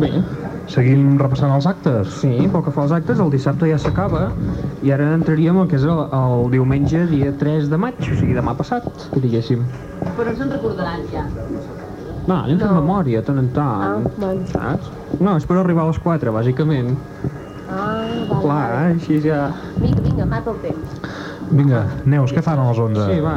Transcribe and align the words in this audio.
Bé, 0.00 0.10
Seguim 0.66 1.18
repassant 1.20 1.52
els 1.54 1.66
actes? 1.68 2.08
sí, 2.22 2.30
pel 2.50 2.62
que 2.64 2.72
fa 2.72 2.82
als 2.86 2.92
actes, 2.96 3.18
el 3.20 3.30
dissabte 3.30 3.68
ja 3.68 3.76
s'acaba 3.78 4.30
i 4.82 4.90
ara 4.94 5.10
entraríem 5.14 5.58
al 5.60 5.68
que 5.68 5.76
és 5.76 5.84
el, 5.84 6.00
el 6.18 6.50
diumenge 6.54 7.04
dia 7.10 7.32
3 7.38 7.68
de 7.70 7.76
maig, 7.78 8.00
o 8.00 8.16
sigui 8.16 8.34
demà 8.36 8.54
passat, 8.56 8.86
que 9.12 9.20
diguéssim. 9.20 9.62
Però 10.16 10.24
no 10.30 10.36
se'n 10.38 10.50
recordaran 10.56 11.04
ja. 11.12 11.26
No, 12.26 12.38
anem 12.40 12.58
fent 12.58 12.70
No. 12.70 12.80
memòria, 12.80 13.20
tant 13.22 13.38
en 13.38 13.50
tant, 13.52 14.06
Ah, 14.08 14.14
bueno. 14.16 14.46
saps? 14.48 14.88
No, 15.20 15.36
és 15.36 15.44
per 15.46 15.58
arribar 15.60 15.84
a 15.84 15.90
les 15.92 15.98
4, 16.00 16.32
bàsicament. 16.32 16.94
Ah, 17.68 18.06
vale. 18.30 18.40
Clar, 18.40 18.64
eh? 18.72 18.94
així 18.94 19.20
ja... 19.20 19.50
Vinga, 19.76 20.00
vinga, 20.00 20.24
mata 20.26 20.50
el 20.50 20.56
temps. 20.64 21.00
Vinga, 21.50 21.84
Neus, 22.06 22.32
què 22.32 22.40
fan 22.42 22.58
a 22.58 22.70
les 22.70 22.78
11? 22.80 23.04
Sí, 23.12 23.20
va. 23.20 23.36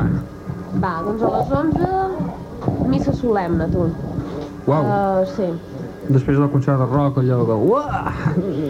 Va, 0.80 0.94
doncs 1.04 1.22
a 1.28 1.34
les 1.36 1.52
11, 1.52 2.88
missa 2.88 3.14
solemne, 3.14 3.68
tu. 3.76 3.90
Uau, 4.68 4.84
Uh, 4.84 5.26
sí. 5.36 5.46
Després 6.10 6.38
del 6.40 6.50
concert 6.54 6.80
de 6.82 6.88
rock, 6.90 7.22
allò 7.22 7.44
de... 7.48 7.58
Uah! 7.72 8.12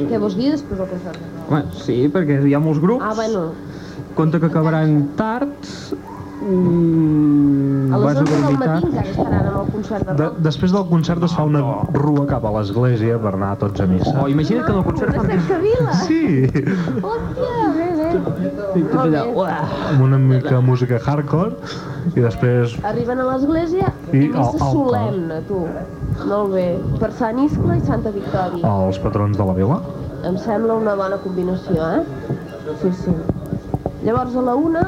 Què 0.10 0.20
vols 0.22 0.38
dir 0.40 0.52
després 0.54 0.82
del 0.82 0.90
concert? 0.94 1.26
Home, 1.48 1.64
sí, 1.86 1.98
perquè 2.14 2.42
hi 2.48 2.56
ha 2.58 2.62
molts 2.64 2.82
grups. 2.84 3.06
Ah, 3.06 3.14
bueno, 3.18 3.50
Compte 4.18 4.40
que 4.42 4.48
acabaran 4.50 5.12
tard. 5.16 5.54
Mm, 6.48 7.94
a 7.94 7.98
les 7.98 8.06
vas 8.06 8.18
a 8.18 8.22
11 8.22 8.32
del 8.32 8.58
matí 8.58 8.86
encara 8.88 9.10
estaran 9.12 9.48
amb 9.50 9.58
el 9.62 9.72
concert 9.74 10.06
de 10.08 10.14
De, 10.14 10.24
rock. 10.28 10.38
després 10.46 10.72
del 10.72 10.86
concert 10.90 11.24
es 11.28 11.34
fa 11.36 11.44
una 11.50 11.62
rua 11.94 12.24
cap 12.30 12.46
a 12.48 12.52
l'església 12.56 13.18
per 13.20 13.34
anar 13.36 13.50
tots 13.64 13.82
a 13.84 13.88
missa. 13.90 14.14
Oh, 14.22 14.28
imagina't 14.32 14.66
que 14.66 14.72
en 14.72 14.78
el 14.80 14.86
concert 14.88 15.16
fan... 15.16 15.26
Una 15.26 15.34
cercavila! 15.34 15.94
Sí, 16.08 16.24
Hòstia, 17.04 17.68
bé, 17.76 17.88
bé. 18.00 18.08
Amb 19.92 20.02
una 20.08 20.18
mica 20.18 20.56
de 20.56 20.62
música 20.62 21.00
hardcore 21.04 21.56
i 22.16 22.24
després 22.24 22.78
Arriben 22.88 23.20
a 23.20 23.28
l'església 23.32 23.92
I 24.14 24.28
missa 24.32 24.72
solemne, 24.72 25.42
tu. 25.50 25.66
Molt 26.28 26.54
bé. 26.56 26.68
Per 27.02 27.12
Sant 27.20 27.40
Iscle 27.44 27.78
i 27.78 27.82
Santa 27.86 28.12
Victòria. 28.16 28.64
els 28.88 29.00
patrons 29.04 29.38
de 29.38 29.44
la 29.46 29.54
vila. 29.58 29.82
Em 30.26 30.38
sembla 30.42 30.74
una 30.80 30.96
bona 30.96 31.18
combinació, 31.24 31.84
eh? 32.00 32.04
Sí, 32.82 32.92
sí. 33.04 33.12
Llavors 34.04 34.36
a 34.36 34.42
la 34.42 34.56
una, 34.56 34.82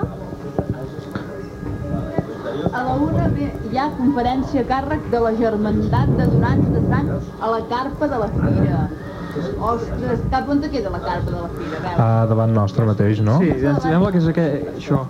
A 2.77 2.79
la 2.85 2.93
una 3.03 3.27
hi 3.67 3.77
ha 3.81 3.85
conferència 3.99 4.63
a 4.63 4.67
càrrec 4.71 5.05
de 5.13 5.21
la 5.25 5.31
Germandat 5.37 6.11
de 6.19 6.27
Donants 6.33 6.73
de 6.75 6.81
Sants 6.89 7.31
a 7.47 7.51
la 7.55 7.61
carpa 7.71 8.11
de 8.15 8.19
la 8.25 8.29
Fira. 8.41 8.81
Ostres, 9.59 10.23
cap 10.31 10.49
on 10.49 10.61
te 10.63 10.69
queda 10.73 10.89
la 10.93 11.01
carpa 11.03 11.29
de 11.31 11.41
la 11.41 11.49
Fira? 11.55 11.77
A 11.77 11.83
veure. 11.83 11.97
Ah, 12.05 12.25
davant 12.29 12.55
nostre 12.55 12.85
mateix, 12.89 13.21
no? 13.25 13.39
Sí, 13.43 13.51
em 13.59 13.81
sembla 13.83 14.13
que 14.13 14.23
és 14.23 14.29
aquest, 14.31 14.71
això. 14.77 15.03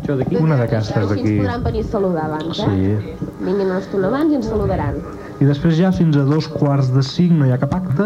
Això 0.00 0.16
d'aquí. 0.20 0.38
Una 0.40 0.56
d'aquestes 0.60 0.96
així 0.96 1.04
ens 1.04 1.12
d'aquí. 1.14 1.36
podran 1.42 1.66
venir 1.66 1.84
a 1.84 1.90
saludar 1.90 2.24
abans, 2.30 2.58
eh? 2.58 2.70
Sí. 2.70 3.28
Vinguin 3.44 3.68
una 3.68 3.82
estona 3.82 4.08
abans 4.10 4.32
i 4.32 4.40
ens 4.40 4.48
saludaran. 4.50 4.98
I 5.42 5.46
després 5.48 5.74
ja 5.74 5.88
fins 5.90 6.14
a 6.16 6.22
dos 6.28 6.46
quarts 6.46 6.92
de 6.94 7.02
cinc 7.02 7.32
no 7.34 7.46
hi 7.48 7.50
ha 7.50 7.56
cap 7.58 7.72
acte, 7.74 8.04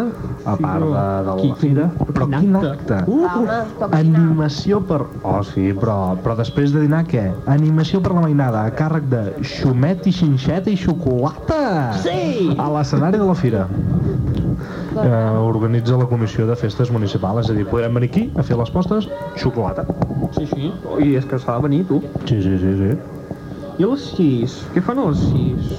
a 0.49 0.55
part 0.57 0.81
de, 0.81 1.03
de 1.27 1.35
la 1.37 1.57
fira. 1.61 1.85
Però 2.09 2.25
quin 2.31 2.55
acte? 2.57 2.97
Uh, 3.05 3.19
dinar. 3.35 3.89
Animació 3.99 4.79
per... 4.89 5.03
Oh, 5.21 5.37
sí, 5.45 5.69
però, 5.77 5.97
però 6.23 6.35
després 6.39 6.73
de 6.73 6.81
dinar 6.87 7.03
què? 7.09 7.27
Animació 7.53 8.01
per 8.01 8.15
la 8.17 8.25
mainada, 8.25 8.65
a 8.65 8.73
càrrec 8.73 9.05
de 9.13 9.23
xumet 9.45 10.09
i 10.09 10.15
xinxeta 10.19 10.73
i 10.73 10.77
xocolata! 10.79 11.61
Sí! 12.01 12.49
A 12.57 12.69
l'escenari 12.73 13.21
de 13.21 13.29
la 13.29 13.37
fira. 13.37 13.67
Eh, 15.03 15.37
organitza 15.37 15.97
la 15.97 16.07
comissió 16.09 16.45
de 16.47 16.55
festes 16.59 16.91
municipal, 16.91 17.39
és 17.39 17.49
a 17.49 17.55
dir, 17.55 17.65
podrem 17.69 17.95
venir 17.99 18.09
aquí 18.11 18.25
a 18.35 18.43
fer 18.43 18.57
les 18.59 18.71
postes, 18.73 19.07
xocolata. 19.39 19.85
Sí, 20.35 20.45
sí. 20.49 20.73
I 21.05 21.15
és 21.19 21.27
que 21.29 21.39
s'ha 21.39 21.55
de 21.57 21.67
venir, 21.67 21.85
tu. 21.87 22.01
Sí, 22.25 22.41
sí, 22.43 22.57
sí, 22.59 22.73
sí. 22.81 22.91
I 23.79 23.87
a 23.87 23.91
les 23.93 24.09
6? 24.17 24.57
Què 24.75 24.83
fan 24.83 24.99
a 24.99 25.07
les 25.07 25.21
6? 25.29 25.69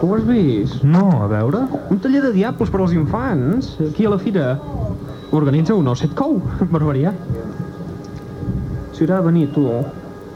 Que 0.00 0.08
ho 0.08 0.14
has 0.16 0.26
vist? 0.28 0.82
No, 0.84 1.06
a 1.24 1.28
veure... 1.30 1.62
Un 1.94 2.00
taller 2.04 2.20
de 2.26 2.34
diables 2.34 2.72
per 2.74 2.82
als 2.82 2.92
infants, 2.92 3.72
aquí 3.86 4.04
a 4.04 4.12
la 4.12 4.18
fira. 4.20 4.50
Organitza 5.32 5.78
un 5.78 5.88
osset 5.88 6.12
cou, 6.18 6.36
per 6.74 6.82
variar. 6.82 7.14
Si 8.92 9.06
haurà 9.06 9.22
de 9.22 9.28
venir, 9.30 9.46
tu. 9.56 9.68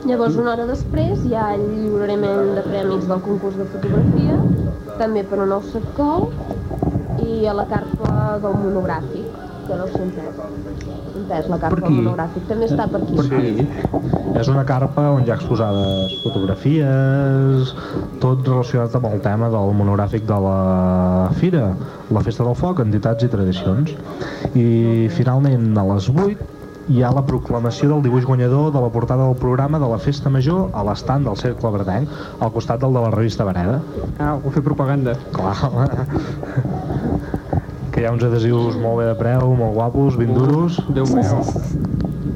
Llavors, 0.07 0.37
una 0.39 0.55
hora 0.55 0.65
després, 0.71 1.25
hi 1.27 1.35
ha 1.35 1.51
el 1.57 1.67
lliurament 1.75 2.55
de 2.57 2.63
premis 2.65 3.09
del 3.11 3.21
concurs 3.27 3.57
de 3.59 3.67
fotografia, 3.73 4.37
també 5.01 5.25
per 5.27 5.41
un 5.43 5.51
nou 5.51 5.65
secou, 5.67 6.31
i 7.27 7.47
a 7.47 7.55
la 7.57 7.67
carpa 7.71 8.39
del 8.43 8.57
monogràfic, 8.63 9.27
que 9.67 9.77
no 9.79 9.87
sé 9.91 10.01
on 10.03 10.13
és. 10.23 10.41
On 11.17 11.33
és 11.37 11.49
la 11.51 11.59
carpa 11.63 11.81
del 11.83 11.97
monogràfic? 11.99 12.47
També 12.51 12.69
està 12.71 12.87
per 12.93 13.01
aquí. 13.03 13.17
Per 13.19 13.27
aquí. 13.27 13.67
És 14.37 14.51
una 14.53 14.65
carpa 14.69 15.09
on 15.17 15.25
hi 15.25 15.33
ha 15.33 15.39
exposades 15.39 16.17
fotografies, 16.23 17.73
tot 18.23 18.47
relacionat 18.47 18.95
amb 18.99 19.09
el 19.11 19.23
tema 19.25 19.49
del 19.53 19.73
monogràfic 19.79 20.27
de 20.29 20.41
la 20.47 20.59
Fira, 21.41 21.71
la 22.13 22.25
Festa 22.27 22.47
del 22.47 22.59
Foc, 22.59 22.83
entitats 22.85 23.27
i 23.27 23.33
tradicions. 23.33 23.97
I 24.55 24.69
finalment 25.17 25.73
a 25.81 25.87
les 25.95 26.11
8 26.13 26.53
hi 26.87 27.01
ha 27.03 27.09
la 27.11 27.25
proclamació 27.27 27.89
del 27.91 28.05
dibuix 28.05 28.27
guanyador 28.29 28.71
de 28.75 28.81
la 28.83 28.91
portada 28.95 29.25
del 29.27 29.39
programa 29.41 29.81
de 29.83 29.89
la 29.91 29.99
Festa 29.99 30.31
Major 30.31 30.69
a 30.73 30.85
l'estand 30.87 31.27
del 31.27 31.39
Cercle 31.41 31.73
Bretenc, 31.75 32.13
al 32.39 32.53
costat 32.55 32.85
del 32.85 32.95
de 32.95 33.03
la 33.03 33.11
revista 33.17 33.49
Vereda. 33.49 33.81
Ah, 34.21 34.37
vull 34.43 34.55
fer 34.55 34.63
propaganda. 34.63 35.17
Clar, 35.35 35.57
home. 35.67 37.05
Que 37.97 38.03
hi 38.03 38.05
ha 38.05 38.13
uns 38.13 38.25
adhesius 38.27 38.75
molt 38.77 39.01
bé 39.01 39.07
de 39.09 39.15
preu, 39.17 39.55
molt 39.57 39.73
guapos, 39.73 40.19
ben 40.21 40.35
duros, 40.37 40.77
Déu 40.93 41.09
meu. 41.17 41.39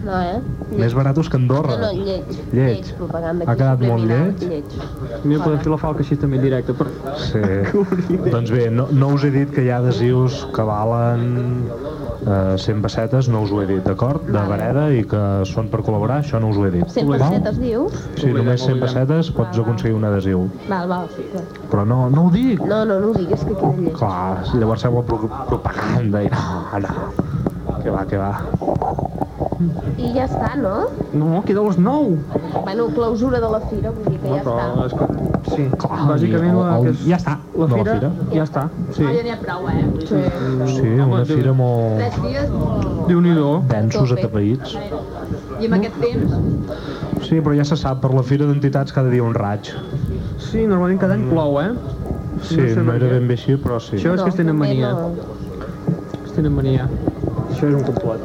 No, 0.06 0.16
eh? 0.16 0.38
més 0.80 0.94
baratos 0.96 1.28
que 1.28 1.36
Andorra. 1.36 1.76
No, 1.76 1.90
no, 1.90 2.06
lleig. 2.06 2.30
Lleig. 2.56 2.88
propaganda. 2.96 3.44
Ha 3.44 3.52
aquí 3.52 3.60
quedat 3.60 3.84
molt 3.84 4.06
subliminal, 4.06 4.32
lleig? 4.40 5.26
Mira, 5.26 5.42
podem 5.44 5.60
fer 5.60 5.72
la 5.74 5.78
falca 5.82 6.00
així 6.06 6.16
també 6.22 6.40
en 6.40 6.46
directe. 6.46 6.76
Per... 6.78 6.88
Sí. 7.26 7.42
doncs 8.34 8.54
bé, 8.54 8.70
no, 8.72 8.88
no 8.88 9.12
us 9.18 9.28
he 9.28 9.32
dit 9.36 9.52
que 9.52 9.66
hi 9.66 9.68
ha 9.68 9.82
adhesius 9.84 10.46
que 10.56 10.64
valen 10.64 11.28
eh, 12.26 12.56
100 12.58 12.82
pessetes, 12.84 13.28
no 13.28 13.42
us 13.46 13.52
ho 13.52 13.62
he 13.62 13.66
dit, 13.68 13.82
d'acord? 13.84 14.24
De 14.26 14.42
Vereda 14.50 14.86
i 14.94 15.02
que 15.08 15.22
són 15.48 15.70
per 15.72 15.80
col·laborar, 15.86 16.20
això 16.24 16.40
no 16.42 16.50
us 16.52 16.58
ho 16.60 16.66
he 16.66 16.72
dit. 16.76 16.86
100 16.88 17.08
Val? 17.10 17.18
pessetes, 17.18 17.60
dius? 17.62 17.98
Sí, 18.20 18.32
només 18.34 18.64
100 18.66 18.80
pessetes 18.84 19.32
pots 19.36 19.56
Val, 19.56 19.64
aconseguir 19.66 19.96
un 19.96 20.04
adhesiu. 20.10 20.46
Val, 20.68 20.88
val. 20.90 21.08
Però 21.70 21.86
no, 21.86 22.02
no 22.12 22.26
ho 22.26 22.30
dic. 22.34 22.60
No, 22.64 22.84
no, 22.84 23.00
no 23.00 23.12
ho 23.12 23.16
digues, 23.16 23.44
que 23.44 23.54
queda 23.54 23.72
lleig. 23.78 23.94
Clar, 23.96 24.44
llavors 24.54 24.86
sembla 24.86 25.04
pro 25.06 25.22
propaganda 25.48 26.24
i 26.26 26.30
no, 26.32 26.84
no. 26.86 27.10
Que 27.82 27.90
va, 27.90 28.04
que 28.06 28.20
va. 28.20 28.32
I 30.00 30.10
ja 30.14 30.24
està, 30.24 30.54
no? 30.56 30.86
No, 31.12 31.42
queda 31.44 31.60
a 31.60 31.64
les 31.68 31.76
9. 31.78 32.16
Bueno, 32.64 32.86
clausura 32.96 33.40
de 33.42 33.48
la 33.52 33.60
fira, 33.68 33.90
vull 33.92 34.06
dir 34.08 34.18
que 34.22 34.30
ja 34.32 34.38
però 34.44 34.54
està. 34.56 34.86
és 34.86 34.94
que... 34.96 35.08
Sí, 35.50 35.64
Clar, 35.82 35.98
bàsicament 36.08 36.56
la, 36.56 36.70
el- 36.78 36.84
que 36.86 36.90
és... 36.94 37.02
ja 37.10 37.16
està, 37.20 37.34
La 37.56 37.66
de 37.66 37.70
la 37.72 37.78
fira, 37.80 37.94
fira. 37.98 38.10
ja 38.38 38.44
està. 38.46 38.62
Sí. 38.96 39.04
Ah, 39.04 39.12
ja 39.16 39.22
n'hi 39.26 39.32
ha 39.34 39.38
prou, 39.42 39.68
eh? 39.68 39.84
Sí. 40.08 40.22
Sí, 40.76 40.88
una 41.04 41.22
fira 41.28 41.52
molt 41.56 42.00
Tres 42.00 42.18
dies 42.24 42.50
molt... 42.54 42.88
Déu-n'hi-do. 43.10 43.50
densos, 43.74 44.12
atapeïts. 44.16 44.74
I 45.60 45.68
amb 45.68 45.78
aquest 45.80 46.00
temps... 46.00 46.34
Sí, 47.28 47.40
però 47.44 47.52
ja 47.58 47.64
se 47.68 47.76
sap, 47.76 48.00
per 48.04 48.14
la 48.16 48.22
fira 48.26 48.46
d'entitats 48.48 48.92
cada 48.96 49.10
dia 49.12 49.22
un 49.22 49.34
raig. 49.36 49.72
Sí, 50.40 50.64
normalment 50.66 51.00
cada 51.02 51.14
any 51.20 51.28
plou, 51.28 51.60
eh? 51.60 51.70
Sí, 52.48 52.56
No 52.56 52.68
sé 52.72 52.82
no 52.86 52.94
era 52.96 53.10
ben 53.12 53.26
bé 53.28 53.36
així, 53.36 53.56
però 53.60 53.76
sí. 53.82 53.98
Això 54.00 54.14
és 54.16 54.22
que 54.24 54.30
es 54.32 54.38
tenen 54.40 54.56
mania. 54.56 54.94
Es 56.24 56.32
tenen 56.32 56.54
mania. 56.56 56.86
Això 57.50 57.68
és 57.68 57.74
un 57.76 57.84
complot. 57.84 58.24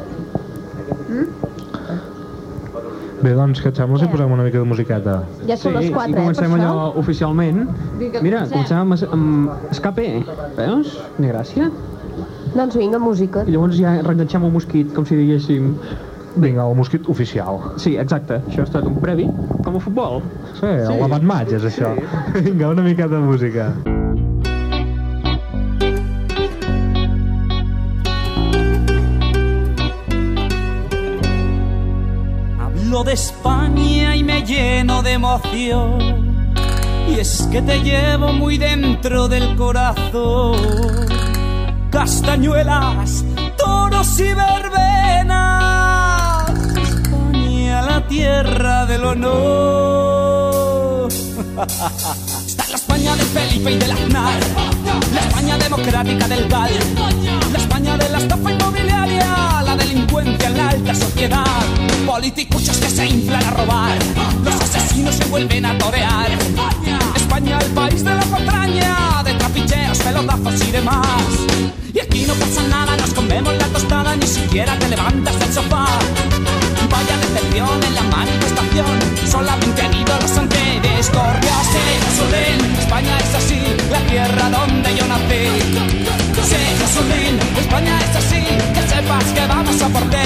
Bé, 3.26 3.32
doncs, 3.34 3.58
què 3.58 3.72
et 3.72 3.78
sembla 3.80 3.98
si 3.98 4.06
posem 4.06 4.30
una 4.30 4.44
mica 4.46 4.60
de 4.62 4.66
musiqueta? 4.70 5.16
Ja 5.48 5.56
són 5.58 5.74
les 5.74 5.88
4, 5.90 6.12
i 6.12 6.14
eh, 6.14 6.18
comencem 6.20 6.52
això. 6.54 6.58
allò 6.68 6.84
oficialment. 7.00 7.56
Vinga, 7.98 8.22
Mira, 8.22 8.44
comencem. 8.52 8.92
amb, 8.94 9.16
amb 9.16 9.72
escape, 9.74 10.04
veus? 10.54 10.92
Ni 11.18 11.32
gràcia. 11.32 11.66
Doncs 12.54 12.78
vinga, 12.78 13.00
música. 13.02 13.42
I 13.42 13.56
llavors 13.56 13.80
ja 13.80 13.96
reenganxem 13.98 14.46
el 14.46 14.54
mosquit, 14.54 14.94
com 14.94 15.08
si 15.10 15.18
diguéssim... 15.18 15.74
Vinga, 16.36 16.68
el 16.68 16.78
mosquit 16.78 17.10
oficial. 17.10 17.58
Sí, 17.82 17.96
exacte, 17.98 18.38
això 18.46 18.62
ha 18.62 18.70
estat 18.70 18.86
un 18.86 19.00
previ, 19.02 19.26
com 19.64 19.80
a 19.80 19.82
futbol. 19.82 20.22
Sí, 20.60 20.70
el 20.70 21.02
l'avantmatx 21.02 21.58
és 21.58 21.70
això. 21.72 21.96
Vinga, 22.38 22.70
una 22.76 22.86
miqueta 22.86 23.16
de 23.16 23.26
música. 23.26 23.72
De 33.04 33.12
España 33.12 34.16
y 34.16 34.24
me 34.24 34.42
lleno 34.42 35.02
de 35.02 35.12
emoción. 35.12 36.54
Y 37.06 37.20
es 37.20 37.46
que 37.52 37.60
te 37.60 37.82
llevo 37.82 38.32
muy 38.32 38.56
dentro 38.56 39.28
del 39.28 39.54
corazón. 39.54 40.56
Castañuelas, 41.90 43.22
toros 43.58 44.18
y 44.18 44.32
verbenas. 44.32 45.38
España, 46.78 47.82
la 47.82 48.08
tierra 48.08 48.86
del 48.86 49.04
honor. 49.04 51.08
Está 52.46 52.64
la 52.70 52.76
España 52.76 53.14
del 53.14 53.26
Felipe 53.26 53.72
y 53.72 53.78
del 53.78 53.90
Aznar. 53.90 54.40
La 55.12 55.20
España 55.20 55.58
democrática 55.58 56.28
del 56.28 56.48
GAL. 56.48 56.70
La 57.52 57.58
España 57.58 57.98
de 57.98 58.08
la 58.08 58.18
estafa 58.18 58.52
inmobiliaria 58.52 59.55
la 60.56 60.68
alta 60.68 60.94
sociedad. 60.94 61.44
Politicuchos 62.06 62.76
que 62.78 62.88
se 62.88 63.06
inflan 63.06 63.44
a 63.44 63.50
robar, 63.50 63.98
los 64.44 64.54
asesinos 64.60 65.14
se 65.14 65.24
vuelven 65.26 65.66
a 65.66 65.76
torear. 65.78 66.30
España, 66.30 66.98
España, 67.14 67.58
el 67.58 67.70
país 67.72 68.04
de 68.04 68.14
la 68.14 68.24
patraña, 68.24 69.22
de 69.24 69.34
trapicheos, 69.34 69.98
pelotazos 69.98 70.68
y 70.68 70.70
demás. 70.70 71.26
Y 71.92 72.00
aquí 72.00 72.24
no 72.26 72.34
pasa 72.34 72.62
nada, 72.68 72.96
nos 72.96 73.12
comemos 73.12 73.54
la 73.56 73.66
tostada, 73.66 74.16
ni 74.16 74.26
siquiera 74.26 74.78
te 74.78 74.88
levantas 74.88 75.38
del 75.38 75.52
sofá. 75.52 75.86
Vaya 76.90 77.16
decepción 77.18 77.82
en 77.82 77.94
la 77.94 78.02
manifestación, 78.02 78.98
solamente 79.30 79.82
han 79.82 79.94
ido 79.94 80.18
los 80.20 80.36
anteriores. 80.38 80.66
Corrias 81.10 81.66
se 81.72 82.80
España 82.80 83.18
es 83.18 83.34
así, 83.34 83.60
la 83.90 84.00
tierra 84.06 84.50
donde 84.50 84.96
yo 84.96 85.06
nací. 85.06 85.44
Se 86.42 87.60
España 87.60 87.98
es 88.00 88.16
así, 88.16 88.42
que 88.74 88.88
sepas 88.88 89.24
que 89.24 89.46
vamos 89.46 89.82
a 89.82 89.88
por. 89.88 90.25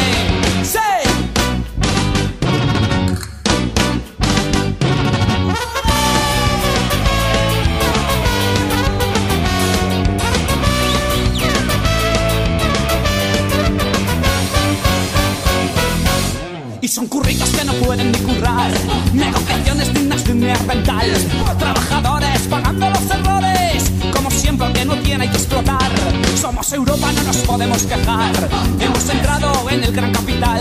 Neandertal. 20.81 21.59
Trabajadores 21.59 22.41
pagando 22.49 22.91
los 22.91 23.11
errores. 23.11 23.93
Como 24.15 24.31
siempre, 24.31 24.73
que 24.73 24.85
no 24.85 24.97
tiene 24.97 25.31
que 25.31 25.37
explotar. 25.37 25.91
Somos 26.41 26.73
Europa, 26.73 27.12
no 27.12 27.23
nos 27.25 27.37
podemos 27.38 27.82
quejar. 27.82 28.49
Hemos 28.81 29.09
entrado 29.09 29.71
en 29.71 29.85
el 29.85 29.93
gran 29.93 30.12
capital. 30.12 30.61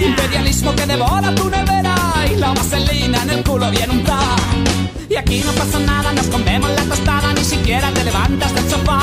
Imperialismo 0.00 0.74
que 0.74 0.86
devora 0.86 1.34
tu 1.34 1.48
nevera. 1.48 1.94
Y 2.30 2.36
la 2.36 2.52
vaselina 2.52 3.22
en 3.22 3.30
el 3.30 3.44
culo 3.44 3.70
bien 3.70 3.90
untada. 3.90 4.36
Y 5.08 5.16
aquí 5.16 5.42
no 5.44 5.52
pasa 5.52 5.78
nada, 5.78 6.12
nos 6.12 6.26
comemos 6.26 6.70
la 6.70 6.84
tostada, 6.84 7.32
ni 7.34 7.44
siquiera 7.44 7.90
te 7.90 8.02
levantas 8.02 8.54
del 8.54 8.70
sofá. 8.70 9.00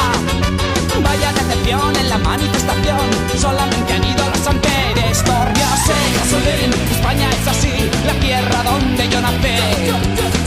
Vaya 1.04 1.32
decepción 1.34 1.96
en 1.96 2.10
la 2.10 2.18
manifestación, 2.18 3.08
solamente 3.38 3.94
han 3.94 4.04
ido 4.04 4.28
los 4.28 4.48
anteriores 4.48 5.24
por 5.24 5.54
Dios. 5.54 5.80
Sé, 5.86 5.94
Gasolín, 6.18 6.74
España 6.92 7.30
es 7.30 7.48
así, 7.48 7.90
la 8.08 8.14
tierra 8.14 8.64
donde 8.64 9.10
yo 9.10 9.22
nací. 9.22 10.39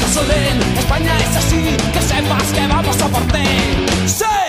Gasolín, 0.00 0.78
España 0.78 1.12
es 1.18 1.36
así, 1.36 1.76
que 1.92 2.02
sepas 2.02 2.52
que 2.52 2.66
vamos 2.66 3.00
a 3.02 3.08
por 3.08 3.22
ti. 3.28 3.44
Sí. 4.06 4.45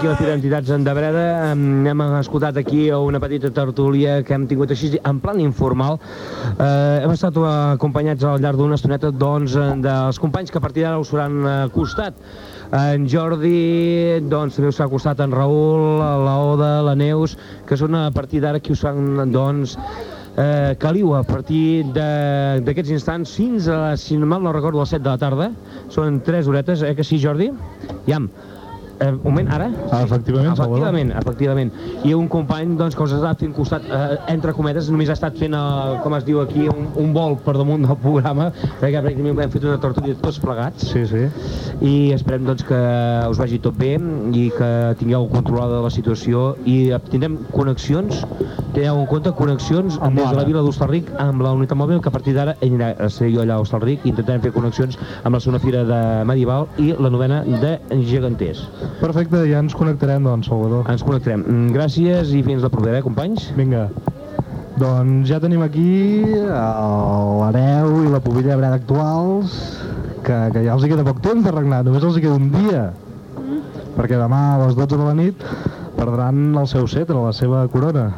Aquí 0.00 0.06
a 0.08 0.12
la 0.14 0.16
Fira 0.16 0.30
d'Entitats 0.32 0.68
de 0.70 0.92
Breda. 0.96 1.52
Em, 1.52 1.86
Hem 1.86 2.00
escoltat 2.16 2.56
aquí 2.56 2.86
una 2.90 3.18
petita 3.20 3.50
tertúlia 3.52 4.22
que 4.24 4.32
hem 4.32 4.46
tingut 4.48 4.70
així 4.72 4.94
en 4.96 5.18
plan 5.20 5.38
informal. 5.40 5.98
Eh, 6.56 7.02
hem 7.04 7.10
estat 7.12 7.36
acompanyats 7.36 8.24
al 8.24 8.40
llarg 8.40 8.56
d'una 8.56 8.78
estoneta 8.78 9.10
doncs, 9.12 9.58
dels 9.84 10.18
companys 10.18 10.50
que 10.50 10.56
a 10.56 10.64
partir 10.64 10.86
d'ara 10.86 11.02
us 11.02 11.10
seran 11.12 11.44
eh, 11.44 11.68
costat. 11.74 12.16
En 12.72 13.04
Jordi, 13.12 14.22
doncs, 14.24 14.56
també 14.56 14.70
us 14.72 14.80
ha 14.80 14.88
costat 14.88 15.20
en 15.20 15.36
Raül, 15.36 15.98
la 16.00 16.36
Oda, 16.48 16.70
la 16.86 16.94
Neus, 16.96 17.36
que 17.68 17.76
són 17.76 17.98
a 17.98 18.06
partir 18.10 18.40
d'ara 18.40 18.60
qui 18.60 18.72
us 18.72 18.80
fan, 18.80 19.26
doncs, 19.34 19.74
eh, 20.38 20.76
caliu 20.80 21.12
a 21.18 21.24
partir 21.28 21.84
d'aquests 21.92 22.94
instants 22.96 23.34
fins 23.36 23.68
a, 23.68 23.98
si 24.00 24.16
no 24.16 24.30
mal 24.32 24.40
no 24.40 24.56
recordo, 24.56 24.80
a 24.80 24.88
les 24.88 24.96
7 24.96 25.04
de 25.04 25.10
la 25.10 25.20
tarda. 25.20 25.50
Són 25.92 26.22
3 26.24 26.48
horetes, 26.48 26.86
eh 26.88 26.94
que 26.96 27.04
sí, 27.04 27.20
Jordi? 27.20 27.50
Iam. 28.06 28.30
Eh, 29.00 29.08
un 29.08 29.20
moment, 29.24 29.48
ara? 29.48 29.70
Ah, 29.90 30.02
efectivament, 30.04 30.56
Salvador. 30.56 30.84
Efectivament, 30.84 31.12
efectivament. 31.16 31.70
I 32.04 32.12
un 32.12 32.28
company 32.28 32.74
doncs, 32.76 32.96
que 32.96 33.06
us 33.06 33.14
ha 33.16 33.32
fent 33.40 33.54
costat, 33.56 33.86
eh, 33.88 34.18
entre 34.28 34.52
cometes, 34.52 34.90
només 34.92 35.08
ha 35.08 35.16
estat 35.16 35.38
fent, 35.40 35.56
el, 35.56 35.94
com 36.04 36.16
es 36.18 36.26
diu 36.26 36.42
aquí, 36.42 36.66
un, 36.68 36.90
un 37.00 37.14
vol 37.16 37.38
per 37.40 37.54
damunt 37.56 37.86
del 37.88 37.96
programa, 38.02 38.50
perquè 38.82 39.00
pràcticament 39.00 39.40
hem 39.46 39.54
fet 39.54 39.64
una 39.64 39.78
tortuga 39.80 40.12
tots 40.20 40.40
plegats. 40.42 40.90
Sí, 40.92 41.06
sí. 41.08 41.22
I 41.80 41.94
esperem 42.12 42.44
doncs, 42.44 42.66
que 42.68 42.80
us 43.32 43.40
vagi 43.40 43.62
tot 43.64 43.78
bé 43.80 43.94
i 44.36 44.44
que 44.52 44.70
tingueu 45.00 45.24
controlada 45.32 45.80
la 45.80 45.90
situació 45.94 46.50
i 46.68 46.92
tindrem 47.08 47.40
connexions, 47.54 48.20
tingueu 48.74 49.00
en 49.00 49.08
compte 49.10 49.32
connexions 49.38 49.96
Amb 50.04 50.20
des 50.20 50.28
de 50.28 50.36
la 50.36 50.44
vila 50.46 50.60
d'Hostalric 50.62 51.08
amb 51.22 51.42
la 51.42 51.54
unitat 51.56 51.78
mòbil 51.80 52.02
que 52.04 52.12
a 52.12 52.14
partir 52.14 52.36
d'ara 52.36 52.54
anirà 52.62 52.92
a 53.00 53.08
ser 53.10 53.32
jo 53.32 53.42
allà 53.42 53.56
a 53.56 53.64
Hostalric 53.64 54.04
i 54.04 54.12
intentarem 54.12 54.44
fer 54.44 54.52
connexions 54.54 55.00
amb 55.24 55.34
la 55.34 55.40
segona 55.40 55.62
fira 55.64 55.82
de 55.88 56.00
medieval 56.28 56.68
i 56.78 56.92
la 56.92 57.10
novena 57.10 57.42
de 57.48 57.78
geganters. 58.12 58.66
Perfecte, 58.98 59.44
ja 59.48 59.60
ens 59.62 59.74
connectarem, 59.76 60.24
doncs, 60.26 60.48
Salvador. 60.50 60.88
Ens 60.90 61.04
connectarem. 61.06 61.44
Mm, 61.46 61.70
Gràcies 61.76 62.34
i 62.34 62.42
fins 62.46 62.64
la 62.66 62.70
propera, 62.72 62.98
eh, 62.98 63.04
companys? 63.06 63.50
Vinga. 63.56 63.88
Doncs 64.80 65.28
ja 65.28 65.38
tenim 65.40 65.62
aquí 65.62 66.24
l'hereu 66.24 67.98
i 68.04 68.10
la 68.10 68.20
pobilla 68.24 68.54
de 68.54 68.60
breda 68.62 68.78
actuals, 68.80 69.56
que, 70.24 70.36
que 70.54 70.64
ja 70.64 70.74
els 70.74 70.84
hi 70.84 70.90
queda 70.92 71.04
poc 71.04 71.20
temps 71.24 71.44
de 71.44 71.52
regnar, 71.52 71.82
només 71.84 72.04
els 72.06 72.16
hi 72.16 72.24
queda 72.24 72.38
un 72.40 72.50
dia. 72.54 72.86
Perquè 73.96 74.16
demà 74.16 74.40
a 74.54 74.60
les 74.64 74.76
12 74.78 74.96
de 74.96 75.04
la 75.04 75.16
nit 75.18 75.44
perdran 75.98 76.56
el 76.56 76.68
seu 76.70 76.88
cetre, 76.88 77.18
la 77.20 77.34
seva 77.36 77.66
corona. 77.68 78.08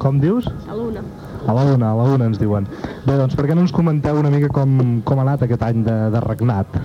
Com 0.00 0.20
dius? 0.22 0.48
A 0.68 0.76
l'una. 0.76 1.04
A 1.46 1.52
la 1.56 1.64
una, 1.74 1.92
a 1.92 1.96
la 1.98 2.08
una 2.14 2.30
ens 2.30 2.40
diuen. 2.40 2.66
Bé, 3.04 3.16
doncs 3.16 3.36
per 3.36 3.44
què 3.48 3.56
no 3.56 3.64
ens 3.66 3.72
comenteu 3.76 4.16
una 4.20 4.32
mica 4.32 4.48
com, 4.52 5.02
com 5.04 5.20
ha 5.20 5.26
anat 5.26 5.44
aquest 5.44 5.64
any 5.66 5.84
de, 5.84 5.96
de 6.14 6.20
regnat? 6.24 6.80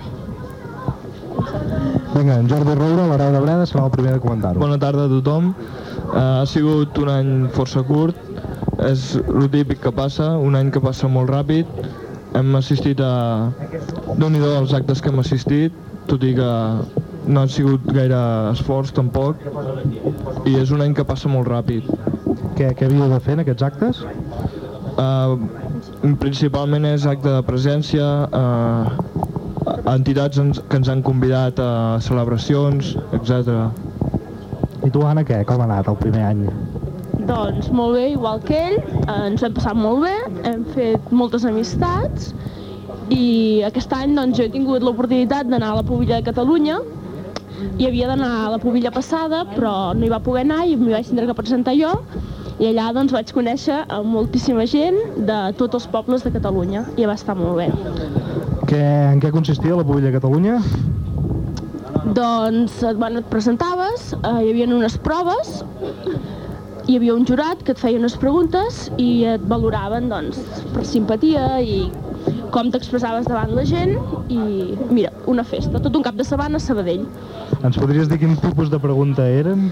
Vinga, 2.16 2.38
en 2.40 2.48
Jordi 2.48 2.72
Roura, 2.72 3.04
l'hereu 3.10 3.34
de 3.34 3.40
Breda, 3.44 3.64
serà 3.68 3.82
el 3.84 3.90
primer 3.92 4.14
de 4.14 4.20
comentar-ho. 4.22 4.60
Bona 4.60 4.78
tarda 4.80 5.04
a 5.04 5.10
tothom. 5.10 5.50
Uh, 5.52 6.16
ha 6.16 6.46
sigut 6.48 6.96
un 7.02 7.10
any 7.12 7.32
força 7.52 7.82
curt. 7.84 8.16
És 8.86 9.18
el 9.20 9.50
típic 9.52 9.82
que 9.84 9.92
passa, 9.92 10.30
un 10.40 10.56
any 10.56 10.70
que 10.72 10.80
passa 10.80 11.10
molt 11.12 11.28
ràpid. 11.32 11.68
Hem 12.36 12.56
assistit 12.56 13.02
a... 13.04 13.50
déu 14.16 14.30
nhi 14.32 14.40
els 14.48 14.72
actes 14.76 15.02
que 15.04 15.12
hem 15.12 15.20
assistit, 15.20 15.76
tot 16.08 16.24
i 16.24 16.32
que 16.38 16.48
no 17.26 17.42
ha 17.42 17.50
sigut 17.52 17.84
gaire 17.92 18.22
esforç 18.54 18.94
tampoc. 18.96 19.44
I 20.48 20.56
és 20.62 20.72
un 20.72 20.84
any 20.86 20.96
que 20.96 21.04
passa 21.04 21.28
molt 21.32 21.52
ràpid. 21.52 21.88
Què, 22.56 22.72
què 22.72 22.88
havíeu 22.88 23.12
de 23.12 23.20
fer 23.20 23.36
en 23.36 23.44
aquests 23.44 23.68
actes? 23.68 24.04
Uh, 24.96 25.36
principalment 26.22 26.88
és 26.88 27.04
acte 27.04 27.28
de 27.28 27.44
presència, 27.44 28.08
uh, 28.32 29.15
entitats 29.66 30.38
ens, 30.38 30.60
que 30.70 30.80
ens 30.80 30.88
han 30.88 31.02
convidat 31.06 31.60
a 31.62 31.98
celebracions, 32.04 32.94
etc. 33.16 33.68
I 34.86 34.90
tu, 34.90 35.02
Anna, 35.02 35.24
què? 35.26 35.42
Com 35.48 35.62
ha 35.62 35.68
anat 35.68 35.90
el 35.90 35.98
primer 36.00 36.24
any? 36.30 36.44
Doncs 37.26 37.70
molt 37.74 37.96
bé, 37.96 38.10
igual 38.12 38.42
que 38.46 38.58
ell, 38.70 38.76
ens 39.10 39.42
hem 39.42 39.54
passat 39.56 39.78
molt 39.78 40.04
bé, 40.04 40.14
hem 40.46 40.62
fet 40.76 41.10
moltes 41.10 41.46
amistats 41.48 42.30
i 43.10 43.62
aquest 43.66 43.92
any 43.94 44.14
doncs, 44.18 44.36
jo 44.38 44.46
he 44.46 44.52
tingut 44.52 44.84
l'oportunitat 44.84 45.50
d'anar 45.50 45.72
a 45.72 45.80
la 45.80 45.84
Pobilla 45.86 46.20
de 46.20 46.26
Catalunya 46.26 46.78
i 47.80 47.86
havia 47.86 48.10
d'anar 48.10 48.30
a 48.44 48.48
la 48.54 48.58
Pobilla 48.62 48.92
passada 48.94 49.44
però 49.54 49.94
no 49.96 50.06
hi 50.06 50.12
va 50.12 50.20
poder 50.22 50.44
anar 50.44 50.64
i 50.66 50.76
m'hi 50.78 50.92
vaig 50.94 51.10
tindre 51.10 51.26
que 51.30 51.38
presentar 51.38 51.74
jo 51.78 51.94
i 52.58 52.70
allà 52.70 52.90
doncs, 52.96 53.14
vaig 53.14 53.32
conèixer 53.36 53.82
a 53.88 54.02
moltíssima 54.02 54.66
gent 54.70 54.98
de 55.28 55.40
tots 55.58 55.80
els 55.80 55.88
pobles 55.92 56.26
de 56.26 56.34
Catalunya 56.38 56.86
i 56.96 57.08
va 57.08 57.18
estar 57.18 57.36
molt 57.38 57.58
bé. 57.62 58.45
Què, 58.66 58.82
en 59.12 59.20
què 59.22 59.30
consistia 59.30 59.76
la 59.78 59.84
Pobilla 59.86 60.10
Catalunya? 60.14 60.56
Doncs 62.16 62.80
et, 62.86 62.96
bueno, 62.98 63.20
et 63.22 63.28
presentaves, 63.30 64.12
eh, 64.16 64.32
hi 64.42 64.50
havia 64.50 64.66
unes 64.74 64.96
proves, 65.04 65.60
hi 66.86 66.96
havia 66.98 67.14
un 67.14 67.26
jurat 67.26 67.62
que 67.66 67.74
et 67.74 67.82
feia 67.82 67.98
unes 67.98 68.16
preguntes 68.18 68.86
i 69.02 69.26
et 69.36 69.44
valoraven 69.50 70.08
doncs, 70.10 70.40
per 70.74 70.84
simpatia 70.86 71.60
i 71.62 71.78
com 72.54 72.70
t'expressaves 72.72 73.26
davant 73.28 73.52
la 73.54 73.64
gent 73.68 73.94
i 74.32 74.40
mira, 74.90 75.12
una 75.30 75.44
festa, 75.46 75.78
tot 75.82 75.94
un 75.98 76.04
cap 76.06 76.18
de 76.18 76.26
setmana 76.26 76.58
a 76.58 76.62
Sabadell. 76.62 77.04
Ens 77.66 77.78
podries 77.78 78.10
dir 78.10 78.18
quin 78.22 78.34
tipus 78.42 78.70
de 78.72 78.80
pregunta 78.82 79.26
eren? 79.30 79.68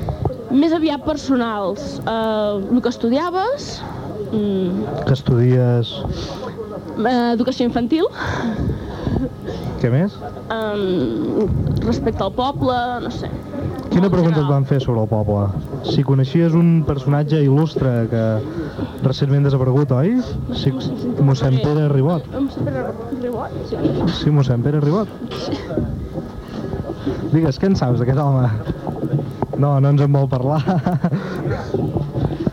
Més 0.55 0.75
aviat 0.77 1.03
personals, 1.07 1.99
eh, 2.07 2.75
el 2.75 2.83
que 2.83 2.91
estudiaves, 2.95 3.81
mm, 4.31 5.05
Que 5.07 5.15
estudies... 5.19 5.95
eh, 6.99 7.33
educació 7.35 7.67
infantil, 7.67 8.07
Què 9.85 9.91
més? 9.93 10.15
eh, 10.49 11.47
respecte 11.85 12.23
al 12.25 12.33
poble, 12.33 12.75
no 13.05 13.11
sé. 13.13 13.29
Quina 13.91 14.09
pregunta 14.09 14.41
et 14.41 14.49
van 14.49 14.65
fer 14.65 14.79
sobre 14.81 15.03
el 15.05 15.11
poble? 15.11 15.43
Si 15.85 16.01
coneixies 16.09 16.57
un 16.57 16.71
personatge 16.89 17.43
il·lustre 17.45 17.93
que 18.09 18.23
recentment 19.05 19.45
desaparegut, 19.45 19.93
oi? 19.93 20.15
Sí, 20.57 20.73
mossèn 21.21 21.61
Pere 21.61 21.85
Ribot. 21.93 22.25
Mossèn 22.33 22.65
Pere 22.71 22.87
Ribot, 23.21 23.61
sí. 23.69 23.77
Sí, 24.23 24.33
mossèn 24.33 24.65
Pere 24.65 24.81
Ribot. 24.81 25.13
Digues, 27.35 27.61
què 27.61 27.69
en 27.69 27.77
saps 27.77 28.01
d'aquest 28.01 28.25
home? 28.25 28.49
No, 29.61 29.77
no 29.85 29.93
ens 29.93 30.01
en 30.01 30.17
vol 30.17 30.31
parlar. 30.33 30.63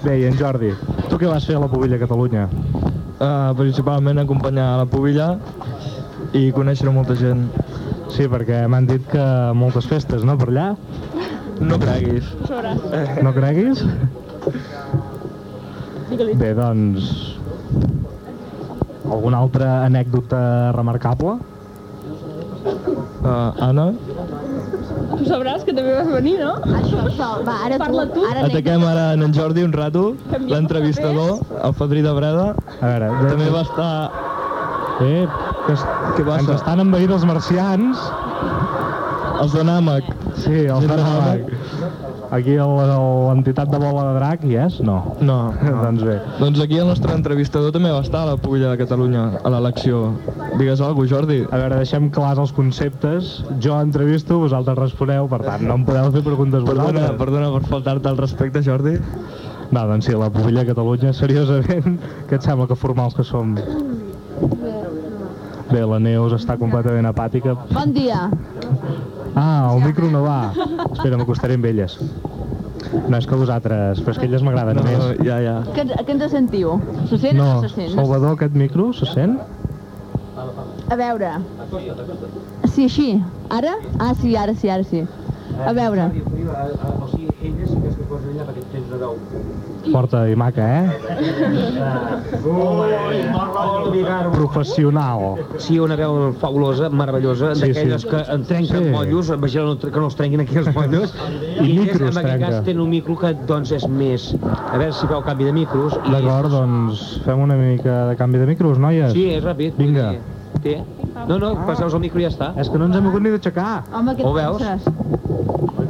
Bé, 0.04 0.20
i 0.20 0.28
en 0.28 0.36
Jordi, 0.36 0.76
tu 1.08 1.16
què 1.22 1.32
vas 1.32 1.48
fer 1.48 1.56
a 1.56 1.64
la 1.64 1.72
Pobilla 1.72 2.02
Catalunya? 2.02 2.50
Uh, 3.22 3.54
principalment 3.56 4.20
acompanyar 4.20 4.74
a 4.74 4.78
la 4.82 4.88
Pobilla 4.90 5.36
i 6.38 6.52
conèixer 6.56 6.92
molta 6.94 7.16
gent. 7.20 7.48
Sí, 8.12 8.28
perquè 8.32 8.64
m'han 8.72 8.88
dit 8.90 9.04
que 9.12 9.26
moltes 9.56 9.88
festes, 9.88 10.26
no, 10.28 10.38
per 10.40 10.50
allà? 10.52 10.68
No 11.62 11.78
creguis. 11.80 12.28
No 13.22 13.34
creguis? 13.36 13.84
Bé, 16.12 16.54
doncs... 16.58 17.12
Alguna 19.12 19.42
altra 19.44 19.82
anècdota 19.86 20.72
remarcable? 20.76 21.40
Uh, 23.22 23.52
Anna, 23.62 23.92
Tu 25.22 25.28
sabràs 25.28 25.66
que 25.68 25.74
també 25.78 25.92
vas 25.94 26.08
venir, 26.10 26.38
no? 26.42 26.54
Això, 26.80 27.02
això, 27.06 27.28
va, 27.46 27.58
ara 27.68 27.78
Parla 27.82 28.08
tu. 28.10 28.24
Ara 28.26 28.46
ataquem 28.48 28.84
ara 28.88 29.04
en 29.16 29.26
en 29.28 29.34
Jordi 29.36 29.66
un 29.68 29.74
rato, 29.76 30.16
l'entrevistador, 30.50 31.42
el 31.68 31.74
fadrí 31.78 32.02
de 32.06 32.14
Breda. 32.18 32.48
A 32.80 32.94
veure, 32.94 33.12
També 33.30 33.50
va 33.54 33.62
estar... 33.68 33.92
Eh, 35.02 35.28
que, 35.68 35.74
es, 35.74 35.84
Què 36.18 36.24
ens 36.26 36.30
passa? 36.48 36.56
estan 36.60 36.80
envaint 36.86 37.12
els 37.18 37.26
marcians. 37.30 38.02
Els 39.42 39.54
de 39.58 39.64
Nàmec. 39.66 40.06
Sí, 40.38 40.54
el 40.70 40.84
Gent 40.84 40.92
de 40.92 40.98
Fernàmec. 40.98 41.54
Aquí 42.32 42.54
el- 42.56 42.76
l'entitat 43.28 43.68
de 43.68 43.78
bola 43.82 44.04
de 44.08 44.12
drac 44.20 44.44
hi 44.48 44.54
és? 44.56 44.78
No. 44.88 45.16
No, 45.20 45.52
doncs 45.84 46.04
bé. 46.08 46.14
Doncs 46.40 46.62
aquí 46.64 46.78
el 46.80 46.88
nostre 46.88 47.12
entrevistador 47.18 47.74
també 47.76 47.92
va 47.92 48.00
estar 48.06 48.22
a 48.22 48.30
la 48.30 48.38
Pulla 48.40 48.70
de 48.72 48.78
Catalunya, 48.80 49.26
a 49.44 49.50
l'elecció. 49.52 50.14
Digues 50.60 50.80
alguna 50.80 51.02
cosa, 51.02 51.16
Jordi. 51.16 51.40
A 51.52 51.58
veure, 51.60 51.76
deixem 51.82 52.08
clars 52.16 52.40
els 52.40 52.54
conceptes. 52.56 53.34
Jo 53.60 53.82
entrevisto, 53.84 54.40
vosaltres 54.40 54.78
responeu, 54.80 55.28
per 55.28 55.42
tant, 55.44 55.66
no 55.68 55.76
em 55.82 55.84
podeu 55.90 56.12
fer 56.16 56.24
preguntes 56.24 56.64
Perdona, 56.64 56.92
vosaltres. 56.94 57.20
perdona 57.20 57.52
per 57.58 57.64
faltar-te 57.74 58.10
al 58.14 58.18
respecte, 58.22 58.64
Jordi. 58.64 58.96
No, 59.72 59.86
doncs 59.88 60.06
sí, 60.08 60.16
la 60.16 60.30
Pubilla 60.32 60.64
Catalunya, 60.68 61.12
seriosament, 61.14 62.00
que 62.30 62.36
et 62.40 62.44
sembla 62.48 62.68
que 62.68 62.76
formals 62.80 63.16
que 63.16 63.24
som? 63.28 63.56
Bé, 63.56 64.72
la 65.80 66.00
Neus 66.00 66.34
està 66.36 66.58
completament 66.60 67.08
apàtica. 67.08 67.56
Bon 67.72 67.94
dia. 67.96 68.30
Ah, 69.36 69.72
el 69.74 69.84
micro 69.86 70.10
no 70.12 70.24
va. 70.26 70.52
Espera, 70.92 71.18
m'acostaré 71.18 71.56
amb 71.56 71.66
elles. 71.66 71.98
No, 73.08 73.16
és 73.18 73.28
que 73.28 73.38
vosaltres, 73.40 74.02
però 74.04 74.12
és 74.12 74.20
que 74.20 74.26
elles 74.28 74.44
m'agraden 74.44 74.76
No, 74.76 74.84
més. 74.84 75.20
ja, 75.24 75.38
ja. 75.40 75.56
Que, 75.76 75.86
que 75.88 76.12
ens 76.12 76.32
sentiu? 76.32 76.74
Se 77.08 77.18
sent 77.18 77.40
o 77.40 77.44
No, 77.44 77.54
no 77.54 77.62
se 77.62 77.70
sent? 77.76 77.94
Salvador, 77.96 78.34
aquest 78.36 78.54
micro, 78.58 78.92
se 78.94 79.06
sent? 79.06 79.38
A 80.92 80.96
veure. 81.00 81.32
Sí, 82.68 82.84
així. 82.90 83.24
Ara? 83.50 83.78
Ah, 84.00 84.14
sí, 84.20 84.36
ara 84.36 84.54
sí, 84.56 84.70
ara 84.70 84.84
sí. 84.84 85.06
A 85.66 85.72
veure. 85.72 86.10
O 86.10 87.08
sigui, 87.08 87.30
elles 87.42 87.70
sí 87.70 87.78
que 87.80 87.88
es 87.88 87.96
posen 88.10 88.34
allà 88.36 88.50
perquè 88.50 88.66
tens 88.74 88.90
de 88.92 88.98
veu. 88.98 89.16
Forta 89.90 90.28
i 90.30 90.36
maca, 90.36 90.62
eh? 90.84 90.90
Professional. 94.32 95.38
Sí, 95.58 95.80
una 95.80 95.96
veu 95.96 96.34
fabulosa, 96.40 96.90
meravellosa, 96.90 97.56
Sí, 97.56 97.62
d'aquelles 97.72 98.02
sí. 98.04 98.08
que 98.10 98.22
en 98.34 98.44
trenquen 98.46 98.84
Sí. 98.86 98.90
mollos, 98.92 99.32
vigila 99.42 99.76
que 99.80 99.92
no 100.00 100.06
els 100.06 100.16
trenquin 100.16 100.42
aquí 100.42 100.58
els 100.58 100.70
mollos. 100.76 101.14
I 101.60 101.72
elles, 101.72 101.80
micros 101.80 102.16
en 102.16 102.26
aquest 102.26 102.44
cas, 102.44 102.64
tenen 102.64 102.82
un 102.82 102.90
micro 102.90 103.18
que 103.18 103.34
doncs 103.48 103.72
és 103.72 103.88
més... 103.88 104.36
A 104.72 104.78
veure 104.78 104.94
si 104.94 105.08
feu 105.08 105.22
canvi 105.26 105.46
de 105.46 105.54
micros. 105.54 105.98
i- 106.06 106.12
D'acord, 106.12 106.52
doncs 106.52 107.22
fem 107.26 107.40
una 107.40 107.56
mica 107.56 108.06
de 108.08 108.16
canvi 108.16 108.38
de 108.40 108.46
micros, 108.46 108.78
noies? 108.80 109.12
Sí, 109.14 109.30
és 109.34 109.44
ràpid. 109.44 109.74
Vinga. 109.78 110.12
dir, 110.12 110.20
Té. 110.62 110.84
No, 111.28 111.38
no, 111.40 111.54
passeu-vos 111.66 111.94
el 111.96 112.00
micro 112.02 112.20
i 112.20 112.24
ja 112.24 112.30
està. 112.30 112.52
És 112.60 112.70
que 112.70 112.78
no 112.78 112.86
ens 112.86 112.96
hem 112.96 113.08
hagut 113.08 113.22
ni 113.22 113.30
d'aixecar. 113.32 113.84
Home, 113.94 114.14
què 114.16 114.24
Ho 114.26 114.34
veus? 114.34 114.62
penses? 114.62 114.94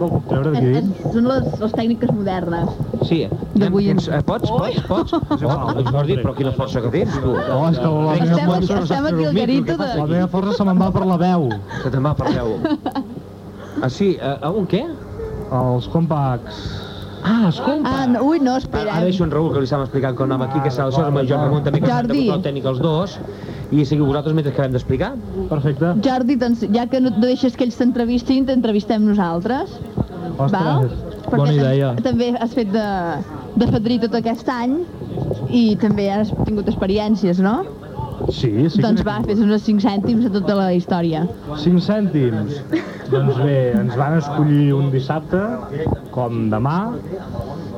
Que 0.02 0.08
el 0.08 0.12
puc 0.16 0.28
treure 0.32 0.52
d'aquí 0.56 0.66
És, 0.72 0.78
dins? 0.82 1.00
és, 1.06 1.14
són 1.14 1.28
les, 1.30 1.48
les 1.62 1.74
tècniques 1.78 2.12
modernes. 2.18 2.70
Sí. 3.10 3.20
D'avui 3.62 3.90
en- 3.94 4.00
eh, 4.02 4.22
pots, 4.26 4.50
pots, 4.50 4.82
pots? 4.90 5.14
Oh, 5.52 5.84
Jordi, 5.92 6.18
però 6.24 6.34
quina 6.38 6.52
força 6.58 6.82
que 6.82 6.90
tens, 6.98 7.14
tu. 7.22 7.36
No, 7.38 7.62
és 7.70 7.78
que 7.78 7.88
la 7.88 8.18
meva, 8.26 8.58
força, 8.58 8.76
no 8.76 8.84
estem 8.88 9.06
aquí 9.12 9.26
al 9.26 9.30
el 9.32 9.40
garito 9.40 9.78
passa 9.78 9.98
la 10.00 10.06
de... 10.08 10.14
meva 10.18 10.28
força 10.34 10.58
se 10.58 10.66
me'n 10.70 10.82
va 10.82 10.92
per 10.96 11.06
la 11.06 11.18
veu. 11.22 11.50
Que 11.84 11.90
te'n 11.94 12.06
va 12.10 12.14
per 12.18 12.32
veu. 12.34 12.56
Ah, 13.82 13.90
sí? 13.90 14.16
Uh, 14.22 14.52
un 14.62 14.66
què? 14.72 14.84
Els 15.52 15.88
compacts. 15.94 16.64
Ah, 17.22 17.50
escolta. 17.52 17.86
Ah, 17.86 18.08
no, 18.10 18.24
ui, 18.26 18.40
no, 18.42 18.56
Ara, 18.56 18.64
espera. 18.64 18.94
ara 18.96 19.06
deixo 19.06 19.24
en 19.28 19.30
Raül, 19.32 19.52
que 19.54 19.60
li 19.62 19.68
estàvem 19.70 19.86
explicant 19.86 20.16
com 20.18 20.26
anava 20.26 20.48
aquí, 20.50 20.58
que 20.64 20.72
s'ha 20.74 20.88
això, 20.90 21.04
amb 21.06 21.20
en 21.22 21.28
Joan 21.30 21.44
Ramon 21.46 21.64
també, 21.68 21.82
que 21.84 21.86
s'ha 21.86 22.00
de 22.02 22.08
Jordi. 22.08 22.24
control 22.26 22.42
tècnic 22.48 22.66
els 22.72 22.80
dos, 22.82 23.14
i 23.72 23.86
seguiu 23.86 24.08
vosaltres 24.10 24.34
mentre 24.34 24.52
acabem 24.56 24.74
d'explicar. 24.74 25.12
Perfecte. 25.52 25.92
Jordi, 26.08 26.36
doncs, 26.42 26.64
ja 26.74 26.88
que 26.90 27.00
no 27.00 27.12
no 27.14 27.22
deixes 27.28 27.54
que 27.56 27.64
ells 27.68 27.78
t'entrevistin, 27.78 28.48
t'entrevistem 28.50 29.06
nosaltres. 29.06 29.78
Val? 30.38 30.48
Ostres. 30.48 30.98
Perquè 31.28 31.38
Bona 31.38 31.54
idea. 31.56 31.92
També 32.04 32.32
has 32.40 32.56
fet 32.58 32.72
de, 32.74 32.88
de 33.62 33.68
fadrí 33.72 34.00
tot 34.02 34.18
aquest 34.20 34.50
any 34.52 34.80
i 35.52 35.76
també 35.82 36.10
has 36.12 36.32
tingut 36.46 36.70
experiències, 36.72 37.40
no? 37.44 37.62
Sí, 38.30 38.52
sí. 38.70 38.82
doncs 38.84 39.02
va, 39.06 39.18
fes 39.26 39.40
uns 39.42 39.64
5 39.66 39.82
cèntims 39.82 40.28
de 40.28 40.32
tota 40.36 40.56
la 40.60 40.68
història. 40.78 41.24
5 41.64 41.82
cèntims. 41.84 42.60
doncs 43.12 43.40
bé, 43.42 43.58
ens 43.80 43.96
van 44.00 44.18
escollir 44.20 44.72
un 44.78 44.92
dissabte, 44.94 45.42
com 46.14 46.50
demà, 46.54 46.78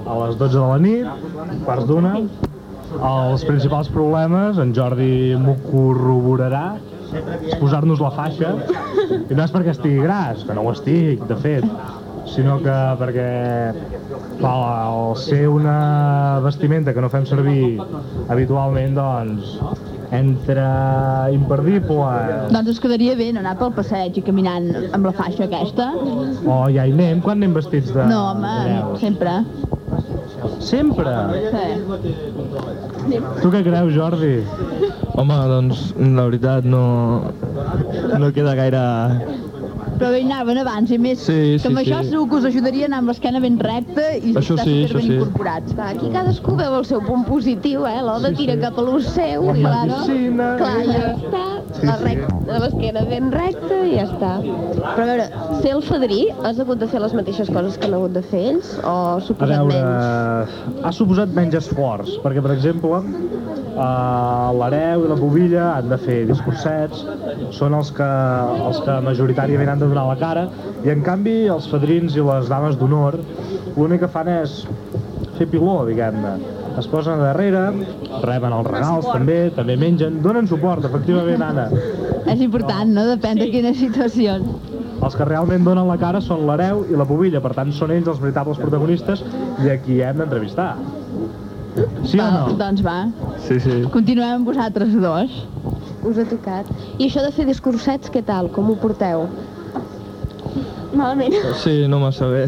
a 0.04 0.18
les 0.26 0.36
12 0.42 0.58
de 0.60 0.66
la 0.66 0.80
nit, 0.84 1.30
quarts 1.64 1.88
d'una. 1.90 2.16
Els 2.94 3.46
principals 3.48 3.90
problemes, 3.90 4.60
en 4.62 4.74
Jordi 4.76 5.34
m'ho 5.42 5.56
corroborarà, 5.70 6.66
és 7.14 7.56
posar-nos 7.62 8.02
la 8.04 8.12
faixa, 8.14 8.54
i 9.14 9.34
no 9.34 9.46
és 9.46 9.54
perquè 9.54 9.74
estigui 9.74 10.04
gras, 10.04 10.44
que 10.46 10.58
no 10.58 10.66
ho 10.68 10.74
estic, 10.74 11.24
de 11.30 11.38
fet, 11.42 11.66
sinó 12.30 12.58
que 12.64 12.76
perquè 13.00 13.30
al 14.48 15.16
ser 15.20 15.48
una 15.50 16.40
vestimenta 16.44 16.94
que 16.94 17.02
no 17.04 17.10
fem 17.12 17.26
servir 17.30 17.82
habitualment, 18.30 18.96
doncs, 18.98 19.58
entre 20.14 20.66
imperdible 21.34 22.50
Doncs 22.54 22.70
us 22.76 22.82
quedaria 22.84 23.16
bé 23.18 23.32
no 23.34 23.42
anar 23.42 23.56
pel 23.58 23.74
passeig 23.74 24.20
i 24.20 24.26
caminant 24.26 24.70
amb 24.94 25.08
la 25.10 25.14
faixa 25.18 25.48
aquesta. 25.48 25.90
O 26.46 26.60
ja 26.74 26.86
hi 26.86 26.94
anem 26.94 27.22
quan 27.24 27.42
anem 27.42 27.56
vestits 27.58 27.94
de... 27.96 28.06
No, 28.10 28.20
home, 28.34 28.54
de 28.70 29.00
sempre. 29.02 29.40
Sempre? 30.64 31.14
Sí. 31.54 33.20
Tu 33.42 33.52
què 33.52 33.64
creus, 33.66 33.94
Jordi? 33.96 34.36
Home, 35.14 35.40
doncs, 35.50 35.90
la 35.98 36.28
veritat, 36.30 36.68
no... 36.68 36.84
No 38.20 38.32
queda 38.36 38.56
gaire... 38.60 38.86
Però 40.04 40.10
bé, 40.12 40.20
hi 40.20 40.26
anaven 40.28 40.58
abans, 40.60 40.92
i 40.92 40.98
més 41.00 41.22
Sí, 41.24 41.36
que 41.56 41.60
sí, 41.64 41.70
amb 41.70 41.80
això 41.80 42.02
sí. 42.04 42.10
segur 42.12 42.26
que 42.28 42.36
us 42.42 42.48
ajudaria 42.50 42.84
a 42.84 42.92
anar 42.92 42.98
amb 43.04 43.12
l'esquena 43.14 43.40
ben 43.40 43.56
recta 43.64 44.10
i 44.20 44.34
Això 44.36 44.58
estar 44.58 44.66
sí, 44.68 44.74
superben 44.84 44.90
això 44.90 45.00
sí. 45.00 45.14
incorporats. 45.16 45.76
Clar, 45.78 45.88
aquí 45.96 46.10
cadascú 46.12 46.58
veu 46.60 46.76
el 46.82 46.86
seu 46.90 47.00
punt 47.08 47.24
positiu, 47.30 47.86
eh? 47.88 48.02
L'Oda 48.04 48.34
tira 48.36 48.58
cap 48.60 48.76
a 48.82 48.84
l'ús 48.84 49.08
seu 49.16 49.48
i 49.54 49.62
La 49.64 49.72
claro, 49.86 50.02
medicina... 50.04 50.50
clar, 50.60 50.76
ja 50.92 51.06
està. 51.16 51.46
La 51.84 51.96
recta, 51.98 52.58
l'esquena 52.62 53.02
ben 53.10 53.32
recta 53.34 53.78
i 53.88 53.96
ja 53.96 54.04
està. 54.10 54.34
Però 54.44 55.06
a 55.06 55.08
veure, 55.08 55.26
ser 55.64 55.72
el 55.78 55.82
fadrí, 55.88 56.20
has 56.46 56.60
hagut 56.62 56.84
de 56.84 56.88
fer 56.92 57.00
les 57.02 57.16
mateixes 57.18 57.50
coses 57.50 57.80
que 57.80 57.88
han 57.88 57.96
hagut 57.98 58.14
de 58.14 58.22
fer 58.28 58.44
ells? 58.52 58.74
O 58.84 58.94
A 59.16 59.24
suposat 59.24 59.56
veure, 59.64 59.80
menys? 59.80 60.84
ha 60.86 60.92
suposat 61.00 61.34
menys 61.34 61.58
esforç, 61.64 62.12
perquè, 62.24 62.44
per 62.46 62.54
exemple, 62.54 63.00
uh, 63.74 64.52
l'hereu 64.60 65.08
i 65.08 65.12
la 65.14 65.18
bobilla 65.20 65.66
han 65.80 65.90
de 65.92 65.98
fer 66.04 66.20
discursets, 66.30 67.04
són 67.58 67.74
els 67.80 67.90
que, 67.98 68.10
els 68.70 68.84
que 68.86 69.00
majoritàriament 69.10 69.74
han 69.74 69.82
de 69.82 69.90
donar 69.94 70.08
la 70.10 70.18
cara, 70.20 70.48
i 70.84 70.92
en 70.94 71.06
canvi 71.06 71.38
els 71.54 71.70
fadrins 71.72 72.18
i 72.18 72.26
les 72.26 72.50
dames 72.52 72.76
d'honor 72.82 73.20
l'únic 73.78 74.04
que 74.04 74.12
fan 74.12 74.28
és 74.42 74.64
fer 75.38 75.48
piló, 75.50 75.84
diguem-ne. 75.88 76.34
Es 76.78 76.88
posen 76.90 77.20
a 77.22 77.28
darrere, 77.30 77.68
reben 78.24 78.54
els 78.58 78.68
regals 78.68 79.06
també, 79.06 79.52
també 79.54 79.76
mengen, 79.78 80.16
donen 80.26 80.48
suport, 80.50 80.86
efectivament, 80.90 81.42
Anna. 81.46 81.68
És 82.34 82.42
important, 82.42 82.90
no? 82.96 83.04
Depèn 83.12 83.38
de 83.38 83.50
quines 83.54 83.78
situacions. 83.78 84.72
Els 85.04 85.18
que 85.20 85.26
realment 85.28 85.66
donen 85.68 85.86
la 85.90 85.98
cara 86.02 86.22
són 86.24 86.46
l'hereu 86.48 86.86
i 86.90 86.98
la 86.98 87.06
bobilla, 87.06 87.42
per 87.44 87.52
tant 87.58 87.74
són 87.76 87.92
ells 87.94 88.08
els 88.10 88.22
veritables 88.24 88.58
protagonistes 88.62 89.22
i 89.66 89.70
a 89.70 89.78
qui 89.84 90.00
hem 90.02 90.22
d'entrevistar. 90.24 90.72
Sí 92.06 92.18
o 92.20 92.24
Va, 92.24 92.30
no? 92.32 92.58
Doncs 92.58 92.84
va, 92.86 92.98
Sí, 93.44 93.60
sí. 93.60 93.82
continuem 93.94 94.40
amb 94.40 94.50
vosaltres 94.50 94.94
dos. 95.02 95.40
Us 96.04 96.18
ha 96.22 96.26
tocat. 96.30 96.70
I 96.98 97.08
això 97.08 97.22
de 97.26 97.32
fer 97.36 97.46
discursets, 97.48 98.10
què 98.14 98.22
tal? 98.26 98.50
Com 98.56 98.70
ho 98.72 98.76
porteu? 98.82 99.28
Malament. 100.94 101.34
Sí, 101.64 101.88
no 101.90 102.00
massa 102.04 102.28
bé. 102.30 102.44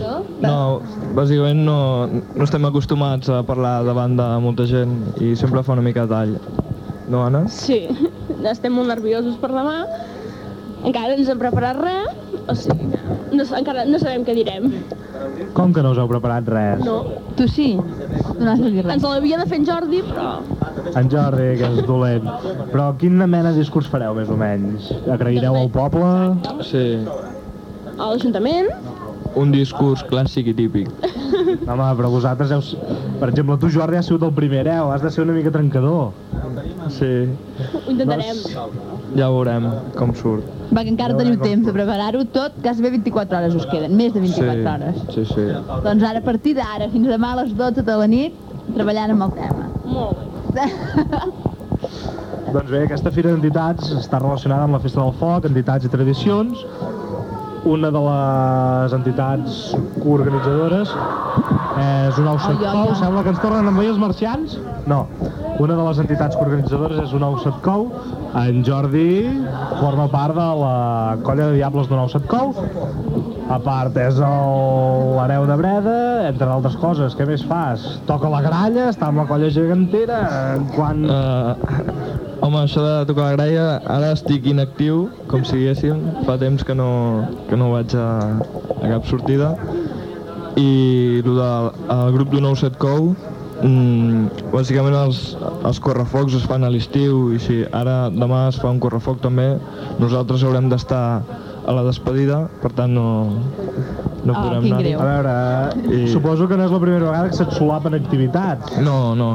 No? 0.00 0.14
No, 0.40 0.56
bàsicament 1.16 1.64
no, 1.66 1.78
no 2.08 2.46
estem 2.46 2.64
acostumats 2.68 3.28
a 3.32 3.42
parlar 3.46 3.78
davant 3.86 4.16
de 4.18 4.28
molta 4.44 4.66
gent 4.68 4.96
i 5.20 5.34
sempre 5.36 5.64
fa 5.66 5.76
una 5.76 5.84
mica 5.84 6.06
de 6.06 6.14
tall. 6.14 6.36
No, 7.12 7.22
Anna? 7.26 7.44
Sí, 7.52 7.84
estem 8.50 8.74
molt 8.74 8.90
nerviosos 8.90 9.36
per 9.42 9.52
demà. 9.52 9.82
Encara 10.86 11.14
no 11.14 11.20
ens 11.20 11.28
hem 11.32 11.38
preparat 11.40 11.78
res, 11.80 12.16
o 12.46 12.54
sigui, 12.54 12.88
no, 13.34 13.44
encara 13.58 13.84
no 13.88 13.98
sabem 13.98 14.24
què 14.26 14.34
direm. 14.36 14.68
Com 15.56 15.72
que 15.74 15.82
no 15.82 15.90
us 15.94 15.98
heu 15.98 16.08
preparat 16.10 16.46
res? 16.52 16.82
No. 16.86 16.98
Tu 17.38 17.48
sí? 17.50 17.68
Tu 17.76 18.36
no 18.38 18.52
has 18.52 18.60
de 18.62 18.70
dir 18.70 18.84
res. 18.84 18.92
Ens 18.94 19.06
l'havia 19.06 19.40
de 19.40 19.48
fer 19.50 19.58
en 19.62 19.66
Jordi, 19.68 20.02
però... 20.06 20.28
En 20.96 21.10
Jordi, 21.10 21.48
que 21.58 21.70
és 21.72 21.88
dolent. 21.88 22.28
Però 22.70 22.90
quina 23.00 23.26
mena 23.26 23.50
de 23.50 23.64
discurs 23.64 23.88
fareu, 23.90 24.14
més 24.16 24.30
o 24.30 24.36
menys? 24.38 24.92
Agraireu 25.12 25.58
al 25.58 25.72
poble? 25.74 26.12
Sí. 26.68 26.86
A 27.96 28.12
l'Ajuntament, 28.12 28.70
Un 29.36 29.50
discurs 29.52 30.00
clàssic 30.08 30.46
i 30.48 30.52
típic. 30.56 30.88
Home, 31.70 31.86
però 31.98 32.08
vosaltres 32.12 32.52
heu... 32.54 32.62
Per 33.20 33.28
exemple, 33.28 33.56
tu, 33.60 33.68
Jordi, 33.72 33.98
has 33.98 34.08
sigut 34.08 34.24
el 34.24 34.32
primer 34.36 34.62
hereu, 34.62 34.88
has 34.94 35.02
de 35.04 35.10
ser 35.12 35.26
una 35.26 35.34
mica 35.36 35.52
trencador. 35.52 36.14
Sí. 36.92 37.10
ho 37.26 37.82
intentarem. 37.92 38.40
Ja 39.16 39.28
veurem 39.32 39.68
com 39.96 40.14
surt. 40.16 40.48
Va, 40.70 40.82
que 40.82 40.92
encara 40.92 41.16
teniu 41.18 41.36
temps 41.42 41.68
de 41.68 41.74
preparar-ho 41.76 42.24
tot, 42.32 42.56
quasi 42.64 42.84
bé 42.84 42.94
24 42.96 43.38
hores 43.38 43.58
us 43.60 43.68
queden, 43.70 43.96
més 44.00 44.14
de 44.16 44.24
24 44.24 44.56
sí. 44.56 44.68
hores. 44.72 45.02
Sí, 45.14 45.26
sí. 45.34 45.46
Doncs 45.84 46.06
ara, 46.08 46.24
a 46.24 46.26
partir 46.26 46.56
d'ara, 46.56 46.88
fins 46.92 47.08
demà 47.12 47.34
a 47.36 47.42
les 47.42 47.52
12 47.60 47.84
de 47.84 47.98
la 48.00 48.08
nit, 48.12 48.40
treballant 48.72 49.16
amb 49.16 49.28
el 49.28 49.36
tema. 49.36 49.68
Molt 49.84 50.56
bé. 50.56 50.70
Doncs 52.56 52.70
bé, 52.70 52.84
aquesta 52.86 53.10
Fira 53.12 53.32
d'Entitats 53.34 53.90
està 53.98 54.20
relacionada 54.22 54.64
amb 54.64 54.78
la 54.78 54.80
Festa 54.80 55.02
del 55.02 55.12
Foc, 55.20 55.44
entitats 55.48 55.84
i 55.84 55.90
tradicions, 55.92 56.62
una 57.66 57.90
de 57.90 58.00
les 58.06 58.92
entitats 58.94 59.56
organitzadores 60.06 60.92
és 61.76 62.18
un 62.22 62.28
Outset 62.30 62.60
Ai, 62.60 62.66
ai, 62.66 62.72
Cou. 62.72 62.90
ai. 62.92 62.98
Sembla 63.00 63.22
que 63.26 63.32
ens 63.34 63.40
tornen 63.42 63.66
a 63.66 63.72
envair 63.72 63.90
els 63.90 63.98
marcians? 64.00 64.54
No. 64.88 65.00
Una 65.60 65.74
de 65.74 65.82
les 65.88 65.98
entitats 66.04 66.36
organitzadores 66.40 67.00
és 67.02 67.12
un 67.16 67.24
Outset 67.26 67.58
Cou. 67.64 67.88
En 68.38 68.62
Jordi 68.64 69.08
forma 69.80 70.06
part 70.12 70.36
de 70.36 70.46
la 70.62 71.16
colla 71.26 71.48
de 71.50 71.56
diables 71.58 71.88
d'un 71.90 71.98
Outset 72.04 72.26
Cou. 72.30 72.54
A 73.50 73.58
part, 73.62 73.96
és 74.02 74.16
el- 74.18 75.16
l'hereu 75.16 75.44
de 75.46 75.56
Breda, 75.56 75.98
entre 76.28 76.48
altres 76.50 76.76
coses. 76.82 77.14
Què 77.16 77.26
més 77.28 77.44
fas? 77.46 78.00
Toca 78.06 78.28
la 78.32 78.40
gralla, 78.42 78.88
està 78.90 79.06
amb 79.10 79.18
la 79.22 79.26
colla 79.26 79.50
gegantera. 79.50 80.22
Quan... 80.74 81.04
Uh, 81.04 82.25
home, 82.40 82.58
això 82.62 82.82
de 82.84 83.06
tocar 83.08 83.30
la 83.30 83.36
gralla, 83.36 83.66
ara 83.90 84.12
estic 84.14 84.46
inactiu, 84.50 85.06
com 85.30 85.44
si 85.44 85.56
diguéssim. 85.60 86.02
Fa 86.26 86.36
temps 86.40 86.64
que 86.64 86.74
no, 86.76 86.90
que 87.48 87.56
no 87.56 87.72
vaig 87.72 87.94
a, 87.98 88.08
a 88.82 88.90
cap 88.94 89.06
sortida. 89.08 89.54
I 90.56 91.22
el, 91.24 91.32
del, 91.36 91.70
el 91.92 92.12
grup 92.16 92.30
d'un 92.32 92.46
97 92.48 92.78
Cou, 92.80 93.10
mm, 93.62 94.52
bàsicament 94.54 94.94
els, 94.96 95.34
els 95.68 95.80
correfocs 95.84 96.36
es 96.38 96.46
fan 96.48 96.64
a 96.64 96.70
l'estiu 96.72 97.34
i 97.36 97.40
si 97.42 97.58
ara 97.76 98.06
demà 98.14 98.46
es 98.48 98.56
fa 98.62 98.70
un 98.72 98.80
correfoc 98.80 99.20
també, 99.24 99.50
nosaltres 100.00 100.44
haurem 100.48 100.70
d'estar 100.72 101.02
a 101.66 101.74
la 101.74 101.82
despedida, 101.84 102.44
per 102.62 102.70
tant 102.78 102.92
no, 102.94 103.08
no 104.24 104.32
Ah, 104.32 104.40
podrem 104.46 104.64
anar. 104.70 104.80
greu. 104.80 105.00
A 105.02 105.06
veure, 105.10 105.36
I- 106.04 106.08
suposo 106.12 106.46
que 106.48 106.56
no 106.56 106.64
és 106.64 106.72
la 106.72 106.80
primera 106.80 107.04
vegada 107.10 107.28
que 107.28 107.36
se't 107.36 107.52
solapen 107.52 107.94
activitats. 107.98 108.78
No, 108.80 109.14
no. 109.18 109.30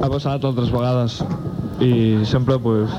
Ha 0.00 0.08
passat 0.08 0.44
altres 0.44 0.70
vegades 0.70 1.18
i 1.80 2.24
sempre, 2.28 2.58
pues, 2.60 2.92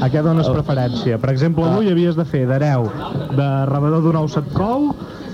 A 0.00 0.10
què 0.12 0.22
dones 0.22 0.48
preferència? 0.48 1.18
Per 1.20 1.30
exemple, 1.32 1.64
avui 1.64 1.90
havies 1.90 2.16
de 2.18 2.24
fer 2.28 2.44
d'hereu 2.48 2.86
de 3.32 3.48
rebedor 3.70 4.04
d'un 4.04 4.20
ou 4.20 4.28
setcou 4.28 4.90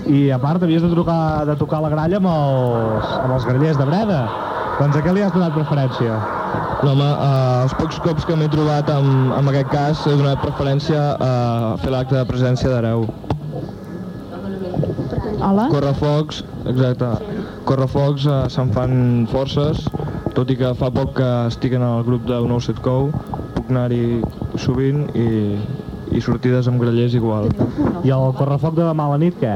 i 0.07 0.29
a 0.31 0.39
part 0.39 0.63
havies 0.63 0.81
de 0.85 0.93
tocar, 0.95 1.45
de 1.47 1.57
tocar 1.59 1.81
la 1.83 1.91
gralla 1.91 2.21
amb 2.21 2.31
els, 2.31 3.13
amb 3.19 3.35
els 3.35 3.47
grallers 3.49 3.79
de 3.79 3.87
Breda. 3.91 4.21
Doncs 4.77 4.95
a 4.95 5.03
què 5.03 5.13
li 5.13 5.25
has 5.25 5.33
donat 5.35 5.55
preferència? 5.57 6.19
no, 6.83 6.91
home, 6.91 7.05
eh, 7.05 7.63
els 7.63 7.73
pocs 7.79 7.99
cops 8.03 8.25
que 8.27 8.35
m'he 8.37 8.49
trobat 8.53 8.89
amb, 8.93 9.33
amb 9.37 9.51
aquest 9.51 9.71
cas 9.73 10.03
he 10.07 10.15
donat 10.19 10.43
preferència 10.43 11.01
a 11.23 11.31
fer 11.81 11.93
l'acte 11.93 12.17
de 12.17 12.25
presència 12.29 12.71
d'hereu. 12.71 13.07
Hola? 15.37 15.67
Correfocs, 15.71 16.43
exacte. 16.69 17.09
Correfocs 17.69 18.27
eh, 18.29 18.37
se'n 18.53 18.71
fan 18.75 18.95
forces, 19.31 19.85
tot 20.37 20.51
i 20.53 20.55
que 20.59 20.69
fa 20.77 20.91
poc 20.93 21.15
que 21.17 21.27
estic 21.49 21.73
en 21.73 21.81
el 21.81 22.03
grup 22.05 22.27
de 22.29 22.35
97 22.37 22.83
Cou, 22.85 23.07
puc 23.55 23.71
anar-hi 23.73 24.19
sovint 24.61 25.07
i, 25.17 25.57
i 26.13 26.21
sortides 26.21 26.69
amb 26.69 26.83
grallers 26.83 27.15
igual. 27.17 27.49
I 28.05 28.13
el 28.13 28.35
correfoc 28.37 28.77
de 28.77 28.85
demà 28.85 29.07
a 29.07 29.15
la 29.15 29.17
nit, 29.23 29.39
què? 29.41 29.55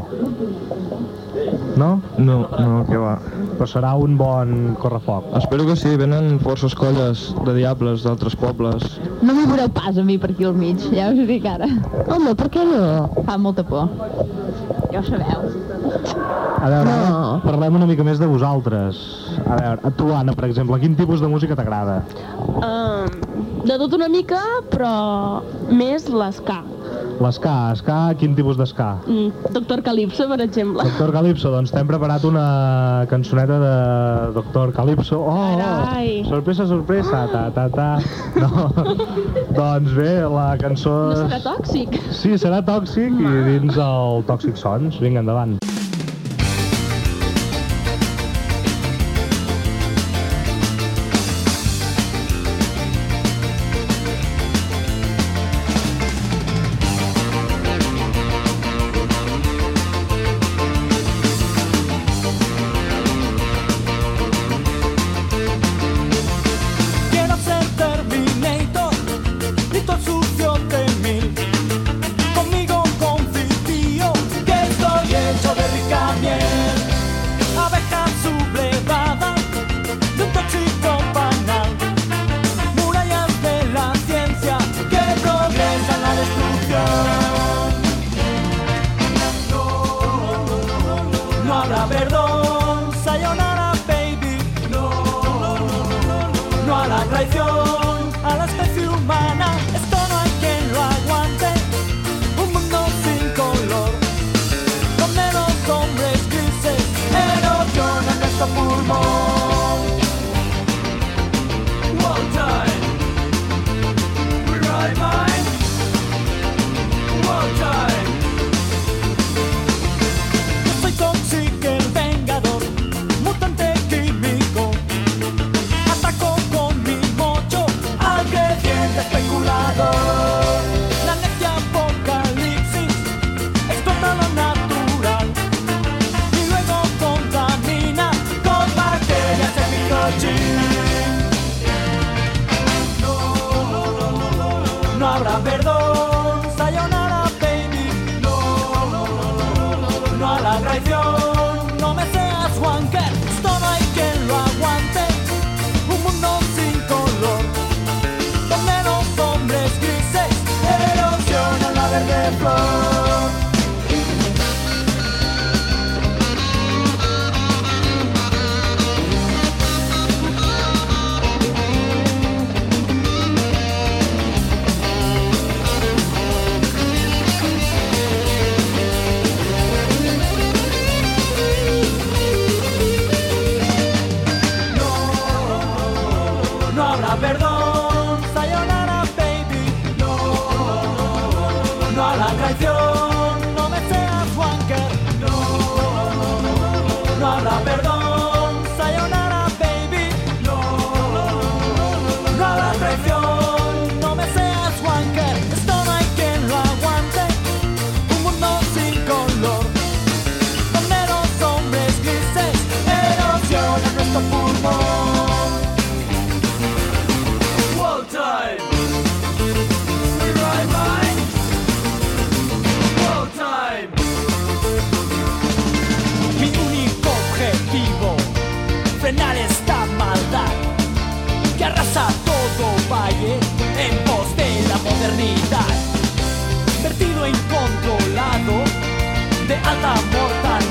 No? 1.78 1.92
No, 2.18 2.40
no, 2.50 2.82
què 2.90 2.98
va. 2.98 3.14
Però 3.60 3.68
serà 3.70 3.94
un 4.02 4.18
bon 4.18 4.74
correfoc. 4.82 5.30
Espero 5.38 5.70
que 5.70 5.78
sí, 5.78 5.94
venen 6.02 6.42
forces 6.42 6.74
colles 6.74 7.28
de 7.46 7.56
diables 7.60 8.02
d'altres 8.08 8.34
pobles. 8.42 8.98
No 9.22 9.38
m'hi 9.38 9.46
veureu 9.54 9.70
pas 9.78 10.02
a 10.02 10.08
mi 10.08 10.18
per 10.18 10.34
aquí 10.34 10.50
al 10.50 10.58
mig, 10.58 10.82
ja 10.98 11.12
us 11.14 11.22
ho 11.22 11.30
dic 11.30 11.46
ara. 11.46 11.70
Home, 12.08 12.34
per 12.34 12.50
què 12.58 12.66
no? 12.66 13.22
Fa 13.30 13.38
molta 13.38 13.68
por. 13.70 13.86
Ja 14.92 15.00
ho 15.00 15.04
sabeu. 15.04 15.42
A 16.62 16.70
veure, 16.70 16.86
No. 16.86 16.96
ara 16.96 17.42
parlem 17.46 17.76
una 17.80 17.88
mica 17.90 18.04
més 18.04 18.20
de 18.20 18.28
vosaltres. 18.28 19.00
A 19.48 19.56
veure, 19.56 19.80
a 19.84 19.92
tu, 19.92 20.12
Anna, 20.14 20.34
per 20.38 20.46
exemple, 20.50 20.80
quin 20.80 20.96
tipus 20.96 21.22
de 21.22 21.28
música 21.32 21.56
t'agrada? 21.56 22.02
Um, 22.62 23.08
de 23.66 23.78
tot 23.78 23.94
una 23.98 24.08
mica, 24.10 24.42
però 24.70 25.42
més 25.72 26.08
l'esca. 26.10 26.62
L'esca, 27.22 27.54
esca, 27.76 27.96
quin 28.18 28.34
tipus 28.34 28.58
d'esca? 28.58 28.96
Mm, 29.06 29.52
Doctor 29.54 29.84
Calypso, 29.86 30.26
per 30.32 30.40
exemple. 30.42 30.86
Doctor 30.88 31.12
Calypso, 31.14 31.52
doncs 31.54 31.74
t'hem 31.74 31.90
preparat 31.90 32.26
una 32.26 32.46
cançoneta 33.12 33.60
de 33.62 33.74
Doctor 34.38 34.74
Calypso. 34.74 35.20
Oh, 35.22 35.36
oh, 35.38 35.60
Carai. 35.62 36.24
sorpresa, 36.30 36.66
sorpresa, 36.72 37.28
ta, 37.32 37.44
ta, 37.54 37.68
ta. 37.70 37.90
No, 38.42 38.72
doncs 39.60 39.94
bé, 39.94 40.14
la 40.34 40.56
cançó... 40.62 40.96
No 41.14 41.28
serà 41.28 41.44
tòxic. 41.46 42.00
Sí, 42.10 42.34
serà 42.42 42.64
tòxic 42.66 43.22
i 43.22 43.36
dins 43.52 43.78
el 43.78 44.26
Tòxic 44.32 44.58
Sons. 44.58 44.98
Vinga, 45.04 45.22
endavant. 45.22 45.60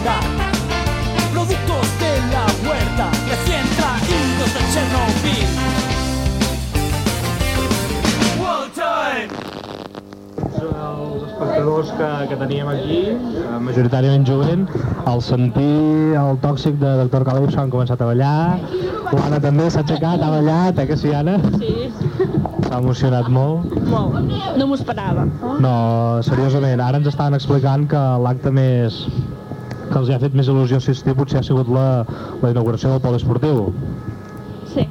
Mortalidad. 0.01 0.21
Productos 1.33 1.87
de 2.01 2.33
la 2.33 2.47
huerta 2.69 3.11
recién 3.29 3.65
traídos 3.77 4.55
de 4.55 4.61
Chernobyl. 4.73 5.49
World 8.41 8.73
Time! 8.75 9.51
els 10.61 11.23
espectadors 11.31 11.91
que, 11.93 12.29
que 12.29 12.37
teníem 12.37 12.69
aquí, 12.69 13.01
eh, 13.11 13.59
majoritàriament 13.61 14.27
jovent, 14.27 14.67
al 15.07 15.23
sentir 15.23 16.15
el 16.17 16.39
tòxic 16.41 16.79
de 16.81 16.93
Dr. 17.05 17.25
Calypso 17.25 17.61
han 17.61 17.71
començat 17.73 18.01
a 18.01 18.09
ballar, 18.09 18.59
l'Anna 19.13 19.41
també 19.41 19.71
s'ha 19.71 19.85
aixecat, 19.85 20.23
ha 20.23 20.31
ballat, 20.31 20.79
eh 20.79 20.87
que 20.87 20.97
sí, 20.97 21.13
Anna? 21.15 21.39
Sí, 21.59 21.91
S'ha 22.71 22.79
emocionat 22.79 23.29
molt. 23.29 23.73
molt. 23.91 24.21
No 24.57 24.67
m'ho 24.69 24.77
esperava. 24.77 25.25
No, 25.59 25.73
seriosament, 26.23 26.81
ara 26.81 27.01
ens 27.01 27.09
estaven 27.11 27.35
explicant 27.35 27.89
que 27.91 28.03
l'acte 28.23 28.53
més 28.55 29.01
que 29.91 29.99
els 30.01 30.11
ha 30.15 30.21
fet 30.23 30.37
més 30.39 30.49
il·lusió 30.51 30.81
assistir 30.81 31.17
potser 31.19 31.41
ha 31.41 31.47
sigut 31.47 31.71
la, 31.73 32.07
la 32.43 32.53
inauguració 32.55 32.95
del 32.95 33.05
poliesportiu. 33.05 33.69
Sí. 34.73 34.87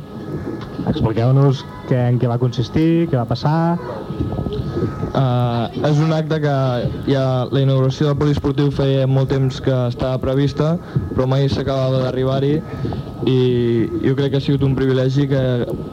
Expliqueu-nos 0.89 1.63
en 1.95 2.19
què 2.21 2.29
va 2.29 2.39
consistir, 2.41 3.07
què 3.09 3.17
va 3.17 3.27
passar... 3.29 3.59
Uh, 5.09 5.67
és 5.89 5.97
un 5.99 6.13
acte 6.15 6.37
que 6.43 6.53
ja 7.09 7.23
la 7.51 7.61
inauguració 7.63 8.07
del 8.09 8.17
poliesportiu 8.19 8.69
feia 8.71 9.07
molt 9.09 9.31
temps 9.33 9.57
que 9.65 9.75
estava 9.89 10.19
prevista, 10.21 10.75
però 11.15 11.25
mai 11.27 11.49
s'acabava 11.51 11.99
d'arribar-hi 12.05 12.53
i 13.29 13.35
jo 14.07 14.15
crec 14.17 14.31
que 14.33 14.39
ha 14.39 14.43
sigut 14.43 14.63
un 14.65 14.73
privilegi 14.77 15.27
que 15.29 15.41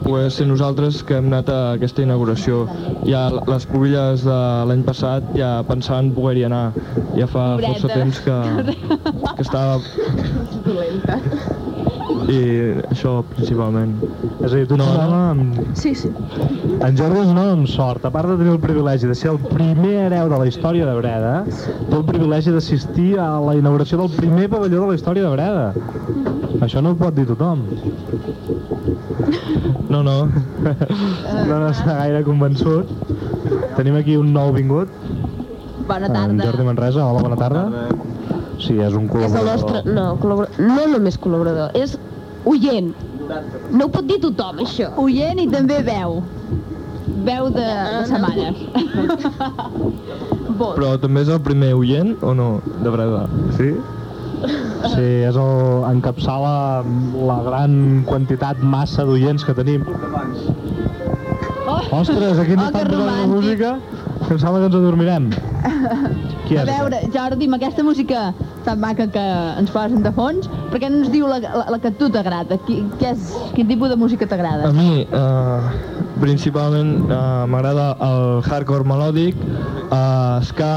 poder 0.03 0.29
ser 0.33 0.47
nosaltres 0.49 1.03
que 1.05 1.17
hem 1.19 1.27
anat 1.29 1.51
a 1.53 1.59
aquesta 1.75 2.01
inauguració. 2.05 2.63
Ja 3.05 3.27
les 3.51 3.67
pubilles 3.69 4.23
de 4.25 4.39
l'any 4.71 4.83
passat 4.87 5.27
ja 5.37 5.57
pensaven 5.67 6.13
poder-hi 6.17 6.47
anar. 6.49 6.65
Ja 7.17 7.27
fa 7.29 7.51
Pobreta. 7.55 7.73
força 7.73 7.93
temps 7.93 8.21
que, 8.25 8.37
que 9.37 9.41
estava... 9.45 9.79
I 12.27 12.37
això 12.89 13.21
principalment. 13.35 13.93
És 14.43 14.51
a 14.51 14.55
dir, 14.57 14.65
tu 14.67 14.75
No, 14.79 14.87
no. 14.97 15.19
amb... 15.29 15.59
Sí, 15.79 15.93
sí. 15.95 16.09
En 16.83 16.97
Jordi 16.97 17.21
és 17.21 17.29
un 17.29 17.37
home 17.39 17.53
amb 17.59 17.69
sort. 17.71 18.03
A 18.07 18.11
part 18.11 18.27
de 18.31 18.35
tenir 18.41 18.51
el 18.55 18.59
privilegi 18.63 19.07
de 19.07 19.15
ser 19.15 19.29
el 19.31 19.39
primer 19.51 19.93
hereu 20.07 20.27
de 20.33 20.39
la 20.41 20.47
història 20.49 20.87
de 20.89 20.95
Breda, 20.97 21.35
té 21.47 21.95
el 21.95 22.03
privilegi 22.09 22.51
d'assistir 22.55 23.13
a 23.21 23.29
la 23.45 23.55
inauguració 23.59 24.01
del 24.01 24.11
primer 24.17 24.49
pavelló 24.51 24.81
de 24.83 24.89
la 24.91 24.97
història 24.99 25.27
de 25.29 25.35
Breda. 25.37 26.36
Això 26.65 26.81
no 26.81 26.91
ho 26.93 26.97
pot 26.99 27.13
dir 27.15 27.25
tothom. 27.29 27.63
No, 29.89 30.01
no, 30.03 30.15
No 30.27 31.59
n'està 31.63 31.97
gaire 32.01 32.23
convençut. 32.25 32.89
Tenim 33.77 33.95
aquí 33.99 34.17
un 34.17 34.31
nou 34.33 34.53
vingut, 34.55 34.89
Bona 35.87 36.07
en 36.09 36.13
tarda. 36.13 36.43
Jordi 36.49 36.63
Manresa. 36.67 37.05
Hola, 37.05 37.21
bona 37.23 37.37
tarda. 37.39 37.61
Sí, 38.59 38.73
és 38.81 38.93
un 38.97 39.05
És 39.05 39.31
el 39.31 39.37
col·laborador. 39.37 39.45
nostre... 39.45 39.83
No, 39.93 40.07
col·laborador. 40.19 40.57
No 40.59 40.87
només 40.97 41.19
col·laborador, 41.21 41.71
és 41.77 41.93
oient. 42.45 42.89
No 43.71 43.85
ho 43.85 43.91
pot 43.93 44.07
dir 44.09 44.17
tothom, 44.23 44.63
això. 44.65 44.89
Oient 45.03 45.39
i 45.39 45.47
també 45.51 45.79
veu. 45.87 46.21
Veu 47.27 47.49
de, 47.53 47.63
de 47.63 48.03
sa 48.09 48.19
mare. 48.23 48.49
Però 50.57 50.93
també 50.99 51.21
és 51.21 51.29
el 51.31 51.39
primer 51.45 51.73
oient 51.77 52.15
o 52.25 52.33
no, 52.33 52.49
de 52.83 52.89
Breda? 52.93 53.23
Sí? 53.59 53.71
Sí, 54.93 55.05
és 55.27 55.35
el, 55.35 55.83
encapçala 55.89 56.83
la 57.27 57.37
gran 57.45 58.03
quantitat, 58.07 58.59
massa 58.61 59.05
d'oients 59.07 59.43
que 59.47 59.55
tenim. 59.57 59.85
Oh, 61.67 61.81
Ostres, 61.99 62.39
aquí 62.39 62.53
ens 62.55 62.61
Oh, 62.63 62.67
estan 62.69 62.87
posant 62.87 63.07
la 63.09 63.27
música 63.27 63.71
que 64.27 64.33
em 64.33 64.39
sembla 64.39 64.59
que 64.61 64.67
ens 64.69 64.75
adormirem. 64.77 65.29
Qui 66.47 66.57
A 66.57 66.61
és? 66.63 66.69
veure, 66.69 67.01
Jordi, 67.13 67.49
amb 67.49 67.57
aquesta 67.59 67.83
música 67.83 68.27
tan 68.67 68.79
maca 68.83 69.07
que 69.07 69.23
ens 69.61 69.71
posen 69.71 70.03
de 70.03 70.11
fons, 70.11 70.49
per 70.71 70.81
què 70.83 70.89
no 70.91 70.99
ens 71.01 71.11
diu 71.13 71.27
la, 71.31 71.37
la, 71.39 71.65
la 71.71 71.77
que 71.79 71.91
a 71.93 71.95
tu 71.95 72.09
t'agrada? 72.11 72.57
Qui, 72.67 72.81
què 72.99 73.13
és, 73.13 73.29
quin 73.55 73.69
tipus 73.71 73.93
de 73.93 73.97
música 73.99 74.27
A 74.27 74.31
t'agrada? 74.33 74.71
mi, 74.75 75.05
eh, 75.07 75.69
principalment, 76.19 76.91
eh, 77.07 77.21
m'agrada 77.47 77.93
el 78.09 78.41
hardcore 78.43 78.87
melòdic, 78.91 79.39
eh, 79.87 80.43
ska, 80.49 80.71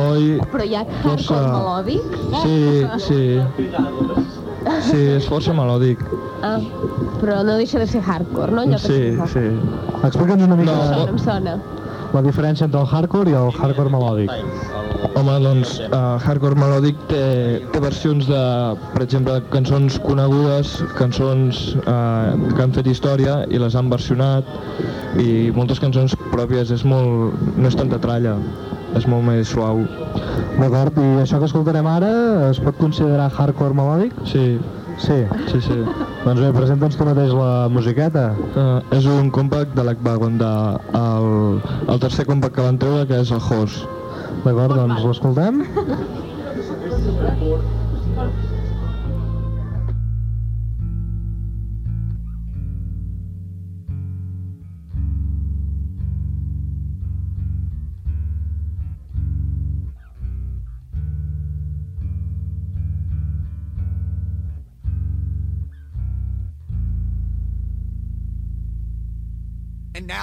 oi... 0.00 0.38
Però 0.54 0.64
hi 0.64 0.78
ha 0.78 0.86
Força. 1.02 1.36
hardcore 1.36 1.52
melòdic? 1.52 2.18
Sí, 2.44 2.58
sí. 3.08 3.22
Sí, 4.88 5.00
és 5.16 5.24
força 5.28 5.52
melòdic. 5.56 6.00
Ah, 6.44 6.58
però 7.20 7.42
no 7.46 7.56
deixa 7.60 7.80
de 7.80 7.86
ser 7.88 8.00
hardcore, 8.04 8.52
no? 8.52 8.64
Allò 8.64 8.80
que 8.80 8.88
Sí, 8.88 9.32
sí. 9.32 9.44
Explica'ns 10.06 10.44
una 10.48 10.56
mica 10.56 10.72
No. 10.72 10.80
Em 10.82 10.88
sona, 10.94 11.10
em 11.12 11.18
sona. 11.28 11.77
La 12.14 12.22
diferència 12.24 12.66
entre 12.66 12.80
el 12.80 12.88
hardcore 12.88 13.32
i 13.32 13.36
el 13.38 13.50
hardcore 13.52 13.92
melòdic. 13.92 14.32
Home, 15.18 15.34
doncs, 15.44 15.74
uh, 15.88 16.16
hardcore 16.24 16.58
melòdic 16.58 17.00
té, 17.10 17.22
té 17.72 17.82
versions 17.82 18.28
de, 18.30 18.40
per 18.94 19.02
exemple, 19.04 19.36
cançons 19.52 19.98
conegudes, 20.04 20.76
cançons 20.98 21.60
uh, 21.84 22.32
que 22.54 22.64
han 22.64 22.74
fet 22.76 22.88
història 22.90 23.42
i 23.52 23.60
les 23.62 23.76
han 23.78 23.90
versionat, 23.92 24.48
i 25.20 25.52
moltes 25.56 25.82
cançons 25.82 26.16
pròpies, 26.32 26.72
és 26.74 26.84
molt, 26.88 27.36
no 27.56 27.70
és 27.70 27.78
tanta 27.78 28.00
tralla, 28.02 28.38
és 28.98 29.06
molt 29.10 29.26
més 29.28 29.52
suau. 29.52 29.84
D'acord, 30.58 30.96
i 30.98 31.22
això 31.22 31.38
que 31.38 31.46
escoltarem 31.50 31.86
ara 31.90 32.10
es 32.48 32.58
pot 32.62 32.78
considerar 32.80 33.28
hardcore 33.30 33.76
melòdic? 33.76 34.16
Sí, 34.26 34.46
Sí. 34.98 35.18
sí, 35.46 35.60
sí. 35.62 35.76
Doncs 36.24 36.40
bé, 36.42 36.50
presenta'ns 36.56 36.98
tu 36.98 37.06
mateix 37.06 37.32
la 37.36 37.68
musiqueta. 37.72 38.24
Uh, 38.50 38.78
és 38.98 39.06
un 39.08 39.30
compact 39.34 39.76
de 39.78 39.86
l'Ackwagon, 39.86 40.38
de, 40.42 40.52
el, 40.98 41.30
el 41.86 42.02
tercer 42.02 42.26
compact 42.28 42.58
que 42.58 42.66
van 42.66 42.80
treure, 42.82 43.06
que 43.10 43.22
és 43.22 43.32
el 43.34 43.42
Hoss. 43.42 43.82
D'acord, 44.44 44.74
doncs 44.74 45.06
l'escoltem? 45.06 45.62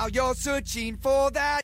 Now 0.06 0.10
you're 0.14 0.36
searching 0.36 0.98
for 0.98 1.32
that 1.32 1.64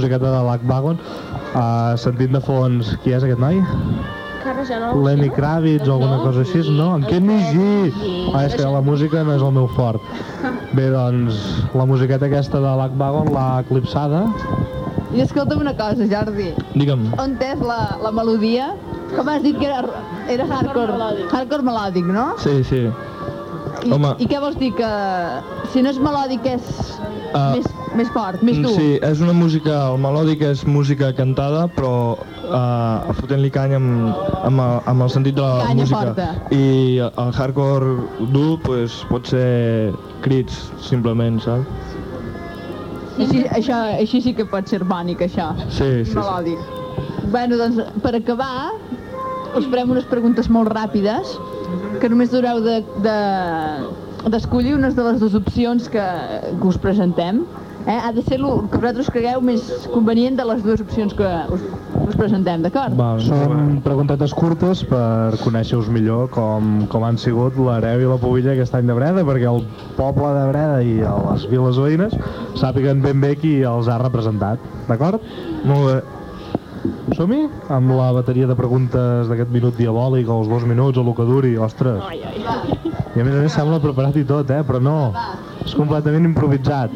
musiqueta 0.00 0.30
de 0.32 0.42
Lack 0.44 0.64
Wagon, 0.64 0.96
uh, 1.52 1.96
sentint 2.00 2.32
de 2.32 2.40
fons, 2.40 2.94
qui 3.04 3.12
és 3.12 3.24
aquest 3.26 3.40
noi? 3.42 3.60
No... 3.60 4.94
Lenny 5.04 5.28
Kravitz 5.30 5.84
o 5.88 5.98
alguna 5.98 6.22
cosa 6.24 6.40
així, 6.40 6.62
no? 6.72 6.94
En 6.96 7.04
Kenny 7.04 7.36
G! 7.52 7.66
Ah, 8.32 8.46
és 8.46 8.56
que 8.56 8.64
la 8.64 8.80
música 8.80 9.20
no 9.26 9.34
és 9.36 9.44
el 9.44 9.52
meu 9.52 9.68
fort. 9.76 10.00
Bé, 10.76 10.88
doncs, 10.94 11.36
la 11.76 11.84
musiqueta 11.86 12.30
aquesta 12.30 12.62
de 12.64 12.72
Lack 12.80 12.96
Wagon 12.98 13.28
l'ha 13.34 13.44
eclipsada. 13.66 14.24
I 15.12 15.20
escolta'm 15.26 15.60
una 15.60 15.74
cosa, 15.76 16.08
Jordi. 16.08 16.48
Digue'm. 16.72 17.10
On 17.20 17.36
és 17.44 17.60
la, 17.60 17.80
la 18.00 18.14
melodia? 18.16 18.72
Com 19.12 19.28
has 19.28 19.44
dit 19.44 19.58
que 19.60 19.68
era, 19.68 19.84
era 20.32 20.46
hardcore, 20.48 20.96
hardcore 21.34 21.66
melòdic, 21.66 22.08
no? 22.08 22.30
Sí, 22.40 22.62
sí. 22.64 22.86
I, 23.84 23.92
Home. 23.92 24.14
I 24.22 24.28
què 24.30 24.40
vols 24.40 24.56
dir 24.60 24.72
que 24.78 24.90
si 25.74 25.84
no 25.84 25.92
és 25.92 26.00
melòdic 26.00 26.46
és 26.56 26.72
Ah. 27.30 27.52
més, 27.54 27.66
més 28.00 28.10
fort, 28.16 28.42
més 28.46 28.58
dur? 28.64 28.72
Sí, 28.76 28.88
és 29.06 29.20
una 29.24 29.34
música, 29.36 29.76
el 29.92 29.98
melòdic 30.02 30.42
és 30.48 30.64
música 30.66 31.12
cantada, 31.16 31.66
però 31.76 31.92
uh, 32.16 33.12
fotent-li 33.20 33.50
canya 33.54 33.78
amb, 33.80 34.10
amb, 34.48 34.64
el- 34.66 34.80
amb 34.94 35.06
el 35.06 35.10
sentit 35.12 35.36
de 35.38 35.44
la 35.44 35.66
Canya 35.68 35.84
música. 35.84 36.00
forta. 36.00 36.28
I 36.56 36.98
el 37.06 37.32
hardcore 37.36 37.94
dur 38.34 38.56
pues, 38.66 39.00
pot 39.12 39.28
ser 39.30 39.92
crits, 40.24 40.70
simplement, 40.88 41.38
saps? 41.44 41.98
Així, 43.20 43.42
això, 43.52 43.78
així 44.00 44.20
sí 44.24 44.32
que 44.36 44.46
pot 44.48 44.68
ser 44.70 44.80
bònic, 44.88 45.20
això. 45.26 45.50
Sí, 45.68 45.88
sí, 46.04 46.12
sí. 46.12 46.16
melòdic. 46.16 46.58
Bueno, 47.30 47.58
doncs, 47.60 47.80
per 48.02 48.14
acabar, 48.16 48.70
us 49.58 49.66
farem 49.68 49.90
unes 49.92 50.06
preguntes 50.08 50.48
molt 50.48 50.70
ràpides, 50.72 51.34
que 52.00 52.08
només 52.08 52.32
haureu 52.34 52.62
de, 52.64 52.78
de, 53.04 53.16
d'escollir 54.32 54.72
unes 54.78 54.96
de 54.96 55.04
les 55.04 55.20
dues 55.20 55.36
opcions 55.36 55.90
que, 55.92 56.06
que 56.62 56.66
us 56.70 56.78
presentem. 56.80 57.42
Eh? 57.86 57.96
Ha 57.96 58.12
de 58.12 58.22
ser 58.22 58.38
el 58.38 58.46
que 58.68 58.78
vosaltres 58.78 59.08
cregueu 59.12 59.40
més 59.44 59.64
convenient 59.92 60.36
de 60.36 60.44
les 60.50 60.60
dues 60.64 60.82
opcions 60.84 61.14
que 61.16 61.30
us, 61.54 61.64
us 62.04 62.18
presentem, 62.18 62.62
d'acord? 62.66 62.94
Val, 62.98 63.22
Són 63.24 63.80
preguntetes 63.84 64.34
curtes 64.36 64.84
per 64.90 65.38
conèixer-vos 65.40 65.88
millor 65.92 66.28
com, 66.34 66.84
com 66.92 67.06
han 67.08 67.18
sigut 67.20 67.56
l'hereu 67.56 68.04
i 68.04 68.10
la 68.10 68.20
pobilla 68.20 68.54
aquest 68.54 68.76
any 68.76 68.90
de 68.90 68.96
Breda, 68.98 69.24
perquè 69.26 69.48
el 69.50 69.64
poble 69.96 70.32
de 70.36 70.46
Breda 70.52 70.78
i 70.84 70.96
les 71.00 71.48
viles 71.50 71.80
veïnes 71.80 72.16
sàpiguen 72.60 73.00
ben 73.04 73.20
bé 73.24 73.34
qui 73.40 73.60
els 73.66 73.88
ha 73.88 74.00
representat, 74.02 74.60
d'acord? 74.88 75.24
Molt 75.64 75.86
bé. 75.88 76.00
Som-hi? 77.16 77.40
Amb 77.74 77.92
la 77.92 78.08
bateria 78.16 78.46
de 78.48 78.54
preguntes 78.56 79.28
d'aquest 79.28 79.50
minut 79.52 79.76
diabòlic, 79.76 80.28
o 80.30 80.38
els 80.40 80.48
dos 80.48 80.64
minuts, 80.68 80.96
o 80.96 81.04
el 81.04 81.12
que 81.16 81.26
duri, 81.28 81.56
ostres. 81.60 82.00
Ai, 82.06 82.22
ai. 82.24 82.40
I 83.16 83.20
a 83.20 83.26
més 83.26 83.34
a 83.34 83.42
més 83.42 83.52
sembla 83.52 83.80
preparat 83.82 84.16
i 84.16 84.24
tot, 84.24 84.48
eh? 84.54 84.62
Però 84.64 84.80
no, 84.80 84.96
és 85.64 85.74
completament 85.76 86.28
improvisat. 86.30 86.94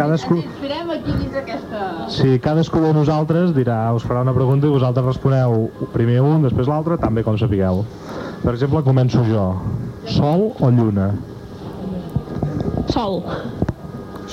Cadascú... 0.00 0.38
Esperem 0.40 0.90
aquí 0.94 1.12
dins 1.12 1.34
aquesta... 1.36 1.80
Sí, 2.08 2.38
cadascú 2.40 2.80
de 2.80 2.94
nosaltres 2.96 3.50
dirà, 3.52 3.82
us 3.92 4.06
farà 4.08 4.22
una 4.24 4.32
pregunta 4.32 4.64
i 4.64 4.72
vosaltres 4.72 5.04
responeu 5.04 5.66
primer 5.92 6.22
un, 6.24 6.46
després 6.46 6.70
l'altre, 6.70 6.96
tan 7.02 7.12
bé 7.12 7.20
com 7.26 7.36
sapigueu. 7.36 7.82
Per 8.40 8.54
exemple, 8.54 8.80
començo 8.86 9.20
jo. 9.28 9.42
Sol 10.08 10.46
o 10.56 10.70
lluna? 10.72 11.10
Sol. 12.94 13.20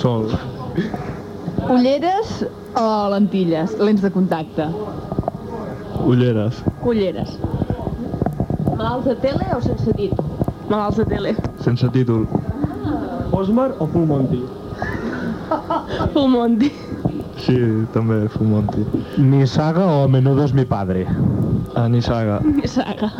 Sol. 0.00 0.32
Ulleres 1.68 2.46
o 2.72 2.88
lentilles, 3.12 3.74
lents 3.76 4.00
de 4.06 4.12
contacte? 4.14 4.70
Ulleres. 6.08 6.62
Ulleres. 6.80 7.34
Malalts 8.70 9.10
de 9.10 9.18
tele 9.20 9.52
o 9.52 9.60
sense 9.68 9.92
dit? 10.00 10.16
Malalts 10.70 11.02
de 11.02 11.06
tele. 11.12 11.36
Sense 11.60 11.92
títol. 11.92 12.24
Osmar 13.36 13.74
o 13.76 13.90
Full 13.92 14.08
Monty? 14.08 14.40
Full 16.12 16.28
Monty. 16.28 16.70
Sí, 17.38 17.56
també, 17.94 18.28
Full 18.34 18.48
Monty. 18.50 18.84
Ni 19.22 19.46
saga 19.46 19.86
o 19.86 20.08
menudo 20.08 20.44
es 20.44 20.54
mi 20.54 20.64
padre? 20.64 21.06
A 21.74 21.88
Nissaga. 21.88 22.40
Saga. 22.66 23.12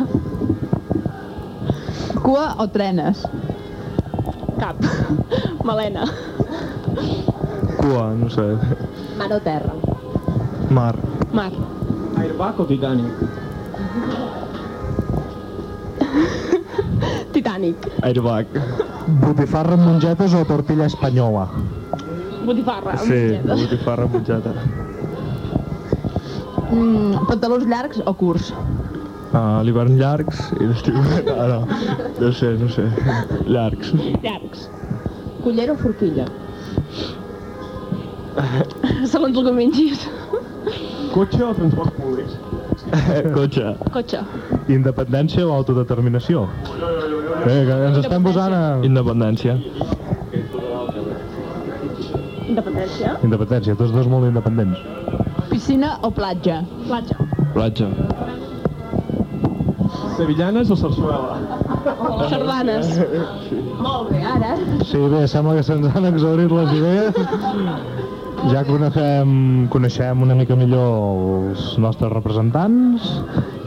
Cua 2.21 2.55
o 2.59 2.67
trenes? 2.67 3.25
Cap. 4.59 4.75
Malena. 5.67 6.05
Cua, 7.79 8.13
no 8.19 8.29
sé. 8.29 8.57
Mar 9.17 9.31
o 9.33 9.39
terra? 9.39 9.73
Mar. 10.69 10.95
Mar. 11.33 11.51
Airbag 12.19 12.59
o 12.59 12.65
Titanic? 12.65 13.13
Titanic. 17.33 17.77
Airbag. 18.03 18.47
Botifarra 19.23 19.73
amb 19.79 19.87
mongetes 19.87 20.35
o 20.35 20.43
tortilla 20.45 20.85
espanyola? 20.91 21.47
Botifarra. 22.49 22.97
Sí, 22.97 23.13
mongeta. 23.13 23.55
botifarra 23.61 24.05
mutxata. 24.09 24.53
Mm, 26.71 27.27
pantalons 27.29 27.65
llargs 27.69 28.01
o 28.09 28.13
curts? 28.17 28.49
A 29.37 29.61
l'hivern 29.61 29.99
llargs 29.99 30.39
i 30.57 30.65
l'estiu... 30.65 30.97
Ah, 31.35 31.45
no. 31.51 31.59
No 32.17 32.31
sé, 32.33 32.55
no 32.57 32.69
sé. 32.73 32.87
Llargs. 33.45 33.93
Llargs. 34.23 34.65
Cullera 35.43 35.75
o 35.75 35.77
forquilla? 35.77 36.25
Segons 39.13 39.37
el 39.37 39.45
que 39.45 39.53
mengis. 39.53 40.09
Cotxe 41.13 41.45
o 41.45 41.53
transports 41.53 41.93
públics? 42.01 42.37
Cotxe. 43.37 43.75
Cotxe. 43.93 44.25
Independència 44.73 45.45
o 45.45 45.53
autodeterminació? 45.53 46.47
Bé, 47.45 47.61
que 47.69 47.79
ens 47.91 48.01
estem 48.01 48.25
posant 48.25 48.57
a... 48.57 48.63
Independència. 48.89 49.59
Independència. 52.59 53.13
Independència, 53.23 53.75
tots 53.79 53.93
dos 53.95 54.07
molt 54.11 54.27
independents. 54.27 54.79
Piscina 55.47 55.93
o 56.03 56.09
platja? 56.11 56.59
Platja. 56.89 57.15
Platja. 57.53 57.87
Sevillanes 60.17 60.71
o 60.73 60.75
Sarsuela? 60.75 61.37
Sardanes. 62.27 62.89
Molt 63.79 64.11
bé, 64.11 64.19
ara. 64.27 64.57
Sí, 64.89 64.99
bé, 64.99 65.23
sembla 65.31 65.55
que 65.55 65.63
se'ns 65.63 65.87
han 65.95 66.09
exaurit 66.11 66.51
les 66.51 66.73
idees. 66.75 67.21
Ja 68.51 68.65
coneixem, 68.67 69.31
coneixem 69.71 70.21
una 70.23 70.35
mica 70.35 70.55
millor 70.59 70.91
els 71.51 71.63
nostres 71.79 72.11
representants 72.11 73.07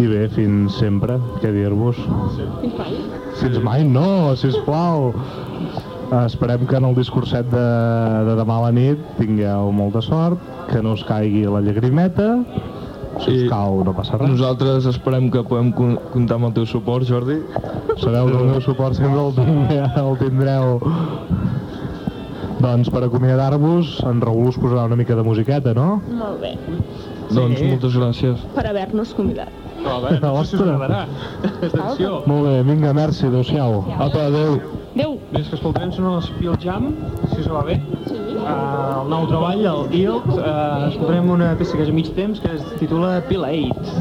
i 0.00 0.08
bé, 0.08 0.26
fins 0.36 0.76
sempre, 0.80 1.16
què 1.40 1.52
dir-vos? 1.56 1.96
Fins 2.60 2.76
mai. 2.76 3.00
Fins 3.40 3.58
mai 3.64 3.88
no, 3.88 4.36
sisplau. 4.40 5.12
Esperem 6.12 6.66
que 6.68 6.76
en 6.76 6.84
el 6.84 6.94
discurset 6.94 7.46
de, 7.48 7.68
de 8.28 8.34
demà 8.36 8.58
a 8.58 8.66
la 8.66 8.72
nit 8.76 9.00
tingueu 9.16 9.70
molta 9.72 10.02
sort, 10.04 10.42
que 10.68 10.82
no 10.84 10.92
us 10.98 11.04
caigui 11.08 11.46
la 11.48 11.62
llagrimeta, 11.64 12.26
si 13.22 13.36
us 13.38 13.46
cau 13.48 13.80
no 13.86 13.94
passa 13.96 14.18
res. 14.20 14.34
Nosaltres 14.34 14.88
esperem 14.90 15.30
que 15.32 15.40
podem 15.48 15.72
comptar 15.72 16.36
amb 16.36 16.50
el 16.50 16.54
teu 16.58 16.68
suport, 16.68 17.08
Jordi. 17.08 17.38
Sabeu 18.02 18.28
que 18.28 18.36
el 18.36 18.50
meu 18.50 18.60
suport 18.64 18.98
sempre 18.98 19.24
el, 19.24 19.32
tindreu, 19.38 19.88
el 20.04 20.20
tindreu. 20.20 20.78
Doncs 22.62 22.92
per 22.94 23.02
acomiadar-vos, 23.08 23.96
en 24.06 24.20
Raül 24.22 24.52
us 24.52 24.60
posarà 24.60 24.84
una 24.90 25.00
mica 25.00 25.16
de 25.18 25.24
musiqueta, 25.26 25.72
no? 25.74 25.96
Molt 26.12 26.44
bé. 26.44 26.54
Doncs 27.32 27.64
moltes 27.64 27.96
gràcies. 27.96 28.44
Per 28.52 28.68
haver-nos 28.68 29.16
convidat. 29.16 29.71
No, 29.82 29.96
a 29.96 30.00
veure, 30.00 30.20
no 30.20 30.44
sé 30.44 30.50
si 30.50 30.56
us 30.56 30.60
Ostres. 30.60 30.74
agradarà. 30.76 31.06
Atenció. 31.68 32.22
Molt 32.26 32.46
bé, 32.46 32.62
vinga, 32.62 32.92
merci, 32.94 33.26
adeu-siau. 33.26 33.82
Apa, 33.98 34.28
adeu. 34.28 34.60
Adéu. 34.92 35.18
Bé, 35.32 35.40
és 35.40 35.48
que 35.48 35.56
escoltarem 35.56 35.92
són 35.96 36.06
els 36.10 36.28
Peel 36.38 36.56
Jam, 36.60 36.90
si 37.32 37.40
us 37.40 37.48
va 37.48 37.62
bé. 37.64 37.78
Sí. 38.06 38.18
Uh, 38.42 39.02
el 39.02 39.08
nou 39.12 39.26
treball, 39.30 39.62
el 39.70 39.86
Guild, 39.92 40.26
uh, 40.34 40.88
escoltarem 40.90 41.30
una 41.32 41.52
peça 41.56 41.78
que 41.78 41.86
és 41.86 41.92
a 41.92 41.94
mig 41.96 42.10
temps 42.16 42.42
que 42.42 42.50
es 42.58 42.64
titula 42.80 43.14
Peel 43.28 43.46
8. 43.48 43.94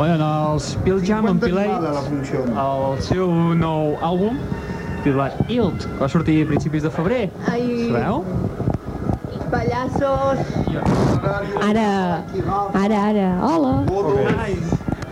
Bueno, 0.00 0.54
els 0.54 0.78
Pearl 0.80 1.02
Jam 1.04 1.26
en 1.28 1.38
Pilate, 1.42 1.90
el 2.56 3.02
seu 3.04 3.34
nou 3.52 3.98
àlbum, 4.00 4.38
titulat 5.04 5.36
Ilt, 5.52 5.84
que 5.84 5.98
va 6.00 6.08
sortir 6.08 6.38
a 6.40 6.46
principis 6.48 6.86
de 6.86 6.92
febrer. 6.94 7.26
Ai, 7.52 7.66
Sabeu? 7.90 8.24
pallassos... 9.50 10.40
Ara, 11.66 11.84
ara, 12.80 13.02
ara, 13.10 13.28
hola. 13.44 13.74
Ai, 14.40 14.56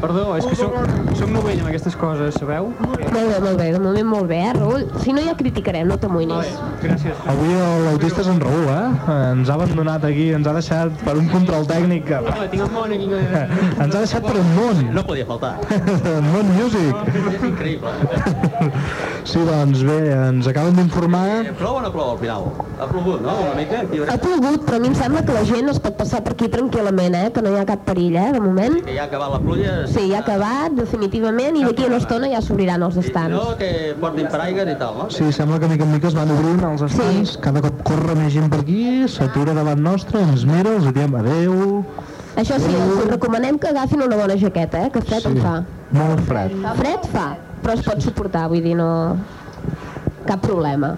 perdó, 0.01 0.25
és 0.39 0.49
que 0.49 0.57
soc, 0.57 0.77
soc 1.21 1.37
novell 1.37 1.61
amb 1.61 1.69
aquestes 1.75 1.99
coses, 1.99 2.41
sabeu? 2.41 2.73
Molt 3.09 3.31
bé, 3.33 3.39
molt 3.43 3.59
bé, 3.59 3.67
de 3.73 3.81
moment 3.83 4.09
molt 4.09 4.29
bé, 4.31 4.39
eh, 4.49 4.53
Raül? 4.57 4.85
Si 5.03 5.13
no 5.17 5.23
ja 5.25 5.35
criticarem, 5.39 5.89
no 5.89 5.97
t'amoïnis. 6.01 6.51
Gràcies. 6.83 7.23
Avui 7.33 7.55
l'autista 7.87 8.23
és 8.25 8.31
en 8.33 8.41
Raül, 8.43 8.69
eh? 8.73 9.15
Ens 9.33 9.49
ha 9.51 9.57
abandonat 9.57 10.05
aquí, 10.09 10.29
ens 10.37 10.47
ha 10.47 10.55
deixat 10.57 11.03
per 11.07 11.17
un 11.19 11.29
control 11.33 11.67
tècnic 11.71 12.07
que... 12.11 12.21
No, 12.29 12.49
tinc 12.53 12.65
el 12.67 12.73
món 12.75 12.95
aquí. 12.97 13.09
Ens 13.83 13.95
ha 13.95 13.99
deixat 13.99 14.27
per 14.29 14.37
un 14.41 14.55
món. 14.57 14.83
No 14.95 15.05
podia 15.09 15.27
faltar. 15.29 15.57
Món 16.33 16.51
Music. 16.57 17.05
És 17.15 17.45
increïble. 17.53 17.95
Sí, 19.29 19.43
doncs 19.45 19.83
bé, 19.85 19.99
ens 20.15 20.47
acaben 20.49 20.79
d'informar... 20.79 21.53
Plou 21.59 21.77
o 21.77 21.85
no 21.85 21.91
plou 21.93 22.15
al 22.15 22.21
final? 22.23 22.47
Ha 22.79 22.87
plogut, 22.87 23.21
no? 23.25 23.33
Una 23.43 23.55
mica? 23.59 23.81
Aquí 23.83 23.99
Ha 24.07 24.17
plogut, 24.23 24.63
però 24.67 24.77
a 24.77 24.81
mi 24.81 24.89
em 24.89 24.95
sembla 24.95 25.23
que 25.27 25.35
la 25.35 25.43
gent 25.49 25.69
es 25.73 25.79
pot 25.83 25.97
passar 25.99 26.21
per 26.23 26.33
aquí 26.37 26.47
tranquil·lament, 26.53 27.15
eh? 27.19 27.31
Que 27.35 27.43
no 27.43 27.51
hi 27.51 27.59
ha 27.59 27.65
cap 27.67 27.81
perill, 27.89 28.15
eh, 28.17 28.29
de 28.37 28.41
moment. 28.45 28.77
Que 28.87 28.95
ja 28.95 29.03
ha 29.03 29.07
acabat 29.11 29.33
la 29.33 29.41
pluja. 29.43 29.73
Sí, 29.91 30.05
ja 30.13 30.21
ha 30.21 30.23
acabat, 30.23 30.77
definitivament, 30.79 31.57
i 31.59 31.65
d'aquí 31.67 31.85
a 31.85 31.89
una 31.91 31.99
estona 31.99 32.31
ja 32.31 32.41
s'obriran 32.45 32.83
els 32.87 32.95
No, 32.95 33.03
estants. 33.03 33.57
que 33.59 33.71
portin 34.01 34.29
paraigues 34.31 34.71
i 34.71 34.77
tal, 34.79 34.95
no? 34.99 35.09
Sí, 35.11 35.33
sembla 35.33 35.59
que 35.59 35.69
mica 35.73 35.85
en 35.85 35.93
mica 35.93 36.07
es 36.09 36.15
van 36.15 36.31
obrint 36.31 36.63
els 36.71 36.83
estants, 36.87 37.37
cada 37.43 37.61
cop 37.67 37.83
corre 37.83 38.15
més 38.15 38.33
gent 38.33 38.49
per 38.51 38.61
aquí, 38.61 39.09
s'atura 39.09 39.55
davant 39.59 39.83
nostre, 39.83 40.21
ens 40.23 40.45
mira, 40.47 40.77
els 40.79 40.93
diem 40.95 41.15
adeu... 41.19 41.85
Això 42.39 42.55
sí, 42.63 42.71
els 42.71 43.09
recomanem 43.11 43.59
que 43.59 43.73
agafin 43.73 44.03
una 44.07 44.15
bona 44.17 44.37
jaqueta, 44.39 44.85
eh? 44.87 44.91
Que 44.95 45.01
fred 45.03 45.27
en 45.27 45.41
fa. 45.43 45.57
Molt 45.91 46.21
fred. 46.29 46.55
Fred 46.79 47.09
fa, 47.11 47.33
però 47.65 47.75
es 47.75 47.83
pot 47.83 47.99
suportar, 48.01 48.47
vull 48.49 48.63
dir, 48.63 48.77
no... 48.79 49.17
Cap 50.29 50.43
problema. 50.45 50.91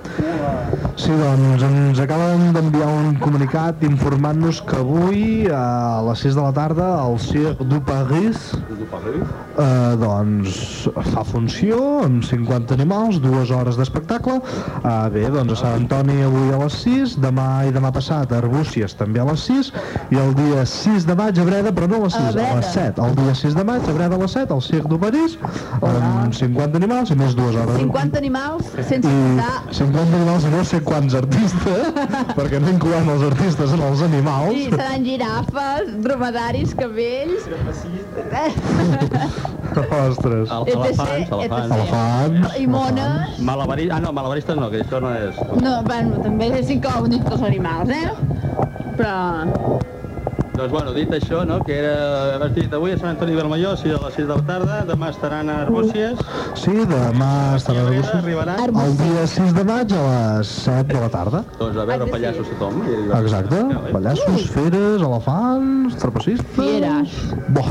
Sí, 0.98 1.12
doncs 1.14 1.62
ens 1.66 2.00
acaben 2.02 2.50
d'enviar 2.54 2.88
un 2.88 3.14
comunicat 3.22 3.84
informant-nos 3.86 4.60
que 4.66 4.80
avui 4.80 5.22
a 5.52 6.00
les 6.08 6.24
6 6.26 6.38
de 6.38 6.42
la 6.42 6.52
tarda 6.56 6.88
al 7.02 7.18
Cirque 7.22 7.66
du 7.70 7.80
Paris 7.86 8.50
eh, 9.60 9.96
doncs 10.00 10.88
fa 11.12 11.24
funció 11.26 11.78
amb 12.04 12.24
50 12.26 12.74
animals, 12.74 13.20
dues 13.22 13.52
hores 13.54 13.78
d'espectacle. 13.78 14.38
Eh, 14.40 15.08
bé, 15.14 15.26
doncs 15.32 15.54
a 15.54 15.60
Sant 15.62 15.78
Antoni 15.80 16.20
avui 16.26 16.52
a 16.54 16.60
les 16.64 16.78
6, 16.82 17.16
demà 17.22 17.48
i 17.68 17.74
demà 17.74 17.92
passat 17.94 18.32
a 18.32 18.40
Arbúcies 18.40 18.96
també 18.98 19.22
a 19.22 19.26
les 19.30 19.46
6 19.48 19.72
i 20.10 20.20
el 20.20 20.34
dia 20.38 20.64
6 20.66 21.06
de 21.08 21.16
maig 21.18 21.38
a 21.40 21.46
Breda, 21.46 21.74
però 21.76 21.88
no 21.90 22.00
a 22.00 22.04
les 22.06 22.16
6, 22.18 22.28
a, 22.28 22.32
Breda. 22.36 22.56
les 22.60 22.72
7. 22.74 23.06
El 23.06 23.16
dia 23.20 23.36
6 23.42 23.58
de 23.58 23.66
maig 23.70 23.88
a 23.88 23.96
Breda 23.98 24.18
a 24.18 24.22
les 24.24 24.36
7, 24.38 24.54
al 24.56 24.64
Cirque 24.66 24.90
du 24.90 25.00
Paris, 25.00 25.38
amb 25.80 26.34
50 26.40 26.80
animals 26.80 27.14
i 27.14 27.18
més 27.20 27.36
dues 27.38 27.56
hores. 27.56 27.80
50 27.80 28.20
animals 28.20 28.70
sense 28.90 29.08
comptar 29.08 29.74
50 29.76 30.20
animals 30.20 30.46
i 30.46 30.54
no 30.54 30.64
sé 30.66 30.79
quants 30.86 31.14
artistes, 31.18 31.90
perquè 32.38 32.60
no 32.62 32.72
incloem 32.72 33.10
els 33.14 33.24
artistes 33.28 33.74
en 33.76 33.84
els 33.86 34.02
animals. 34.06 34.56
Sí, 34.56 34.66
seran 34.74 35.06
girafes, 35.06 35.94
dromedaris, 36.06 36.74
camells... 36.78 37.48
Ostres. 39.70 40.50
Elefants, 40.50 41.30
elefants. 41.30 41.76
Elefants. 41.76 42.58
I 42.58 42.66
mones. 42.66 43.38
Malabaristes, 43.46 43.94
ah 43.94 44.00
no, 44.02 44.12
malabaristes 44.16 44.58
no, 44.58 44.70
que 44.72 44.82
això 44.82 45.00
no 45.02 45.12
és... 45.14 45.38
No, 45.62 45.76
bueno, 45.86 46.18
també 46.24 46.50
s'inclouen 46.64 47.14
dins 47.14 47.30
els 47.30 47.46
animals, 47.52 47.94
eh? 47.94 48.08
Però... 48.98 49.14
Doncs 50.50 50.72
bueno, 50.72 50.92
dit 50.92 51.08
això, 51.14 51.44
no, 51.46 51.60
que 51.64 51.76
era... 51.78 52.40
Has 52.44 52.52
dit 52.56 52.72
avui 52.74 52.92
a 52.92 52.98
Sant 52.98 53.12
Antoni 53.14 53.36
Vermelló, 53.38 53.70
sí, 53.80 53.88
a 53.94 54.00
les 54.02 54.16
6 54.18 54.26
de 54.28 54.34
la 54.34 54.42
tarda, 54.48 54.78
demà 54.88 55.08
estaran 55.14 55.48
a 55.48 55.60
Arbúcies, 55.62 56.18
Sí, 56.58 56.74
demà 56.90 57.28
estarà 57.56 57.84
a 57.84 57.86
Arbúcies. 57.86 58.10
arribaran, 58.18 58.60
El 58.82 58.96
dia 58.98 59.26
6 59.30 59.54
de 59.56 59.64
maig 59.64 59.94
a 59.96 60.02
les 60.40 60.48
7 60.66 60.92
de 60.92 61.00
la 61.00 61.08
tarda. 61.14 61.44
doncs 61.58 61.78
a 61.78 61.84
veure 61.88 62.06
pallassos 62.10 62.50
tothom. 62.50 62.82
I, 62.82 62.98
Exacte. 63.22 63.62
Pallassos, 63.92 64.48
feres, 64.50 65.00
elefants, 65.00 65.96
trapecistes... 66.02 66.50
Fieres. 66.58 67.14
Boh, 67.56 67.70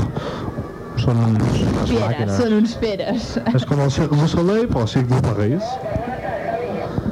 són 1.04 1.20
unes 1.28 1.52
Fieres, 1.52 2.00
màquines. 2.08 2.36
són 2.42 2.56
uns 2.58 2.74
feres. 2.80 3.30
És 3.54 3.64
com 3.68 3.84
el 3.86 3.90
Cirque 3.92 4.16
du 4.18 4.26
Soleil, 4.28 4.66
però 4.72 4.82
el 4.88 4.92
Cirque 4.96 5.14
du 5.14 5.22
Paris. 5.28 5.62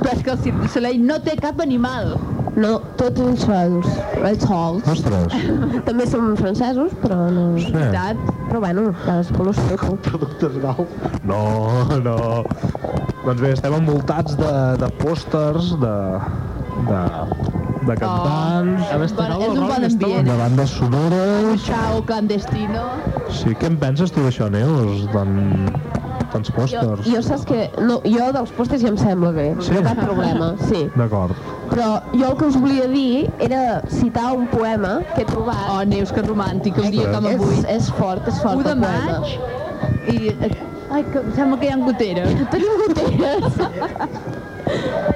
Però 0.01 0.11
és 0.16 0.25
que 0.25 0.31
el 0.35 0.39
Cirque 0.43 0.59
du 0.64 0.69
Soleil 0.75 1.07
no 1.07 1.21
té 1.23 1.37
cap 1.39 1.61
animal. 1.61 2.16
No, 2.59 2.73
tots 2.99 3.23
ells 3.23 3.45
sols, 3.47 3.89
ells 4.19 4.45
sols. 4.49 4.89
Ostres. 4.91 5.35
També 5.89 6.07
som 6.11 6.33
francesos, 6.41 6.95
però 7.05 7.29
no... 7.31 7.45
Sí. 7.61 7.71
Veritat? 7.75 8.19
Però 8.49 8.63
bueno, 8.65 8.89
cadascú 9.05 9.47
el 9.47 9.55
seu. 9.61 9.99
Productes 10.09 10.59
grau. 10.59 10.87
No, 11.29 11.43
no. 12.03 12.17
Doncs 13.23 13.43
bé, 13.45 13.53
estem 13.53 13.77
envoltats 13.79 14.35
de, 14.41 14.53
de 14.81 14.91
pòsters, 15.03 15.71
de, 15.85 15.95
de, 16.89 17.03
de 17.87 17.95
cantants, 17.97 18.83
Oh, 18.89 18.99
bueno, 18.99 19.05
és 19.05 19.12
un 19.49 19.61
bon 19.68 19.85
ambient. 19.85 20.26
de 20.29 20.37
bandes 20.37 20.70
sonores... 20.70 21.64
Chao 21.64 22.03
clandestino. 22.05 22.83
Sí, 23.31 23.55
què 23.55 23.66
en 23.66 23.76
penses 23.79 24.11
tu 24.12 24.20
d'això, 24.24 24.49
Neus? 24.51 25.07
Tant, 25.12 25.70
tants 26.33 26.49
Jo, 26.51 26.55
pòsters. 26.57 27.05
jo 27.09 27.22
saps 27.22 27.45
que... 27.49 27.70
No, 27.81 28.01
jo 28.05 28.31
dels 28.35 28.51
pòsters 28.57 28.83
ja 28.83 28.89
em 28.93 28.97
sembla 29.01 29.33
bé, 29.33 29.47
Sí? 29.61 29.72
no 29.74 29.83
cap 29.87 30.01
problema, 30.03 30.55
sí. 30.68 30.89
D'acord. 30.97 31.33
Però 31.70 31.89
jo 32.12 32.31
el 32.31 32.37
que 32.41 32.45
us 32.51 32.57
volia 32.61 32.87
dir 32.89 33.31
era 33.39 33.83
citar 33.89 34.33
un 34.37 34.47
poema 34.49 35.01
que 35.14 35.22
he 35.22 35.29
trobat. 35.29 35.68
Oh, 35.70 35.85
Neus, 35.85 36.12
que 36.12 36.22
romàntic, 36.22 36.76
un 36.79 36.91
dia 36.91 37.11
com 37.12 37.26
és, 37.26 37.35
avui. 37.41 37.62
és 37.68 37.91
fort, 37.99 38.26
és 38.29 38.41
fort 38.43 38.57
1 38.57 38.62
de 38.64 38.70
el 38.70 38.81
poema. 38.81 39.20
maig 39.20 40.14
i... 40.14 40.35
eh, 40.41 40.57
Ai, 40.91 41.03
que 41.05 41.18
em 41.20 41.33
sembla 41.37 41.59
que 41.61 41.66
hi 41.66 41.68
ha 41.68 41.76
goteres. 41.76 42.31
Tenim 42.49 42.79
goteres. 42.87 43.59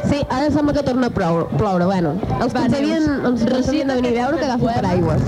Sí, 0.08 0.20
ara 0.30 0.50
sembla 0.50 0.72
que 0.72 0.82
torna 0.82 1.06
a 1.08 1.10
plou- 1.10 1.46
ploure. 1.56 1.84
Bueno, 1.86 2.14
els 2.40 2.52
que 2.52 2.64
ens 2.64 2.74
havien, 2.74 3.06
els 3.26 3.44
que 3.44 3.54
ens 3.56 3.68
havien 3.68 3.88
de 3.88 3.94
venir 4.00 4.18
a 4.18 4.26
veure 4.28 4.38
que 4.38 4.44
agafen 4.44 4.60
poema. 4.60 4.80
paraigües. 4.82 5.22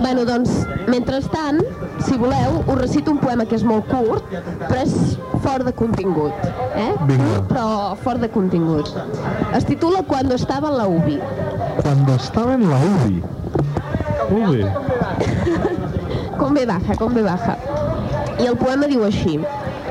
Bueno, 0.00 0.24
doncs, 0.26 0.50
mentrestant, 0.86 1.62
si 2.04 2.16
voleu, 2.18 2.62
us 2.66 2.78
recito 2.78 3.10
un 3.10 3.18
poema 3.18 3.46
que 3.46 3.54
és 3.56 3.64
molt 3.64 3.86
curt, 3.88 4.22
però 4.68 4.82
és 4.82 5.16
fort 5.42 5.64
de 5.64 5.72
contingut. 5.72 6.32
Eh? 6.76 6.92
Vinga. 7.06 7.24
Curt, 7.38 7.48
però 7.48 7.96
fort 7.96 8.20
de 8.20 8.28
contingut. 8.28 8.88
Es 9.54 9.64
titula 9.64 10.02
Cuando 10.02 10.34
estaba 10.34 10.68
en 10.68 10.76
la 10.78 10.86
UBI. 10.86 11.20
Cuando 11.82 12.14
estaba 12.14 12.54
en 12.54 12.68
la 12.68 12.76
UBI. 12.76 13.22
UBI. 14.30 14.66
Con 16.38 16.54
B 16.54 16.66
baja, 16.66 16.94
con 16.94 17.14
B 17.14 17.22
baja. 17.22 17.56
Y 18.38 18.46
el 18.46 18.56
poema 18.56 18.86
diu 18.86 19.02
així. 19.04 19.40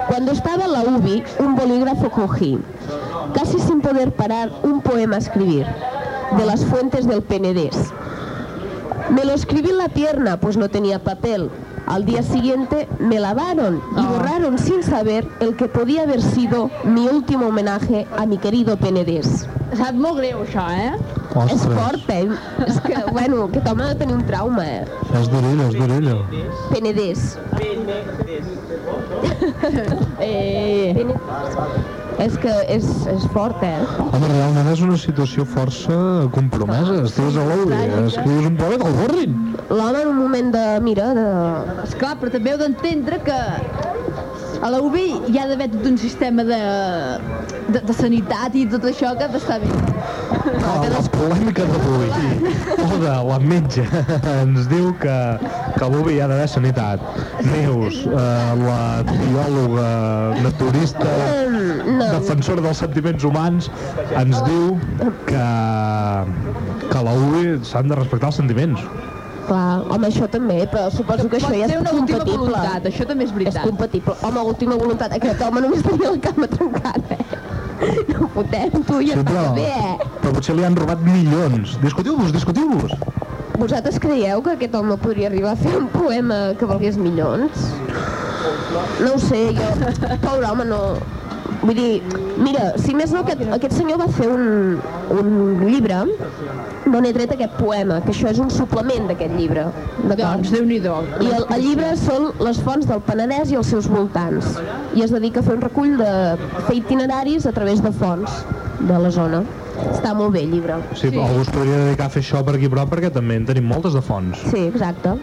Cuando 0.07 0.31
estaba 0.31 0.63
en 0.65 0.71
la 0.71 0.79
UBI, 0.83 1.23
un 1.39 1.55
bolígrafo 1.55 2.09
cogí, 2.09 2.57
casi 3.33 3.59
sin 3.59 3.81
poder 3.81 4.11
parar 4.13 4.51
un 4.63 4.81
poema 4.81 5.15
a 5.15 5.19
escribir, 5.19 5.65
de 6.37 6.45
las 6.45 6.65
fuentes 6.65 7.07
del 7.07 7.21
Penedés. 7.21 7.93
Me 9.09 9.23
lo 9.23 9.33
escribí 9.33 9.69
en 9.69 9.77
la 9.77 9.89
pierna, 9.89 10.39
pues 10.39 10.57
no 10.57 10.69
tenía 10.69 10.99
papel. 10.99 11.49
Al 11.85 12.03
día 12.03 12.21
siguiente 12.21 12.89
me 12.99 13.17
lavaron 13.19 13.81
y 13.95 14.05
borraron 14.05 14.59
sin 14.59 14.83
saber 14.83 15.25
el 15.39 15.55
que 15.55 15.69
podía 15.69 16.03
haber 16.03 16.21
sido 16.21 16.69
mi 16.83 17.07
último 17.07 17.47
homenaje 17.47 18.05
a 18.17 18.25
mi 18.25 18.37
querido 18.37 18.75
Penedés. 18.75 19.47
Sap 19.77 19.95
molt 19.95 20.17
greu, 20.19 20.41
això, 20.43 20.63
eh? 20.71 20.93
És 21.45 21.53
Ostres. 21.53 21.77
fort, 21.77 22.09
eh? 22.09 22.27
És 22.65 22.79
que, 22.81 22.95
bueno, 23.11 23.43
aquest 23.45 23.67
home 23.67 23.83
ha 23.83 23.87
de 23.89 23.95
tenir 23.99 24.15
un 24.15 24.25
trauma, 24.25 24.63
eh? 24.65 24.85
És 25.19 25.27
d'orella, 25.31 25.67
és 25.67 25.75
d'orella. 25.79 26.15
Penedés. 26.71 27.37
Eh, 30.19 31.05
És 32.23 32.37
que 32.41 32.53
és, 32.73 32.85
és 33.11 33.25
fort, 33.33 33.61
eh? 33.61 33.75
Home, 34.01 34.29
realment 34.31 34.69
és 34.71 34.81
una 34.81 34.97
situació 34.97 35.45
força 35.45 35.97
compromesa. 36.33 37.03
Estàs 37.05 37.37
a 37.37 37.43
l'UBI, 37.45 37.81
escrius 38.07 38.47
un 38.49 38.57
poema, 38.57 38.79
que 38.81 38.89
el 38.89 38.97
borrin. 39.03 39.35
L'home 39.69 40.01
en 40.01 40.09
un 40.13 40.17
moment 40.23 40.49
de, 40.55 40.65
mira, 40.81 41.11
de... 41.17 41.27
esclar, 41.85 42.15
però 42.17 42.33
també 42.33 42.55
heu 42.55 42.61
d'entendre 42.63 43.21
que 43.27 43.37
a 44.61 44.69
la 44.71 44.79
UBI 44.81 45.07
hi 45.31 45.39
ha 45.39 45.45
d'haver 45.49 45.67
tot 45.73 45.85
un 45.89 45.97
sistema 45.97 46.43
de, 46.47 46.59
de, 47.73 47.81
de 47.81 47.95
sanitat 47.95 48.55
i 48.57 48.65
tot 48.71 48.85
això 48.89 49.13
que 49.17 49.27
ha 49.27 49.31
d'estar 49.33 49.59
bé. 49.63 49.69
Ah, 50.67 50.79
la 50.91 51.01
polèmica 51.13 51.65
d'avui. 51.67 52.09
Oda, 52.87 53.15
la 53.27 53.37
metge, 53.43 53.85
ens 54.33 54.69
diu 54.71 54.91
que, 55.01 55.17
que 55.75 55.83
a 55.85 55.89
l'UBI 55.91 56.17
hi 56.17 56.21
ha 56.23 56.29
d'haver 56.31 56.47
sanitat. 56.51 57.03
Neus, 57.47 58.01
eh, 58.07 58.21
la 58.63 58.79
biòloga 59.09 59.89
naturista, 60.45 61.11
no. 61.51 62.09
defensora 62.15 62.63
dels 62.65 62.81
sentiments 62.85 63.27
humans, 63.27 63.69
ens 64.15 64.41
diu 64.47 64.73
que, 65.29 65.45
que 66.87 66.97
a 66.97 67.05
la 67.09 67.19
UBI 67.27 67.59
s'han 67.67 67.93
de 67.93 68.01
respectar 68.01 68.33
els 68.33 68.41
sentiments. 68.43 68.87
Clar, 69.47 69.81
home, 69.87 70.07
això 70.09 70.27
també, 70.27 70.57
però 70.67 70.89
suposo 70.91 71.29
que 71.29 71.37
Pot 71.39 71.45
això 71.47 71.55
ja 71.55 71.67
ser 71.69 71.75
és 71.77 71.81
una 71.81 71.91
última 71.95 72.19
compatible. 72.19 72.37
voluntat, 72.47 72.85
això 72.89 73.05
també 73.07 73.23
és 73.23 73.29
És 73.31 73.35
veritat. 73.37 73.63
compatible. 73.63 74.15
Home, 74.27 74.39
última 74.53 74.75
voluntat. 74.75 75.13
Aquest 75.15 75.41
home 75.41 75.61
només 75.63 75.83
tenia 75.85 76.11
la 76.11 76.19
cama 76.19 76.47
trencada, 76.47 77.15
eh? 77.15 77.25
No 78.09 78.27
fotem, 78.33 78.71
tu, 78.83 78.99
ja 79.05 79.13
Sí, 79.13 79.23
però, 79.23 79.43
bé, 79.55 79.67
eh? 79.69 79.97
però 80.21 80.33
potser 80.33 80.55
li 80.57 80.63
han 80.65 80.75
robat 80.75 80.99
milions. 81.05 81.77
Discutiu-vos, 81.81 82.31
discutiu-vos. 82.33 82.91
vosaltres 83.57 83.99
creieu 83.99 84.41
que 84.43 84.51
aquest 84.51 84.75
home 84.75 84.97
podria 85.01 85.27
arribar 85.31 85.51
a 85.53 85.55
fer 85.55 85.75
un 85.77 85.87
poema 85.87 86.53
que 86.59 86.65
valgués 86.65 86.97
milions? 86.97 87.71
No 89.01 89.13
ho 89.15 89.19
sé, 89.19 89.53
jo... 89.53 89.69
Pobre 90.25 90.45
home, 90.49 90.65
no... 90.65 90.81
Vull 91.67 91.75
dir, 91.75 92.19
mira, 92.39 92.69
si 92.79 92.93
més 92.95 93.11
no, 93.11 93.25
aquest, 93.25 93.41
aquest 93.57 93.73
senyor 93.75 93.99
va 93.99 94.07
fer 94.15 94.27
un, 94.31 94.77
un 95.11 95.31
llibre 95.65 95.97
d'on 96.87 97.07
he 97.07 97.11
tret 97.17 97.33
aquest 97.35 97.57
poema, 97.59 97.97
que 98.05 98.13
això 98.13 98.29
és 98.31 98.39
un 98.39 98.51
suplement 98.53 99.09
d'aquest 99.09 99.33
llibre. 99.35 99.65
Doncs 100.07 100.53
Déu-n'hi-do. 100.53 100.95
I 101.25 101.31
el, 101.35 101.43
el 101.57 101.65
llibre 101.65 101.91
són 101.99 102.29
les 102.39 102.61
fonts 102.63 102.87
del 102.87 103.03
Penedès 103.03 103.51
i 103.51 103.59
els 103.59 103.67
seus 103.73 103.89
voltants. 103.91 104.61
I 104.95 105.03
es 105.03 105.11
dedica 105.11 105.43
a 105.43 105.47
fer 105.47 105.57
un 105.57 105.65
recull 105.65 105.97
de 105.99 106.11
fer 106.69 106.77
itineraris 106.79 107.49
a 107.49 107.55
través 107.57 107.83
de 107.83 107.91
fonts 107.99 108.43
de 108.79 109.01
la 109.03 109.11
zona. 109.11 109.43
Està 109.91 110.13
molt 110.15 110.37
bé 110.37 110.45
el 110.47 110.53
llibre. 110.55 110.79
Sí, 110.93 111.09
sí. 111.09 111.19
algú 111.19 111.43
es 111.43 111.51
podria 111.51 111.81
dedicar 111.83 112.07
a 112.07 112.13
fer 112.13 112.23
això 112.23 112.45
per 112.47 112.55
aquí 112.55 112.71
a 112.71 112.73
prop 112.77 112.95
perquè 112.95 113.11
també 113.13 113.41
en 113.41 113.49
tenim 113.49 113.67
moltes 113.69 113.97
de 113.97 114.05
fonts. 114.05 114.47
Sí, 114.53 114.69
exacte. 114.71 115.17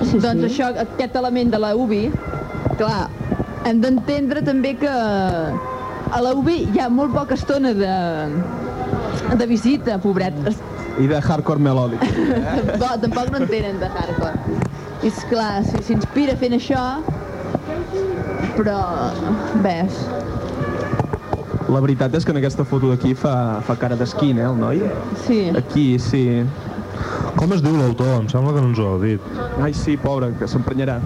Sí, 0.00 0.18
doncs 0.18 0.48
això, 0.48 0.72
aquest 0.82 1.20
element 1.20 1.52
de 1.52 1.60
la 1.62 1.76
UBI, 1.78 2.06
clar, 2.80 3.04
hem 3.68 3.80
d'entendre 3.82 4.42
també 4.44 4.74
que 4.80 4.90
a 4.92 6.20
la 6.22 6.34
UBI 6.38 6.68
hi 6.74 6.80
ha 6.82 6.88
molt 6.92 7.14
poca 7.14 7.36
estona 7.38 7.72
de, 7.76 7.94
de 9.38 9.46
visita, 9.50 9.98
pobret. 10.02 10.36
I 11.00 11.08
de 11.08 11.20
hardcore 11.20 11.62
melòdic. 11.62 12.02
no, 12.82 12.90
tampoc 13.04 13.30
no 13.32 13.42
en 13.42 13.48
tenen 13.50 13.80
de 13.80 13.88
hardcore. 13.88 14.58
I 15.02 15.10
és 15.10 15.22
clar, 15.30 15.62
si 15.66 15.80
s'inspira 15.88 16.36
fent 16.38 16.58
això, 16.58 16.82
però 18.58 18.78
ves, 19.64 20.04
La 21.72 21.80
veritat 21.80 22.12
és 22.18 22.24
que 22.26 22.32
en 22.34 22.36
aquesta 22.36 22.66
foto 22.68 22.90
d'aquí 22.90 23.14
fa, 23.16 23.62
fa 23.64 23.78
cara 23.80 23.96
d'esquin, 23.96 24.36
eh, 24.42 24.44
el 24.44 24.58
noi? 24.60 24.82
sí. 25.24 25.38
Aquí, 25.56 25.86
sí. 26.02 26.42
Com 27.38 27.54
es 27.56 27.62
diu 27.64 27.78
l'autor? 27.78 28.10
Em 28.18 28.26
sembla 28.28 28.52
que 28.52 28.60
no 28.60 28.68
ens 28.72 28.80
ho 28.82 28.90
heu 28.90 28.98
dit. 29.00 29.30
Ai, 29.62 29.72
sí, 29.72 29.96
pobre, 29.96 30.34
que 30.38 30.48
s'emprenyarà. 30.50 30.98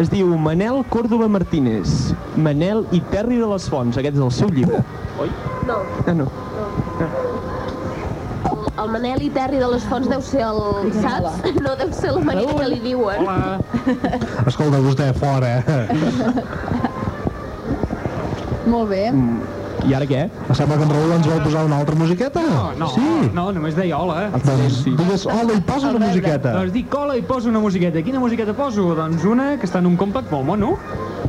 Es 0.00 0.08
diu 0.08 0.30
Manel 0.40 0.78
Córdoba 0.88 1.26
Martínez. 1.28 2.14
Manel 2.40 2.86
i 2.96 3.02
Terri 3.12 3.36
de 3.36 3.44
les 3.50 3.66
Fonts. 3.68 3.98
Aquest 4.00 4.16
és 4.16 4.22
el 4.24 4.30
seu 4.32 4.48
llibre. 4.48 4.80
Oi? 5.20 5.28
No. 5.68 5.76
Ah, 6.06 6.14
no. 6.16 6.24
El 8.80 8.88
Manel 8.94 9.20
i 9.26 9.28
Terri 9.34 9.60
de 9.60 9.68
les 9.68 9.84
Fonts 9.90 10.08
deu 10.08 10.22
ser 10.24 10.40
el... 10.46 10.88
Saps? 11.02 11.44
No 11.60 11.76
deu 11.76 11.92
ser 11.92 12.14
la 12.16 12.22
manera 12.30 12.54
que 12.62 12.68
li 12.72 12.80
diuen. 12.86 13.20
Hola. 13.26 13.60
Escolta, 14.48 14.80
vostè, 14.88 15.12
fora. 15.20 15.52
Molt 18.72 18.88
bé. 18.96 19.04
I 19.88 19.94
ara 19.96 20.06
què? 20.06 20.26
Sembla 20.52 20.76
que 20.76 20.84
en 20.84 20.90
Raül 20.92 21.12
ens 21.16 21.26
vol 21.30 21.40
posar 21.44 21.64
una 21.64 21.78
altra 21.80 21.94
musiqueta. 21.96 22.42
No, 22.42 22.72
no, 22.78 22.88
Sí. 22.94 23.30
no, 23.32 23.46
només 23.52 23.74
deia 23.76 23.96
hola. 23.98 24.28
Doncs 24.44 24.82
digues 24.84 25.24
hola 25.26 25.54
i 25.56 25.60
posa 25.66 25.90
una 25.94 26.06
musiqueta. 26.06 26.52
Doncs 26.52 26.72
dic 26.72 26.88
cola 26.92 27.16
i 27.16 27.22
poso 27.22 27.48
una 27.48 27.60
musiqueta. 27.60 28.02
Quina 28.02 28.20
musiqueta 28.20 28.52
poso? 28.54 28.94
Doncs 28.94 29.24
una 29.24 29.56
que 29.58 29.66
està 29.66 29.78
en 29.78 29.86
un 29.86 29.96
compact 29.96 30.30
molt 30.30 30.44
mono, 30.46 30.76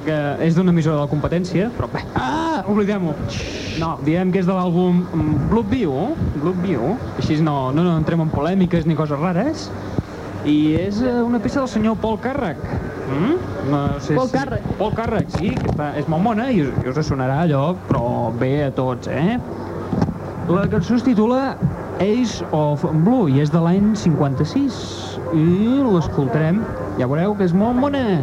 que 0.05 0.17
és 0.41 0.55
d'una 0.55 0.71
emissora 0.71 0.95
de 0.97 1.01
la 1.01 1.07
competència, 1.07 1.69
però 1.77 1.87
bé, 1.93 2.03
ah, 2.15 2.63
oblidem-ho. 2.67 3.13
No, 3.79 3.97
diem 4.03 4.31
que 4.31 4.39
és 4.39 4.45
de 4.45 4.53
l'àlbum 4.53 5.03
Blood 5.49 5.69
View, 5.69 6.15
Blood 6.41 6.61
View, 6.65 6.97
així 7.17 7.39
no, 7.41 7.71
no, 7.71 7.83
no 7.83 7.97
entrem 7.97 8.21
en 8.21 8.29
polèmiques 8.33 8.85
ni 8.85 8.95
coses 8.95 9.19
rares, 9.19 9.69
i 10.45 10.73
és 10.75 11.01
eh, 11.05 11.21
una 11.21 11.39
peça 11.39 11.59
del 11.61 11.69
senyor 11.69 11.97
Paul 12.01 12.17
Càrrec. 12.19 12.57
Mm? 13.11 13.71
No 13.71 13.81
sé 13.99 14.15
Paul 14.15 14.29
si- 14.29 14.37
Càrrec. 14.37 14.61
Paul 14.79 14.93
Càrrec, 14.97 15.29
sí, 15.37 15.49
que 15.55 15.69
està, 15.73 15.91
és 15.99 16.07
molt 16.07 16.23
mona 16.23 16.49
i 16.51 16.61
us, 16.63 16.71
i 16.85 16.89
us 16.89 17.01
sonarà 17.07 17.41
allò, 17.45 17.75
però 17.89 18.31
bé 18.39 18.63
a 18.65 18.71
tots, 18.71 19.07
eh? 19.11 19.37
La 20.49 20.65
cançó 20.71 20.95
es 20.95 21.03
titula 21.03 21.55
Ace 22.01 22.43
of 22.51 22.83
Blue 23.05 23.29
i 23.31 23.41
és 23.43 23.51
de 23.53 23.59
l'any 23.61 23.91
56 23.95 25.19
i 25.37 25.43
l'escoltarem, 25.85 26.63
ja 26.99 27.07
veureu 27.07 27.35
que 27.37 27.45
és 27.45 27.53
molt 27.53 27.79
bona. 27.79 28.21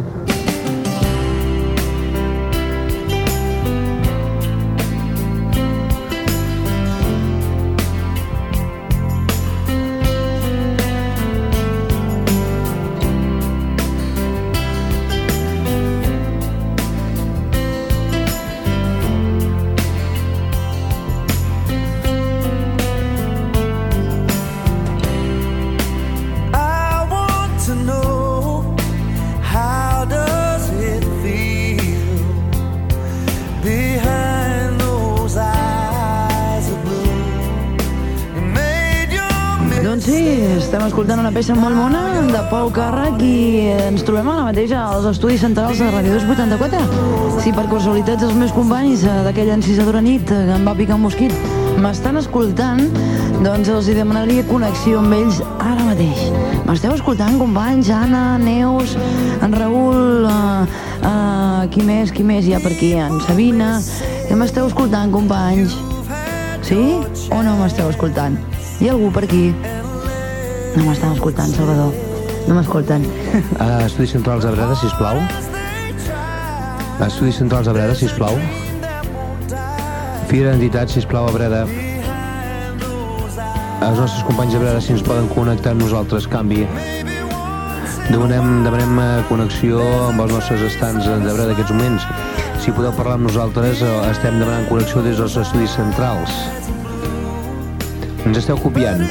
Peça 41.49 41.61
molt 41.65 41.73
mona 41.73 42.01
de 42.29 42.39
Pau 42.51 42.67
Càrrec 42.69 43.23
i 43.25 43.69
ens 43.87 44.03
trobem 44.05 44.27
ara 44.29 44.43
mateix 44.45 44.69
als 44.77 45.07
estudis 45.09 45.41
centrals 45.41 45.79
de 45.81 45.87
Ràdio 45.89 46.19
284. 46.19 47.39
Si 47.41 47.53
per 47.55 47.63
casualitats 47.71 48.27
els 48.27 48.35
meus 48.37 48.53
companys 48.53 49.01
eh, 49.01 49.15
d'aquella 49.25 49.55
encisadora 49.57 50.03
nit 50.05 50.29
eh, 50.29 50.43
que 50.45 50.57
em 50.59 50.67
va 50.67 50.75
picar 50.77 50.99
un 50.99 51.07
mosquit 51.07 51.33
m'estan 51.81 52.19
escoltant, 52.21 52.83
doncs 53.41 53.71
els 53.73 53.89
hi 53.89 53.95
demanaria 53.97 54.45
connexió 54.51 54.99
amb 55.01 55.15
ells 55.17 55.39
ara 55.57 55.87
mateix. 55.87 56.21
M'esteu 56.67 56.93
escoltant, 56.99 57.39
companys? 57.41 57.89
Anna, 57.97 58.37
Neus, 58.37 58.93
en 59.41 59.57
Raül, 59.57 60.29
uh, 60.29 60.69
uh, 61.01 61.65
qui 61.73 61.81
més, 61.87 62.13
qui 62.13 62.27
més 62.27 62.45
hi 62.45 62.53
ha 62.53 62.61
per 62.61 62.75
aquí? 62.75 62.93
En 62.93 63.17
Sabina. 63.25 63.79
Que 64.27 64.37
m'esteu 64.37 64.69
escoltant, 64.69 65.09
companys? 65.17 65.73
Sí 66.69 66.83
o 67.33 67.41
no 67.41 67.57
m'esteu 67.63 67.89
escoltant? 67.89 68.37
Hi 68.77 68.91
ha 68.91 68.97
algú 68.99 69.09
per 69.17 69.25
aquí? 69.25 69.78
No 70.79 70.85
m'estan 70.87 71.11
escoltant, 71.11 71.49
Salvador. 71.51 71.91
No 72.47 72.55
m'escolten. 72.55 73.03
Uh, 73.59 73.81
Estudis 73.83 74.13
Centrals 74.15 74.45
a 74.47 74.51
Breda, 74.53 74.75
sisplau. 74.79 75.17
Estudis 77.03 77.35
Centrals 77.41 77.67
a 77.67 77.73
Breda, 77.75 77.97
sisplau. 77.99 78.37
Fira 80.29 80.53
d'entitats, 80.53 80.95
sisplau, 80.95 81.27
a 81.27 81.33
Breda. 81.35 81.65
Els 83.89 83.99
nostres 83.99 84.23
companys 84.23 84.55
de 84.55 84.61
Breda, 84.61 84.79
si 84.79 84.95
ens 84.95 85.03
poden 85.03 85.27
connectar 85.33 85.73
amb 85.75 85.83
nosaltres, 85.83 86.29
canvi. 86.31 86.63
Demanem, 88.07 88.63
demanem 88.63 89.03
eh, 89.03 89.09
connexió 89.27 89.83
amb 90.05 90.23
els 90.23 90.37
nostres 90.37 90.63
estants 90.69 91.03
de 91.11 91.19
Breda 91.25 91.49
en 91.49 91.53
aquests 91.57 91.75
moments. 91.75 92.07
Si 92.63 92.71
podeu 92.71 92.95
parlar 92.95 93.19
amb 93.19 93.27
nosaltres, 93.27 93.83
eh, 93.83 93.91
estem 94.13 94.39
demanant 94.39 94.71
connexió 94.71 95.03
des 95.03 95.19
dels 95.19 95.35
estudis 95.43 95.75
centrals. 95.75 96.39
Ens 98.23 98.39
esteu 98.45 98.55
copiant. 98.63 99.03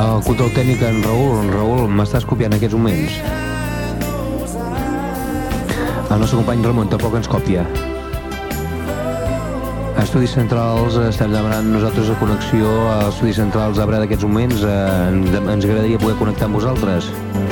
El 0.00 0.22
control 0.24 0.48
tècnic 0.56 0.80
en 0.86 1.02
Raül, 1.04 1.34
en 1.42 1.50
Raül, 1.52 1.82
m'estàs 1.92 2.24
copiant 2.24 2.54
en 2.54 2.56
aquests 2.56 2.76
moments. 2.78 3.18
El 6.08 6.22
nostre 6.22 6.38
company 6.38 6.64
Ramon 6.64 6.88
tampoc 6.88 7.18
ens 7.20 7.28
copia. 7.28 7.66
Estudis 10.00 10.32
Centrals 10.38 10.96
eh, 10.96 11.10
estem 11.12 11.36
demanant 11.36 11.68
nosaltres 11.74 12.08
la 12.08 12.16
connexió 12.22 12.72
a 12.94 12.96
Estudis 13.10 13.42
Centrals 13.42 13.78
a 13.78 13.86
Breda 13.90 14.06
d'aquests 14.06 14.24
moments. 14.24 14.64
Eh, 14.64 14.74
ens, 15.12 15.68
agradaria 15.68 16.00
poder 16.00 16.16
connectar 16.22 16.48
amb 16.48 16.62
vosaltres. 16.62 17.12
You 17.34 17.49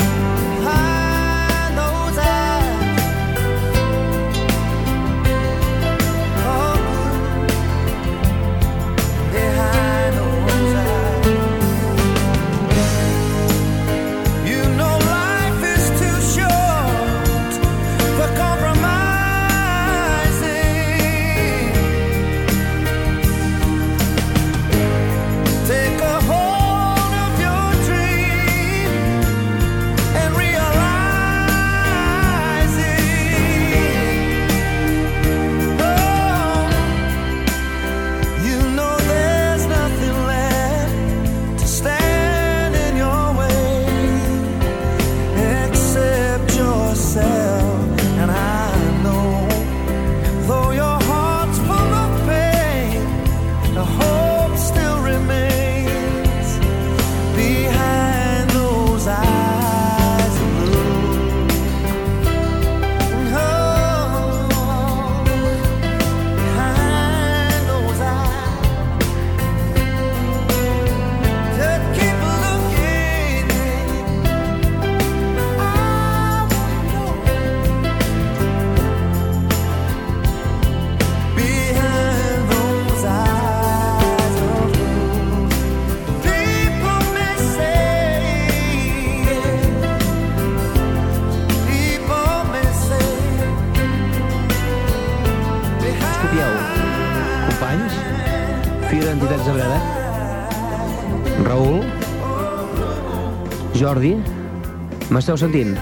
M'esteu 105.29 105.45
sentint? 105.45 105.75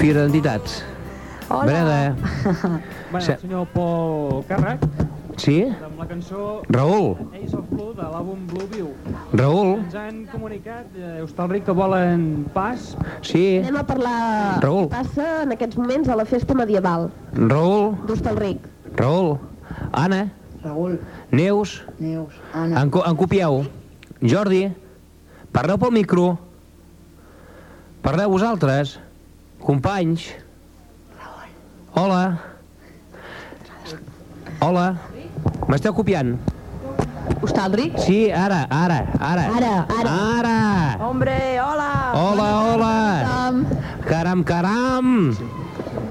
Fira 0.00 0.22
d'Entitats. 0.22 0.78
Hola. 1.50 1.64
Breda. 1.66 2.16
Bueno, 3.10 3.20
Se- 3.26 3.32
el 3.34 3.38
senyor 3.42 3.66
Pol 3.74 4.40
Càrrec, 4.48 4.80
Sí? 5.36 5.66
amb 5.84 5.98
la 6.00 6.06
cançó 6.08 6.62
Raül. 6.70 7.18
Ace 7.36 7.54
of 7.58 7.68
Blue 7.68 7.92
de 7.92 8.00
l'àlbum 8.08 8.46
Blue 8.48 8.66
View. 8.72 8.88
Raül. 9.34 9.74
Ens 9.82 9.94
han 10.00 10.24
comunicat 10.32 10.86
eh, 10.96 11.20
Hostalric 11.22 11.66
que 11.68 11.72
volen 11.76 12.46
pas. 12.54 12.96
Sí. 13.20 13.58
Anem 13.58 13.76
a 13.76 13.84
parlar 13.84 14.56
Raül. 14.64 14.86
què 14.88 14.96
passa 14.96 15.42
en 15.42 15.52
aquests 15.52 15.76
moments 15.76 16.08
a 16.08 16.16
la 16.16 16.24
festa 16.24 16.54
medieval 16.56 17.10
Raül. 17.36 17.98
d'Hostalric. 18.08 18.64
Raül. 18.96 19.36
Anna. 19.92 20.24
Raül. 20.64 20.96
Neus. 21.30 21.82
Neus. 21.98 22.32
Anna. 22.54 22.80
En, 22.80 22.88
en 22.88 23.16
copieu. 23.16 23.66
Jordi. 24.22 24.70
Parleu 25.52 25.76
pel 25.76 25.92
micro. 25.92 26.38
Parleu 28.02 28.30
vosaltres. 28.30 28.98
Companys. 29.60 30.30
Hola. 31.94 32.38
Hola. 34.60 34.86
M'esteu 35.68 35.92
copiant? 35.94 36.36
Hostalric? 37.40 37.96
Sí, 38.00 38.30
ara, 38.32 38.64
ara, 38.70 39.00
ara. 39.20 39.44
Ara, 39.56 39.74
ara. 39.88 40.14
Ara. 40.40 40.58
Hombre, 41.00 41.36
hola. 41.60 41.90
Hola, 42.16 42.48
hola. 42.66 42.96
Caram, 44.08 44.44
caram. 44.44 45.14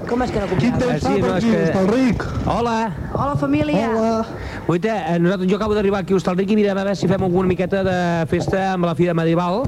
Com 0.10 0.24
és 0.26 0.32
que 0.34 0.40
no 0.42 0.48
copies? 0.50 0.74
Eh, 0.74 0.96
sí, 1.04 1.20
no, 1.22 1.34
és 1.38 1.44
que... 1.46 1.58
Hostalric. 1.68 2.24
Hola. 2.50 2.78
Hola, 3.14 3.36
família. 3.38 3.90
Hola. 3.94 4.26
Guaita, 4.66 4.96
eh, 5.14 5.20
nosaltres, 5.22 5.50
jo 5.52 5.58
acabo 5.60 5.76
d'arribar 5.78 6.00
aquí 6.02 6.16
a 6.16 6.18
Hostalric 6.18 6.50
i 6.50 6.56
mirem 6.58 6.74
a 6.74 6.82
veure 6.82 6.96
si 6.98 7.10
fem 7.12 7.26
alguna 7.28 7.52
miqueta 7.52 7.84
de 7.86 7.98
festa 8.32 8.72
amb 8.72 8.90
la 8.90 8.96
Fira 8.98 9.14
Medieval. 9.14 9.62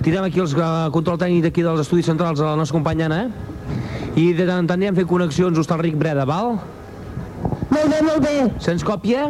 Tirem 0.00 0.24
aquí 0.24 0.40
els 0.40 0.54
eh, 0.56 0.70
control 0.94 1.20
tècnic 1.20 1.44
d'aquí 1.44 1.66
dels 1.66 1.82
estudis 1.84 2.08
centrals 2.08 2.40
a 2.40 2.54
la 2.54 2.60
nostra 2.62 2.78
companya 2.78 3.10
Anna. 3.10 3.20
I 4.16 4.30
de 4.32 4.46
tant 4.46 4.62
en 4.62 4.70
tant 4.70 4.80
anem 4.80 4.96
fent 4.96 5.10
connexions 5.10 5.60
Hostalric-Breda, 5.60 6.24
val? 6.32 6.56
Molt 7.68 7.92
bé, 7.92 8.00
molt 8.08 8.24
bé. 8.24 8.38
Se'ns 8.64 8.86
còpia? 8.88 9.28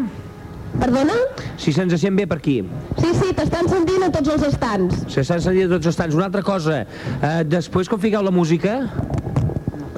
Perdona? 0.79 1.19
Si 1.59 1.75
se'ns 1.75 1.99
sent 1.99 2.15
bé 2.15 2.29
per 2.31 2.39
aquí. 2.39 2.61
Sí, 3.01 3.11
sí, 3.11 3.35
t'estan 3.35 3.67
sentint 3.71 4.07
a 4.07 4.13
tots 4.15 4.37
els 4.37 4.47
estants. 4.53 5.03
Se 5.11 5.27
s'han 5.27 5.43
sentit 5.43 5.67
tots 5.67 5.83
els 5.83 5.95
estants. 5.97 6.15
Una 6.15 6.31
altra 6.31 6.47
cosa, 6.47 6.85
eh, 6.85 7.37
després 7.43 7.91
quan 7.91 8.03
fiqueu 8.03 8.23
la 8.23 8.35
música, 8.35 8.85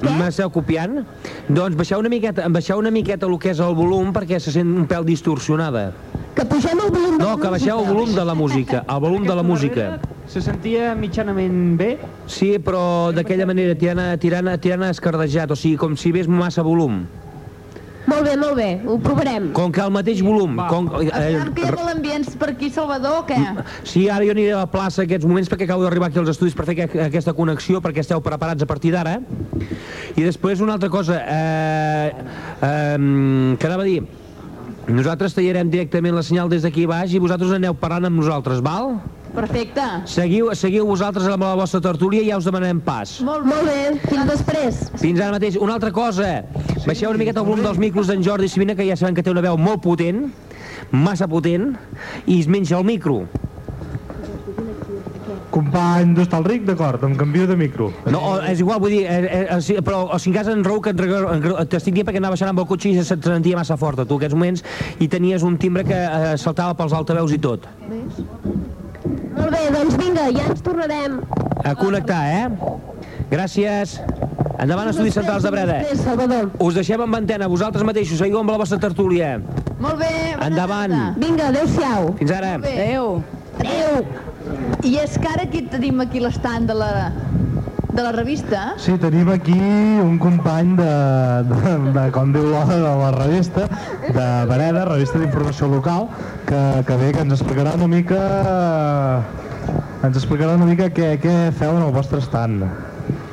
m'esteu 0.03 0.49
copiant, 0.53 0.99
doncs 1.49 1.75
baixeu 1.75 1.99
una 1.99 2.09
miqueta, 2.09 2.47
baixeu 2.49 2.77
una 2.79 2.91
miqueta 2.91 3.25
el 3.25 3.37
que 3.39 3.49
és 3.51 3.59
el 3.59 3.73
volum 3.75 4.11
perquè 4.13 4.39
se 4.39 4.51
sent 4.51 4.69
un 4.77 4.85
pèl 4.87 5.05
distorsionada. 5.05 5.91
Que 6.37 6.45
pugem 6.45 6.77
el 6.77 6.91
volum 6.93 7.17
de 7.17 7.23
No, 7.23 7.37
que 7.41 7.49
baixeu 7.49 7.79
el 7.81 7.87
volum 7.87 8.13
de 8.13 8.23
la 8.25 8.35
música, 8.35 8.83
el 8.87 8.99
volum 9.01 9.23
de 9.25 9.35
la 9.35 9.41
música. 9.43 9.99
Se 10.27 10.41
sentia 10.41 10.93
mitjanament 10.93 11.77
bé. 11.79 11.97
Sí, 12.27 12.57
però 12.59 13.11
d'aquella 13.15 13.45
manera, 13.47 13.73
tirant, 13.75 13.99
a- 13.99 14.17
tirant, 14.17 14.47
a- 14.47 14.57
tirant 14.59 14.83
a 14.83 14.89
escardejat, 14.91 15.49
o 15.49 15.55
sigui, 15.55 15.77
com 15.77 15.95
si 15.97 16.11
ves 16.11 16.27
massa 16.27 16.61
volum. 16.61 17.05
Molt 18.17 18.25
bé, 18.25 18.33
molt 18.41 18.55
bé, 18.57 18.67
ho 18.89 18.95
provarem. 18.97 19.51
Com 19.53 19.69
que 19.71 19.81
el 19.83 19.91
mateix 19.93 20.21
volum... 20.25 20.55
Com, 20.71 20.87
eh, 21.03 21.05
hi 21.05 21.65
ha 21.67 21.73
l'ambients 21.85 22.31
per 22.41 22.49
aquí, 22.55 22.71
Salvador, 22.73 23.19
o 23.21 23.25
què? 23.29 23.37
Sí, 23.85 24.07
ara 24.09 24.25
jo 24.25 24.33
aniré 24.33 24.55
a 24.55 24.63
la 24.63 24.69
plaça 24.71 25.03
aquests 25.05 25.27
moments 25.29 25.51
perquè 25.51 25.67
acabo 25.67 25.85
d'arribar 25.85 26.09
aquí 26.09 26.17
als 26.17 26.31
estudis 26.33 26.55
per 26.57 26.65
fer 26.65 26.73
aqu- 26.87 27.03
aquesta 27.05 27.35
connexió, 27.37 27.77
perquè 27.85 28.01
esteu 28.01 28.23
preparats 28.25 28.65
a 28.65 28.69
partir 28.69 28.89
d'ara. 28.95 29.19
I 30.17 30.25
després 30.25 30.63
una 30.65 30.73
altra 30.79 30.89
cosa, 30.89 31.19
eh, 31.21 32.09
eh, 32.57 33.55
que 33.59 33.69
anava 33.69 33.85
a 33.85 33.85
dir, 33.85 33.99
nosaltres 34.87 35.37
tallarem 35.37 35.69
directament 35.69 36.15
la 36.17 36.23
senyal 36.25 36.49
des 36.49 36.65
d'aquí 36.65 36.87
baix 36.89 37.13
i 37.13 37.21
vosaltres 37.21 37.53
aneu 37.53 37.77
parlant 37.77 38.09
amb 38.09 38.17
nosaltres, 38.23 38.63
val? 38.65 38.95
Perfecte. 39.37 39.83
Seguiu, 40.09 40.49
seguiu 40.57 40.87
vosaltres 40.89 41.27
amb 41.29 41.45
la 41.45 41.53
vostra 41.59 41.81
tertúlia 41.83 42.23
i 42.25 42.31
ja 42.31 42.39
us 42.41 42.47
demanem 42.47 42.79
pas. 42.81 43.19
Molt 43.25 43.45
Molt 43.45 43.69
bé, 43.69 43.81
fins 44.09 44.25
després. 44.31 44.79
Fins 44.97 45.21
ara 45.21 45.35
mateix. 45.35 45.59
Una 45.61 45.75
altra 45.77 45.91
cosa, 45.93 46.39
baixeu 46.87 47.11
una 47.11 47.21
miqueta 47.21 47.43
el 47.43 47.45
volum 47.45 47.61
dels 47.67 47.77
micros 47.81 48.09
d'en 48.09 48.23
Jordi 48.25 48.49
Sivina, 48.49 48.73
que 48.73 48.87
ja 48.87 48.97
sabem 48.97 49.13
que 49.17 49.21
té 49.21 49.29
una 49.29 49.43
veu 49.45 49.59
molt 49.61 49.83
potent, 49.85 50.23
massa 50.89 51.27
potent, 51.29 51.75
i 52.25 52.39
es 52.39 52.49
menja 52.49 52.79
el 52.79 52.87
micro. 52.87 53.27
Company 55.53 56.15
d'Hostalric, 56.17 56.65
d'acord, 56.67 57.05
em 57.05 57.13
canvio 57.17 57.45
de 57.49 57.55
micro. 57.57 57.91
No, 58.09 58.19
o, 58.19 58.33
és 58.45 58.59
igual, 58.61 58.81
vull 58.81 58.93
dir, 58.93 59.03
eh, 59.05 59.45
eh, 59.45 59.61
sí, 59.61 59.77
però 59.85 60.03
o 60.13 60.19
si 60.19 60.31
en 60.31 60.35
cas 60.35 60.49
en 60.51 60.65
Raül, 60.65 60.81
que 60.81 60.93
en 60.97 61.69
t'estic 61.69 61.95
dient 61.95 62.09
perquè 62.09 62.21
anava 62.21 62.35
baixant 62.35 62.51
amb 62.51 62.65
el 62.65 62.67
cotxe 62.69 62.89
i 62.89 62.97
se't 63.05 63.25
sentia 63.25 63.57
massa 63.57 63.77
forta, 63.77 64.05
tu, 64.05 64.17
aquests 64.17 64.37
moments, 64.37 64.65
i 64.99 65.07
tenies 65.07 65.45
un 65.45 65.61
timbre 65.61 65.85
que 65.87 66.01
eh, 66.01 66.33
saltava 66.41 66.73
pels 66.77 66.97
altaveus 66.97 67.37
i 67.37 67.41
tot. 67.41 67.69
Molt 69.37 69.53
bé, 69.53 69.63
doncs 69.73 69.97
vinga, 69.99 70.27
ja 70.33 70.47
ens 70.51 70.63
tornarem. 70.65 71.19
A 71.63 71.73
connectar, 71.77 72.21
eh? 72.33 72.47
Gràcies. 73.31 73.97
Endavant, 74.57 74.89
Estudis 74.89 75.13
Centrals 75.13 75.43
de 75.45 75.51
Breda. 75.53 75.79
Després, 75.83 76.01
Salvador. 76.01 76.49
Us 76.65 76.77
deixem 76.77 77.01
amb 77.03 77.17
antena, 77.19 77.49
vosaltres 77.51 77.85
mateixos, 77.85 78.17
seguiu 78.17 78.39
amb 78.41 78.49
la 78.49 78.57
vostra 78.57 78.79
tertúlia. 78.81 79.35
Molt 79.77 79.99
bé. 80.01 80.13
Endavant. 80.41 80.93
tarda. 80.93 81.13
Vinga, 81.21 81.51
adeu-siau. 81.51 82.15
Fins 82.17 82.33
ara. 82.33 82.55
Adéu. 82.57 83.21
Adéu. 83.59 84.01
I 84.87 84.95
és 85.03 85.17
que 85.19 85.29
ara 85.29 85.45
aquí 85.45 85.61
tenim 85.69 86.01
aquí 86.01 86.21
l'estand 86.23 86.71
de 86.71 86.77
la, 86.77 86.89
de 87.97 88.03
la 88.03 88.11
revista. 88.11 88.75
Sí, 88.77 88.93
tenim 89.01 89.29
aquí 89.33 89.57
un 89.57 90.19
company 90.21 90.75
de, 90.77 90.89
de, 91.49 91.71
de 91.95 92.03
com 92.13 92.29
diu 92.31 92.45
l'hora 92.45 92.77
de 92.77 92.91
la 93.01 93.09
revista, 93.15 93.65
de 94.05 94.27
Vereda, 94.45 94.85
revista 94.85 95.17
d'informació 95.17 95.71
local, 95.71 96.05
que, 96.45 96.61
que 96.85 96.97
bé, 97.01 97.09
que 97.15 97.25
ens 97.25 97.33
explicarà 97.39 97.73
una 97.79 97.89
mica... 97.89 98.21
Ens 100.05 100.13
explicarà 100.13 100.53
una 100.55 100.67
mica 100.69 100.91
què, 100.93 101.15
què 101.19 101.33
feu 101.57 101.73
en 101.73 101.87
el 101.87 101.91
vostre 101.95 102.21
stand. 102.21 102.67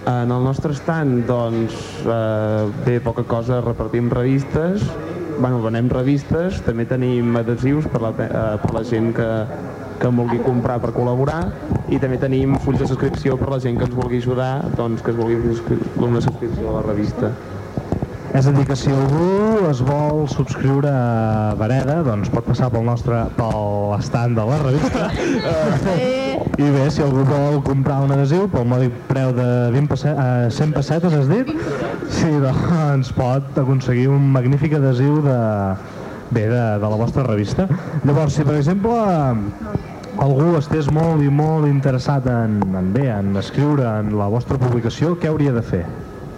En 0.08 0.32
el 0.32 0.48
nostre 0.48 0.72
stand, 0.74 1.26
doncs, 1.28 1.76
eh, 2.08 2.64
bé, 2.88 2.96
poca 3.04 3.26
cosa, 3.28 3.60
repartim 3.60 4.08
revistes, 4.12 4.88
bueno, 5.36 5.60
venem 5.60 5.92
revistes, 5.92 6.62
també 6.64 6.88
tenim 6.88 7.36
adhesius 7.36 7.86
per 7.92 8.00
la, 8.00 8.14
eh, 8.16 8.42
per 8.64 8.72
la 8.78 8.84
gent 8.88 9.12
que, 9.16 9.28
que 10.00 10.06
en 10.10 10.16
vulgui 10.18 10.38
comprar 10.44 10.80
per 10.82 10.92
col·laborar 10.96 11.40
i 11.88 11.98
també 12.02 12.18
tenim 12.18 12.56
fulls 12.64 12.80
de 12.82 12.88
subscripció 12.90 13.36
per 13.40 13.50
la 13.52 13.60
gent 13.62 13.78
que 13.78 13.86
ens 13.88 13.94
vulgui 13.94 14.18
ajudar, 14.22 14.64
doncs 14.76 15.02
que 15.02 15.12
es 15.12 15.16
vulgui 15.18 15.36
subscri- 15.44 15.82
una 16.02 16.20
subscripció 16.24 16.70
a 16.70 16.80
la 16.80 16.86
revista. 16.88 17.30
És 18.34 18.48
a 18.50 18.50
dir, 18.50 18.64
que 18.66 18.74
si 18.74 18.90
algú 18.90 19.68
es 19.70 19.78
vol 19.86 20.24
subscriure 20.26 20.90
a 20.90 21.52
Vereda, 21.54 22.00
doncs 22.02 22.32
pot 22.34 22.42
passar 22.48 22.66
pel 22.72 22.82
nostre, 22.82 23.20
pel 23.36 23.92
stand 24.02 24.34
de 24.40 24.46
la 24.48 24.56
revista. 24.58 25.04
I 26.58 26.70
bé, 26.74 26.88
si 26.90 27.02
algú 27.04 27.22
vol 27.28 27.60
comprar 27.62 28.00
un 28.02 28.10
adhesiu 28.16 28.48
pel 28.50 28.66
mòdic 28.66 28.96
preu 29.06 29.30
de 29.36 29.46
20 29.76 29.86
passe 29.92 30.10
eh, 30.10 30.50
100 30.50 30.74
pessetes, 30.74 31.14
has 31.14 31.30
dit? 31.30 31.52
Sí, 32.10 32.32
doncs 32.42 33.12
pot 33.14 33.54
aconseguir 33.62 34.08
un 34.10 34.26
magnífic 34.34 34.74
adhesiu 34.80 35.20
de, 35.22 35.38
bé, 36.30 36.46
de, 36.48 36.62
de 36.80 36.88
la 36.94 36.96
vostra 37.00 37.24
revista. 37.26 37.68
Llavors, 38.04 38.36
si 38.36 38.46
per 38.46 38.56
exemple 38.60 38.94
algú 40.22 40.54
estés 40.58 40.88
molt 40.94 41.22
i 41.24 41.30
molt 41.32 41.66
interessat 41.68 42.26
en, 42.30 42.60
en 42.76 42.90
bé, 42.94 43.08
en 43.10 43.34
escriure 43.40 43.86
en 44.00 44.14
la 44.18 44.30
vostra 44.30 44.58
publicació, 44.60 45.16
què 45.18 45.30
hauria 45.30 45.54
de 45.54 45.62
fer? 45.64 45.84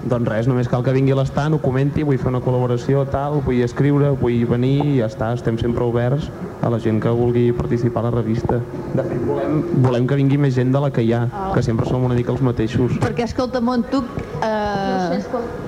Doncs 0.07 0.29
res, 0.31 0.47
només 0.47 0.69
cal 0.71 0.85
que 0.87 0.93
vingui 0.95 1.11
a 1.17 1.17
l'estand, 1.19 1.57
ho 1.57 1.59
comenti, 1.59 2.05
vull 2.07 2.19
fer 2.21 2.31
una 2.31 2.39
col·laboració, 2.45 3.03
tal, 3.11 3.41
vull 3.43 3.59
escriure, 3.65 4.13
vull 4.21 4.45
venir 4.47 4.77
i 4.85 4.93
ja 5.01 5.09
està, 5.11 5.33
estem 5.35 5.59
sempre 5.59 5.83
oberts 5.83 6.29
a 6.63 6.71
la 6.71 6.79
gent 6.83 7.01
que 7.03 7.11
vulgui 7.11 7.49
participar 7.57 8.05
a 8.05 8.09
la 8.09 8.15
revista. 8.21 8.61
De 8.95 9.03
fet, 9.03 9.19
volem, 9.27 9.65
volem 9.83 10.07
que 10.07 10.21
vingui 10.23 10.39
més 10.47 10.55
gent 10.55 10.71
de 10.75 10.85
la 10.85 10.93
que 10.95 11.03
hi 11.03 11.11
ha, 11.17 11.25
que 11.55 11.65
sempre 11.67 11.91
som 11.91 12.07
una 12.07 12.15
mica 12.15 12.31
els 12.37 12.45
mateixos. 12.47 13.01
Perquè, 13.03 13.27
escolta, 13.27 13.61
Mont, 13.61 13.89
tu... 13.91 14.05
Eh, 14.47 15.66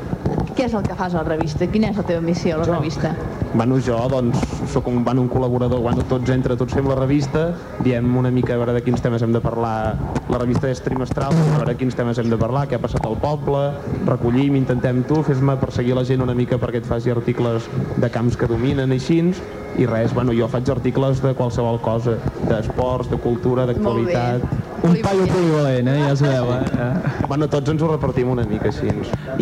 què 0.58 0.64
és 0.66 0.72
el 0.74 0.82
que 0.82 0.94
fas 0.98 1.14
a 1.14 1.20
la 1.20 1.36
revista? 1.36 1.68
Quina 1.70 1.92
és 1.92 1.98
la 2.00 2.02
teva 2.02 2.18
missió 2.18 2.56
a 2.56 2.58
la 2.58 2.64
revista? 2.66 3.12
Bueno, 3.52 3.76
jo, 3.78 3.94
doncs, 4.10 4.40
sóc 4.72 4.88
un, 4.90 5.04
bueno, 5.06 5.22
un 5.22 5.28
col·laborador, 5.30 5.78
bueno, 5.84 6.02
tots 6.10 6.32
entre, 6.34 6.56
tots 6.58 6.74
fem 6.74 6.88
la 6.90 6.96
revista, 6.98 7.44
diem 7.86 8.10
una 8.18 8.32
mica 8.34 8.56
a 8.56 8.58
veure 8.58 8.74
de 8.74 8.82
quins 8.82 9.00
temes 9.04 9.22
hem 9.22 9.30
de 9.32 9.40
parlar, 9.44 9.94
la 10.28 10.40
revista 10.42 10.66
és 10.68 10.82
trimestral, 10.82 11.30
a 11.30 11.60
veure 11.60 11.76
quins 11.78 11.94
temes 11.94 12.18
hem 12.18 12.26
de 12.32 12.40
parlar, 12.42 12.66
què 12.66 12.74
ha 12.74 12.82
passat 12.82 13.06
al 13.06 13.14
poble, 13.22 13.62
recollim, 14.10 14.58
intentem 14.58 15.04
tu, 15.06 15.22
fes-me 15.30 15.54
perseguir 15.62 15.94
la 15.94 16.04
gent 16.08 16.26
una 16.26 16.34
mica 16.34 16.58
perquè 16.58 16.82
et 16.82 16.90
faci 16.90 17.14
articles 17.14 17.70
de 17.96 18.10
camps 18.10 18.36
que 18.36 18.50
dominen 18.50 18.90
i 18.90 18.98
així, 18.98 19.22
i 19.78 19.86
res, 19.86 20.14
bueno, 20.14 20.34
jo 20.34 20.48
faig 20.50 20.68
articles 20.74 21.22
de 21.22 21.34
qualsevol 21.38 21.78
cosa, 21.80 22.16
d'esports, 22.48 23.10
de 23.12 23.18
cultura, 23.22 23.66
d'actualitat... 23.68 24.66
Un 24.78 24.94
paio 25.02 25.24
polivalent, 25.26 25.88
eh? 25.90 25.96
Ja 26.04 26.12
es 26.12 26.20
veu, 26.22 26.52
eh? 26.54 27.24
Bueno, 27.26 27.48
tots 27.50 27.70
ens 27.72 27.82
ho 27.82 27.88
repartim 27.90 28.28
una 28.30 28.44
mica 28.46 28.70
així. 28.70 28.92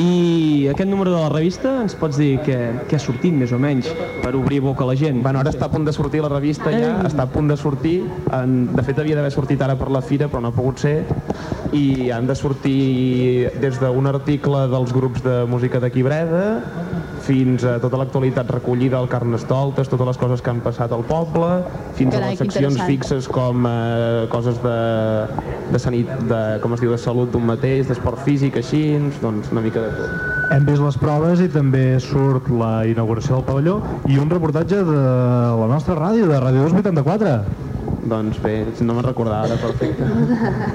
I 0.00 0.68
aquest 0.72 0.88
número 0.88 1.12
de 1.12 1.18
la 1.20 1.28
revista 1.28 1.74
ens 1.82 1.96
pots 1.98 2.16
dir 2.16 2.38
què, 2.44 2.56
què 2.88 2.96
ha 2.96 3.02
sortit, 3.02 3.36
més 3.36 3.52
o 3.52 3.58
menys, 3.60 3.90
per 4.22 4.32
obrir 4.38 4.62
boca 4.64 4.86
a 4.86 4.88
la 4.88 4.96
gent? 4.96 5.20
Bueno, 5.24 5.42
ara 5.44 5.52
està 5.52 5.68
a 5.68 5.72
punt 5.72 5.84
de 5.84 5.92
sortir 5.92 6.22
la 6.24 6.32
revista 6.32 6.72
ja, 6.72 6.94
està 7.04 7.26
a 7.26 7.30
punt 7.32 7.52
de 7.52 7.58
sortir. 7.60 7.98
En, 8.32 8.56
de 8.72 8.86
fet, 8.86 9.02
havia 9.02 9.18
d'haver 9.18 9.34
sortit 9.34 9.60
ara 9.60 9.76
per 9.76 9.90
la 9.92 10.00
fira, 10.00 10.30
però 10.32 10.40
no 10.40 10.54
ha 10.54 10.56
pogut 10.56 10.80
ser. 10.80 10.96
I 11.76 12.08
han 12.16 12.28
de 12.28 12.36
sortir 12.38 13.52
des 13.60 13.76
d'un 13.82 14.08
article 14.08 14.64
dels 14.72 14.96
grups 14.96 15.24
de 15.24 15.42
música 15.52 15.84
d'aquí 15.84 16.04
Breda 16.06 16.46
fins 17.26 17.64
a 17.66 17.76
tota 17.82 17.98
l'actualitat 18.00 18.50
recollida 18.54 19.00
al 19.00 19.08
Carnestoltes, 19.10 19.90
totes 19.90 20.10
les 20.12 20.20
coses 20.20 20.42
que 20.42 20.52
han 20.52 20.62
passat 20.64 20.92
al 20.94 21.02
poble, 21.08 21.60
fins 21.98 22.14
Carai, 22.14 22.28
a 22.28 22.34
les 22.34 22.42
seccions 22.44 22.78
fixes 22.86 23.28
com 23.32 23.66
eh, 23.68 24.26
coses 24.32 24.60
de, 24.62 24.76
de, 25.72 25.80
sanit, 25.82 26.10
de, 26.30 26.40
com 26.62 26.76
es 26.76 26.82
diu, 26.84 26.94
de 26.94 27.00
salut 27.02 27.32
d'un 27.34 27.46
mateix, 27.48 27.86
d'esport 27.90 28.22
físic, 28.26 28.60
així, 28.62 28.82
doncs 29.22 29.50
una 29.54 29.64
mica 29.66 29.82
de 29.82 29.92
tot. 29.98 30.26
Hem 30.54 30.66
vist 30.68 30.84
les 30.84 30.98
proves 31.02 31.42
i 31.42 31.48
també 31.50 31.84
surt 32.02 32.50
la 32.54 32.72
inauguració 32.86 33.40
del 33.40 33.46
pavelló 33.48 33.78
i 34.06 34.20
un 34.22 34.30
reportatge 34.30 34.84
de 34.86 35.00
la 35.60 35.70
nostra 35.72 35.98
ràdio, 35.98 36.28
de 36.30 36.38
Ràdio 36.42 36.68
284. 36.68 37.34
Doncs 38.06 38.38
bé, 38.44 38.60
no 38.86 38.94
me'n 38.94 39.06
recordava 39.08 39.48
ara, 39.48 39.58
perfecte. 39.58 40.06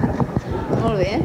Molt 0.83 0.99
bé. 0.99 1.15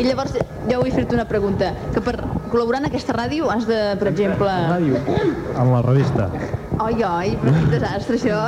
I 0.00 0.08
llavors, 0.08 0.32
jo 0.70 0.80
vull 0.80 0.94
fer-te 0.94 1.14
una 1.14 1.28
pregunta. 1.28 1.70
Que 1.94 2.00
per 2.02 2.16
col·laborar 2.54 2.84
en 2.84 2.90
aquesta 2.90 3.14
ràdio 3.16 3.50
has 3.50 3.66
de, 3.66 3.80
per 4.00 4.10
exemple... 4.12 4.50
Ràdio. 4.70 5.00
En 5.58 5.72
la 5.72 5.80
revista. 5.82 6.28
Oi, 6.84 7.02
oi, 7.06 7.34
però 7.40 7.54
quin 7.54 7.70
desastre, 7.72 8.18
això 8.18 8.40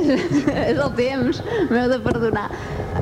és, 0.00 0.10
és 0.72 0.78
el 0.78 0.90
temps, 0.98 1.40
m'heu 1.72 1.88
de 1.92 2.00
perdonar. 2.04 2.48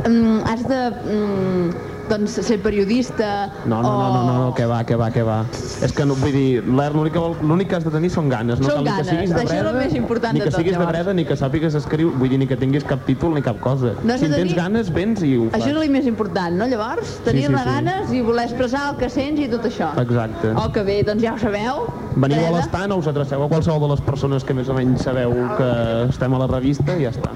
Mm, 0.04 0.38
has 0.50 0.62
de, 0.70 0.80
mm, 1.02 1.91
doncs, 2.12 2.36
ser 2.46 2.58
periodista 2.62 3.50
No, 3.66 3.80
no, 3.82 3.90
no, 3.90 4.08
no, 4.12 4.22
no, 4.26 4.34
no, 4.46 4.54
que 4.54 4.66
va, 4.66 4.82
que 4.84 4.96
va, 4.96 5.10
que 5.14 5.22
va. 5.26 5.40
És 5.82 5.92
que 5.96 6.04
no, 6.06 6.14
vull 6.20 6.32
dir, 6.34 6.62
l'ER 6.64 6.92
l'únic 6.94 7.12
que, 7.16 7.22
vol- 7.22 7.66
que 7.68 7.76
has 7.76 7.84
de 7.84 7.90
tenir 7.94 8.10
són 8.12 8.28
ganes. 8.28 8.60
No 8.60 8.68
Són 8.68 8.82
cal 8.82 8.84
ni 8.84 8.90
ganes, 8.90 9.06
que 9.06 9.14
siguis 9.14 9.30
de 9.30 9.36
això 9.36 9.44
és 9.44 9.52
el 9.52 9.64
Breda, 9.66 9.72
més 9.84 9.94
important 9.98 10.34
ni 10.34 10.40
de 10.40 10.44
que 10.46 10.50
tot, 10.52 10.60
siguis 10.60 10.72
de 10.76 10.78
llavors. 10.78 10.98
Breda, 10.98 11.14
ni 11.14 11.24
que 11.24 11.36
sàpigues 11.36 11.74
escriure, 11.78 12.16
vull 12.18 12.28
dir, 12.32 12.38
ni 12.42 12.46
que 12.50 12.56
tinguis 12.56 12.84
cap 12.84 13.04
títol 13.06 13.34
ni 13.34 13.42
cap 13.42 13.60
cosa. 13.60 13.94
No 14.02 14.16
si 14.18 14.26
de 14.26 14.32
en 14.32 14.34
tens 14.34 14.52
tenir- 14.52 14.56
ganes, 14.56 14.92
vens 14.92 15.22
i 15.22 15.36
ho 15.38 15.48
fas. 15.50 15.60
Això 15.60 15.70
és 15.74 15.82
el 15.86 15.90
més 15.90 16.06
important, 16.06 16.56
no? 16.58 16.66
Llavors, 16.66 17.18
tenir-ne 17.24 17.58
sí, 17.58 17.64
sí. 17.64 17.70
ganes 17.74 18.12
i 18.12 18.20
voler 18.22 18.44
expressar 18.50 18.90
el 18.92 18.96
que 19.00 19.08
sents 19.10 19.40
i 19.40 19.48
tot 19.48 19.64
això. 19.70 19.92
Exacte. 20.02 20.52
Oh, 20.56 20.70
que 20.72 20.82
bé, 20.82 21.02
doncs 21.02 21.22
ja 21.22 21.34
ho 21.34 21.38
sabeu. 21.38 21.86
Veniu 22.14 22.36
a 22.36 22.40
Breda. 22.42 22.56
l'estant 22.58 22.92
o 22.92 22.96
us 23.00 23.06
adreceu 23.08 23.42
a 23.42 23.48
qualsevol 23.48 23.80
de 23.86 23.88
les 23.94 24.00
persones 24.04 24.44
que 24.44 24.54
més 24.54 24.68
o 24.68 24.74
menys 24.76 25.02
sabeu 25.02 25.32
que 25.56 25.70
estem 26.10 26.34
a 26.34 26.38
la 26.38 26.46
revista 26.50 26.96
i 26.98 27.06
ja 27.06 27.10
està. 27.14 27.30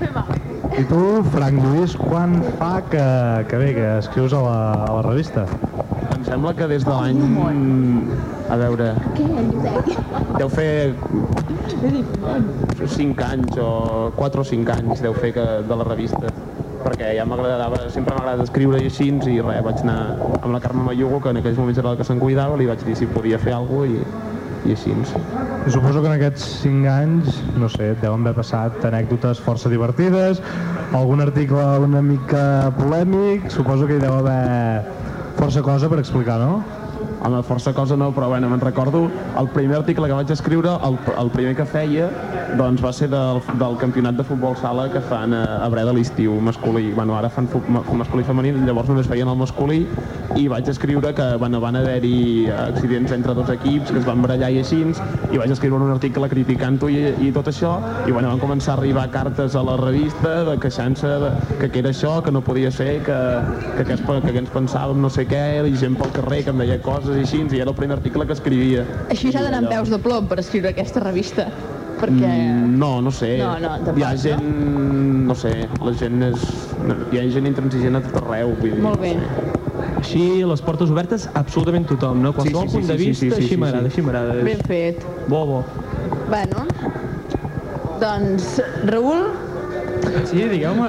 I 0.77 0.85
tu, 0.85 1.23
Frank 1.33 1.63
Lluís, 1.63 1.95
quan 1.97 2.43
fa 2.59 2.83
que, 2.91 3.03
que 3.49 3.57
bé, 3.57 3.73
que 3.75 3.87
escrius 3.99 4.33
a 4.37 4.43
la, 4.45 4.57
a 4.73 4.93
la 4.99 5.03
revista? 5.07 5.47
Em 6.17 6.25
sembla 6.27 6.55
que 6.57 6.69
des 6.71 6.85
de 6.87 6.95
l'any... 6.95 7.21
A 8.47 8.57
veure, 8.61 8.93
deu 10.39 10.51
fer 10.53 10.95
5 12.87 13.25
anys 13.27 13.57
o 13.59 14.13
4 14.15 14.45
o 14.45 14.47
5 14.47 14.77
anys 14.77 15.03
deu 15.03 15.17
fer 15.19 15.33
que, 15.35 15.47
de 15.67 15.79
la 15.81 15.87
revista 15.89 16.31
perquè 16.85 17.11
ja 17.17 17.25
m'agradava, 17.27 17.81
sempre 17.91 18.15
m'ha 18.15 18.23
agradat 18.23 18.45
escriure 18.47 18.79
i 18.79 18.87
així 18.87 19.09
i 19.11 19.41
res, 19.43 19.65
vaig 19.67 19.83
anar 19.83 19.99
amb 20.39 20.53
la 20.55 20.63
Carme 20.63 20.87
Mayugo 20.87 21.19
que 21.25 21.35
en 21.35 21.41
aquells 21.43 21.59
moments 21.59 21.83
era 21.83 21.91
la 21.91 21.99
que 21.99 22.07
se'n 22.07 22.23
cuidava 22.23 22.57
li 22.61 22.71
vaig 22.71 22.85
dir 22.87 22.95
si 22.95 23.11
podia 23.11 23.41
fer 23.43 23.57
alguna 23.57 23.89
cosa 23.89 23.99
i, 23.99 24.36
i 24.65 24.73
així 24.75 24.95
suposo 25.73 26.01
que 26.01 26.09
en 26.09 26.15
aquests 26.15 26.47
5 26.63 26.89
anys, 26.91 27.43
no 27.61 27.69
sé, 27.73 27.93
deuen 28.01 28.25
haver 28.25 28.35
passat 28.39 28.85
anècdotes 28.89 29.43
força 29.43 29.71
divertides, 29.73 30.43
algun 30.97 31.21
article 31.25 31.67
una 31.85 32.03
mica 32.03 32.73
polèmic, 32.79 33.51
suposo 33.53 33.87
que 33.87 33.99
hi 33.99 34.03
deu 34.03 34.17
haver 34.17 34.83
força 35.37 35.63
cosa 35.63 35.91
per 35.93 36.01
explicar, 36.01 36.39
no? 36.41 36.86
Home, 37.27 37.43
força 37.43 37.73
cosa 37.75 37.97
no, 37.99 38.13
però 38.15 38.29
bueno, 38.31 38.47
me'n 38.47 38.61
recordo 38.63 39.01
el 39.41 39.49
primer 39.51 39.81
article 39.81 40.07
que 40.07 40.15
vaig 40.15 40.29
escriure, 40.31 40.77
el, 40.87 40.95
el 41.19 41.31
primer 41.35 41.57
que 41.59 41.65
feia, 41.67 42.07
doncs 42.55 42.85
va 42.85 42.93
ser 42.95 43.09
del, 43.11 43.41
del 43.59 43.75
campionat 43.81 44.15
de 44.15 44.23
futbol 44.29 44.55
sala 44.61 44.85
que 44.93 45.03
fan 45.03 45.35
a, 45.35 45.41
a 45.65 45.67
Breda 45.73 45.91
l'estiu 45.97 46.37
masculí. 46.39 46.93
Bueno, 46.95 47.17
ara 47.19 47.27
fan 47.35 47.49
masculí 47.99 48.23
i 48.23 48.29
femení, 48.29 48.53
llavors 48.69 48.93
només 48.93 49.11
feien 49.11 49.27
el 49.33 49.41
masculí 49.41 49.81
i 50.39 50.47
vaig 50.53 50.69
escriure 50.71 51.11
que 51.17 51.27
bueno, 51.41 51.59
van 51.65 51.81
haver-hi 51.81 52.47
accidents 52.53 53.11
entre 53.17 53.35
dos 53.35 53.51
equips 53.51 53.91
que 53.91 53.99
es 53.99 54.07
van 54.07 54.23
barallar 54.23 54.53
i 54.55 54.61
així, 54.63 54.85
i 55.33 55.41
vaig 55.41 55.51
escriure 55.51 55.83
un 55.83 55.91
article 55.97 56.31
criticant-ho 56.31 56.93
i, 56.93 57.03
i 57.27 57.33
tot 57.35 57.51
això, 57.51 57.75
i 58.07 58.15
bueno, 58.15 58.31
van 58.31 58.43
començar 58.43 58.77
a 58.77 58.79
arribar 58.79 59.09
cartes 59.11 59.59
a 59.59 59.65
la 59.67 59.75
revista 59.83 60.45
de 60.47 60.57
queixant-se 60.63 61.13
que, 61.59 61.73
que 61.73 61.83
era 61.83 61.91
això, 61.91 62.21
que 62.23 62.31
no 62.31 62.45
podia 62.47 62.71
ser, 62.71 63.01
que, 63.03 63.19
que, 63.81 63.89
que, 63.91 63.99
que, 63.99 64.31
que 64.31 64.45
ens 64.45 64.55
pensàvem 64.55 65.03
no 65.03 65.11
sé 65.11 65.27
què, 65.27 65.45
i 65.67 65.75
gent 65.81 65.99
pel 65.99 66.15
carrer 66.21 66.45
que 66.47 66.55
em 66.55 66.63
deia 66.63 66.79
coses 66.85 67.16
i 67.17 67.25
així, 67.25 67.41
i 67.43 67.63
era 67.63 67.73
el 67.73 67.79
primer 67.79 67.99
article 67.99 68.27
que 68.29 68.37
escrivia. 68.37 68.85
Així 69.13 69.33
s'ha 69.33 69.43
d'anar 69.47 69.65
amb 69.65 69.73
peus 69.73 69.91
de 69.93 69.99
plom 70.03 70.29
per 70.31 70.41
escriure 70.43 70.73
aquesta 70.75 71.03
revista. 71.05 71.49
Perquè... 71.97 72.29
Mm, 72.29 72.77
no, 72.77 73.01
no 73.01 73.11
sé. 73.15 73.37
No, 73.41 73.55
no, 73.63 73.73
tampoc, 73.81 74.01
hi 74.01 74.05
ha 74.05 74.13
gent, 74.21 74.49
no 75.29 75.37
sé, 75.39 75.53
la 75.81 75.95
gent 75.97 76.27
és... 76.29 76.45
Hi 77.13 77.23
ha 77.23 77.25
gent 77.33 77.49
intransigent 77.49 77.97
a 77.97 78.03
tot 78.05 78.19
arreu, 78.21 78.53
vull 78.61 78.75
dir. 78.75 78.83
Molt 78.85 79.01
bé. 79.01 79.15
Així, 79.97 80.27
les 80.47 80.63
portes 80.65 80.93
obertes, 80.93 81.25
absolutament 81.41 81.89
tothom, 81.89 82.21
no? 82.25 82.35
Qualsevol 82.37 82.69
Sí, 82.69 82.69
sí, 82.69 82.77
sí, 82.77 82.83
punt 82.83 82.93
de 82.93 82.99
sí, 82.99 83.03
sí, 83.03 83.09
vista, 83.09 83.25
sí, 83.25 83.31
sí, 83.31 83.41
així 83.41 83.55
sí, 83.55 83.61
m'agrada, 83.63 83.89
sí. 83.89 83.93
així 83.95 84.07
m'agrada. 84.07 84.37
Ben 84.45 84.63
fet. 84.69 85.09
Bo, 85.33 85.43
bo. 85.49 85.63
Bueno, 86.29 86.67
doncs, 88.03 88.61
Raül, 88.93 89.31
Sí, 90.27 90.43
digueu-me. 90.51 90.89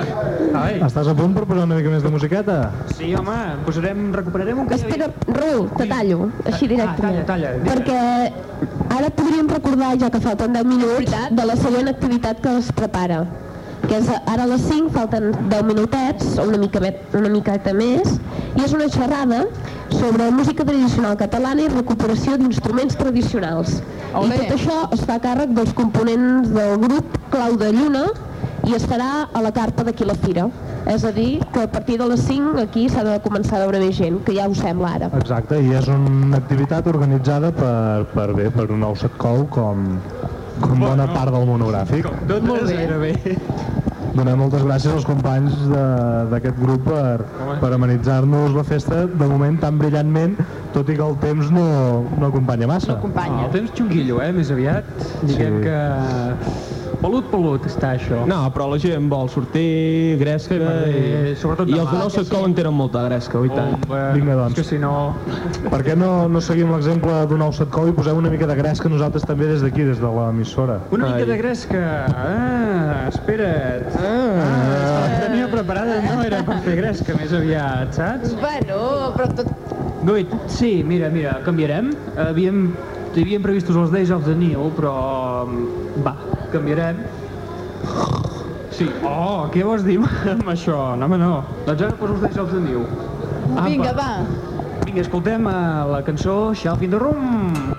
Ai. 0.58 0.78
Estàs 0.86 1.10
a 1.10 1.16
punt 1.18 1.34
per 1.36 1.44
posar 1.50 1.66
una 1.68 1.78
mica 1.78 1.92
més 1.94 2.04
de 2.06 2.12
musiqueta? 2.14 2.58
Sí, 2.98 3.14
home, 3.18 3.38
posarem, 3.66 4.08
recuperarem 4.16 4.62
un 4.64 4.70
que... 4.70 4.78
Espera, 4.78 5.10
Raül, 5.30 5.68
te 5.78 5.88
tallo, 5.90 6.30
així 6.46 6.70
directament. 6.70 7.24
Ah, 7.24 7.28
talla, 7.32 7.54
talla. 7.56 7.66
Perquè 7.66 8.98
ara 8.98 9.12
podríem 9.18 9.50
recordar, 9.52 9.96
ja 10.02 10.12
que 10.14 10.22
falten 10.24 10.56
10 10.58 10.70
minuts, 10.70 11.18
de 11.40 11.50
la 11.50 11.58
següent 11.60 11.92
activitat 11.94 12.42
que 12.44 12.58
es 12.62 12.72
prepara. 12.78 13.26
Que 13.88 14.00
és 14.02 14.08
ara 14.18 14.44
a 14.44 14.50
les 14.50 14.64
5, 14.68 14.92
falten 14.96 15.30
10 15.52 15.66
minutets, 15.68 16.38
o 16.42 16.48
una, 16.50 16.60
mica, 16.62 16.82
una 17.16 17.32
miqueta 17.32 17.74
més, 17.78 18.18
i 18.58 18.64
és 18.66 18.74
una 18.76 18.90
xerrada 18.92 19.46
sobre 19.94 20.30
música 20.36 20.66
tradicional 20.68 21.16
catalana 21.20 21.64
i 21.64 21.70
recuperació 21.72 22.36
d'instruments 22.42 22.98
tradicionals. 23.00 23.80
I 24.18 24.30
tot 24.34 24.56
això 24.58 24.80
es 24.96 25.04
fa 25.08 25.20
a 25.20 25.24
càrrec 25.24 25.54
dels 25.56 25.74
components 25.78 26.50
del 26.56 26.80
grup 26.82 27.20
Clau 27.32 27.56
de 27.60 27.72
Lluna 27.76 28.08
i 28.68 28.74
estarà 28.76 29.28
a 29.34 29.42
la 29.42 29.52
carpa 29.56 29.84
d'aquí 29.88 30.06
la 30.06 30.16
fira. 30.16 30.48
És 30.88 31.04
a 31.08 31.12
dir, 31.12 31.40
que 31.54 31.64
a 31.64 31.72
partir 31.72 31.98
de 32.00 32.08
les 32.08 32.22
5 32.28 32.60
aquí 32.62 32.88
s'ha 32.90 33.04
de 33.04 33.18
començar 33.24 33.58
a 33.62 33.66
veure 33.66 33.80
més 33.84 33.96
gent, 33.98 34.22
que 34.24 34.36
ja 34.36 34.48
ho 34.48 34.56
sembla 34.56 34.94
ara. 35.00 35.10
Exacte, 35.20 35.60
i 35.64 35.74
és 35.76 35.88
una 35.92 36.38
activitat 36.38 36.88
organitzada 36.88 37.52
per, 37.56 38.06
per 38.14 38.34
bé, 38.38 38.50
per 38.52 38.70
un 38.72 38.80
nou 38.84 38.96
setcou 38.96 39.46
com, 39.52 39.88
com 40.62 40.80
bona 40.80 41.08
part 41.14 41.32
del 41.36 41.48
monogràfic. 41.50 42.08
Tot 42.28 42.44
Molt 42.48 42.68
bé. 42.68 42.76
gairebé. 42.76 43.38
Donem 44.18 44.40
moltes 44.40 44.64
gràcies 44.66 44.94
als 44.96 45.06
companys 45.06 45.54
de- 45.70 46.24
d'aquest 46.32 46.56
grup 46.58 46.88
per, 46.88 47.26
per 47.62 47.70
amenitzar-nos 47.76 48.56
la 48.56 48.64
festa, 48.66 49.04
de 49.06 49.28
moment 49.30 49.60
tan 49.62 49.78
brillantment, 49.78 50.40
tot 50.74 50.90
i 50.90 50.96
que 50.98 51.06
el 51.06 51.18
temps 51.22 51.52
no, 51.54 51.68
no 52.18 52.32
acompanya 52.32 52.66
massa. 52.72 52.96
No, 52.98 53.12
el 53.46 53.52
temps 53.54 53.76
xunguillo, 53.78 54.18
eh, 54.24 54.32
més 54.34 54.50
aviat. 54.50 54.84
Diguem 55.22 55.60
Sí. 55.60 55.68
que... 55.68 55.78
Pelut, 56.98 57.28
pelut 57.30 57.66
està 57.70 57.92
això. 57.94 58.24
No, 58.26 58.40
però 58.54 58.66
la 58.72 58.78
gent 58.82 59.06
vol 59.12 59.28
sortir, 59.30 60.18
gresca, 60.18 60.56
Sí, 60.58 60.94
i, 60.98 61.34
sobretot 61.38 61.70
i 61.70 61.76
els 61.78 61.92
de 61.92 62.00
nou 62.00 62.10
setcol 62.10 62.48
en 62.48 62.56
tenen 62.58 62.74
molta 62.74 63.04
gresca, 63.06 63.38
oi 63.38 63.52
tant. 63.54 63.76
Vinga, 64.16 64.38
doncs. 64.40 64.56
Que 64.58 64.66
si 64.66 64.80
no... 64.82 64.94
Per 65.68 65.82
què 65.86 65.94
no, 66.00 66.10
no 66.32 66.42
seguim 66.42 66.72
l'exemple 66.74 67.20
d'un 67.30 67.44
nou 67.44 67.54
setcou 67.54 67.92
i 67.92 67.94
posem 67.96 68.18
una 68.18 68.32
mica 68.34 68.50
de 68.50 68.56
gresca 68.58 68.90
nosaltres 68.90 69.28
també 69.30 69.50
des 69.52 69.62
d'aquí, 69.66 69.86
des 69.86 70.02
de 70.02 70.10
l'emissora? 70.18 70.80
Una 70.96 71.12
mica 71.14 71.30
de 71.30 71.38
gresca. 71.38 71.84
Ah, 72.18 73.06
espera't. 73.12 73.94
Ah, 74.02 75.06
la 75.06 75.22
tenia 75.28 75.52
preparada, 75.54 76.00
no 76.08 76.26
era 76.26 76.42
per 76.48 76.58
fer 76.66 76.80
gresca 76.82 77.18
més 77.20 77.36
aviat, 77.38 77.94
saps? 77.98 78.34
bueno, 78.42 79.14
però 79.14 79.30
tot... 79.38 79.54
Guit, 80.08 80.34
sí, 80.50 80.82
mira, 80.88 81.12
mira, 81.14 81.38
canviarem. 81.46 81.92
Havíem, 82.26 82.72
havíem 83.14 83.46
previstos 83.46 83.78
els 83.78 83.94
Days 83.94 84.14
of 84.14 84.26
the 84.26 84.34
Nil, 84.38 84.72
però... 84.78 84.98
mm, 85.46 85.86
Va, 86.06 86.14
canviarem. 86.54 87.02
Sí, 88.78 88.86
oh, 89.02 89.48
què 89.54 89.64
vols 89.66 89.86
dir 89.88 89.98
amb 90.36 90.52
això? 90.54 90.78
No, 91.00 91.08
home, 91.08 91.22
no. 91.22 91.42
Doncs 91.66 91.88
ara 91.88 91.98
poso 91.98 92.20
els 92.20 92.38
of 92.44 92.54
the 92.54 92.62
Nil. 92.62 92.86
Vinga, 93.64 93.96
va. 93.98 94.12
Vinga, 94.86 95.02
escoltem 95.06 95.50
eh, 95.50 95.58
la 95.94 96.04
cançó 96.06 96.38
Shelf 96.54 96.86
in 96.86 96.94
the 96.94 97.02
Room. 97.02 97.77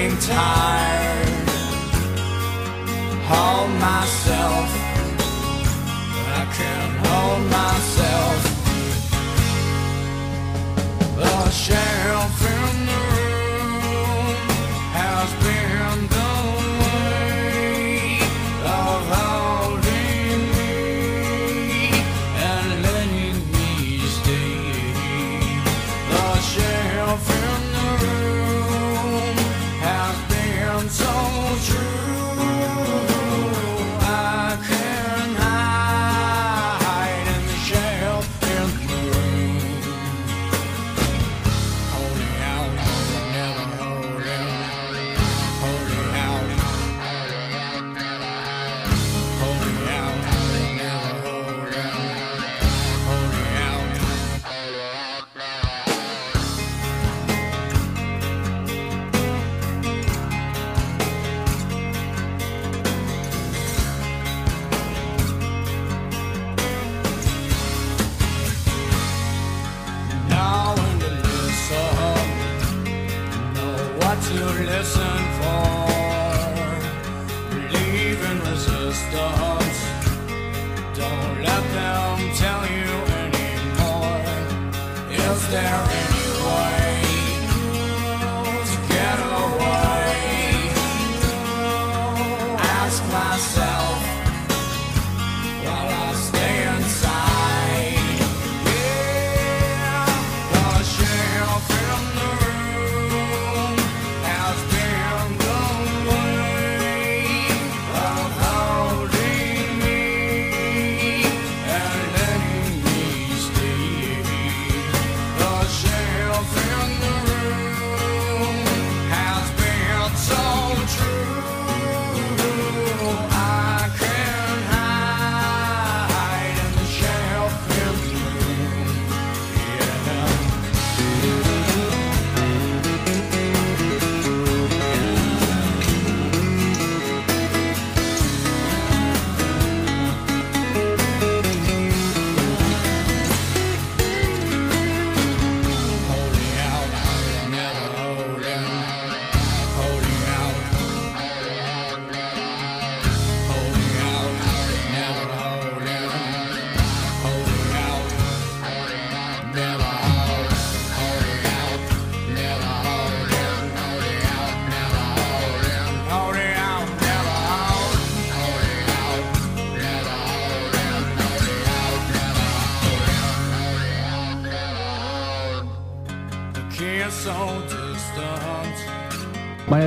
Getting 0.00 0.18
tired. 0.18 1.48
Hold 3.28 3.70
myself, 3.88 4.68
I 6.38 6.44
can't 6.56 6.94
hold 7.06 7.42
myself. 7.58 8.40
The 11.16 11.50
shelf 11.50 12.29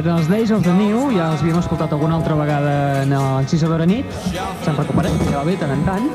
Bé, 0.04 0.12
els 0.12 0.28
Days 0.28 0.50
of 0.52 0.66
the 0.66 0.72
New 0.76 1.14
ja 1.16 1.30
els 1.32 1.40
havíem 1.40 1.62
escoltat 1.62 1.94
alguna 1.96 2.18
altra 2.18 2.36
vegada 2.36 2.72
en 3.06 3.14
l'Encisa 3.14 3.70
d'Hora 3.72 3.86
Nit, 3.88 4.10
s'han 4.66 4.76
recuperat, 4.76 5.14
ja 5.30 5.38
va 5.38 5.44
bé, 5.48 5.54
tant 5.62 5.72
en 5.72 5.86
tant, 5.88 6.10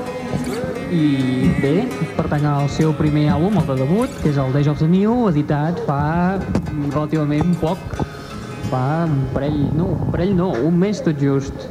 i 0.93 1.49
bé, 1.63 1.73
pertany 2.19 2.45
al 2.51 2.69
seu 2.75 2.93
primer 2.99 3.31
àlbum, 3.33 3.57
el 3.63 3.65
de 3.71 3.79
debut, 3.81 4.19
que 4.21 4.29
és 4.29 4.41
el 4.43 4.53
Days 4.53 4.69
of 4.69 4.83
the 4.83 4.91
New, 4.93 5.31
editat 5.31 5.81
fa 5.89 6.37
relativament 6.37 7.57
poc, 7.63 7.81
fa 8.69 8.85
un 9.09 9.23
parell, 9.33 9.63
no, 9.79 9.89
un 9.97 10.13
parell 10.13 10.37
no, 10.37 10.51
un 10.69 10.77
mes 10.85 11.01
tot 11.07 11.17
just. 11.25 11.65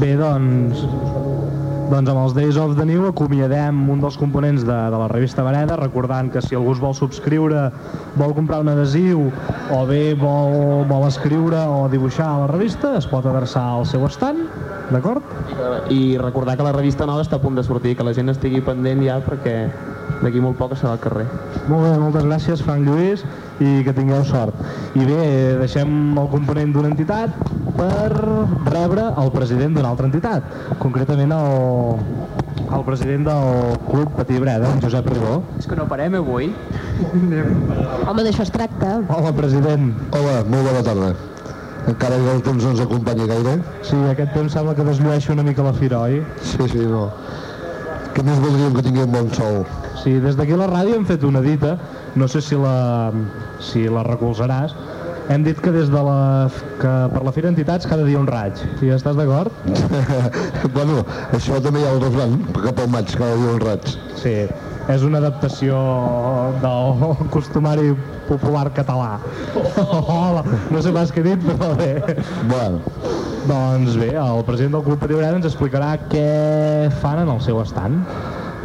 Bé, 0.00 0.14
doncs, 0.16 0.86
doncs 1.88 2.10
amb 2.12 2.20
els 2.20 2.34
Days 2.36 2.56
of 2.60 2.74
the 2.76 2.84
New 2.84 3.06
acomiadem 3.08 3.78
un 3.88 4.00
dels 4.02 4.18
components 4.20 4.64
de, 4.66 4.76
de 4.92 4.98
la 5.00 5.06
revista 5.08 5.44
Vereda, 5.46 5.76
recordant 5.80 6.28
que 6.32 6.42
si 6.44 6.56
algú 6.58 6.74
es 6.74 6.82
vol 6.82 6.94
subscriure, 6.96 7.68
vol 8.20 8.34
comprar 8.36 8.60
un 8.60 8.68
adhesiu 8.72 9.28
o 9.72 9.78
bé 9.88 10.12
vol, 10.20 10.84
vol 10.90 11.06
escriure 11.08 11.62
o 11.72 11.86
dibuixar 11.88 12.28
a 12.28 12.40
la 12.42 12.50
revista, 12.52 12.92
es 12.98 13.08
pot 13.08 13.24
adreçar 13.26 13.64
al 13.78 13.86
seu 13.88 14.04
estant, 14.08 14.44
d'acord? 14.92 15.24
I 15.94 16.18
recordar 16.20 16.58
que 16.58 16.66
la 16.66 16.74
revista 16.76 17.08
nova 17.08 17.24
està 17.24 17.40
a 17.40 17.44
punt 17.44 17.56
de 17.56 17.64
sortir, 17.64 17.96
que 17.96 18.04
la 18.04 18.12
gent 18.16 18.28
estigui 18.34 18.60
pendent 18.64 19.00
ja 19.06 19.20
perquè 19.24 19.56
d'aquí 20.22 20.42
molt 20.44 20.58
poc 20.60 20.76
serà 20.76 20.92
al 20.96 21.02
carrer. 21.02 21.26
Molt 21.70 21.86
bé, 21.86 21.94
moltes 22.00 22.26
gràcies, 22.26 22.64
Frank 22.64 22.84
Lluís, 22.84 23.24
i 23.64 23.80
que 23.86 23.94
tingueu 23.96 24.24
sort. 24.28 24.56
I 24.98 25.08
bé, 25.08 25.22
deixem 25.62 26.18
el 26.18 26.28
component 26.32 26.74
d'una 26.74 26.92
entitat 26.92 27.32
per 27.78 28.10
rebre 28.72 29.06
el 29.22 29.30
president 29.34 29.76
d'una 29.76 29.92
altra 29.92 30.08
entitat, 30.08 30.46
concretament 30.82 31.32
el, 31.36 32.00
el 32.66 32.84
president 32.86 33.28
del 33.28 33.78
Club 33.86 34.12
Patí 34.18 34.38
Breda, 34.42 34.72
en 34.74 34.82
Josep 34.82 35.06
Ribó. 35.12 35.38
És 35.60 35.70
que 35.70 35.78
no 35.78 35.86
parem 35.90 36.18
avui. 36.18 36.50
Home, 37.06 38.24
d'això 38.26 38.44
es 38.44 38.52
tracta. 38.54 38.98
Hola, 39.14 39.32
president. 39.36 39.92
Hola, 40.10 40.42
molt 40.50 40.70
bona 40.70 40.84
tarda. 40.90 41.12
Encara 41.88 42.18
que 42.20 42.32
el 42.34 42.42
temps 42.44 42.64
no 42.66 42.74
ens 42.74 42.82
acompanyi 42.84 43.28
gaire. 43.30 43.54
Sí, 43.86 43.96
aquest 44.10 44.34
temps 44.36 44.52
sembla 44.58 44.74
que 44.76 44.84
desllueix 44.84 45.30
una 45.32 45.46
mica 45.46 45.64
la 45.64 45.72
fira, 45.76 46.02
oi? 46.04 46.18
Sí, 46.42 46.66
sí, 46.68 46.82
no. 46.90 47.06
Què 48.16 48.24
més 48.26 48.40
voldríem 48.42 48.74
que 48.74 48.84
tinguem 48.84 49.14
bon 49.14 49.30
sol? 49.36 49.62
Sí, 50.02 50.18
des 50.22 50.36
d'aquí 50.36 50.56
a 50.56 50.60
la 50.60 50.68
ràdio 50.68 50.98
hem 50.98 51.06
fet 51.06 51.24
una 51.26 51.40
dita, 51.44 51.76
no 52.18 52.26
sé 52.28 52.42
si 52.44 52.58
la, 52.58 53.10
si 53.62 53.86
la 53.90 54.02
recolzaràs, 54.06 54.74
hem 55.28 55.44
dit 55.44 55.60
que 55.60 55.72
des 55.74 55.90
de 55.92 56.02
la, 56.04 56.48
que 56.80 56.94
per 57.12 57.22
la 57.24 57.34
Fira 57.36 57.52
Entitats 57.52 57.88
cada 57.88 58.06
dia 58.08 58.20
un 58.20 58.28
raig. 58.28 58.60
I 58.84 58.94
estàs 58.96 59.18
d'acord? 59.18 59.52
bueno, 60.76 61.02
això 61.36 61.60
també 61.64 61.82
hi 61.82 61.88
ha 61.88 61.92
el 61.96 62.02
refran, 62.06 62.40
cap 62.62 62.80
al 62.84 62.90
maig, 62.94 63.12
cada 63.16 63.36
dia 63.36 63.54
un 63.58 63.62
raig. 63.66 63.94
Sí. 64.18 64.40
és 64.88 65.02
una 65.04 65.18
adaptació 65.20 65.78
del 66.62 67.02
costumari 67.34 67.92
popular 68.28 68.70
català. 68.76 69.18
Hola, 69.84 70.44
no 70.72 70.80
sé 70.84 70.92
pas 70.96 71.12
què 71.12 71.20
he 71.20 71.26
dit, 71.26 71.44
però 71.44 71.74
bé. 71.76 71.90
Bueno. 72.48 72.80
Doncs 73.48 73.96
bé, 74.00 74.10
el 74.20 74.42
president 74.48 74.78
del 74.78 74.84
Club 74.88 75.00
Patí 75.00 75.16
Breda 75.16 75.36
ens 75.36 75.48
explicarà 75.48 75.94
què 76.08 76.88
fan 77.02 77.22
en 77.24 77.32
el 77.36 77.40
seu 77.44 77.60
estand. 77.62 78.00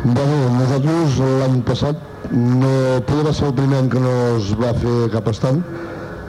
Bueno, 0.03 0.39
nosaltres 0.57 1.20
l'any 1.41 1.61
passat 1.68 1.99
no 2.34 2.74
poder 3.07 3.32
ser 3.36 3.49
el 3.51 3.55
primer 3.59 3.84
any 3.84 3.91
que 3.91 4.01
no 4.03 4.14
es 4.38 4.51
va 4.59 4.74
fer 4.80 4.95
cap 5.14 5.28
estant. 5.32 5.61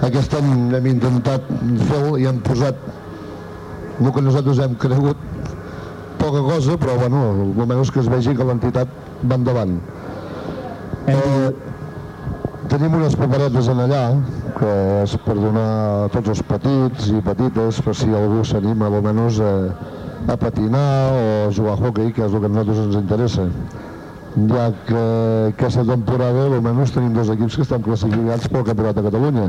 Aquest 0.04 0.34
any 0.36 0.48
hem 0.76 0.86
intentat 0.90 1.46
fer-ho 1.88 2.16
i 2.20 2.26
hem 2.28 2.40
posat 2.44 2.80
el 4.02 4.10
que 4.12 4.22
nosaltres 4.26 4.58
hem 4.60 4.74
cregut 4.82 5.20
poca 6.18 6.42
cosa, 6.44 6.74
però 6.80 6.96
bueno, 6.98 7.20
almenys 7.62 7.92
que 7.94 8.02
es 8.02 8.10
vegi 8.12 8.34
que 8.36 8.46
l'entitat 8.48 8.90
va 9.30 9.38
endavant. 9.38 9.78
Eh, 11.14 11.48
tenim 12.72 12.98
unes 12.98 13.16
paperetes 13.20 13.70
en 13.72 13.80
allà, 13.86 14.02
que 14.58 14.74
és 15.04 15.16
per 15.24 15.38
donar 15.38 15.66
a 16.04 16.12
tots 16.12 16.34
els 16.34 16.44
petits 16.50 17.10
i 17.14 17.24
petites, 17.24 17.80
per 17.86 17.96
si 17.96 18.10
algú 18.12 18.44
s'anima 18.44 18.90
almenys 18.90 19.40
a, 19.40 19.54
a 20.32 20.38
patinar 20.40 20.86
o 21.14 21.24
a 21.48 21.50
jugar 21.54 21.78
a 21.78 21.80
hockey, 21.80 22.12
que 22.12 22.24
és 22.26 22.32
el 22.32 22.44
que 22.44 22.50
a 22.50 22.54
nosaltres 22.54 22.84
ens 22.86 23.00
interessa. 23.00 23.48
Ja 24.34 24.64
que 24.88 25.00
aquesta 25.52 25.84
temporada 25.86 26.48
almenys 26.48 26.90
tenim 26.94 27.12
dos 27.14 27.28
equips 27.30 27.54
que 27.54 27.62
estan 27.62 27.82
classificats 27.86 28.48
pel 28.50 28.64
Campionat 28.66 28.96
de 28.98 29.04
Catalunya. 29.06 29.44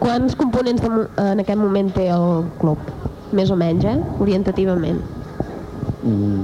Quants 0.00 0.34
components 0.38 0.82
de, 0.82 0.90
en 1.22 1.42
aquest 1.42 1.60
moment 1.60 1.92
té 1.94 2.08
el 2.14 2.44
club? 2.58 2.82
Més 3.36 3.50
o 3.50 3.56
menys, 3.58 3.86
eh? 3.86 3.96
Orientativament. 4.22 4.98
Mm. 6.02 6.42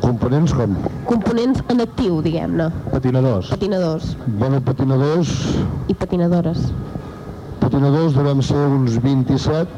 Components 0.00 0.52
com? 0.56 0.72
Components 1.08 1.60
en 1.72 1.84
actiu, 1.84 2.18
diguem-ne. 2.24 2.70
Patinadors. 2.90 3.50
Patinadors 3.52 4.14
Bueno, 4.40 4.60
patinadors, 4.64 5.34
i 5.88 5.94
patinadores. 5.94 6.64
patinadors 7.60 8.14
devem 8.16 8.40
ser 8.42 8.56
uns 8.56 8.96
27, 9.04 9.68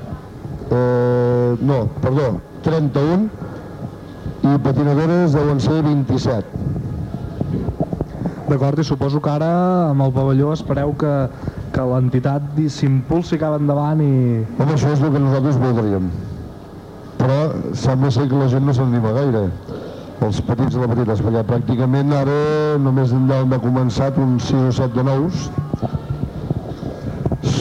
eh, 0.70 1.56
no, 1.60 1.88
perdó, 2.00 2.40
31, 2.62 3.28
i 4.42 4.58
patinadores 4.58 5.34
deuen 5.36 5.60
ser 5.62 5.82
27. 5.86 6.62
D'acord, 8.48 8.80
i 8.82 8.84
suposo 8.84 9.20
que 9.22 9.30
ara 9.30 9.48
amb 9.92 10.02
el 10.02 10.10
pavelló 10.12 10.50
espereu 10.52 10.90
que, 10.98 11.12
que 11.72 11.84
l'entitat 11.88 12.58
s'impulsi 12.74 13.38
cap 13.40 13.54
endavant 13.56 14.02
i... 14.02 14.42
Home, 14.58 14.74
això 14.74 14.90
és 14.92 15.00
el 15.00 15.12
que 15.14 15.22
nosaltres 15.22 15.60
voldríem. 15.62 16.10
Però 17.20 17.38
sembla 17.78 18.10
ser 18.10 18.26
que 18.28 18.40
la 18.40 18.48
gent 18.50 18.66
no 18.66 18.74
s'anima 18.74 19.14
gaire. 19.14 19.44
Els 20.26 20.42
petits 20.48 20.74
de 20.74 20.82
la 20.82 20.90
petita, 20.90 21.16
perquè 21.22 21.44
pràcticament 21.46 22.12
ara 22.18 22.34
només 22.82 23.14
en 23.14 23.30
deuen 23.30 23.54
de 23.54 23.60
començat 23.62 24.18
uns 24.22 24.50
6 24.50 24.68
o 24.68 24.74
7 24.82 24.98
de 24.98 25.06
nous. 25.06 25.46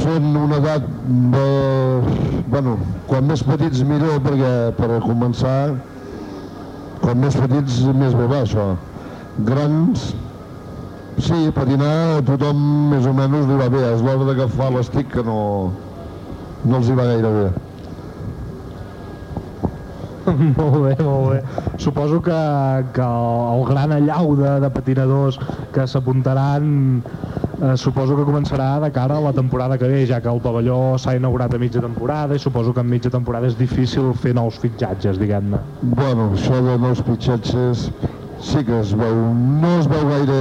Són 0.01 0.33
una 0.41 0.57
edat 0.57 0.91
de... 1.37 1.47
Bueno, 2.51 2.75
quan 3.07 3.29
més 3.29 3.45
petits 3.45 3.85
millor, 3.87 4.19
perquè 4.25 4.51
per 4.77 4.99
començar, 5.05 5.55
quan 7.01 7.21
més 7.21 7.37
petits 7.37 7.81
més 7.97 8.13
bé 8.17 8.27
va 8.31 8.43
això. 8.45 8.67
Grans, 9.47 10.11
sí, 11.21 11.39
patinar 11.55 11.93
a 12.17 12.21
tothom 12.27 12.61
més 12.91 13.07
o 13.09 13.15
menys 13.17 13.49
li 13.49 13.57
va 13.59 13.69
bé, 13.73 13.83
és 13.95 14.05
l'hora 14.05 14.29
d'agafar 14.29 14.71
l'estic 14.75 15.11
que 15.15 15.25
no, 15.25 15.41
no 16.65 16.79
els 16.79 16.89
hi 16.89 16.97
va 16.97 17.09
gaire 17.11 17.35
bé. 17.39 17.49
molt 20.57 20.77
bé, 20.85 20.95
molt 21.03 21.29
bé. 21.31 21.39
Suposo 21.81 22.21
que, 22.21 22.39
que 22.93 23.07
el 23.55 23.65
gran 23.69 23.95
allau 23.97 24.35
de, 24.37 24.53
de 24.63 24.69
patinadors 24.73 25.39
que 25.73 25.87
s'apuntaran 25.89 27.01
eh, 27.61 27.77
suposo 27.77 28.15
que 28.17 28.25
començarà 28.25 28.79
de 28.81 28.89
cara 28.91 29.17
a 29.17 29.21
la 29.21 29.33
temporada 29.33 29.77
que 29.77 29.87
ve, 29.87 30.05
ja 30.09 30.21
que 30.21 30.29
el 30.29 30.41
pavelló 30.41 30.97
s'ha 30.97 31.15
inaugurat 31.15 31.53
a 31.53 31.59
mitja 31.61 31.81
temporada 31.81 32.35
i 32.35 32.39
suposo 32.39 32.73
que 32.73 32.81
en 32.81 32.89
mitja 32.89 33.11
temporada 33.13 33.47
és 33.47 33.57
difícil 33.57 34.11
fer 34.13 34.33
nous 34.35 34.57
fitxatges, 34.59 35.19
diguem-ne. 35.21 35.61
Bueno, 35.81 36.31
això 36.35 36.61
de 36.65 36.77
nous 36.81 37.03
pitxatges 37.05 37.89
sí 38.41 38.63
que 38.65 38.79
es 38.79 38.95
veu, 38.97 39.17
no 39.61 39.75
es 39.79 39.89
veu 39.89 40.07
gaire, 40.09 40.39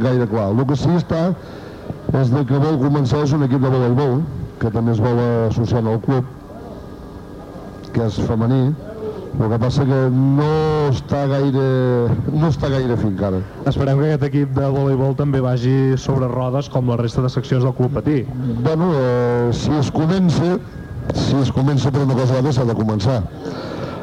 gaire 0.00 0.28
clar. 0.28 0.50
El 0.52 0.64
que 0.66 0.78
sí 0.80 0.92
està 0.96 1.26
és 2.18 2.32
de 2.32 2.44
que 2.48 2.60
vol 2.60 2.80
començar 2.80 3.22
és 3.26 3.34
un 3.36 3.44
equip 3.44 3.60
de 3.60 3.72
voleibol, 3.72 4.22
que 4.60 4.70
també 4.72 4.94
es 4.96 5.02
vol 5.02 5.20
associar 5.50 5.84
al 5.84 6.00
club, 6.00 6.24
que 7.92 8.06
és 8.08 8.16
femení, 8.24 8.72
el 9.40 9.48
que 9.48 9.58
passa 9.58 9.84
que 9.88 9.98
no 10.12 10.48
està 10.90 11.22
gaire, 11.30 11.64
no 12.34 12.50
està 12.50 12.68
gaire 12.72 12.96
fi 13.00 13.08
encara. 13.08 13.40
Esperem 13.70 14.00
que 14.02 14.10
aquest 14.10 14.26
equip 14.28 14.52
de 14.58 14.68
voleibol 14.74 15.16
també 15.18 15.40
vagi 15.42 15.96
sobre 16.00 16.28
rodes 16.30 16.68
com 16.72 16.90
la 16.92 16.98
resta 17.00 17.24
de 17.24 17.30
seccions 17.32 17.64
del 17.64 17.74
Club 17.78 17.96
Patí. 17.96 18.22
Bueno, 18.60 18.92
eh, 18.98 19.48
si 19.56 19.72
es 19.78 19.90
comença, 19.90 20.58
si 21.14 21.36
es 21.40 21.52
comença 21.52 21.90
per 21.90 22.04
una 22.04 22.18
cosa 22.18 22.42
o 22.42 22.52
s'ha 22.52 22.68
de 22.68 22.76
començar. 22.76 23.22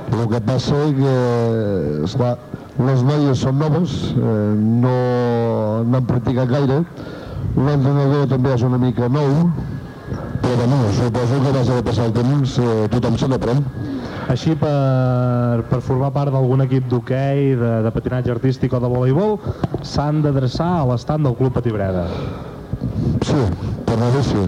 El 0.10 0.26
que 0.32 0.42
passa 0.42 0.76
és 0.88 0.96
que, 0.98 1.16
esclar, 2.10 2.36
les 2.82 3.04
noies 3.06 3.46
són 3.46 3.60
noves, 3.62 3.98
eh, 4.18 4.36
no 4.58 4.96
n'han 5.86 6.10
practicat 6.10 6.50
gaire, 6.50 6.82
l'entrenador 7.56 8.26
també 8.32 8.56
és 8.56 8.66
una 8.66 8.82
mica 8.82 9.10
nou, 9.14 9.46
però 10.50 10.66
bueno, 10.66 10.92
suposo 10.92 11.44
que 11.44 11.52
vas 11.52 11.70
a 11.70 11.84
passar 11.84 12.06
el 12.06 12.14
temps, 12.14 12.58
eh, 12.58 12.88
tothom 12.90 13.18
se 13.18 13.28
n'aprèn. 13.30 13.60
Així, 14.34 14.56
per, 14.58 15.62
per 15.70 15.80
formar 15.86 16.10
part 16.16 16.34
d'algun 16.34 16.64
equip 16.66 16.88
d'hoquei, 16.90 17.54
de, 17.60 17.70
de 17.86 17.92
patinatge 17.94 18.34
artístic 18.34 18.74
o 18.74 18.80
de 18.82 18.90
voleibol, 18.90 19.38
s'han 19.86 20.24
d'adreçar 20.26 20.72
a 20.80 20.88
l'estand 20.90 21.28
del 21.28 21.36
Club 21.38 21.54
Patí 21.54 21.74
Breda. 21.76 22.08
Sí, 23.28 23.44
per 23.86 23.98
anar 24.00 24.24
sí. 24.26 24.48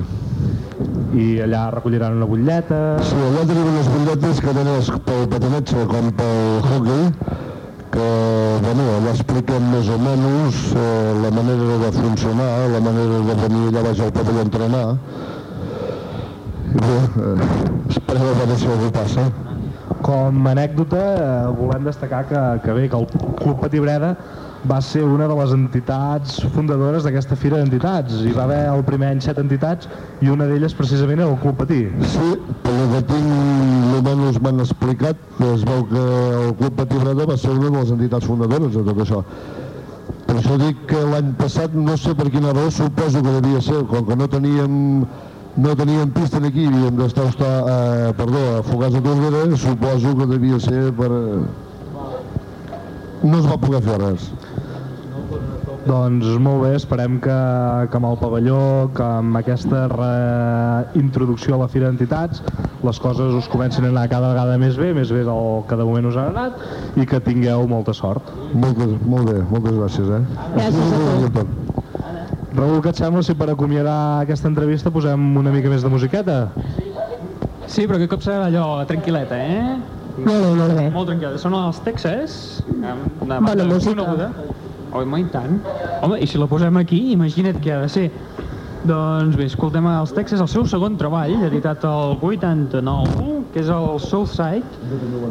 I 1.22 1.28
allà 1.46 1.68
recolliran 1.76 2.18
una 2.18 2.26
butlleta... 2.26 2.82
Sí, 3.06 3.22
allà 3.28 3.46
tenim 3.46 3.70
unes 3.70 3.90
butlletes 3.94 4.42
que 4.42 4.56
tenen 4.58 5.02
pel 5.06 5.28
patinatge 5.36 5.86
com 5.92 6.10
pel 6.18 6.70
hockey, 6.72 7.04
que 7.92 8.08
bueno, 8.64 8.88
allà 8.96 9.14
expliquen 9.14 9.70
més 9.76 9.92
o 9.92 10.00
menys 10.02 10.64
eh, 10.72 10.88
la 11.22 11.34
manera 11.36 11.78
de 11.86 11.92
funcionar, 12.00 12.54
la 12.74 12.82
manera 12.90 13.22
de 13.28 13.38
venir 13.44 13.68
allà 13.68 13.86
baix 13.90 14.02
al 14.08 14.16
pavelló 14.18 14.42
a 14.42 14.48
entrenar. 14.50 14.88
Bé, 16.72 17.00
esperem 17.90 18.24
a 18.24 18.36
veure 18.38 18.56
si 18.56 18.68
algú 18.72 18.92
passa. 18.96 19.26
Com 20.02 20.46
a 20.48 20.52
anècdota, 20.54 21.00
eh, 21.02 21.50
volem 21.58 21.84
destacar 21.84 22.24
que, 22.30 22.44
que 22.64 22.74
bé, 22.78 22.88
que 22.88 22.96
el 22.96 23.08
Club 23.42 23.60
Patí 23.60 23.82
Breda 23.84 24.16
va 24.70 24.78
ser 24.82 25.04
una 25.04 25.28
de 25.28 25.36
les 25.36 25.52
entitats 25.52 26.38
fundadores 26.56 27.04
d'aquesta 27.04 27.36
fira 27.36 27.58
d'entitats. 27.60 28.22
Hi 28.24 28.32
va 28.38 28.46
haver 28.46 28.62
el 28.72 28.84
primer 28.88 29.10
any 29.12 29.20
set 29.26 29.42
entitats 29.42 29.90
i 30.22 30.32
una 30.32 30.48
d'elles 30.48 30.76
precisament 30.78 31.20
era 31.20 31.30
el 31.30 31.40
Club 31.42 31.58
Patí. 31.60 31.82
Sí, 32.14 32.30
pel 32.64 32.80
que 32.94 33.02
tinc, 33.10 33.34
almenys 33.98 34.40
m'han 34.40 34.64
explicat, 34.64 35.26
es 35.50 35.66
veu 35.68 35.84
que 35.90 36.06
el 36.46 36.54
Club 36.62 36.78
Patí 36.80 37.02
Breda 37.02 37.26
va 37.34 37.38
ser 37.42 37.52
una 37.58 37.68
de 37.68 37.76
les 37.80 37.92
entitats 37.98 38.32
fundadores 38.32 38.78
de 38.78 38.86
tot 38.88 39.04
això. 39.06 39.26
Per 40.28 40.38
això 40.40 40.56
dic 40.62 40.86
que 40.88 41.04
l'any 41.12 41.34
passat, 41.36 41.76
no 41.76 41.98
sé 42.00 42.16
per 42.16 42.30
quina 42.32 42.56
raó, 42.56 42.72
suposo 42.72 43.20
que 43.26 43.36
devia 43.42 43.60
ser, 43.66 43.84
com 43.92 44.08
que 44.08 44.16
no 44.16 44.30
teníem 44.32 44.80
no 45.58 45.76
teníem 45.76 46.10
pista 46.16 46.38
aquí, 46.38 46.66
havíem 46.68 46.96
d'estar 46.96 47.28
eh, 47.28 48.14
perdó, 48.18 48.44
a 48.60 48.64
Fogars 48.64 48.94
de 48.94 49.02
Tordera, 49.02 49.58
suposo 49.58 50.16
que 50.18 50.26
devia 50.26 50.60
ser 50.60 50.92
per... 50.96 51.12
No 53.22 53.38
es 53.38 53.46
va 53.46 53.58
poder 53.62 53.82
fer 53.86 53.98
res. 54.02 54.32
Doncs 55.82 56.28
molt 56.38 56.62
bé, 56.62 56.76
esperem 56.78 57.18
que, 57.22 57.36
que 57.90 57.98
amb 57.98 58.08
el 58.12 58.18
pavelló, 58.22 58.90
que 58.94 59.04
amb 59.04 59.38
aquesta 59.40 59.88
reintroducció 59.90 61.58
a 61.58 61.64
la 61.64 61.70
Fira 61.74 61.90
d'Entitats, 61.90 62.44
les 62.86 63.00
coses 63.02 63.34
us 63.38 63.50
comencin 63.50 63.88
a 63.88 63.92
anar 63.92 64.08
cada 64.12 64.30
vegada 64.34 64.60
més 64.62 64.78
bé, 64.78 64.92
més 64.94 65.10
bé 65.14 65.26
del 65.26 65.64
que 65.70 65.78
de 65.78 65.88
moment 65.88 66.12
us 66.12 66.20
ha 66.22 66.28
anat, 66.30 66.62
i 67.02 67.06
que 67.10 67.22
tingueu 67.26 67.66
molta 67.70 67.98
sort. 67.98 68.30
Moltes, 68.54 68.94
molt 69.06 69.34
bé, 69.34 69.42
moltes 69.50 69.80
gràcies, 69.82 70.14
eh? 70.20 70.22
Gràcies 70.58 71.00
a 71.00 71.34
tot. 71.42 71.91
Raül, 72.52 72.82
què 72.84 72.92
et 72.92 73.00
sembla 73.00 73.22
si 73.24 73.34
per 73.40 73.48
acomiadar 73.54 73.98
aquesta 74.26 74.50
entrevista 74.52 74.92
posem 74.92 75.38
una 75.40 75.54
mica 75.54 75.72
més 75.72 75.86
de 75.86 75.92
musiqueta? 75.92 76.38
Sí, 77.72 77.86
però 77.88 77.96
aquest 77.96 78.12
cop 78.12 78.24
serà 78.26 78.50
allò 78.50 78.66
tranquil·leta, 78.90 79.38
eh? 79.40 79.78
Molt 80.18 80.44
bé, 80.44 80.50
molt 80.60 80.74
bé. 80.76 80.88
Molt 80.92 81.08
tranquil·leta. 81.08 81.40
Són 81.40 81.56
els 81.56 81.80
Texas. 81.86 82.34
Una 82.74 83.40
Bona 83.40 83.64
música. 83.70 83.96
coneguda. 83.96 84.32
Home, 84.92 85.22
i 85.22 85.28
tant. 85.32 85.62
Home, 86.04 86.18
i 86.20 86.28
si 86.28 86.38
la 86.42 86.50
posem 86.52 86.76
aquí, 86.82 87.00
imagina't 87.14 87.62
què 87.64 87.72
ha 87.78 87.80
de 87.86 87.90
ser. 87.90 88.10
Doncs 88.84 89.38
bé, 89.38 89.46
escoltem 89.46 89.86
els 89.88 90.12
Texas, 90.12 90.42
el 90.42 90.50
seu 90.52 90.66
segon 90.68 90.98
treball, 90.98 91.38
editat 91.48 91.84
el 91.88 92.18
89, 92.20 93.28
que 93.54 93.62
és 93.62 93.70
el 93.70 94.00
Southside, 94.02 94.66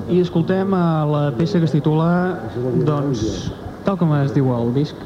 i 0.08 0.20
escoltem 0.22 0.72
eh, 0.72 0.82
la 1.10 1.22
peça 1.36 1.58
que 1.58 1.66
es 1.68 1.74
titula, 1.74 2.38
doncs, 2.86 3.50
tal 3.84 3.98
com 4.00 4.12
es 4.18 4.34
diu 4.36 4.50
el 4.54 4.72
disc, 4.76 4.96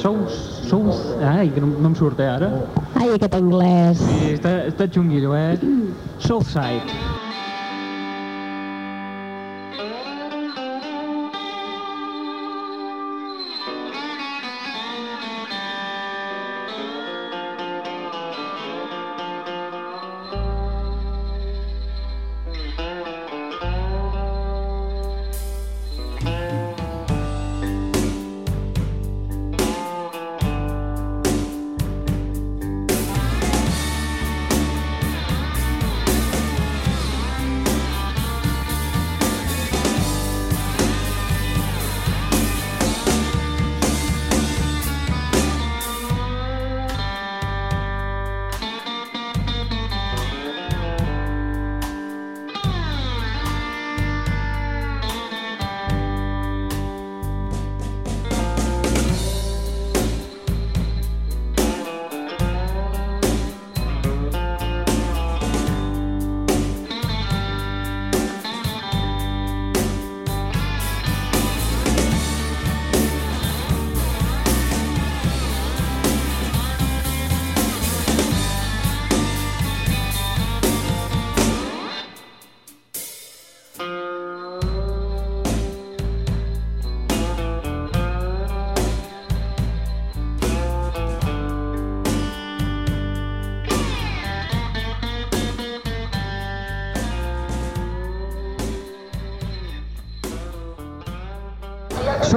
South, 0.00 0.30
South, 0.70 1.00
ai, 1.26 1.50
que 1.54 1.62
no, 1.62 1.72
no 1.76 1.92
em 1.92 1.96
surt 1.98 2.20
eh, 2.22 2.28
ara. 2.30 2.50
Ai, 2.94 3.08
aquest 3.16 3.36
anglès. 3.38 4.02
Sí, 4.02 4.34
està, 4.36 4.56
està 4.70 4.88
xunguillo, 4.92 5.34
eh? 5.36 5.56
Southside. 6.24 7.09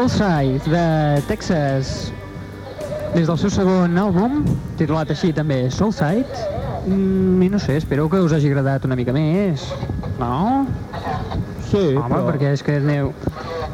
Soulside, 0.04 0.60
de 0.66 1.22
Texas, 1.30 2.12
des 3.16 3.24
del 3.24 3.38
seu 3.40 3.48
segon 3.48 3.94
àlbum, 3.96 4.42
titulat 4.76 5.14
així 5.14 5.30
també, 5.32 5.70
Soulside, 5.72 6.42
mm, 6.90 7.40
i 7.40 7.48
no 7.48 7.60
sé, 7.64 7.78
espero 7.80 8.10
que 8.12 8.20
us 8.20 8.34
hagi 8.36 8.50
agradat 8.52 8.84
una 8.84 8.98
mica 9.00 9.14
més, 9.16 9.64
no? 10.20 10.66
Sí, 11.70 11.96
Home, 11.96 12.10
però... 12.10 12.26
perquè 12.28 12.52
és 12.52 12.64
que 12.68 12.76
aneu, 12.82 13.14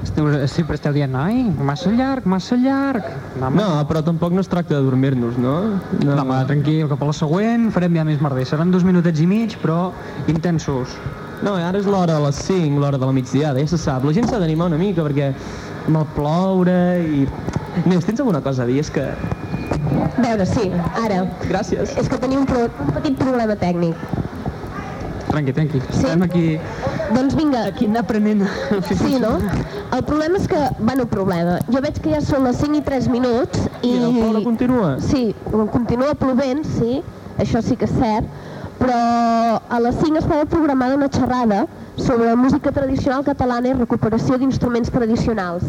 esteu, 0.06 0.30
sempre 0.54 0.78
esteu 0.78 0.94
dient, 0.94 1.16
ai, 1.18 1.48
massa 1.66 1.90
llarg, 1.90 2.28
massa 2.30 2.60
llarg. 2.62 3.10
No, 3.42 3.50
No, 3.50 3.72
però 3.90 4.04
tampoc 4.06 4.36
no 4.38 4.46
es 4.46 4.52
tracta 4.52 4.76
de 4.76 4.84
dormir-nos, 4.86 5.40
no? 5.42 5.56
no, 6.04 6.14
home, 6.14 6.44
tranquil, 6.52 6.86
cap 6.94 7.02
a 7.02 7.10
la 7.10 7.18
següent 7.24 7.72
farem 7.74 7.98
ja 7.98 8.06
més 8.06 8.22
merder. 8.22 8.46
Seran 8.46 8.70
dos 8.70 8.86
minutets 8.86 9.26
i 9.26 9.26
mig, 9.26 9.58
però 9.66 9.88
intensos. 10.30 10.94
No, 11.42 11.56
ara 11.56 11.80
és 11.80 11.88
l'hora 11.88 12.20
de 12.20 12.22
les 12.26 12.38
5, 12.46 12.78
l'hora 12.84 13.00
de 13.00 13.08
la 13.08 13.16
migdiada, 13.16 13.64
ja 13.64 13.72
se 13.72 13.80
sap. 13.80 14.04
La 14.04 14.14
gent 14.14 14.28
s'ha 14.28 14.42
d'animar 14.44 14.68
una 14.68 14.78
mica 14.78 15.06
perquè 15.08 15.32
el 15.88 16.06
ploure 16.16 16.80
i... 17.02 17.28
Neus, 17.86 18.06
tens 18.06 18.20
alguna 18.20 18.42
cosa 18.42 18.64
a 18.64 18.70
dir? 18.70 18.80
És 18.84 18.90
que... 18.92 19.06
A 19.06 20.22
veure, 20.22 20.46
sí, 20.46 20.70
ara. 21.00 21.24
Gràcies. 21.48 21.96
És 21.98 22.10
que 22.12 22.20
tenim 22.20 22.44
un, 22.44 22.50
pro 22.50 22.66
un 22.68 22.92
petit 22.98 23.16
problema 23.20 23.56
tècnic. 23.60 23.96
Tranqui, 25.30 25.54
tranqui. 25.54 25.82
Sí? 25.88 26.02
Estem 26.02 26.26
aquí... 26.26 26.46
Doncs 27.14 27.36
vinga. 27.38 27.64
Aquí 27.70 27.88
anar 27.90 28.04
aprenent. 28.04 28.44
Sí, 28.90 29.18
no? 29.22 29.38
El 29.96 30.04
problema 30.06 30.38
és 30.38 30.48
que, 30.50 30.60
bueno, 30.80 31.06
problema, 31.10 31.58
jo 31.70 31.82
veig 31.86 31.98
que 32.02 32.12
ja 32.14 32.20
són 32.26 32.46
les 32.46 32.60
5 32.62 32.82
i 32.82 32.84
3 32.86 33.10
minuts 33.14 33.64
i... 33.82 33.96
I 33.96 34.04
el 34.04 34.18
ploure 34.20 34.44
continua? 34.46 34.92
Sí, 35.02 35.24
continua 35.74 36.14
plovent, 36.18 36.62
sí, 36.78 37.00
això 37.42 37.64
sí 37.66 37.78
que 37.80 37.90
és 37.90 37.96
cert, 37.98 38.30
però 38.80 39.62
a 39.70 39.80
les 39.84 39.96
5 40.00 40.22
estava 40.24 40.46
programada 40.46 40.96
una 40.96 41.10
xerrada 41.12 41.66
sobre 41.98 42.36
música 42.36 42.72
tradicional 42.72 43.26
catalana 43.28 43.74
i 43.74 43.78
recuperació 43.78 44.40
d'instruments 44.40 44.92
tradicionals. 44.94 45.66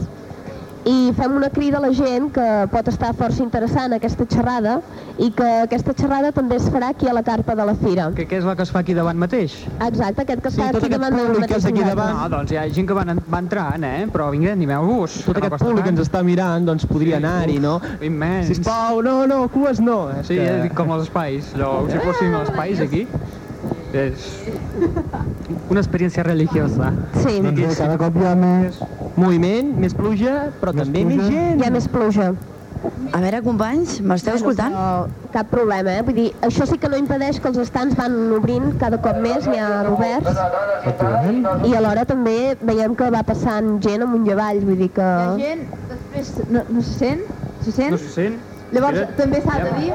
I 0.89 1.13
fem 1.13 1.35
una 1.37 1.51
crida 1.53 1.77
a 1.77 1.81
la 1.85 1.91
gent 1.93 2.31
que 2.33 2.45
pot 2.73 2.87
estar 2.89 3.11
força 3.19 3.43
interessant 3.45 3.93
aquesta 3.93 4.25
xerrada 4.25 4.79
i 5.21 5.29
que 5.37 5.49
aquesta 5.67 5.93
xerrada 5.93 6.31
també 6.33 6.57
es 6.57 6.69
farà 6.73 6.89
aquí 6.95 7.09
a 7.11 7.13
la 7.13 7.23
carpa 7.23 7.53
de 7.59 7.67
la 7.69 7.75
fira. 7.77 8.07
Que, 8.17 8.25
què 8.31 8.39
és 8.41 8.47
la 8.49 8.55
que 8.57 8.65
es 8.65 8.73
fa 8.73 8.81
aquí 8.81 8.95
davant 8.97 9.21
mateix? 9.21 9.59
Exacte, 9.85 10.25
aquest 10.25 10.41
que 10.41 10.53
Sí, 10.55 10.63
està 10.63 10.71
tot 10.73 10.87
aquí 10.87 10.89
aquest 10.89 10.97
davant 10.97 11.19
del 11.19 11.27
públic 11.27 11.45
que 11.51 11.59
mateix 11.59 11.67
és 11.67 11.69
aquí 11.75 11.85
davant... 11.85 12.15
No, 12.17 12.29
doncs 12.33 12.55
hi 12.55 12.61
ha 12.63 12.65
gent 12.79 12.89
que 12.89 12.97
va, 12.97 13.05
va 13.35 13.43
entrant, 13.45 13.85
eh? 13.85 14.07
Però 14.15 14.31
vinga, 14.33 14.55
animeu-vos. 14.57 15.19
Tot 15.29 15.43
aquest 15.43 15.59
públic 15.67 15.85
que 15.85 15.93
ens 15.93 16.01
està 16.07 16.25
mirant, 16.25 16.65
doncs 16.71 16.89
podria 16.89 17.21
anar-hi, 17.21 17.59
no? 17.61 17.77
Immens. 18.01 18.49
Sisplau, 18.55 19.03
no, 19.05 19.19
no, 19.29 19.43
cues 19.53 19.85
no. 19.85 20.01
És 20.17 20.33
Sí, 20.33 20.41
que... 20.41 20.49
que... 20.71 20.75
com 20.81 20.97
els 20.97 21.11
espais. 21.11 21.53
Allò, 21.61 21.75
si 21.93 22.01
fóssim 22.07 22.33
els 22.41 22.49
espais 22.49 22.81
aquí, 22.81 23.05
és 23.95 24.29
una 25.71 25.81
experiència 25.81 26.23
religiosa. 26.27 26.93
Sí. 27.23 27.41
Doncs 27.43 27.59
bé, 27.59 27.73
cada 27.79 27.97
cop 28.01 28.17
hi 28.21 28.27
ha 28.31 28.37
més... 28.39 28.79
Moviment, 29.21 29.75
més 29.83 29.93
pluja, 29.93 30.47
però 30.61 30.73
Més 30.73 30.87
també 30.87 31.03
pluja. 31.05 31.17
més 31.19 31.35
gent. 31.35 31.61
Hi 31.61 31.67
ha 31.67 31.71
més 31.75 31.89
pluja. 31.91 32.31
A 33.13 33.19
veure, 33.21 33.41
companys, 33.45 33.99
m'esteu 34.01 34.37
escoltant? 34.39 34.73
Però 34.73 35.33
cap 35.35 35.51
problema, 35.53 35.93
eh? 35.99 36.05
Vull 36.07 36.15
dir, 36.17 36.29
això 36.47 36.65
sí 36.71 36.79
que 36.81 36.89
no 36.89 36.97
impedeix 36.97 37.41
que 37.43 37.51
els 37.51 37.59
estants 37.61 37.97
van 37.99 38.15
obrint 38.39 38.71
cada 38.81 38.97
cop 39.05 39.19
més, 39.21 39.45
n'hi 39.51 39.59
ha 39.61 39.83
oberts, 39.91 40.39
i 41.69 41.75
alhora 41.77 42.07
també 42.09 42.55
veiem 42.63 42.95
que 42.97 43.11
va 43.13 43.21
passant 43.27 43.75
gent 43.85 44.07
amunt 44.07 44.25
i 44.31 44.33
avall, 44.33 44.63
vull 44.65 44.79
dir 44.81 44.89
que... 44.97 45.03
Hi 45.05 45.27
ha 45.27 45.37
gent, 45.43 45.67
després 45.91 46.33
no, 46.55 46.63
no 46.71 46.87
se 46.87 46.95
sent? 47.03 47.27
Se 47.67 47.75
sent? 47.77 47.93
No 47.93 48.01
se 48.01 48.15
sent? 48.15 48.39
Llavors, 48.73 49.03
Espera. 49.03 49.19
també 49.19 49.43
s'ha 49.45 49.59
de 49.67 49.75
dir, 49.83 49.93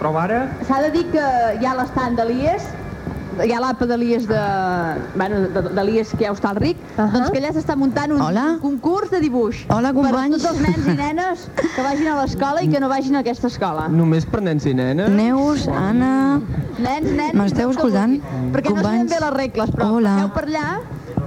Prova 0.00 0.24
ara. 0.24 0.40
s'ha 0.66 0.80
de 0.82 0.90
dir 0.96 1.04
que 1.12 1.28
hi 1.60 1.68
ha 1.68 1.76
l'estand 1.78 2.18
de 2.18 2.26
l'IES, 2.32 2.66
hi 3.42 3.52
ha 3.52 3.60
l'APA 3.62 3.86
de 3.90 3.96
l'IES 3.98 4.26
de... 4.28 4.40
Bueno, 5.16 5.40
de, 5.54 5.62
de 5.74 5.84
l'IES 5.86 6.12
que 6.14 6.26
ja 6.26 6.32
està 6.34 6.52
al 6.52 6.60
RIC, 6.62 6.76
uh 6.76 7.02
-huh. 7.02 7.10
doncs 7.12 7.30
que 7.30 7.40
allà 7.40 7.52
s'està 7.56 7.76
muntant 7.76 8.12
un, 8.12 8.20
Hola. 8.20 8.46
un 8.54 8.58
concurs 8.60 9.10
de 9.10 9.20
dibuix. 9.20 9.64
Hola, 9.68 9.92
companys. 9.92 10.42
Per 10.42 10.42
tots 10.42 10.50
els 10.50 10.60
nens 10.68 10.86
i 10.86 10.96
nenes 10.96 11.48
que 11.74 11.82
vagin 11.82 12.08
a 12.08 12.16
l'escola 12.22 12.62
i 12.62 12.68
que 12.68 12.80
no 12.80 12.88
vagin 12.88 13.16
a 13.16 13.20
aquesta 13.20 13.46
escola. 13.46 13.88
Només 13.88 14.26
per 14.26 14.42
nens 14.42 14.66
i 14.66 14.74
nenes? 14.74 15.10
Neus, 15.10 15.68
Anna... 15.68 16.40
Nens, 16.78 17.10
nens... 17.10 17.34
M'esteu 17.34 17.70
escoltant? 17.70 18.20
Perquè 18.52 18.70
no 18.70 18.82
sabem 18.82 19.06
Companys? 19.06 19.10
bé 19.10 19.18
les 19.20 19.34
regles, 19.34 19.70
però 19.70 19.92
Hola. 19.94 20.30
per 20.34 20.44
allà 20.44 20.80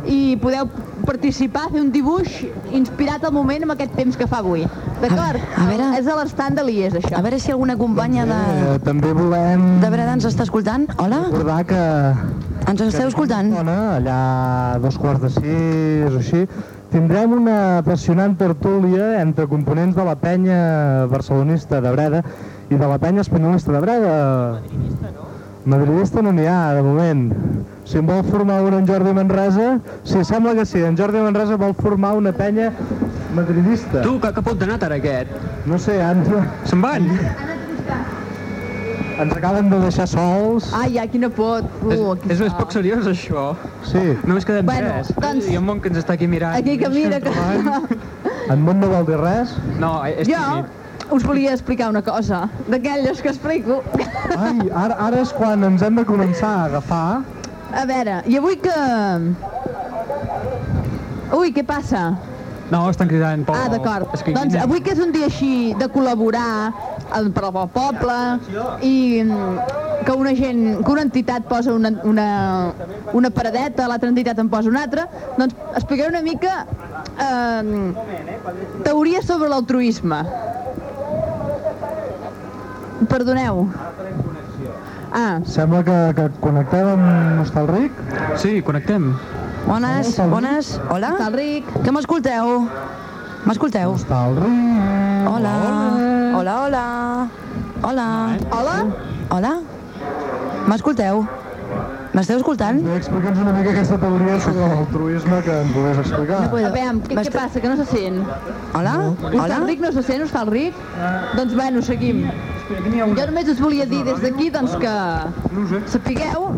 i 0.05 0.37
podeu 0.41 0.67
participar, 1.07 1.69
fer 1.71 1.81
un 1.81 1.89
dibuix 1.93 2.43
inspirat 2.75 3.23
al 3.27 3.33
moment 3.33 3.63
amb 3.65 3.73
aquest 3.77 3.95
temps 3.97 4.17
que 4.19 4.27
fa 4.27 4.41
avui. 4.43 4.65
D'acord? 5.01 5.39
A 5.57 5.65
veure- 5.69 5.89
És 5.99 6.07
a 6.07 6.15
l'estand 6.19 6.57
de 6.59 6.63
l'IES, 6.67 6.93
això. 6.99 7.15
A 7.17 7.21
veure 7.21 7.39
si 7.39 7.51
alguna 7.51 7.77
companya 7.77 8.25
de, 8.25 8.39
Eh, 8.75 8.79
també 8.83 9.13
volem 9.13 9.79
de 9.81 9.89
Breda 9.89 10.13
ens 10.13 10.25
està 10.25 10.43
escoltant. 10.43 10.87
Hola? 10.97 11.23
recordar 11.31 11.63
que 11.65 11.81
Ens 12.67 12.81
esteu 12.81 13.07
escoltant? 13.07 13.53
Ona, 13.57 13.95
allà 13.97 14.15
a 14.75 14.79
dos 14.83 14.97
quarts 14.97 15.21
de 15.21 15.29
sis 15.29 16.11
o 16.13 16.17
així, 16.17 16.41
tindrem 16.91 17.31
una 17.31 17.77
apassionant 17.77 18.35
tertúlia 18.37 19.21
entre 19.21 19.47
components 19.47 19.95
de 19.95 20.03
la 20.03 20.15
penya 20.15 21.05
barcelonista 21.07 21.79
de 21.79 21.91
Breda 21.91 22.23
i 22.69 22.75
de 22.75 22.87
la 22.87 22.97
penya 22.97 23.21
espanyolista 23.21 23.71
de 23.71 23.79
Breda. 23.79 24.15
Madridista 24.59 25.11
no 25.15 25.36
n'hi 25.67 26.45
ha, 26.47 26.73
de 26.73 26.81
moment. 26.81 27.33
Si 27.83 27.97
en 27.97 28.07
vol 28.07 28.23
formar 28.23 28.61
una 28.63 28.77
en 28.79 28.87
Jordi 28.87 29.13
Manresa, 29.13 29.79
sí, 30.03 30.23
sembla 30.23 30.53
que 30.55 30.65
sí, 30.65 30.79
en 30.79 30.97
Jordi 30.97 31.19
Manresa 31.19 31.57
vol 31.57 31.73
formar 31.75 32.15
una 32.15 32.31
penya 32.31 32.71
madridista. 33.35 34.01
Tu, 34.01 34.19
que, 34.19 34.31
que 34.33 34.41
pot 34.41 34.57
d'anar 34.57 34.79
ara 34.87 34.95
aquest? 34.95 35.29
No 35.65 35.77
sé, 35.77 35.99
ens, 35.99 36.29
Se'n 36.71 36.81
van? 36.81 37.07
ens 39.17 39.33
acaben 39.35 39.69
de 39.69 39.79
deixar 39.81 40.07
sols. 40.07 40.69
Ai, 40.77 40.93
ja, 40.95 41.07
quina 41.09 41.29
pot. 41.33 41.65
Uh, 41.81 41.91
és, 41.91 42.01
aquí 42.13 42.29
és, 42.31 42.39
és 42.39 42.45
està. 42.47 42.57
poc 42.61 42.71
seriós, 42.75 43.07
això. 43.09 43.47
Sí, 43.89 44.03
Només 44.23 44.45
quedem 44.45 44.65
Bueno, 44.65 44.91
tres. 44.93 45.11
doncs- 45.17 45.49
ha 45.51 45.59
un 45.59 45.65
món 45.67 45.81
que 45.81 45.89
ens 45.91 45.99
està 46.03 46.13
aquí 46.15 46.27
mirant. 46.29 46.55
Aquí 46.55 46.77
que 46.77 46.89
mira 46.93 47.19
que... 47.19 47.33
en 48.53 48.61
Mont 48.63 48.79
no 48.79 48.91
vol 48.93 49.07
dir 49.09 49.17
res. 49.19 49.55
No, 49.81 49.97
és 50.05 50.27
Jo 50.29 50.37
tímid. 50.37 50.76
Us 51.11 51.23
volia 51.23 51.53
explicar 51.53 51.89
una 51.89 52.01
cosa, 52.01 52.49
d'aquelles 52.67 53.21
que 53.21 53.29
explico. 53.29 53.81
Ai, 54.37 54.69
ara, 54.71 54.95
ara 55.07 55.21
és 55.23 55.33
quan 55.35 55.63
ens 55.67 55.83
hem 55.85 55.99
de 55.99 56.05
començar 56.07 56.53
a 56.53 56.63
agafar. 56.71 57.21
A 57.73 57.85
veure, 57.87 58.21
i 58.27 58.37
avui 58.39 58.57
que... 58.63 58.79
Ui, 61.37 61.51
què 61.51 61.63
passa? 61.67 62.09
No, 62.71 62.83
estan 62.91 63.07
cridant 63.07 63.45
Pol. 63.47 63.55
Ah, 63.55 63.67
d'acord. 63.71 64.11
Que 64.23 64.33
Doncs 64.35 64.55
avui 64.59 64.81
que 64.83 64.91
és 64.95 65.01
un 65.03 65.13
dia 65.15 65.27
així 65.31 65.73
de 65.79 65.87
col·laborar 65.91 66.47
eh, 66.67 67.27
per 67.31 67.45
al 67.47 67.59
poble 67.71 68.17
i 68.83 69.23
mm, 69.23 69.77
que 70.07 70.15
una 70.15 70.33
gent, 70.35 70.61
que 70.83 70.91
una 70.91 71.05
entitat 71.07 71.47
posa 71.47 71.73
una, 71.75 71.91
una, 72.07 72.27
una 73.15 73.31
paradeta, 73.31 73.87
l'altra 73.87 74.11
entitat 74.11 74.39
en 74.43 74.51
posa 74.51 74.71
una 74.71 74.83
altra, 74.87 75.07
doncs 75.39 75.55
explicaré 75.75 76.11
una 76.11 76.23
mica 76.23 76.65
eh, 77.23 77.93
teoria 78.83 79.23
sobre 79.23 79.51
l'altruisme. 79.51 80.21
Perdoneu. 83.05 83.67
Ah, 85.13 85.39
Sembla 85.45 85.83
que, 85.85 85.97
que 86.17 86.25
connectem 86.41 86.87
amb 86.95 87.05
Nostalric. 87.39 87.93
Sí, 88.41 88.61
connectem. 88.65 89.13
Bones, 89.67 90.17
bones. 90.31 90.73
Hola? 90.89 91.13
està 91.15 91.27
el 91.29 91.37
Ric. 91.37 91.69
Que 91.83 91.93
m'escolteu? 91.95 92.67
M'escolteu? 93.47 93.93
Nostalric. 93.95 95.27
Hola. 95.31 95.55
Hola, 96.37 96.55
hola. 96.65 96.85
Hola. 97.83 98.07
Hola? 98.51 98.77
Hola? 99.31 99.53
M'escolteu? 100.67 101.25
M'esteu 102.17 102.39
escoltant? 102.39 102.79
Bé, 102.81 102.95
explica'ns 102.97 103.39
una 103.43 103.51
mica 103.53 103.69
aquesta 103.75 103.97
teoria 104.01 104.37
sobre 104.41 104.67
l'altruisme 104.71 105.41
que 105.45 105.57
ens 105.61 105.73
volies 105.75 105.99
explicar. 106.01 106.39
A 106.47 106.49
veure, 106.49 106.85
què, 107.05 107.17
què 107.19 107.33
passa, 107.35 107.61
que 107.61 107.69
no 107.69 107.75
se 107.77 107.85
sent? 107.91 108.21
Hola? 108.73 108.93
Està 109.11 109.43
Hola? 109.43 109.57
el 109.61 109.67
Ric, 109.69 109.83
no 109.83 109.91
se 109.93 110.03
sent, 110.07 110.23
està 110.25 110.41
el 110.47 110.51
Ric? 110.55 110.79
Doncs 111.37 111.53
bueno, 111.53 111.83
seguim. 111.85 112.23
Jo 112.67 113.25
només 113.29 113.47
us 113.53 113.61
volia 113.63 113.85
dir 113.87 114.01
des 114.03 114.19
d'aquí 114.19 114.49
doncs, 114.51 114.73
que 114.81 114.93
sapigueu 115.93 116.49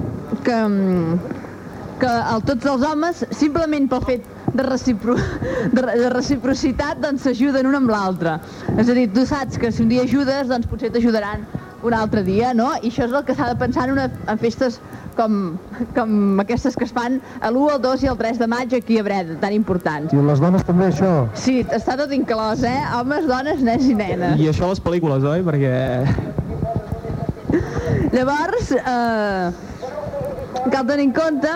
que, 0.43 0.55
mm, 0.55 1.19
que 2.01 2.13
el, 2.33 2.43
tots 2.47 2.69
els 2.71 2.85
homes, 2.87 3.23
simplement 3.37 3.85
pel 3.91 4.01
fet 4.07 4.27
de, 4.55 4.63
recipro, 4.65 5.15
de, 5.75 5.83
de 5.85 6.09
reciprocitat, 6.15 7.01
doncs 7.03 7.27
s'ajuden 7.27 7.69
un 7.69 7.77
amb 7.83 7.93
l'altre. 7.93 8.39
És 8.77 8.89
a 8.89 8.97
dir, 8.97 9.09
tu 9.13 9.25
saps 9.29 9.61
que 9.61 9.71
si 9.71 9.85
un 9.85 9.91
dia 9.93 10.07
ajudes, 10.07 10.49
doncs 10.49 10.69
potser 10.71 10.89
t'ajudaran 10.95 11.45
un 11.83 11.93
altre 11.93 12.23
dia, 12.23 12.53
no? 12.53 12.71
I 12.81 12.89
això 12.89 13.05
és 13.07 13.13
el 13.13 13.23
que 13.27 13.35
s'ha 13.35 13.47
de 13.51 13.57
pensar 13.59 13.87
en, 13.87 13.95
una, 13.97 14.09
en 14.27 14.41
festes 14.41 14.79
com, 15.17 15.57
com 15.95 16.39
aquestes 16.43 16.75
que 16.79 16.85
es 16.87 16.93
fan 16.95 17.19
a 17.39 17.51
l'1, 17.51 17.75
el 17.75 17.81
2 17.83 18.03
i 18.05 18.11
el 18.11 18.17
3 18.19 18.39
de 18.39 18.47
maig 18.51 18.75
aquí 18.75 18.99
a 18.99 19.03
Breda, 19.03 19.35
tan 19.41 19.53
importants. 19.55 20.13
I 20.13 20.23
les 20.29 20.39
dones 20.43 20.63
també, 20.67 20.89
això. 20.93 21.13
Sí, 21.39 21.59
està 21.75 21.97
tot 21.99 22.13
inclòs, 22.15 22.63
eh? 22.67 22.79
Homes, 22.99 23.27
dones, 23.29 23.63
nens 23.65 23.87
i 23.89 23.95
nenes. 23.99 24.39
I 24.39 24.49
això 24.51 24.69
a 24.69 24.73
les 24.73 24.83
pel·lícules, 24.83 25.27
oi? 25.27 25.43
Perquè... 25.47 25.73
Llavors, 28.13 28.71
eh, 28.73 29.51
cal 30.71 30.87
tenir 30.87 31.09
en 31.09 31.13
compte 31.13 31.53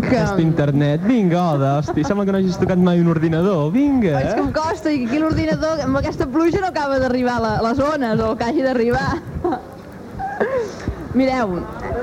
que... 0.00 0.16
Aquest 0.18 0.40
internet, 0.42 1.02
vinga, 1.06 1.42
Oda, 1.54 1.78
hosti, 1.78 2.04
sembla 2.04 2.24
que 2.26 2.32
no 2.34 2.38
hagis 2.38 2.58
tocat 2.60 2.78
mai 2.78 3.00
un 3.00 3.08
ordinador, 3.12 3.70
vinga. 3.74 4.18
És 4.20 4.34
que 4.34 4.40
em 4.44 4.50
costa 4.54 4.92
i 4.92 5.02
que 5.04 5.06
aquí 5.10 5.18
l'ordinador 5.22 5.80
amb 5.86 6.00
aquesta 6.02 6.26
pluja 6.26 6.60
no 6.62 6.68
acaba 6.72 6.98
d'arribar 7.02 7.36
a 7.38 7.44
la- 7.46 7.54
les 7.68 7.78
zones 7.78 8.20
o 8.20 8.34
que 8.36 8.44
hagi 8.50 8.62
d'arribar. 8.66 9.12
Mireu, 11.14 11.60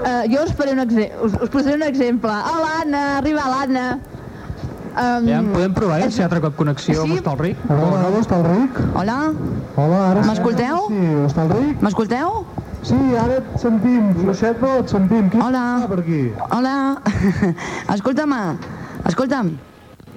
eh, 0.08 0.24
jo 0.32 0.44
us, 0.46 0.54
faré 0.56 0.72
un 0.72 0.80
us, 0.88 1.34
us 1.42 1.50
posaré 1.52 1.76
un 1.76 1.84
exemple. 1.84 2.32
Hola, 2.32 2.70
Anna, 2.86 3.02
arriba 3.18 3.44
l'Anna. 3.52 4.00
Um, 4.92 5.28
Ja, 5.28 5.40
podem 5.54 5.74
provar, 5.74 6.02
eh, 6.04 6.12
si 6.12 6.22
altre 6.24 6.42
cop 6.44 6.56
connexió 6.60 7.04
amb 7.04 7.14
Hostalric? 7.16 7.58
Hola, 7.70 7.92
hola, 8.08 8.18
Hostalric. 8.20 8.80
Hola? 8.96 9.18
Hola, 9.80 10.00
ara... 10.12 10.24
M'escolteu? 10.28 10.82
Sí, 10.88 11.00
Hostalric. 11.26 11.82
M'escolteu? 11.84 12.42
Sí, 12.82 12.98
ara 13.16 13.38
et 13.38 13.50
sentim, 13.62 14.08
fluixet, 14.18 14.58
però 14.60 14.80
et 14.82 14.90
sentim. 14.90 15.28
Qui 15.30 15.38
Hola. 15.42 15.62
està 15.78 15.90
per 15.92 16.00
aquí? 16.02 16.22
Hola. 16.50 16.76
Escolta'm, 17.96 18.34
escolta'm. 19.10 19.52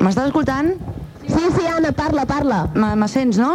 M'estàs 0.00 0.30
escoltant? 0.30 0.72
Sí, 1.24 1.40
sí, 1.56 1.66
Anna, 1.70 1.92
parla, 1.96 2.24
parla. 2.28 2.62
Me, 2.74 2.90
me 3.00 3.06
sents, 3.08 3.38
no? 3.40 3.50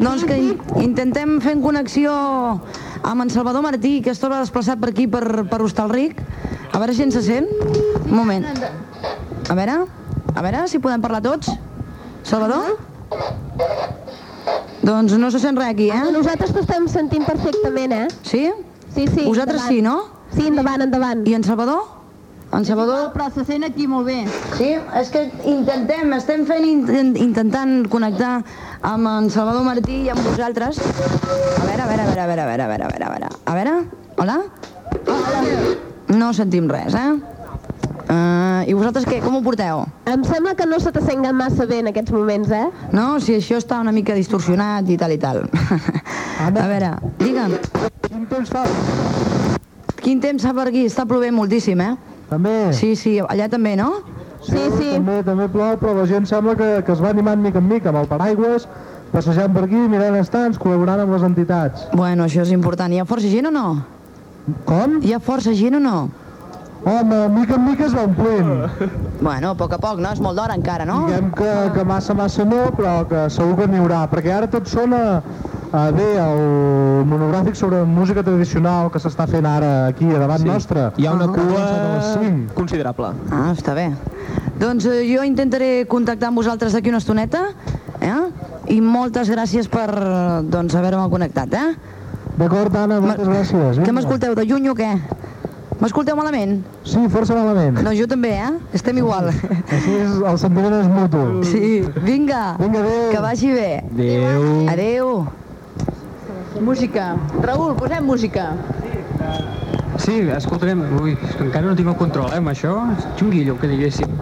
Doncs 0.00 0.24
que 0.28 0.36
in- 0.36 0.58
intentem 0.82 1.36
fer 1.44 1.54
en 1.56 1.62
connexió 1.64 2.12
amb 2.16 3.22
en 3.24 3.30
Salvador 3.32 3.62
Martí, 3.64 4.00
que 4.04 4.12
es 4.12 4.20
troba 4.20 4.40
desplaçat 4.42 4.80
per 4.82 4.90
aquí, 4.92 5.06
per, 5.08 5.22
per 5.48 5.60
Hostalric. 5.64 6.20
A 6.72 6.80
veure 6.82 6.96
si 6.96 7.04
ens 7.06 7.16
se 7.16 7.22
sent. 7.28 7.48
Un 8.04 8.16
moment. 8.18 8.44
A 9.48 9.54
veure, 9.56 9.78
a 10.34 10.44
veure 10.44 10.66
si 10.68 10.80
podem 10.82 11.00
parlar 11.04 11.22
tots. 11.24 11.52
Salvador? 12.26 12.76
Doncs 14.86 15.16
no 15.18 15.30
se 15.30 15.40
sent 15.42 15.58
res 15.58 15.72
aquí, 15.74 15.90
eh? 15.90 16.02
Nosaltres 16.14 16.52
t'estem 16.54 16.86
sentint 16.88 17.24
perfectament, 17.26 17.92
eh? 17.92 18.06
Sí? 18.22 18.44
Sí, 18.94 19.06
sí. 19.08 19.24
Vosaltres 19.26 19.62
endavant. 19.66 19.74
sí, 19.74 19.82
no? 19.82 19.96
Sí, 20.36 20.46
endavant, 20.46 20.82
endavant. 20.82 21.26
I 21.26 21.34
en 21.34 21.44
Salvador? 21.44 21.82
En 22.54 22.64
Salvador? 22.64 23.10
Però 23.12 23.26
se 23.34 23.42
sent 23.44 23.66
aquí 23.66 23.88
molt 23.90 24.06
bé. 24.06 24.20
Sí, 24.56 24.70
és 25.00 25.10
que 25.10 25.24
intentem, 25.50 26.12
estem 26.14 26.44
fent 26.46 26.64
intent, 26.64 27.16
intentant 27.18 27.88
connectar 27.90 28.36
amb 28.86 29.10
en 29.10 29.30
Salvador 29.34 29.66
Martí 29.66 30.04
i 30.04 30.10
amb 30.14 30.22
vosaltres. 30.22 30.78
A 30.78 31.64
veure, 31.66 31.82
a 31.82 31.88
veure, 31.90 32.02
a 32.02 32.06
veure, 32.06 32.22
a 32.22 32.26
veure, 32.26 32.42
a 32.42 32.46
veure, 32.46 32.62
a 32.62 32.68
veure, 32.68 32.86
a 32.86 32.90
veure, 32.94 33.06
a 33.06 33.10
veure. 33.10 33.30
A 33.44 33.54
veure, 33.58 33.74
hola? 34.22 34.38
No 36.16 36.30
sentim 36.32 36.70
res, 36.70 36.94
eh? 36.94 37.35
Uh, 38.06 38.62
I 38.70 38.74
vosaltres 38.76 39.06
què, 39.08 39.16
com 39.18 39.34
ho 39.34 39.42
porteu? 39.42 39.80
Em 40.06 40.22
sembla 40.26 40.52
que 40.54 40.66
no 40.68 40.78
se 40.78 40.92
t'assenguen 40.94 41.34
massa 41.34 41.64
bé 41.66 41.80
en 41.82 41.90
aquests 41.90 42.12
moments, 42.14 42.52
eh? 42.54 42.68
No, 42.94 43.16
si 43.18 43.34
això 43.34 43.58
està 43.58 43.80
una 43.82 43.90
mica 43.94 44.14
distorsionat 44.14 44.86
i 44.94 44.98
tal 45.00 45.14
i 45.16 45.18
tal. 45.18 45.40
A 46.44 46.50
veure, 46.54 46.92
digue'm. 47.18 47.56
Quin 48.06 48.28
temps 48.30 48.52
fa? 48.52 48.62
Quin 49.98 50.20
temps 50.22 50.46
fa 50.46 50.52
per 50.54 50.68
aquí? 50.70 50.84
Està 50.86 51.02
plovent 51.10 51.34
moltíssim, 51.34 51.82
eh? 51.82 51.96
També? 52.30 52.54
Sí, 52.78 52.92
sí, 52.98 53.16
allà 53.26 53.48
també, 53.50 53.74
no? 53.80 53.88
Sí, 54.46 54.60
sí. 54.76 54.92
També, 54.92 55.16
també 55.26 55.48
plou, 55.50 55.74
però 55.80 55.96
la 55.96 56.04
gent 56.06 56.28
sembla 56.30 56.54
que, 56.58 56.68
que 56.86 56.94
es 56.94 57.02
va 57.02 57.10
animant 57.10 57.42
mica 57.42 57.58
en 57.58 57.66
mica, 57.66 57.90
amb 57.90 58.04
el 58.04 58.06
paraigües, 58.10 58.68
passejant 59.10 59.50
per 59.56 59.64
aquí, 59.66 59.80
mirant 59.90 60.14
estants, 60.20 60.60
col·laborant 60.62 61.02
amb 61.02 61.16
les 61.16 61.26
entitats. 61.26 61.88
Bueno, 61.94 62.30
això 62.30 62.46
és 62.46 62.54
important. 62.54 62.94
Hi 62.94 63.02
ha 63.02 63.08
força 63.08 63.32
gent 63.32 63.50
o 63.50 63.52
no? 63.54 63.66
Com? 64.68 65.00
Hi 65.02 65.16
ha 65.16 65.18
força 65.18 65.56
gent 65.58 65.80
o 65.80 65.82
no? 65.82 65.96
Home, 66.86 67.16
mica 67.34 67.56
en 67.56 67.64
mica 67.66 67.86
es 67.88 67.94
va 67.96 68.04
omplint. 68.06 68.52
Bueno, 69.16 69.50
a 69.50 69.56
poc 69.56 69.72
a 69.72 69.78
poc, 69.80 69.98
no? 69.98 70.10
És 70.12 70.20
molt 70.20 70.36
d'hora 70.36 70.54
encara, 70.54 70.84
no? 70.86 71.06
Diguem 71.08 71.30
que, 71.34 71.52
que 71.74 71.84
massa, 71.88 72.12
massa 72.14 72.44
no, 72.44 72.66
però 72.76 72.98
que 73.08 73.22
segur 73.32 73.56
que 73.62 73.66
n'hi 73.72 73.80
haurà, 73.80 74.02
perquè 74.12 74.34
ara 74.36 74.46
tot 74.52 74.68
sona 74.68 75.22
a 75.72 75.84
bé 75.96 76.04
el 76.20 76.42
monogràfic 77.08 77.56
sobre 77.58 77.80
música 77.88 78.22
tradicional 78.22 78.90
que 78.92 79.00
s'està 79.02 79.24
fent 79.26 79.48
ara 79.48 79.70
aquí 79.88 80.06
a 80.12 80.20
davant 80.20 80.44
Sí. 80.44 80.50
nostre. 80.50 80.84
Hi 81.00 81.08
ha 81.08 81.14
una 81.16 81.26
cua 81.32 81.64
A 81.64 81.80
les 81.96 82.12
cinc. 82.20 82.52
considerable. 82.54 83.10
Ah, 83.32 83.50
està 83.56 83.74
bé. 83.74 83.88
Doncs 84.60 84.84
eh, 84.86 85.00
jo 85.08 85.24
intentaré 85.24 85.86
contactar 85.88 86.28
amb 86.28 86.38
vosaltres 86.44 86.76
d'aquí 86.76 86.92
una 86.92 87.00
estoneta, 87.02 87.42
eh? 88.00 88.20
I 88.76 88.80
moltes 88.84 89.32
gràcies 89.32 89.66
per, 89.72 89.88
eh, 89.96 90.42
doncs, 90.44 90.76
haver-me 90.76 91.08
connectat, 91.10 91.54
eh? 91.54 91.68
D'acord, 92.36 92.76
Anna, 92.76 93.00
moltes 93.00 93.26
gràcies. 93.26 93.80
Què 93.80 93.92
m'escolteu, 93.96 94.34
de 94.36 94.44
lluny 94.44 94.68
o 94.68 94.74
què? 94.76 94.92
M'escolteu 95.76 96.16
malament? 96.16 96.62
Sí, 96.88 97.02
força 97.12 97.34
malament. 97.36 97.76
Doncs 97.82 97.98
jo 97.98 98.06
també, 98.08 98.30
eh? 98.40 98.52
Estem 98.78 98.96
igual. 99.02 99.28
Així 99.28 99.96
és, 99.98 100.14
el 100.30 100.38
sentiment 100.40 100.76
és 100.78 100.86
mutu. 100.88 101.24
Sí, 101.44 101.82
vinga. 102.06 102.56
Vinga, 102.62 102.80
adéu. 102.80 103.10
Que 103.12 103.20
vagi 103.20 103.50
bé. 103.52 103.70
Adéu. 103.92 104.46
Adéu. 104.72 105.10
Música. 106.64 107.10
Raül, 107.44 107.76
posem 107.76 108.08
música. 108.08 108.54
Sí, 110.00 110.16
escoltarem... 110.32 110.80
Ui, 111.02 111.12
és 111.12 111.36
que 111.36 111.44
encara 111.44 111.68
no 111.68 111.76
tinc 111.76 111.92
el 111.92 112.00
control, 112.00 112.32
eh, 112.32 112.40
amb 112.40 112.52
això. 112.54 112.72
Xunguillo, 113.20 113.58
que 113.60 113.68
diguéssim. 113.68 114.16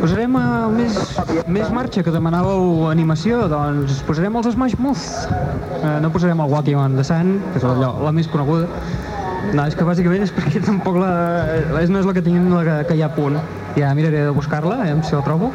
Posarem 0.00 0.34
uh, 0.36 0.66
més, 0.74 0.98
més 1.54 1.70
marxa, 1.72 2.02
que 2.02 2.12
demanàveu 2.12 2.88
animació, 2.90 3.44
doncs 3.50 4.02
posarem 4.08 4.34
els 4.42 4.50
Smash 4.56 4.74
Mouth. 4.82 5.06
Uh, 5.78 6.00
no 6.02 6.10
posarem 6.14 6.42
el 6.42 6.50
Walking 6.50 6.82
on 6.82 6.98
the 6.98 7.06
Sun, 7.06 7.36
que 7.52 7.62
és 7.62 7.66
allò, 7.70 7.94
la 8.02 8.12
més 8.14 8.26
coneguda. 8.30 8.66
No, 9.52 9.66
és 9.66 9.74
que 9.76 9.84
bàsicament 9.86 10.24
és 10.24 10.32
perquè 10.34 10.62
tampoc 10.64 10.96
la... 10.98 11.10
És, 11.82 11.90
no 11.92 12.00
és 12.00 12.08
la 12.08 12.14
que 12.16 12.22
tenim 12.24 12.48
la 12.52 12.62
que, 12.66 12.76
que 12.88 12.96
hi 12.98 13.04
ha 13.04 13.10
a 13.10 13.14
punt. 13.14 13.36
Ja 13.74 13.90
miraré 13.98 14.22
de 14.28 14.32
buscar-la, 14.34 14.76
a 14.80 14.86
veure 14.86 15.02
si 15.06 15.16
la 15.16 15.22
trobo. 15.26 15.50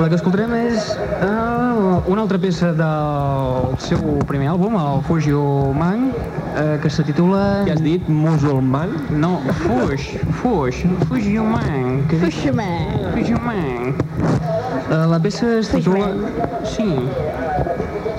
La 0.00 0.08
que 0.08 0.16
escoltarem 0.16 0.54
és 0.56 0.90
uh, 1.20 2.00
una 2.08 2.24
altra 2.24 2.40
peça 2.40 2.72
del 2.76 3.76
seu 3.84 4.16
primer 4.28 4.50
àlbum, 4.54 4.78
el 4.80 5.02
Fujio 5.08 5.42
Man, 5.76 6.08
uh, 6.10 6.78
que 6.82 6.90
se 6.92 7.04
titula... 7.06 7.42
Què 7.68 7.76
has 7.76 7.84
dit? 7.84 8.08
Musulman? 8.08 8.96
No, 9.20 9.36
Fuix, 9.62 10.10
Fuix, 10.40 10.82
Fujio 11.10 11.44
Man. 11.44 12.02
Que 12.10 12.22
Fuixman. 12.24 13.10
Fujio 13.14 13.40
Man. 13.44 13.94
Uh, 14.90 15.04
la 15.12 15.20
peça 15.22 15.58
es 15.60 15.70
titula... 15.72 16.08
Sí. 16.64 16.88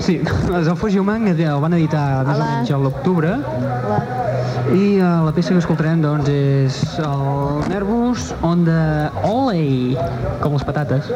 Sí, 0.02 0.20
el 0.54 0.76
Fujio 0.76 1.04
Man, 1.04 1.28
el 1.28 1.42
van 1.62 1.74
editar 1.78 2.06
més 2.26 2.38
o 2.38 2.46
menys 2.46 2.70
a 2.74 2.78
l'octubre. 2.82 3.36
I 4.72 4.96
uh, 5.04 5.20
la 5.26 5.32
peça 5.36 5.52
que 5.52 5.60
escoltarem 5.60 6.00
doncs 6.00 6.30
és 6.32 6.76
el 7.04 7.60
Nervous 7.68 8.30
on 8.40 8.62
the 8.64 9.10
Olay, 9.28 9.98
com 10.40 10.56
les 10.56 10.64
patates. 10.64 11.10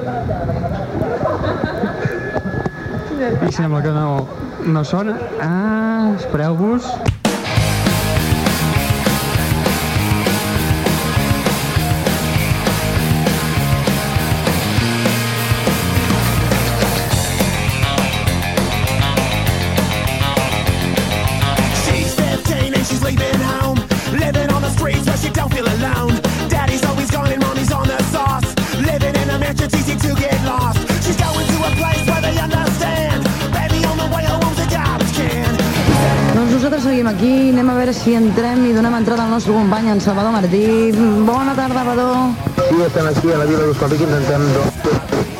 I 3.16 3.52
sembla 3.56 3.80
que 3.80 3.94
no, 3.96 4.26
no 4.68 4.84
sona. 4.84 5.16
Ah, 5.40 6.12
espereu-vos. 6.18 6.92
Nosaltres 36.76 36.92
seguim 36.92 37.06
aquí, 37.08 37.50
anem 37.50 37.70
a 37.70 37.74
veure 37.74 37.92
si 37.94 38.12
entrem 38.14 38.64
i 38.68 38.72
donem 38.76 38.94
entrada 38.98 39.24
al 39.24 39.30
nostre 39.30 39.52
company, 39.52 39.88
en 39.88 40.00
Salvador 40.00 40.32
Martí. 40.32 40.92
Bona 41.24 41.54
tarda, 41.54 41.80
Salvador. 41.80 42.16
Sí, 42.68 42.76
estem 42.84 43.06
aquí 43.06 43.32
a 43.32 43.38
la 43.38 43.46
Vila 43.48 43.64
d'Hostalric 43.64 44.00
i 44.00 44.04
intentem 44.04 44.42
doncs, 44.52 44.76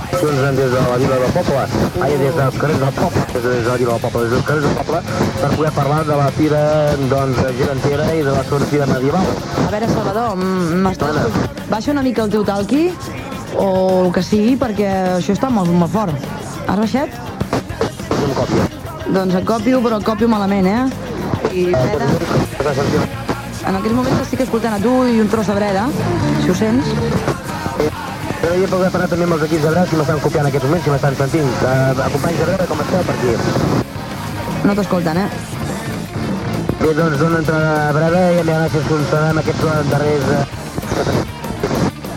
accions 0.07 0.57
des 0.57 0.71
de 0.73 0.81
la 0.81 0.97
Vila 0.97 1.19
del 1.21 1.33
Poble, 1.37 1.65
ai, 2.01 2.17
des 2.17 2.35
dels 2.37 2.57
carrers 2.57 2.81
del 2.81 2.93
Poble, 2.97 3.25
des 3.35 3.43
de 3.43 3.69
la 3.69 3.77
Vila 3.77 3.93
del 3.93 4.01
Poble, 4.01 4.23
des 4.23 4.31
dels 4.33 4.47
carrers 4.49 4.65
del 4.65 4.77
Poble, 4.81 5.01
per 5.43 5.51
poder 5.57 5.73
parlar 5.77 6.01
de 6.07 6.17
la 6.17 6.29
fira 6.39 6.63
doncs, 7.11 7.43
gegantera 7.61 8.07
i 8.15 8.23
de 8.23 8.33
la 8.33 8.45
sortida 8.45 8.87
medieval. 8.87 9.29
A 9.67 9.71
veure, 9.75 9.89
Salvador, 9.93 10.37
m'estàs... 10.87 11.41
Baixa 11.69 11.93
una 11.93 12.07
mica 12.07 12.25
el 12.25 12.33
teu 12.33 12.47
talqui, 12.49 12.87
o 13.61 14.07
el 14.07 14.13
que 14.15 14.25
sigui, 14.25 14.57
perquè 14.57 14.89
això 15.19 15.37
està 15.37 15.53
molt, 15.53 15.69
molt 15.69 15.93
fort. 15.93 16.31
Has 16.65 16.81
baixat? 16.81 17.21
Un 18.23 18.33
còpia. 18.41 18.71
Doncs 19.07 19.37
et 19.37 19.45
copio, 19.47 19.83
però 19.85 20.01
et 20.01 20.07
copio 20.07 20.29
malament, 20.33 20.67
eh? 20.67 21.06
I 21.57 21.65
breda... 21.73 22.11
En 23.67 23.75
aquests 23.79 23.97
moments 23.97 24.21
estic 24.23 24.43
escoltant 24.45 24.77
a 24.77 24.81
tu 24.83 24.93
i 25.09 25.21
un 25.23 25.31
tros 25.33 25.49
de 25.49 25.57
breda, 25.57 25.87
si 26.43 26.53
ho 26.53 26.57
sents. 26.59 26.91
M'agradaria 28.47 28.69
poder 28.71 28.91
parlar 28.95 29.07
també 29.11 29.25
amb 29.27 29.35
els 29.35 29.45
equips 29.47 29.65
de 29.65 29.71
Breda, 29.73 29.87
si 29.91 29.97
m'estan 29.99 30.21
copiant 30.23 30.45
en 30.45 30.49
aquests 30.51 30.67
moments, 30.69 30.85
si 30.87 30.93
m'estan 30.93 31.17
sentint. 31.19 31.49
Uh, 31.65 32.11
companys 32.13 32.39
de 32.39 32.47
Breda, 32.47 32.67
com 32.71 32.83
esteu 32.85 33.03
per 33.09 33.17
aquí? 33.17 33.33
No 34.69 34.77
t'escolten, 34.79 35.19
eh? 35.25 35.29
Bé, 36.83 36.93
doncs 37.01 37.19
dona 37.25 37.41
entrada 37.43 37.73
a 37.89 37.91
Breda 37.97 38.23
i 38.37 38.39
a 38.39 38.47
ara 38.61 38.71
si 38.71 38.81
ens 38.83 38.89
considerem 38.93 39.43
aquests 39.43 39.91
darrers... 39.91 40.31
Uh, 40.31 40.45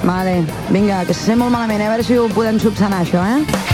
Vale, 0.04 0.38
vinga, 0.70 1.02
que 1.08 1.18
se 1.18 1.32
sent 1.32 1.42
molt 1.42 1.56
malament, 1.56 1.82
eh? 1.82 1.90
A 1.90 1.96
veure 1.96 2.06
si 2.12 2.20
ho 2.20 2.30
podem 2.36 2.62
subsanar, 2.62 3.02
això, 3.08 3.26
eh? 3.26 3.69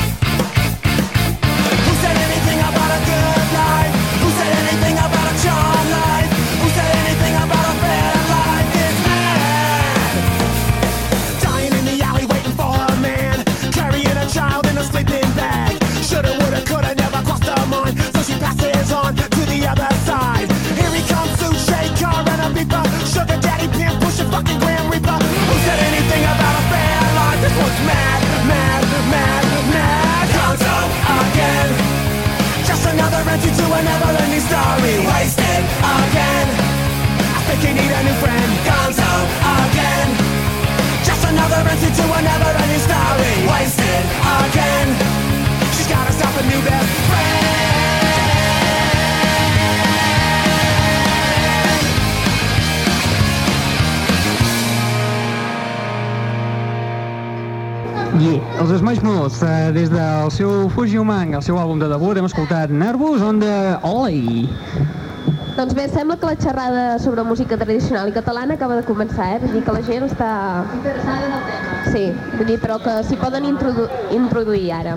Story. 34.45 34.95
Wasted 35.11 35.63
again. 35.81 36.47
I 37.37 37.41
think 37.47 37.59
you 37.65 37.73
need 37.73 37.91
a 37.91 38.01
new 38.07 38.17
friend. 38.23 38.49
Gonzo 38.67 39.11
again. 39.65 40.09
Just 41.03 41.23
another 41.25 41.61
entry 41.67 41.91
to 41.91 42.05
a 42.05 42.19
never-ending 42.21 42.83
story. 42.87 43.33
Wasted 43.51 44.03
again. 44.45 44.87
She's 45.75 45.87
gotta 45.87 46.13
stop 46.13 46.33
a 46.39 46.43
new 46.47 46.61
best 46.63 46.89
friend. 47.09 47.34
Els 58.55 58.71
Smash 58.79 59.01
Mouth, 59.03 59.43
eh, 59.43 59.71
des 59.75 59.89
del 59.91 60.31
seu 60.31 60.69
Fuji 60.71 60.97
Umang, 60.97 61.33
el 61.35 61.41
seu 61.43 61.57
àlbum 61.59 61.79
de 61.81 61.89
debut, 61.91 62.15
hem 62.15 62.25
escoltat 62.25 62.71
Nervos 62.71 63.21
on 63.21 63.41
the 63.41 63.75
Olay. 63.83 64.45
Doncs 65.57 65.75
bé, 65.75 65.89
sembla 65.91 66.15
que 66.15 66.29
la 66.29 66.35
xerrada 66.39 66.85
sobre 66.99 67.23
música 67.23 67.57
tradicional 67.57 68.09
i 68.09 68.13
catalana 68.15 68.55
acaba 68.55 68.77
de 68.79 68.85
començar, 68.87 69.27
eh? 69.35 69.39
Vull 69.43 69.57
dir 69.57 69.63
que 69.67 69.75
la 69.75 69.81
gent 69.83 70.07
està... 70.07 70.29
Interessada 70.77 71.27
en 71.27 71.35
el 71.35 71.43
tema. 71.49 71.77
Sí, 71.91 72.03
vull 72.37 72.49
dir, 72.53 72.57
però 72.63 72.79
que 72.83 72.95
s'hi 73.07 73.19
poden 73.19 73.47
introdu 73.51 73.89
introduir 74.15 74.71
ara. 74.79 74.95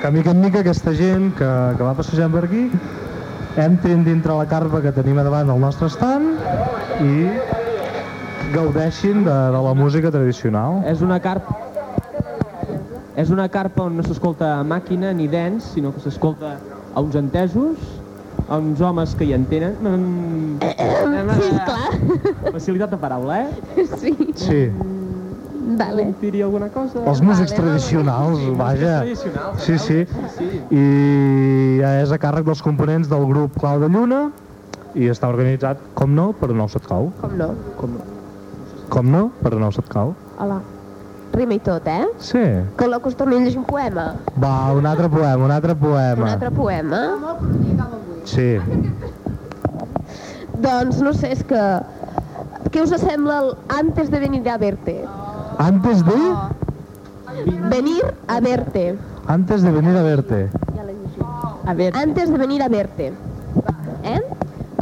Que 0.00 0.10
mica 0.10 0.32
en 0.32 0.40
mica 0.40 0.64
aquesta 0.64 0.96
gent 0.96 1.34
que, 1.36 1.50
que 1.76 1.84
va 1.84 1.92
passejant 1.98 2.32
per 2.32 2.46
aquí 2.48 2.64
entrin 3.60 4.04
dintre 4.08 4.32
la 4.38 4.48
carpa 4.48 4.80
que 4.80 4.92
tenim 4.96 5.20
a 5.20 5.26
davant 5.28 5.52
del 5.52 5.60
nostre 5.60 5.92
estant 5.92 6.30
i 7.04 7.28
gaudeixin 8.56 9.20
de, 9.24 9.36
de 9.52 9.60
la 9.68 9.74
música 9.76 10.10
tradicional. 10.10 10.80
És 10.88 11.04
una 11.04 11.20
carpa... 11.20 11.61
És 13.16 13.30
una 13.30 13.48
carpa 13.52 13.84
on 13.84 13.98
no 13.98 14.04
s'escolta 14.06 14.54
màquina 14.64 15.12
ni 15.12 15.26
dents, 15.28 15.72
sinó 15.74 15.92
que 15.92 16.00
s'escolta 16.00 16.54
a 16.94 17.00
uns 17.00 17.16
entesos, 17.20 17.76
a 18.48 18.56
uns 18.56 18.80
homes 18.80 19.14
que 19.14 19.26
hi 19.28 19.34
entenen. 19.36 19.76
Mm, 19.82 20.58
Sí, 20.62 21.50
esclar. 21.52 22.52
Facilitat 22.52 22.90
de 22.90 22.96
paraula, 22.96 23.42
eh? 23.42 23.86
Sí. 23.98 24.16
Sí. 24.34 24.62
Vale. 25.78 26.14
Diria 26.20 26.44
alguna 26.44 26.68
cosa? 26.68 27.00
Els 27.06 27.20
músics 27.22 27.54
tradicionals, 27.54 28.40
vaja. 28.58 28.98
tradicionals, 29.02 29.62
Sí, 29.62 29.78
sí. 29.78 30.06
I 30.74 31.78
ja 31.80 31.94
és 32.02 32.12
a 32.12 32.18
càrrec 32.18 32.44
dels 32.48 32.62
components 32.64 33.08
del 33.08 33.24
grup 33.30 33.56
Clau 33.60 33.80
de 33.80 33.88
Lluna 33.88 34.30
i 34.94 35.08
està 35.08 35.28
organitzat, 35.28 35.80
com 35.94 36.12
no, 36.14 36.32
per 36.36 36.50
Nou 36.52 36.68
Setcau. 36.68 37.12
Com 37.20 37.36
no? 37.38 37.52
Com 37.78 37.96
no? 37.96 38.06
Com 38.92 39.10
no, 39.12 39.26
per 39.42 39.54
Nou 39.56 39.72
Setcau. 39.72 40.14
Hola. 40.38 40.60
Rima 41.32 41.56
i 41.56 41.60
tot, 41.64 41.86
eh? 41.88 42.04
Sí. 42.20 42.42
Que 42.76 42.86
l'Ocus 42.88 43.16
a 43.16 43.24
llegir 43.24 43.58
un 43.58 43.64
poema. 43.64 44.14
Va, 44.36 44.72
un 44.76 44.86
altre 44.86 45.08
poema, 45.08 45.44
un 45.44 45.50
altre 45.50 45.74
poema. 45.74 46.22
Un 46.22 46.28
altre 46.28 46.50
poema. 46.50 47.00
Sí. 48.24 48.58
Doncs 50.60 51.00
no 51.00 51.12
sé, 51.12 51.32
és 51.32 51.42
que... 51.42 51.62
Què 52.72 52.82
us 52.84 52.92
sembla 53.00 53.38
el 53.42 53.48
antes 53.76 54.10
de 54.10 54.20
venir 54.20 54.42
a 54.48 54.58
verte? 54.58 54.98
Antes 55.58 56.04
de... 56.04 56.18
Venir 57.72 58.02
a 58.28 58.38
verte. 58.40 58.98
Antes 59.26 59.62
de 59.62 59.72
venir 59.72 59.96
a 59.96 60.02
verte. 60.02 60.50
A 61.64 61.74
ver. 61.74 61.96
Antes 61.96 62.30
de 62.30 62.38
venir 62.38 62.62
a 62.62 62.68
verte. 62.68 63.12
¿Eh? 64.04 64.20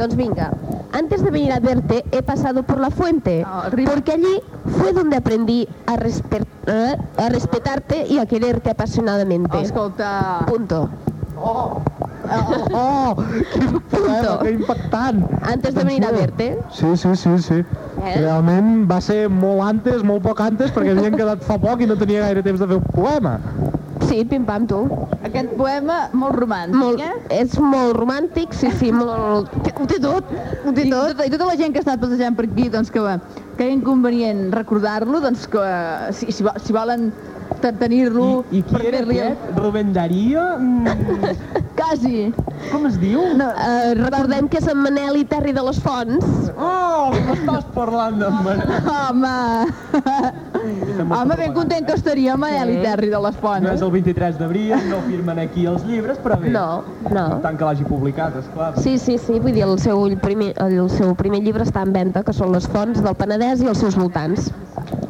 Doncs 0.01 0.15
vinga. 0.15 0.49
Antes 0.97 1.23
de 1.23 1.29
venir 1.29 1.51
a 1.53 1.59
verte 1.59 2.03
he 2.11 2.23
pasado 2.23 2.63
por 2.63 2.79
la 2.79 2.89
fuente, 2.89 3.45
porque 3.85 4.13
allí 4.13 4.41
fue 4.79 4.93
donde 4.93 5.15
aprendí 5.15 5.67
a, 5.85 5.95
respe- 5.95 6.43
eh, 6.65 6.97
a 7.17 7.29
respetarte 7.29 8.07
y 8.07 8.17
a 8.17 8.25
quererte 8.25 8.71
apasionadamente. 8.71 9.61
Escolta... 9.61 10.43
Punto. 10.47 10.89
Oh, 11.37 11.81
oh, 12.73 13.15
quin 13.53 13.79
poema, 13.91 14.39
que 14.41 14.51
impactant. 14.51 15.25
Antes 15.43 15.75
de 15.75 15.83
venir 15.83 16.05
a 16.05 16.11
verte. 16.11 16.59
Sí, 16.71 16.97
sí, 16.97 17.15
sí, 17.15 17.37
sí. 17.39 17.53
Eh? 17.55 18.15
Realment 18.17 18.89
va 18.89 18.99
ser 19.01 19.27
molt 19.29 19.61
antes, 19.61 20.01
molt 20.03 20.25
poc 20.25 20.41
antes, 20.41 20.73
perquè 20.73 20.95
havien 20.97 21.17
quedat 21.17 21.45
fa 21.45 21.57
poc 21.61 21.81
i 21.81 21.89
no 21.89 21.97
tenia 21.97 22.25
gaire 22.25 22.41
temps 22.45 22.61
de 22.61 22.67
fer 22.73 22.77
un 22.81 22.89
poema. 22.93 23.37
Sí, 24.11 24.25
pim-pam, 24.27 24.65
tu. 24.67 24.77
Aquest 25.23 25.53
poema 25.55 26.09
molt 26.19 26.35
romàntic, 26.35 26.75
Molt, 26.75 26.99
eh? 26.99 27.37
és 27.39 27.53
molt 27.63 27.93
romàntic, 27.95 28.51
sí, 28.59 28.67
sí, 28.75 28.89
molt... 28.91 29.53
Ho 29.81 29.85
té 29.87 30.01
tot, 30.03 30.27
ho 30.67 30.73
té 30.75 30.83
I, 30.83 30.89
tot. 30.91 31.13
tota, 31.13 31.25
I 31.25 31.31
tota 31.31 31.47
la 31.47 31.55
gent 31.55 31.71
que 31.71 31.79
ha 31.79 31.85
estat 31.85 32.01
passejant 32.03 32.35
per 32.35 32.43
aquí, 32.49 32.65
doncs 32.73 32.91
que, 32.91 32.99
que 33.57 33.69
inconvenient 33.71 34.49
recordar-lo, 34.53 35.21
doncs 35.23 35.47
que 35.53 35.63
si, 36.19 36.27
si, 36.35 36.43
vo- 36.43 36.57
si 36.59 36.75
volen 36.75 37.07
tenir-lo 37.69 38.43
I 38.51 38.63
qui 38.65 38.81
era 38.89 38.99
aquest? 39.05 39.37
Rubén 39.57 39.93
Darío? 39.93 40.41
Mm, 40.57 40.87
Quasi. 41.77 42.33
com 42.71 42.85
es 42.89 42.97
diu? 43.01 43.21
No, 43.37 43.49
Uh, 43.61 43.93
recordem 43.97 44.47
que 44.49 44.57
és 44.57 44.67
en 44.71 44.77
Manel 44.81 45.17
i 45.21 45.25
Terri 45.29 45.51
de 45.53 45.61
les 45.65 45.77
Fonts. 45.81 46.25
Oh, 46.57 47.11
m'estàs 47.27 47.65
parlant 47.75 48.17
de 48.21 48.29
Manel. 48.29 48.61
home! 48.89 50.41
home, 51.11 51.35
ben 51.37 51.53
content 51.53 51.85
que 51.85 51.93
estaria 51.97 52.35
Manel 52.37 52.73
i 52.75 52.77
Terri 52.83 53.09
de 53.11 53.19
les 53.21 53.37
Fonts. 53.41 53.65
No 53.65 53.73
és 53.73 53.81
el 53.85 53.91
23 53.93 54.37
d'abril, 54.39 54.73
no 54.89 55.01
firmen 55.07 55.41
aquí 55.43 55.65
els 55.69 55.83
llibres, 55.89 56.19
però 56.23 56.37
bé. 56.41 56.51
No, 56.53 56.83
no. 57.09 57.25
Tant 57.43 57.57
que 57.59 57.65
l'hagi 57.67 57.85
publicat, 57.87 58.37
esclar. 58.41 58.71
Sí, 58.81 58.97
sí, 59.01 59.17
sí, 59.21 59.39
vull 59.39 59.53
dir, 59.57 59.65
el 59.67 59.77
seu, 59.81 60.01
primer, 60.21 60.53
el 60.61 60.89
seu 60.93 61.13
primer 61.19 61.41
llibre 61.45 61.65
està 61.67 61.85
en 61.85 61.93
venda, 61.95 62.23
que 62.23 62.33
són 62.33 62.53
les 62.55 62.67
fonts 62.71 63.01
del 63.03 63.15
Penedès 63.19 63.61
i 63.65 63.69
els 63.71 63.81
seus 63.81 63.97
voltants. 63.99 64.51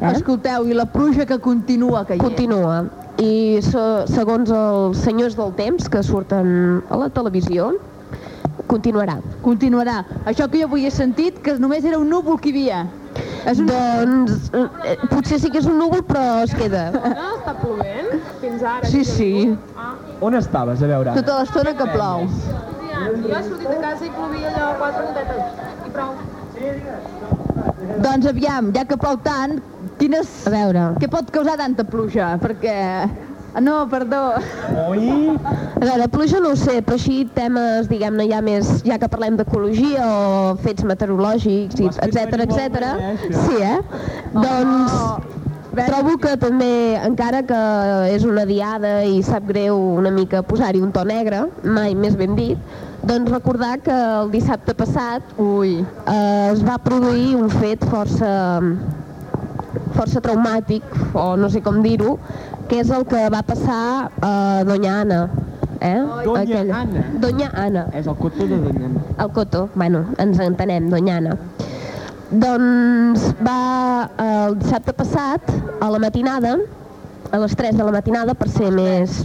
Eh? 0.02 0.10
Escolteu, 0.10 0.66
i 0.66 0.74
la 0.74 0.86
pluja 0.90 1.24
que 1.28 1.38
continua 1.38 2.02
caient. 2.04 2.22
Continua. 2.24 2.41
I 2.42 3.60
se, 3.62 3.82
segons 4.10 4.50
els 4.50 4.98
senyors 5.04 5.36
del 5.38 5.52
temps 5.54 5.88
que 5.88 6.02
surten 6.02 6.82
a 6.90 6.96
la 6.98 7.08
televisió, 7.12 7.72
continuarà. 8.66 9.18
Continuarà. 9.44 10.00
Això 10.24 10.48
que 10.50 10.58
jo 10.62 10.66
avui 10.66 10.86
he 10.86 10.90
sentit, 10.90 11.38
que 11.44 11.54
només 11.62 11.84
era 11.84 11.98
un 12.00 12.08
núvol 12.10 12.40
que 12.40 12.50
hi 12.50 12.54
havia. 12.56 12.82
És 13.46 13.60
un... 13.60 13.68
Doncs 13.68 14.50
eh, 14.56 14.96
potser 15.10 15.38
sí 15.42 15.50
que 15.52 15.60
és 15.60 15.68
un 15.68 15.78
núvol, 15.78 16.02
però 16.08 16.42
es 16.42 16.54
queda. 16.56 16.88
No, 16.94 17.28
està 17.38 17.54
plovent 17.60 18.12
fins 18.40 18.62
ara. 18.62 18.90
Sí, 18.90 19.04
sí. 19.04 19.32
On 20.20 20.34
estaves, 20.38 20.82
a 20.82 20.90
veure? 20.90 21.14
Tota 21.18 21.40
l'estona 21.42 21.74
que 21.78 21.88
plou. 21.92 22.26
Jo 22.26 23.34
he 23.36 23.42
sortit 23.46 23.68
de 23.68 23.78
casa 23.82 24.06
i 24.06 24.12
plovia 24.14 24.52
allò 24.52 24.72
quatre 24.80 25.06
gotetes. 25.10 25.42
I 25.86 25.94
prou. 25.94 26.14
Doncs 28.02 28.28
aviam, 28.30 28.70
ja 28.74 28.84
que 28.86 28.96
plou 28.98 29.18
tant, 29.24 29.58
quines... 30.02 30.32
A 30.48 30.52
veure. 30.52 30.86
Què 31.02 31.10
pot 31.10 31.30
causar 31.34 31.58
tanta 31.60 31.86
pluja? 31.86 32.34
Perquè... 32.42 32.78
Ah, 33.52 33.60
no, 33.60 33.82
perdó. 33.92 34.20
Oi? 34.88 35.34
A 35.36 35.82
veure, 35.82 36.06
pluja 36.12 36.40
no 36.40 36.54
ho 36.54 36.56
sé, 36.56 36.78
però 36.86 36.96
així 36.96 37.26
temes, 37.36 37.90
diguem-ne, 37.90 38.24
ja 38.30 38.40
més, 38.44 38.78
ja 38.86 38.96
que 39.00 39.10
parlem 39.12 39.36
d'ecologia 39.36 40.06
o 40.08 40.54
fets 40.64 40.86
meteorològics, 40.88 41.82
i 41.84 41.90
etc 41.90 42.46
etc. 42.46 42.88
Sí, 43.28 43.60
eh? 43.60 43.76
Doncs 44.32 44.96
trobo 45.72 46.16
que 46.20 46.32
també, 46.40 46.96
encara 47.00 47.42
que 47.48 47.60
és 48.12 48.24
una 48.28 48.46
diada 48.48 49.02
i 49.08 49.20
sap 49.24 49.44
greu 49.48 49.76
una 49.98 50.12
mica 50.12 50.42
posar-hi 50.44 50.80
un 50.84 50.92
to 50.92 51.04
negre, 51.08 51.44
mai 51.64 51.96
més 51.96 52.16
ben 52.20 52.36
dit, 52.36 52.80
doncs 53.08 53.32
recordar 53.32 53.78
que 53.84 53.92
el 53.92 54.32
dissabte 54.32 54.76
passat 54.78 55.36
Ui. 55.40 55.78
eh, 55.80 56.48
es 56.52 56.64
va 56.64 56.76
produir 56.80 57.34
un 57.36 57.52
fet 57.52 57.84
força 57.92 58.32
força 60.02 60.22
traumàtic, 60.24 60.82
o 61.14 61.36
no 61.38 61.48
sé 61.52 61.62
com 61.62 61.78
dir-ho, 61.84 62.16
que 62.68 62.80
és 62.82 62.90
el 62.90 63.06
que 63.06 63.22
va 63.30 63.42
passar 63.46 64.10
a 64.24 64.32
Doña 64.66 65.00
Anna. 65.02 65.20
Eh? 65.82 65.98
Doña 66.26 66.62
Anna. 66.80 67.04
Doña 67.22 67.50
Anna. 67.54 67.86
És 67.94 68.08
el 68.10 68.16
cotó 68.18 68.46
de 68.46 68.58
Doña 68.58 68.86
Anna. 68.88 69.02
El 69.22 69.30
cotó, 69.36 69.68
bueno, 69.74 70.06
ens 70.22 70.40
entenem, 70.42 70.88
Doña 70.90 71.20
Anna. 71.20 71.36
Doncs 72.32 73.28
va 73.44 74.08
el 74.24 74.58
dissabte 74.58 74.94
passat, 74.96 75.54
a 75.78 75.90
la 75.92 76.00
matinada, 76.02 76.56
a 77.30 77.42
les 77.44 77.54
3 77.56 77.78
de 77.78 77.86
la 77.86 77.94
matinada, 77.94 78.34
per 78.34 78.50
ser 78.50 78.72
més... 78.74 79.22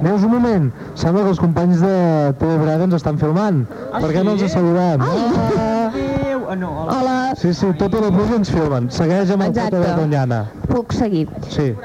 Veus 0.00 0.22
un 0.24 0.30
moment? 0.32 0.70
Sembla 0.96 1.26
que 1.26 1.34
els 1.34 1.40
companys 1.42 1.82
de 1.82 1.96
TV 2.40 2.56
Breda 2.62 2.86
ens 2.86 2.96
estan 2.96 3.18
filmant. 3.20 3.64
Ah, 3.90 3.98
per 3.98 4.14
què 4.14 4.22
sí? 4.22 4.24
no 4.24 4.36
els 4.38 4.54
saludem? 4.54 5.04
Ah, 5.04 6.19
Ah, 6.50 6.56
no, 6.56 6.82
hola. 6.82 7.00
Hola, 7.00 7.34
sí, 7.36 7.54
sí, 7.54 7.66
tota 7.78 8.00
la 8.02 8.08
pluja 8.10 8.34
ens 8.40 8.48
filmen. 8.50 8.88
Segueix 8.90 9.30
amb 9.30 9.44
el 9.44 9.52
Exacte. 9.52 9.76
foto 9.76 9.88
de 9.88 10.00
Doñana. 10.00 10.38
puc 10.66 10.92
seguir. 10.92 11.28
Sí. 11.48 11.76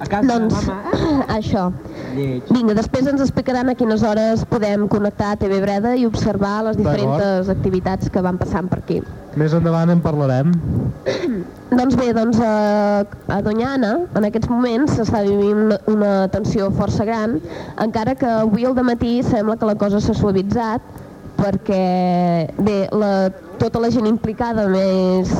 A 0.00 0.06
casa 0.06 0.26
Doncs, 0.26 0.54
mama. 0.66 1.26
això. 1.36 1.66
Lleig. 2.14 2.48
Vinga, 2.48 2.72
després 2.78 3.06
ens 3.06 3.20
explicaran 3.20 3.68
a 3.68 3.74
quines 3.76 4.02
hores 4.02 4.46
podem 4.48 4.88
connectar 4.88 5.34
a 5.34 5.36
TV 5.36 5.60
Breda 5.60 5.92
i 5.94 6.06
observar 6.08 6.64
les 6.70 6.78
diferents 6.80 7.52
activitats 7.52 8.08
que 8.08 8.22
van 8.24 8.40
passant 8.40 8.72
per 8.72 8.80
aquí. 8.80 9.02
Més 9.36 9.52
endavant 9.52 9.92
en 9.92 10.00
parlarem. 10.00 10.56
Doncs 11.74 11.96
bé, 11.98 12.12
doncs 12.14 12.38
a, 12.38 13.02
a 13.28 13.40
Doñana 13.42 13.96
en 14.14 14.24
aquests 14.28 14.48
moments 14.48 14.92
s'està 14.94 15.24
vivint 15.26 15.64
una, 15.66 15.78
una 15.90 16.12
tensió 16.30 16.68
força 16.70 17.04
gran, 17.04 17.40
encara 17.82 18.14
que 18.14 18.28
avui 18.30 18.64
al 18.64 18.78
matí 18.86 19.18
sembla 19.26 19.56
que 19.58 19.66
la 19.66 19.74
cosa 19.74 19.98
s'ha 20.00 20.14
suavitzat 20.14 21.03
perquè 21.44 22.48
bé, 22.64 22.78
la, 22.96 23.28
tota 23.60 23.82
la 23.82 23.90
gent 23.92 24.08
implicada, 24.08 24.64
més 24.72 25.30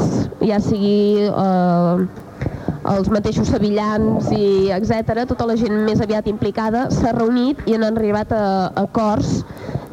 ja 0.44 0.60
sigui 0.60 1.24
eh, 1.24 2.05
els 2.93 3.09
mateixos 3.12 3.48
sevillans 3.48 4.28
i 4.36 4.70
etc, 4.76 5.24
tota 5.31 5.47
la 5.48 5.56
gent 5.56 5.76
més 5.86 6.02
aviat 6.05 6.28
implicada 6.28 6.86
s'ha 6.93 7.14
reunit 7.16 7.62
i 7.64 7.78
han 7.78 7.86
arribat 7.89 8.35
a, 8.36 8.44
a 8.68 8.85
acords. 8.85 9.40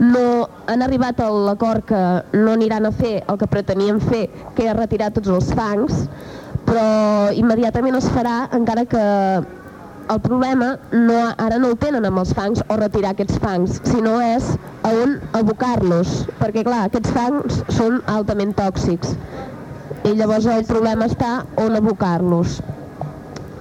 No 0.02 0.50
han 0.72 0.82
arribat 0.82 1.22
a 1.22 1.30
l'acord 1.32 1.86
que 1.88 2.02
no 2.34 2.56
aniran 2.58 2.90
a 2.90 2.92
fer 2.92 3.20
el 3.22 3.38
que 3.38 3.48
pretenien 3.48 4.02
fer, 4.02 4.26
que 4.58 4.66
és 4.68 4.76
retirar 4.78 5.12
tots 5.16 5.30
els 5.30 5.52
fangs, 5.56 6.06
però 6.68 7.32
immediatament 7.38 8.00
es 8.00 8.10
farà 8.12 8.44
encara 8.58 8.88
que 8.90 9.04
el 10.12 10.20
problema 10.20 10.78
no, 10.92 11.20
ara 11.38 11.58
no 11.62 11.70
el 11.72 11.78
tenen 11.80 12.06
amb 12.08 12.20
els 12.20 12.34
fangs 12.36 12.60
o 12.68 12.78
retirar 12.80 13.14
aquests 13.16 13.38
fangs, 13.44 13.78
sinó 13.88 14.18
és 14.26 14.50
a 14.88 14.92
on 15.04 15.16
abocar-los, 15.40 16.16
perquè 16.42 16.66
clar, 16.68 16.84
aquests 16.90 17.14
fangs 17.16 17.62
són 17.78 18.02
altament 18.12 18.52
tòxics 18.58 19.16
i 20.10 20.14
llavors 20.18 20.50
el 20.50 20.68
problema 20.68 21.08
està 21.08 21.32
on 21.62 21.78
abocar-los. 21.80 22.60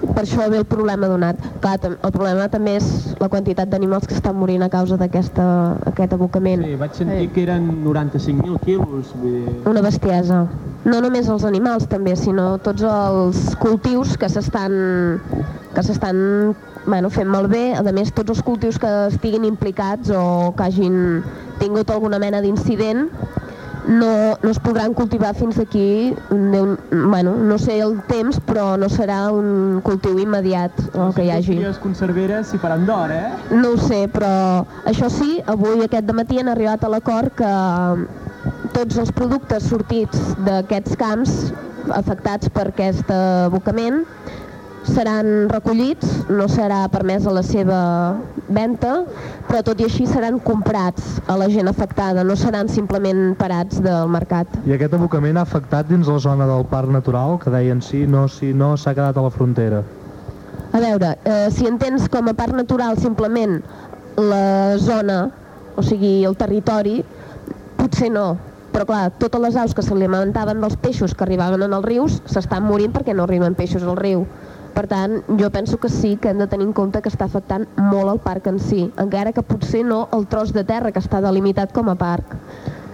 Per 0.01 0.23
això 0.23 0.47
ve 0.49 0.57
el 0.61 0.65
problema 0.65 1.07
donat. 1.07 1.37
Clar, 1.61 1.77
el 1.91 2.11
problema 2.11 2.47
també 2.49 2.75
és 2.79 2.87
la 3.21 3.29
quantitat 3.29 3.69
d'animals 3.69 4.07
que 4.09 4.17
estan 4.17 4.35
morint 4.35 4.65
a 4.65 4.69
causa 4.73 4.97
d'aquest 4.97 5.37
abocament. 6.17 6.65
Sí, 6.65 6.75
vaig 6.79 6.97
sentir 6.97 7.29
que 7.35 7.45
eren 7.45 7.69
95.000 7.85 8.59
quilos. 8.65 9.13
Vull 9.21 9.37
dir... 9.37 9.55
Una 9.69 9.85
bestiesa. 9.85 10.43
No 10.83 10.97
només 11.05 11.29
els 11.29 11.45
animals 11.45 11.85
també, 11.89 12.15
sinó 12.17 12.55
tots 12.65 12.81
els 12.81 13.43
cultius 13.61 14.17
que 14.17 14.29
s'estan 14.33 14.73
que 15.71 15.83
s'estan 15.85 16.17
bueno, 16.85 17.11
fent 17.13 17.29
malbé, 17.29 17.71
a 17.77 17.83
més 17.93 18.09
tots 18.11 18.33
els 18.33 18.41
cultius 18.43 18.79
que 18.81 18.89
estiguin 19.11 19.45
implicats 19.45 20.09
o 20.09 20.51
que 20.57 20.65
hagin 20.65 21.21
tingut 21.61 21.93
alguna 21.93 22.19
mena 22.19 22.41
d'incident 22.41 23.05
no, 23.87 24.37
no 24.41 24.49
es 24.49 24.59
podran 24.59 24.93
cultivar 24.93 25.33
fins 25.35 25.57
aquí, 25.59 26.15
bueno, 26.29 27.35
no 27.35 27.57
sé 27.57 27.79
el 27.79 27.99
temps, 28.07 28.39
però 28.45 28.75
no 28.77 28.89
serà 28.91 29.23
un 29.33 29.81
cultiu 29.85 30.19
immediat 30.21 30.77
el 30.93 31.13
que 31.15 31.25
hi 31.25 31.31
hagi. 31.33 31.57
Les 31.63 31.79
conserveres 31.81 32.51
s'hi 32.51 32.61
faran 32.61 32.85
d'or, 32.85 33.13
eh? 33.15 33.25
No 33.55 33.73
ho 33.73 33.81
sé, 33.81 34.05
però 34.13 34.31
això 34.89 35.09
sí, 35.09 35.41
avui 35.51 35.83
aquest 35.85 36.13
matí 36.17 36.39
han 36.41 36.51
arribat 36.51 36.85
a 36.85 36.91
l'acord 36.93 37.33
que 37.37 37.51
tots 38.75 38.97
els 39.01 39.11
productes 39.15 39.67
sortits 39.69 40.31
d'aquests 40.45 40.97
camps 40.99 41.37
afectats 41.97 42.49
per 42.53 42.69
aquest 42.69 43.09
abocament 43.11 44.03
seran 44.87 45.49
recollits, 45.49 46.25
no 46.29 46.47
serà 46.49 46.83
permesa 46.91 47.31
la 47.33 47.43
seva 47.45 47.81
venda, 48.51 49.01
però 49.47 49.61
tot 49.65 49.81
i 49.81 49.85
així 49.87 50.07
seran 50.09 50.39
comprats 50.43 51.19
a 51.29 51.37
la 51.39 51.47
gent 51.51 51.69
afectada, 51.69 52.23
no 52.25 52.35
seran 52.35 52.69
simplement 52.69 53.35
parats 53.39 53.81
del 53.83 54.09
mercat. 54.11 54.49
I 54.65 54.75
aquest 54.75 54.97
abocament 54.97 55.37
ha 55.37 55.45
afectat 55.45 55.89
dins 55.91 56.09
la 56.09 56.19
zona 56.19 56.49
del 56.49 56.65
parc 56.71 56.91
natural, 56.91 57.37
que 57.41 57.53
deien 57.53 57.81
sí, 57.85 58.05
no, 58.07 58.27
sí, 58.27 58.53
no, 58.53 58.73
s'ha 58.77 58.95
quedat 58.97 59.17
a 59.17 59.25
la 59.25 59.33
frontera. 59.33 59.83
A 60.71 60.79
veure, 60.79 61.17
eh, 61.25 61.49
si 61.51 61.67
entens 61.67 62.07
com 62.09 62.29
a 62.31 62.33
parc 62.33 62.55
natural 62.55 62.97
simplement 62.97 63.59
la 64.17 64.77
zona, 64.79 65.25
o 65.75 65.83
sigui, 65.83 66.21
el 66.25 66.37
territori, 66.39 67.01
potser 67.77 68.11
no. 68.11 68.37
Però 68.71 68.85
clar, 68.87 69.09
totes 69.19 69.41
les 69.43 69.57
aus 69.59 69.73
que 69.75 69.83
s'alimentaven 69.83 70.61
dels 70.63 70.77
peixos 70.79 71.13
que 71.13 71.25
arribaven 71.25 71.65
en 71.65 71.75
els 71.75 71.85
rius 71.85 72.21
s'estan 72.31 72.63
morint 72.63 72.93
perquè 72.95 73.15
no 73.15 73.25
arriben 73.27 73.57
peixos 73.57 73.83
al 73.83 73.99
riu. 73.99 74.23
Per 74.71 74.85
tant, 74.87 75.17
jo 75.39 75.49
penso 75.51 75.77
que 75.77 75.89
sí 75.89 76.15
que 76.15 76.29
hem 76.31 76.37
de 76.39 76.47
tenir 76.47 76.65
en 76.69 76.73
compte 76.73 77.01
que 77.01 77.09
està 77.11 77.25
afectant 77.27 77.65
molt 77.77 78.07
el 78.13 78.19
parc 78.23 78.47
en 78.47 78.59
si, 78.59 78.85
encara 79.01 79.33
que 79.35 79.43
potser 79.43 79.83
no 79.83 80.05
el 80.15 80.27
tros 80.31 80.53
de 80.55 80.63
terra 80.63 80.91
que 80.95 81.01
està 81.03 81.19
delimitat 81.21 81.73
com 81.75 81.89
a 81.91 81.95
parc. 81.99 82.37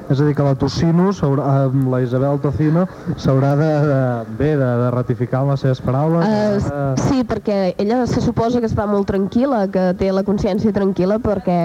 És 0.10 0.22
a 0.22 0.24
dir, 0.24 0.34
que 0.38 0.44
la 0.44 0.56
Tocino, 0.56 1.10
amb 1.44 1.90
la 1.92 2.00
Isabel 2.02 2.40
Tocino, 2.40 2.86
s'haurà 3.20 3.56
de, 3.60 3.68
de, 3.90 3.98
bé, 4.40 4.54
de, 4.56 4.70
de 4.82 4.92
ratificar 4.96 5.42
en 5.44 5.52
les 5.52 5.60
seves 5.66 5.82
paraules. 5.84 6.24
Uh, 6.24 6.70
de- 6.96 7.10
sí, 7.10 7.26
perquè 7.28 7.76
ella 7.78 8.06
se 8.08 8.24
suposa 8.24 8.62
que 8.64 8.70
està 8.72 8.88
molt 8.88 9.10
tranquil·la, 9.12 9.66
que 9.68 9.90
té 10.00 10.14
la 10.16 10.24
consciència 10.24 10.72
tranquil·la, 10.72 11.20
perquè... 11.20 11.60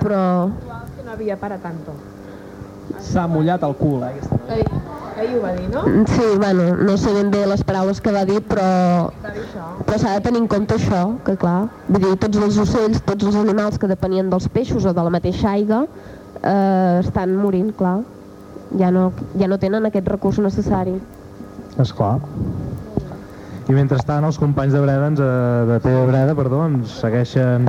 Però... 0.00 0.22
Que 0.96 1.04
no 1.04 1.12
havia 1.12 1.36
para 1.36 1.60
tanto. 1.60 1.92
S'ha 3.02 3.26
mullat 3.26 3.62
el 3.66 3.74
cul, 3.76 4.02
eh? 4.06 4.12
aquesta 4.12 4.38
Ahir, 4.52 4.66
ahir 5.18 5.36
ho 5.36 5.42
va 5.42 5.52
dir, 5.56 5.68
no? 5.72 5.82
Sí, 6.06 6.26
bueno, 6.38 6.76
no 6.76 6.96
sé 6.96 7.12
ben 7.16 7.30
bé 7.32 7.42
les 7.46 7.64
paraules 7.66 8.00
que 8.00 8.12
va 8.14 8.24
dir, 8.28 8.38
però, 8.46 9.10
però 9.22 9.98
s'ha 9.98 10.14
de 10.16 10.24
tenir 10.24 10.42
en 10.44 10.48
compte 10.50 10.78
això, 10.78 11.02
que 11.26 11.36
clar, 11.40 11.66
vull 11.88 12.04
dir, 12.06 12.14
tots 12.22 12.38
els 12.38 12.58
ocells, 12.62 13.02
tots 13.08 13.26
els 13.28 13.38
animals 13.42 13.78
que 13.82 13.90
depenien 13.90 14.30
dels 14.30 14.48
peixos 14.54 14.86
o 14.86 14.94
de 14.94 15.06
la 15.08 15.14
mateixa 15.14 15.50
aigua, 15.56 15.84
eh, 16.42 17.00
estan 17.02 17.34
morint, 17.36 17.72
clar. 17.78 18.00
Ja 18.78 18.88
no, 18.94 19.10
ja 19.36 19.48
no 19.50 19.58
tenen 19.60 19.84
aquest 19.84 20.06
recurs 20.08 20.38
necessari. 20.40 20.94
És 21.82 21.92
clar. 21.92 22.14
I 23.68 23.74
mentrestant 23.76 24.24
els 24.26 24.38
companys 24.40 24.72
de 24.74 24.80
Breda, 24.82 25.10
ens, 25.12 25.20
eh, 25.20 25.66
de 25.68 25.80
TV 25.84 26.06
Breda, 26.08 26.34
perdó, 26.38 26.64
ens 26.70 26.96
segueixen 27.02 27.68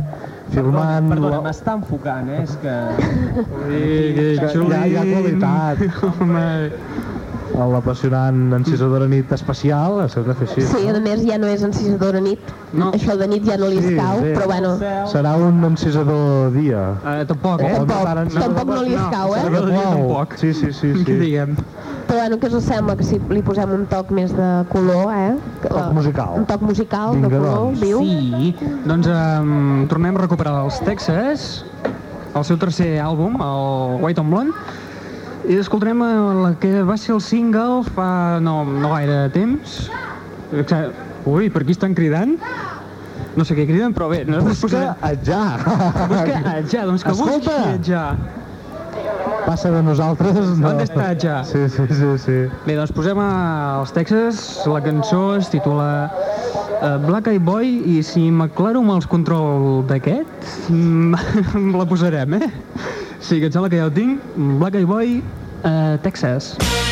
filmant... 0.54 1.10
Perdona, 1.12 1.38
la- 1.38 1.44
m'està 1.48 1.76
enfocant, 1.80 2.30
eh? 2.30 2.44
És 2.44 2.56
que... 2.62 2.78
que 3.68 4.28
hi 4.32 4.38
ha, 4.40 4.86
hi 4.86 4.98
ha 5.00 5.08
qualitat. 5.10 5.78
El 7.54 7.70
l'apassionant 7.70 8.54
encisadora 8.58 9.06
nit 9.06 9.30
especial, 9.36 10.00
s'ha 10.10 10.24
de 10.26 10.34
fer 10.40 10.48
així. 10.48 10.64
Sí, 10.72 10.88
a 10.90 11.02
més 11.04 11.22
ja 11.28 11.38
no 11.38 11.50
és 11.52 11.62
encisadora 11.68 12.22
nit, 12.24 12.54
no. 12.74 12.88
això 12.98 13.14
de 13.20 13.28
nit 13.30 13.46
ja 13.46 13.60
no 13.62 13.70
li 13.70 13.78
escau, 13.78 14.24
bé. 14.24 14.32
però 14.34 14.48
bueno, 14.50 14.72
Serà 15.12 15.36
un 15.38 15.62
encisador 15.68 16.50
dia. 16.56 16.88
Uh, 17.04 17.20
tampoc, 17.30 17.62
eh? 17.62 17.76
Tampoc, 17.78 18.10
no, 18.24 18.42
tampoc 18.48 18.74
no 18.74 18.82
li 18.88 18.98
escau, 18.98 19.36
eh? 19.38 19.44
Serà 19.46 19.62
de 19.68 19.70
blau. 19.70 20.26
Sí, 20.34 20.54
sí, 20.54 20.72
sí. 20.74 20.96
sí. 20.96 21.06
Què 21.06 21.20
diguem? 21.22 21.54
Però 22.14 22.28
bueno, 22.28 22.38
què 22.38 22.50
us 22.54 22.66
sembla 22.68 22.94
que 22.94 23.06
si 23.08 23.18
li 23.34 23.42
posem 23.42 23.72
un 23.74 23.88
toc 23.90 24.12
més 24.14 24.30
de 24.38 24.48
color, 24.70 25.08
eh? 25.18 25.32
Que, 25.64 25.70
Toc 25.74 25.94
musical. 25.98 26.36
Un 26.38 26.44
toc 26.46 26.62
musical 26.62 27.16
de 27.16 27.22
Vinga, 27.24 27.40
color, 27.40 27.56
doncs. 27.58 27.80
viu. 27.82 28.04
Sí, 28.06 28.52
doncs 28.86 29.10
um, 29.10 29.88
tornem 29.90 30.20
a 30.20 30.22
recuperar 30.22 30.54
els 30.62 30.78
Texas, 30.86 31.48
el 32.38 32.46
seu 32.46 32.60
tercer 32.62 32.92
àlbum, 33.02 33.40
el 33.42 33.98
White 34.04 34.22
on 34.22 34.30
Blonde, 34.30 34.54
i 35.50 35.58
escoltarem 35.58 36.06
eh, 36.06 36.12
la 36.44 36.52
que 36.62 36.84
va 36.86 37.00
ser 37.02 37.16
el 37.16 37.24
single 37.26 37.82
fa 37.96 38.38
no, 38.46 38.60
no 38.70 38.94
gaire 38.94 39.26
temps. 39.34 39.82
Ui, 41.26 41.50
per 41.50 41.66
aquí 41.66 41.74
estan 41.74 41.98
cridant? 41.98 42.38
No 43.34 43.42
sé 43.42 43.58
què 43.58 43.66
criden, 43.66 43.98
però 43.98 44.12
bé, 44.14 44.22
nosaltres 44.30 44.62
Busca 44.62 44.86
posarem... 45.02 45.66
Busca 46.14 46.56
Atjà, 46.60 46.86
doncs 46.86 47.02
que 47.02 47.18
Escolta! 47.18 47.58
busqui 47.58 47.76
Atjà. 47.80 48.06
Passa 49.46 49.72
de 49.72 49.82
nosaltres... 49.84 50.38
No. 50.60 50.72
On 50.72 50.82
està 50.84 51.10
Atjà? 51.12 51.40
Sí, 51.48 51.66
sí, 51.72 51.88
sí, 51.92 52.12
sí. 52.24 52.38
Bé, 52.68 52.78
doncs 52.80 52.94
posem 52.96 53.20
a, 53.20 53.30
als 53.82 53.92
Texas, 53.96 54.44
la 54.70 54.80
cançó 54.86 55.24
es 55.38 55.50
titula 55.52 55.88
uh, 56.08 56.96
Black 57.04 57.28
Eyed 57.32 57.44
Boy 57.44 57.76
i 57.96 58.00
si 58.08 58.30
m'aclaro 58.32 58.84
amb 58.84 58.96
els 58.96 59.10
control 59.10 59.84
d'aquest, 59.90 60.48
mm, 60.72 61.74
la 61.80 61.90
posarem, 61.90 62.40
eh? 62.40 62.54
Sí, 63.20 63.40
que 63.40 63.50
em 63.50 63.52
sembla 63.52 63.72
que 63.72 63.84
ja 63.84 63.90
ho 63.92 63.94
tinc. 63.94 64.24
Black 64.62 64.80
Eyed 64.80 64.90
Boy, 64.90 65.20
uh, 65.64 66.00
Texas. 66.08 66.56
Can't 66.60 66.83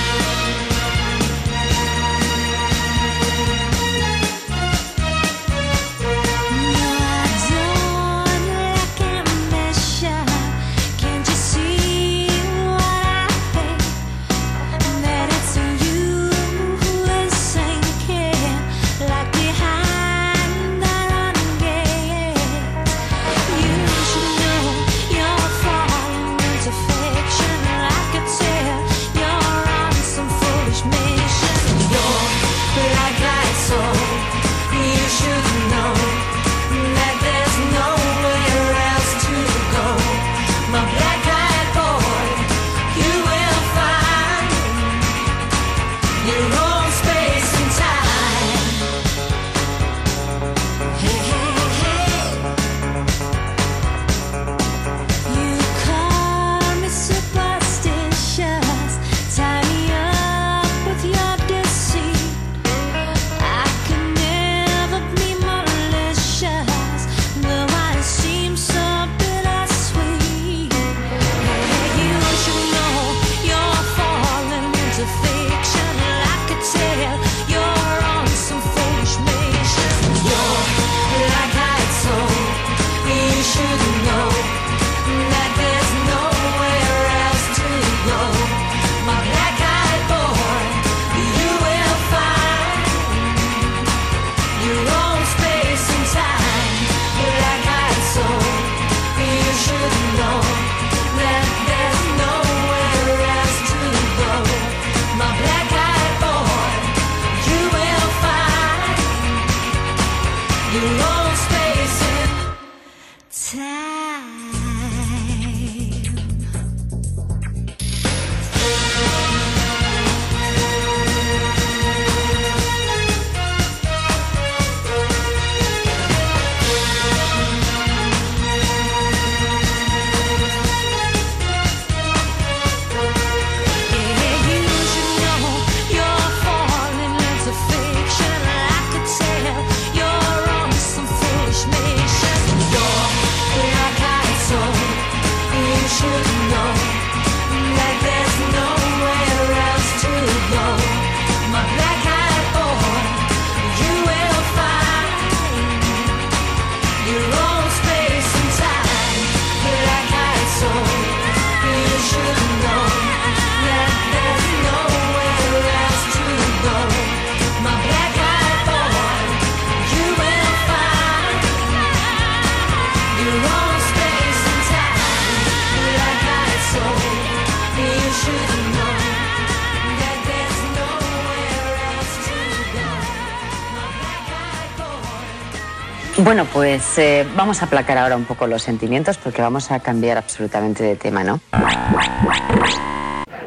Bueno, 186.42 186.54
pues 186.56 186.98
eh, 186.98 187.24
vamos 187.36 187.62
a 187.62 187.66
aplacar 187.66 188.00
ahora 188.00 188.18
un 188.18 188.24
poco 188.24 188.48
los 188.48 188.64
sentimientos 188.64 189.16
porque 189.20 189.44
vamos 189.44 189.70
a 189.70 189.80
cambiar 189.80 190.18
absolutamente 190.18 190.84
de 190.84 190.96
tema, 190.96 191.24
¿no? 191.24 191.40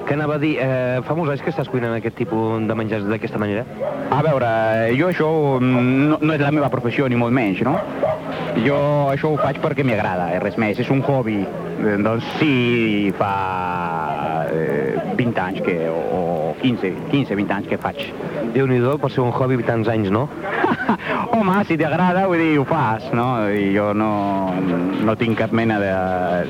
Que 0.07 0.15
anava 0.15 0.37
a 0.37 0.39
dir, 0.39 0.59
eh, 0.61 1.01
fa 1.03 1.17
molts 1.19 1.33
anys 1.33 1.43
que 1.43 1.51
estàs 1.51 1.67
cuinant 1.73 1.97
aquest 1.97 2.15
tipus 2.15 2.63
de 2.69 2.77
menjars 2.79 3.09
d'aquesta 3.09 3.41
manera? 3.41 3.65
A 4.15 4.21
veure, 4.23 4.51
jo 4.95 5.09
això 5.11 5.27
mm, 5.59 6.07
no, 6.13 6.21
no 6.23 6.37
és 6.37 6.45
la 6.45 6.53
meva 6.55 6.69
professió, 6.71 7.09
ni 7.11 7.19
molt 7.19 7.35
menys, 7.35 7.65
no? 7.67 7.73
Jo 8.63 8.79
això 9.11 9.33
ho 9.33 9.41
faig 9.43 9.59
perquè 9.65 9.83
m'agrada, 9.83 10.29
eh, 10.37 10.39
res 10.45 10.55
més, 10.61 10.79
és 10.79 10.93
un 10.95 11.03
hobby. 11.03 11.41
Eh, 11.43 11.97
Doncs 12.05 12.31
sí, 12.39 13.11
fa 13.19 14.45
eh, 14.53 15.01
20 15.19 15.43
anys 15.49 15.65
que, 15.67 15.81
o, 15.91 15.99
o 16.21 16.55
15, 16.63 16.95
15, 17.11 17.35
20 17.43 17.59
anys 17.59 17.73
que 17.73 17.81
faig. 17.81 18.07
Déu-n'hi-do, 18.55 19.01
per 19.03 19.11
ser 19.11 19.25
un 19.25 19.35
hobby 19.35 19.59
tants 19.67 19.91
anys, 19.91 20.13
no? 20.15 20.29
Home, 21.45 21.61
si 21.69 21.77
t'agrada, 21.77 22.23
vull 22.25 22.41
dir, 22.41 22.55
ho 22.57 22.63
fas, 22.65 23.05
no? 23.13 23.25
I 23.53 23.67
jo 23.75 23.91
no, 23.93 24.07
no 25.05 25.15
tinc 25.21 25.37
cap 25.37 25.51
mena 25.53 25.75
de, 25.77 25.91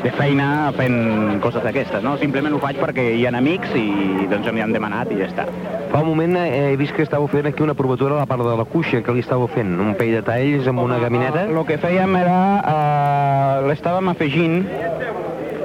de 0.05 0.11
feina 0.15 0.71
fent 0.77 1.41
coses 1.43 1.65
d'aquestes, 1.65 2.05
no? 2.07 2.13
Simplement 2.21 2.55
ho 2.55 2.61
faig 2.63 2.79
perquè 2.79 3.09
hi 3.19 3.25
ha 3.27 3.33
amics 3.35 3.73
i 3.75 4.29
doncs 4.31 4.53
m'hi 4.55 4.63
han 4.63 4.75
demanat 4.77 5.11
i 5.11 5.17
ja 5.19 5.27
està. 5.27 5.49
Fa 5.91 5.99
un 5.99 6.13
moment 6.13 6.39
eh, 6.39 6.45
he 6.69 6.77
vist 6.79 6.95
que 6.95 7.03
estàveu 7.03 7.27
fent 7.33 7.49
aquí 7.51 7.65
una 7.67 7.75
provatura 7.75 8.15
a 8.15 8.21
la 8.21 8.29
part 8.31 8.47
de 8.47 8.53
la 8.61 8.67
cuixa. 8.71 9.01
Què 9.03 9.17
li 9.17 9.25
estàveu 9.25 9.51
fent? 9.51 9.73
Un 9.83 9.97
pell 9.99 10.13
de 10.15 10.21
talls 10.29 10.71
amb 10.71 10.85
una 10.85 11.01
gamineta? 11.03 11.43
El 11.51 11.59
que 11.67 11.81
fèiem 11.83 12.15
era... 12.21 12.39
Eh, 12.63 13.67
l'estàvem 13.67 14.13
afegint 14.13 14.61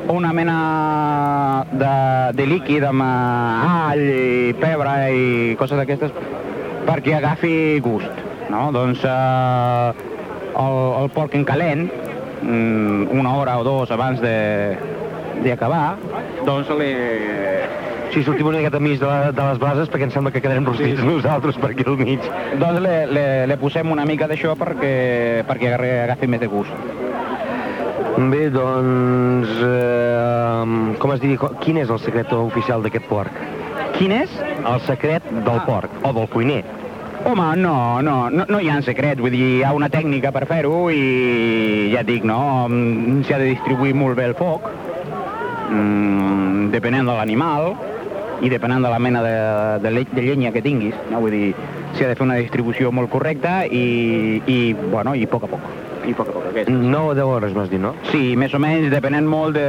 una 0.10 0.32
mena 0.34 0.58
de, 1.70 1.94
de 2.34 2.50
líquid 2.50 2.90
amb 2.90 3.06
eh, 3.06 3.70
all 3.76 4.04
i 4.08 4.58
pebre 4.58 4.98
i 5.14 5.30
coses 5.62 5.78
d'aquestes 5.78 6.18
perquè 6.90 7.20
agafi 7.20 7.54
gust, 7.86 8.26
no? 8.50 8.70
Doncs 8.76 9.04
eh, 9.06 9.94
el, 10.60 10.80
el 11.04 11.12
porc 11.16 11.36
en 11.38 11.46
calent, 11.48 11.88
mm, 12.42 13.20
una 13.20 13.36
hora 13.36 13.60
o 13.60 13.64
dos 13.64 13.92
abans 13.92 14.22
de 14.22 14.78
d'acabar, 15.44 15.98
doncs 16.46 16.72
li... 16.80 16.94
Si 18.10 18.24
sortim 18.26 18.48
una 18.50 18.58
miqueta 18.58 18.80
mig 18.82 18.98
de, 18.98 19.06
la, 19.06 19.30
de 19.30 19.44
les 19.52 19.60
brases 19.62 19.90
perquè 19.94 20.08
em 20.08 20.12
sembla 20.12 20.32
que 20.34 20.42
quedarem 20.42 20.66
rostits 20.66 20.98
sí. 20.98 21.06
nosaltres 21.06 21.60
per 21.62 21.70
aquí 21.76 21.86
al 21.86 22.00
mig. 22.00 22.26
Doncs 22.58 22.82
le, 22.82 22.96
le, 23.06 23.26
le 23.52 23.58
posem 23.62 23.92
una 23.94 24.06
mica 24.10 24.26
d'això 24.28 24.56
perquè, 24.58 25.46
perquè 25.46 25.70
agafi, 25.70 25.92
agafi 26.08 26.32
més 26.34 26.42
de 26.42 26.50
gust. 26.50 26.74
Bé, 28.34 28.50
doncs... 28.50 29.54
Eh, 29.62 30.98
com 31.00 31.14
es 31.14 31.22
diria, 31.22 31.54
quin 31.62 31.78
és 31.86 31.94
el 31.94 32.02
secret 32.02 32.34
oficial 32.36 32.82
d'aquest 32.84 33.06
porc? 33.14 33.38
Quin 33.96 34.18
és? 34.18 34.34
El 34.66 34.82
secret 34.90 35.30
del 35.30 35.62
porc, 35.70 35.94
o 36.02 36.12
del 36.18 36.28
cuiner. 36.34 36.64
Home, 37.26 37.56
no, 37.58 38.02
no, 38.02 38.30
no, 38.30 38.46
no 38.48 38.60
hi 38.64 38.70
ha 38.72 38.78
secrets, 38.82 39.20
vull 39.20 39.34
dir, 39.36 39.44
hi 39.58 39.64
ha 39.68 39.74
una 39.76 39.90
tècnica 39.92 40.32
per 40.32 40.46
fer-ho 40.48 40.86
i 40.88 41.90
ja 41.92 42.00
et 42.00 42.08
dic, 42.08 42.24
no, 42.24 42.68
mm, 42.70 43.26
s'ha 43.28 43.40
de 43.42 43.50
distribuir 43.52 43.92
molt 43.94 44.16
bé 44.16 44.30
el 44.30 44.36
foc, 44.40 44.70
mm, 45.68 46.70
depenent 46.72 47.10
de 47.10 47.18
l'animal 47.18 47.74
i 48.40 48.50
depenent 48.50 48.88
de 48.88 48.92
la 48.94 49.00
mena 49.04 49.24
de, 49.26 49.36
de, 49.84 49.92
le, 49.92 50.06
de 50.14 50.24
llenya 50.24 50.54
que 50.56 50.64
tinguis, 50.64 50.96
no? 51.12 51.20
vull 51.20 51.36
dir, 51.36 51.52
s'ha 51.98 52.08
de 52.08 52.16
fer 52.16 52.24
una 52.24 52.40
distribució 52.40 52.94
molt 52.96 53.12
correcta 53.12 53.66
i, 53.66 54.40
i 54.48 54.60
bueno, 54.80 55.12
i 55.12 55.28
a 55.28 55.32
poc 55.34 55.44
a 55.44 55.52
poc. 55.52 55.68
I 56.08 56.16
a 56.16 56.16
poc 56.16 56.32
a 56.32 56.38
poc, 56.38 56.48
aquest. 56.54 56.72
9 56.72 57.04
o 57.04 57.18
10 57.20 57.34
hores, 57.34 57.58
m'has 57.58 57.70
dit, 57.70 57.84
no? 57.84 57.92
Sí, 58.14 58.38
més 58.40 58.56
o 58.56 58.64
menys, 58.64 58.88
depenent 58.96 59.28
molt 59.28 59.60
de, 59.60 59.68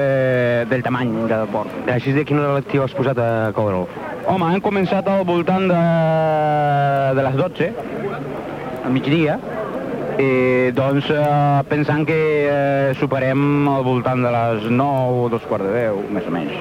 del 0.70 0.86
tamany 0.86 1.10
del 1.26 1.50
porc. 1.50 1.74
Així 1.90 2.14
de 2.14 2.24
quina 2.28 2.46
hora 2.46 2.60
l'actiu 2.60 2.86
has 2.86 2.94
posat 2.94 3.18
a 3.18 3.30
coure'l? 3.58 3.88
Home, 4.30 4.46
hem 4.54 4.60
començat 4.62 5.08
al 5.10 5.24
voltant 5.26 5.64
de, 5.66 5.78
de 7.18 7.22
les 7.26 7.38
12, 7.40 7.66
al 8.86 8.92
migdia, 8.94 9.34
i 10.18 10.72
doncs 10.74 11.10
eh, 11.14 11.62
pensant 11.70 12.06
que 12.08 12.18
eh, 12.50 12.94
superem 12.98 13.68
al 13.70 13.84
voltant 13.86 14.22
de 14.24 14.32
les 14.34 14.66
9 14.70 15.24
o 15.24 15.28
dos 15.32 15.46
quarts 15.48 15.68
de 15.68 15.74
10, 15.76 16.10
més 16.16 16.26
o 16.26 16.34
menys. 16.34 16.56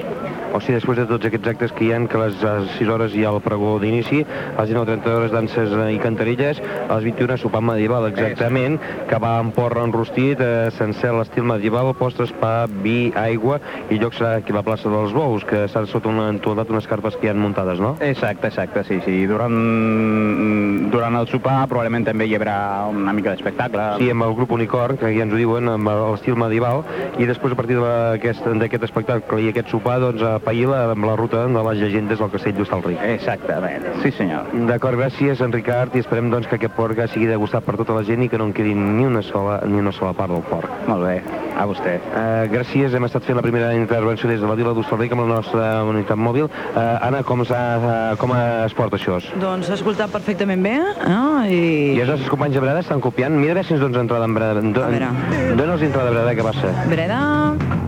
O 0.50 0.58
sigui, 0.58 0.76
després 0.78 0.98
de 0.98 1.06
tots 1.06 1.28
aquests 1.28 1.50
actes 1.52 1.72
que 1.76 1.84
hi 1.86 1.92
ha, 1.94 2.00
que 2.10 2.18
a 2.18 2.26
les 2.26 2.38
6 2.76 2.90
hores 2.90 3.14
hi 3.14 3.22
ha 3.24 3.30
el 3.30 3.40
pregó 3.44 3.76
d'inici, 3.82 4.22
a 4.24 4.64
les 4.64 4.72
19.30 4.72 5.14
hores 5.14 5.34
danses 5.34 5.74
i 5.94 5.98
cantarilles, 6.02 6.60
a 6.88 6.96
les 6.96 7.06
21 7.06 7.38
sopar 7.38 7.62
medieval, 7.62 8.08
exactament, 8.10 8.78
que 9.08 9.20
va 9.22 9.36
amb 9.40 9.54
porra 9.54 9.84
enrostit, 9.86 10.42
eh, 10.42 10.70
sencer 10.74 11.12
l'estil 11.14 11.46
medieval, 11.46 11.92
postres, 11.98 12.32
pa, 12.42 12.66
vi, 12.84 13.12
aigua, 13.18 13.60
i 13.90 14.00
lloc 14.02 14.16
serà 14.18 14.36
aquí 14.40 14.54
a 14.54 14.58
la 14.58 14.64
plaça 14.66 14.90
dels 14.90 15.14
Bous, 15.14 15.46
que 15.46 15.64
estan 15.68 15.86
sota 15.90 16.10
una 16.10 16.28
entolat 16.34 16.70
unes 16.70 16.88
carpes 16.90 17.16
que 17.16 17.28
hi 17.28 17.34
han 17.34 17.42
muntades, 17.42 17.80
no? 17.82 17.94
Exacte, 18.00 18.50
exacte, 18.50 18.84
sí, 18.88 19.00
sí. 19.06 19.16
Durant, 19.30 20.90
durant 20.90 21.20
el 21.20 21.30
sopar 21.30 21.62
probablement 21.70 22.08
també 22.08 22.26
hi 22.26 22.34
haurà 22.38 22.58
una 22.90 23.14
mica 23.16 23.36
d'espectacle. 23.40 23.88
Sí, 23.98 24.10
amb 24.12 24.26
el 24.26 24.34
grup 24.36 24.52
Unicorn, 24.52 24.98
que 25.00 25.10
ja 25.14 25.24
ens 25.24 25.32
ho 25.34 25.40
diuen, 25.40 25.68
amb 25.72 25.90
l'estil 26.12 26.36
medieval, 26.38 26.84
i 27.18 27.26
després 27.28 27.54
a 27.54 27.58
partir 27.58 27.80
d'aquest 27.80 28.46
d'aquest 28.60 28.86
espectacle 28.86 29.40
i 29.40 29.50
aquest 29.50 29.70
sopar, 29.72 29.98
doncs, 30.02 30.22
a 30.22 30.36
Païla, 30.44 30.82
amb 30.94 31.08
la 31.08 31.16
ruta 31.18 31.46
de 31.48 31.64
les 31.68 31.80
llegendes 31.80 32.20
del 32.20 32.30
castell 32.32 32.56
d'Hostalric. 32.58 33.00
Exactament, 33.16 33.86
sí 34.04 34.12
senyor. 34.16 34.50
D'acord, 34.68 34.98
gràcies, 35.00 35.40
en 35.44 35.54
Ricard, 35.54 35.96
i 35.96 36.04
esperem 36.04 36.30
doncs, 36.32 36.48
que 36.50 36.58
aquest 36.60 36.76
porc 36.76 37.00
sigui 37.10 37.28
degustat 37.30 37.64
per 37.64 37.76
tota 37.80 37.96
la 37.96 38.04
gent 38.04 38.24
i 38.24 38.28
que 38.28 38.38
no 38.38 38.50
en 38.50 38.54
quedi 38.56 38.74
ni 38.74 39.06
una 39.06 39.22
sola, 39.24 39.60
ni 39.66 39.78
una 39.80 39.92
sola 39.96 40.12
part 40.16 40.32
del 40.34 40.44
porc. 40.50 40.68
Molt 40.88 41.06
bé, 41.06 41.16
a 41.56 41.66
vostè. 41.68 41.96
Uh, 42.10 42.44
gràcies, 42.52 42.94
hem 42.94 43.06
estat 43.06 43.24
fent 43.24 43.38
la 43.38 43.44
primera 43.46 43.72
intervenció 43.76 44.28
des 44.28 44.42
de 44.42 44.48
la 44.48 44.56
vila 44.58 44.74
d'Hostalric 44.76 45.14
amb 45.16 45.24
la 45.24 45.40
nostra 45.40 45.68
unitat 45.88 46.18
mòbil. 46.18 46.50
Uh, 46.50 46.80
Anna, 47.06 47.22
com, 47.26 47.44
uh, 47.46 48.16
com 48.20 48.34
es 48.36 48.76
porta 48.76 48.98
això? 48.98 49.20
Doncs 49.40 49.70
s'ha 49.70 49.78
escoltat 49.78 50.12
perfectament 50.12 50.62
bé, 50.64 50.76
eh? 50.76 51.16
I... 51.50 51.60
I 51.96 52.02
els 52.02 52.10
nostres 52.10 52.30
companys 52.32 52.58
de 52.58 52.64
Breda 52.64 52.82
estan 52.84 53.00
copiant. 53.04 53.29
Mira 53.30 53.52
a 53.52 53.54
veure 53.54 53.62
si 53.66 53.74
ens 53.74 53.82
dones 53.82 54.00
entrada 54.00 54.24
en 54.26 54.34
Breda. 54.34 54.60
Do, 54.60 54.82
A 54.82 54.88
veure. 54.90 55.10
Dóna'ls 55.56 55.82
entrada 55.86 56.10
a 56.10 56.14
Breda, 56.14 56.34
què 56.34 56.42
passa? 56.42 56.72
Breda, 56.90 57.20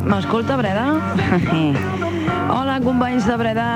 m'escolta, 0.06 0.56
Breda? 0.60 0.86
Hola, 2.52 2.78
companys 2.84 3.26
de 3.26 3.36
Breda. 3.40 3.66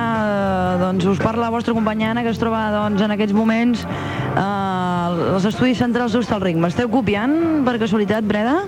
Doncs 0.82 1.06
us 1.10 1.18
parla 1.22 1.46
la 1.48 1.50
vostra 1.54 1.74
companya 1.74 2.12
Anna, 2.12 2.22
que 2.22 2.30
es 2.30 2.38
troba 2.38 2.66
doncs, 2.74 3.02
en 3.02 3.14
aquests 3.14 3.34
moments 3.34 3.82
eh, 3.82 4.40
als 4.40 5.46
estudis 5.48 5.80
centrals 5.82 6.14
d'Hostalric. 6.14 6.58
M'esteu 6.60 6.90
copiant, 6.92 7.34
per 7.66 7.78
casualitat, 7.82 8.26
Breda? 8.28 8.60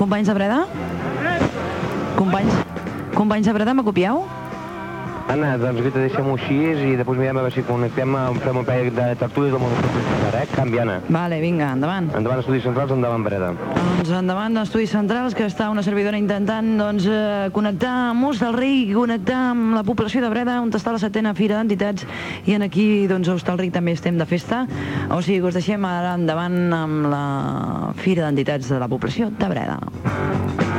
Companys 0.00 0.30
de 0.30 0.36
Breda? 0.38 0.60
Companys, 2.16 2.54
companys 3.16 3.48
de 3.48 3.56
Breda, 3.56 3.74
me 3.74 3.84
copieu? 3.84 4.24
Anna, 5.30 5.52
doncs 5.62 5.78
Rita, 5.84 6.00
deixem-ho 6.02 6.32
així 6.34 6.56
i 6.90 6.96
després 6.98 7.20
mirem 7.20 7.38
a 7.38 7.44
veure 7.44 7.54
si 7.54 7.62
connectem, 7.62 8.16
fem 8.42 8.56
un 8.58 8.64
parell 8.66 8.88
de 8.96 9.04
tertúlies 9.20 9.52
del 9.54 9.62
món 9.62 9.76
eh? 10.40 10.46
Canvi, 10.50 10.80
Anna. 10.82 10.96
Vale, 11.06 11.38
vinga, 11.42 11.68
endavant. 11.76 12.08
Endavant, 12.18 12.40
estudis 12.42 12.64
centrals, 12.66 12.90
endavant, 12.94 13.22
Breda. 13.22 13.52
Doncs 14.00 14.10
endavant 14.16 14.56
d'Estudis 14.58 14.90
Centrals, 14.94 15.36
que 15.38 15.46
està 15.46 15.68
una 15.70 15.84
servidora 15.86 16.18
intentant 16.18 16.72
doncs, 16.80 17.06
eh, 17.06 17.50
connectar 17.54 17.92
amb 18.08 18.26
Hostalric, 18.30 18.94
connectar 18.96 19.38
amb 19.52 19.76
la 19.78 19.84
població 19.86 20.24
de 20.24 20.32
Breda, 20.32 20.58
on 20.64 20.72
està 20.74 20.94
la 20.96 21.02
setena 21.02 21.34
Fira 21.38 21.60
d'Entitats, 21.60 22.08
i 22.46 22.56
en 22.56 22.66
aquí, 22.66 23.06
doncs, 23.10 23.28
a 23.28 23.36
Hostalric 23.38 23.74
també 23.76 23.94
estem 23.94 24.18
de 24.18 24.26
festa. 24.26 24.64
O 25.10 25.20
sigui 25.22 25.38
que 25.44 25.52
us 25.52 25.60
deixem 25.60 25.84
ara 25.84 26.16
endavant 26.18 26.58
amb 26.74 27.06
la 27.12 27.24
Fira 28.02 28.26
d'Entitats 28.26 28.72
de 28.72 28.82
la 28.82 28.90
població 28.90 29.30
de 29.30 29.54
Breda. 29.54 30.69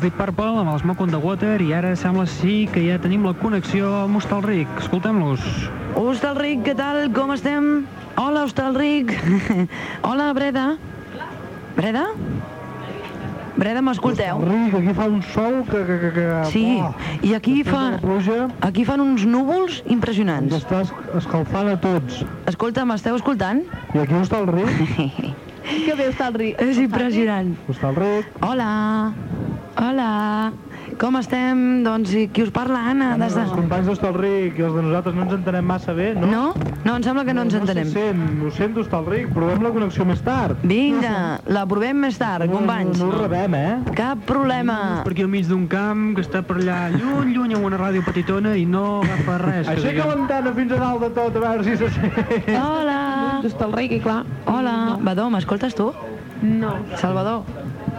Purple 0.00 0.56
amb 0.62 0.70
el 0.72 0.78
Smoke 0.80 1.02
on 1.04 1.10
the 1.10 1.18
Water 1.20 1.60
i 1.60 1.72
ara 1.76 1.90
sembla 1.96 2.24
sí 2.26 2.66
que 2.72 2.80
ja 2.86 2.96
tenim 2.98 3.26
la 3.26 3.34
connexió 3.36 3.90
amb 4.06 4.16
Hostalric. 4.16 4.68
Escoltem-los. 4.80 5.42
Hostalric, 6.00 6.62
què 6.64 6.74
tal? 6.78 7.10
Com 7.12 7.32
estem? 7.34 7.84
Hola, 8.16 8.44
Hostalric. 8.46 9.12
Hola, 10.08 10.32
Breda. 10.32 10.78
Breda? 11.76 12.06
Breda, 13.56 13.82
m'escolteu? 13.84 14.40
Ric, 14.48 14.74
aquí 14.80 14.94
fa 14.96 15.06
un 15.12 15.20
sol 15.34 15.58
que... 15.68 15.82
que, 15.84 15.98
que, 16.00 16.10
que 16.16 16.26
Sí, 16.48 16.64
oh, 16.80 16.94
i 17.22 17.34
aquí 17.36 17.58
fa... 17.62 17.82
de 17.92 17.98
pluja 18.00 18.48
Aquí 18.64 18.86
fan 18.88 19.02
uns 19.04 19.26
núvols 19.28 19.82
impressionants. 19.92 20.54
ens 20.54 20.64
està 20.64 20.80
es- 20.86 20.94
escalfant 21.20 21.68
a 21.68 21.76
tots. 21.76 22.24
Escolta, 22.48 22.86
m'esteu 22.88 23.20
escoltant? 23.20 23.60
I 23.92 24.00
aquí 24.06 24.16
està 24.22 24.40
el 24.40 24.48
ric. 24.48 25.36
Que 25.62 25.94
bé 25.94 26.08
està 26.10 26.26
el 26.26 26.34
ric. 26.34 26.56
És 26.60 26.76
impressionant. 26.82 27.52
Està 27.70 27.92
el 27.92 27.96
ric. 28.00 28.32
Hola. 28.42 29.12
Hola. 29.82 30.52
Com 31.00 31.16
estem? 31.18 31.82
Doncs 31.82 32.12
i 32.14 32.20
qui 32.30 32.44
us 32.44 32.50
parla, 32.54 32.78
Anna? 32.92 33.16
Des 33.18 33.32
de... 33.34 33.42
Els 33.42 33.54
companys 33.56 33.88
d'Hostalric 33.88 34.58
i 34.60 34.64
els 34.66 34.76
de 34.76 34.82
nosaltres 34.84 35.16
no 35.16 35.24
ens 35.24 35.32
entenem 35.34 35.66
massa 35.66 35.94
bé, 35.96 36.12
no? 36.14 36.28
No? 36.30 36.42
No, 36.84 36.94
em 36.94 37.02
sembla 37.02 37.24
que 37.26 37.34
no 37.34 37.42
ens 37.46 37.56
entenem. 37.58 37.88
No 37.88 37.94
se 37.94 38.04
sent, 38.04 38.20
ho 38.46 38.50
sent 38.54 38.76
d'Hostalric, 38.76 39.32
provem 39.34 39.64
la 39.64 39.72
connexió 39.74 40.06
més 40.06 40.22
tard. 40.22 40.62
Vinga, 40.68 41.40
la 41.50 41.64
provem 41.70 41.98
més 42.04 42.20
tard, 42.20 42.46
companys. 42.52 43.00
No, 43.00 43.08
no 43.08 43.16
ho 43.16 43.24
rebem, 43.24 43.56
eh? 43.58 43.96
Cap 43.98 44.22
problema. 44.28 44.78
Per 45.02 45.16
aquí 45.16 45.26
al 45.26 45.32
mig 45.32 45.50
d'un 45.50 45.66
camp 45.72 46.12
que 46.18 46.22
està 46.22 46.44
per 46.46 46.60
allà 46.60 46.78
lluny, 46.94 47.34
lluny, 47.34 47.56
amb 47.58 47.66
una 47.72 47.82
ràdio 47.82 48.06
petitona 48.06 48.54
i 48.58 48.62
no 48.68 49.00
agafa 49.00 49.40
res. 49.42 49.66
que 49.66 49.74
Aixeca 49.74 50.08
l'antena 50.12 50.54
fins 50.60 50.76
a 50.76 50.80
dalt 50.84 51.06
de 51.08 51.12
tot, 51.18 51.42
a 51.42 51.44
veure 51.48 51.66
si 51.66 51.76
se 51.80 51.90
sent. 51.98 52.54
Hola. 52.54 53.00
El 53.42 53.76
rei, 53.78 53.98
clar. 53.98 54.22
Hola. 54.46 54.76
Badó, 55.02 55.26
m'escoltes 55.34 55.74
tu? 55.74 55.90
No. 56.42 56.74
Salvador, 56.98 57.44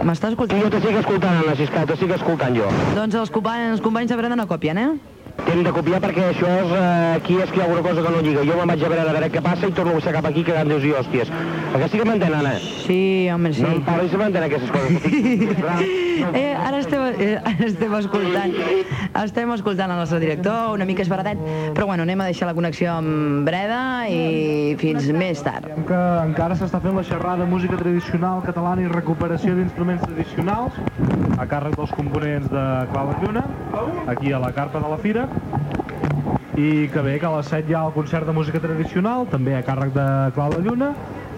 m'estàs 0.01 0.33
escoltant? 0.33 0.61
Jo 0.63 0.69
t'estic 0.73 0.99
escoltant, 1.03 1.41
Anna 1.43 1.55
Siscat, 1.59 1.89
t'estic 1.91 2.15
escoltant 2.17 2.57
jo. 2.57 2.69
Doncs 2.97 3.19
els 3.21 3.33
companys, 3.33 3.75
els 3.77 3.83
companys 3.85 4.09
de 4.09 4.17
Breda 4.17 4.39
no 4.39 4.47
copien, 4.49 4.81
eh? 4.81 5.12
Hem 5.43 5.64
de 5.65 5.72
copiar 5.76 5.99
perquè 6.01 6.30
això 6.31 6.49
és... 6.61 6.72
Eh, 6.77 7.15
aquí 7.18 7.35
és 7.41 7.51
que 7.51 7.60
hi 7.60 7.61
ha 7.61 7.65
alguna 7.68 7.84
cosa 7.85 8.05
que 8.05 8.14
no 8.14 8.22
lliga. 8.26 8.45
Jo 8.47 8.57
me'n 8.57 8.72
vaig 8.73 8.85
a 8.85 8.91
veure 8.93 9.03
a 9.03 9.15
veure 9.18 9.30
què 9.34 9.43
passa 9.45 9.69
i 9.69 9.76
torno 9.76 9.93
a 9.93 9.99
baixar 9.99 10.14
cap 10.15 10.30
aquí 10.30 10.45
cagant 10.47 10.72
Déus 10.72 10.88
i 10.88 10.93
hòsties. 10.97 11.34
Que 11.73 11.89
sí 11.89 12.01
que 12.01 12.07
m'entén, 12.10 12.34
Anna? 12.38 12.53
Sí, 12.61 13.01
home, 13.34 13.53
sí. 13.53 13.65
No 13.65 13.76
em 13.76 13.84
parlis 13.85 14.14
de 14.14 14.22
m'entén 14.22 14.47
aquestes 14.49 14.73
coses. 14.73 15.99
Eh, 16.23 16.53
ara 16.55 16.77
estem, 16.80 17.01
eh, 17.19 17.34
ara 17.41 17.65
estem 17.65 17.93
escoltant 17.97 18.53
estem 19.22 19.51
escoltant 19.53 19.91
el 19.91 19.99
nostre 19.99 20.19
director, 20.19 20.73
una 20.73 20.85
mica 20.85 21.03
esbaratet, 21.03 21.38
però 21.76 21.85
bueno, 21.85 22.03
anem 22.07 22.22
a 22.23 22.27
deixar 22.30 22.47
la 22.49 22.55
connexió 22.57 22.95
amb 22.97 23.45
Breda 23.45 24.07
i 24.10 24.73
fins 24.81 25.10
més 25.14 25.43
tard. 25.45 25.68
Que 25.89 25.99
encara 26.23 26.57
s'està 26.57 26.80
fent 26.81 26.97
la 26.97 27.03
xerrada 27.05 27.45
música 27.49 27.77
tradicional 27.77 28.41
catalana 28.45 28.85
i 28.85 28.89
recuperació 28.89 29.53
d'instruments 29.57 30.05
tradicionals 30.07 30.80
a 31.38 31.45
càrrec 31.49 31.77
dels 31.77 31.93
components 31.97 32.49
de 32.49 32.65
Clau 32.93 33.11
de 33.11 33.19
Lluna, 33.22 33.45
aquí 34.10 34.34
a 34.34 34.41
la 34.41 34.53
carpa 34.55 34.81
de 34.81 34.89
la 34.89 35.01
Fira. 35.03 35.22
I 36.57 36.87
que 36.93 37.01
bé, 37.01 37.17
que 37.19 37.25
a 37.25 37.31
les 37.37 37.47
7 37.49 37.71
hi 37.71 37.73
ha 37.73 37.85
el 37.87 37.93
concert 37.95 38.27
de 38.29 38.33
música 38.35 38.59
tradicional, 38.61 39.25
també 39.31 39.55
a 39.57 39.63
càrrec 39.65 39.93
de 39.95 40.05
Clau 40.35 40.51
de 40.53 40.59
Lluna, 40.61 40.91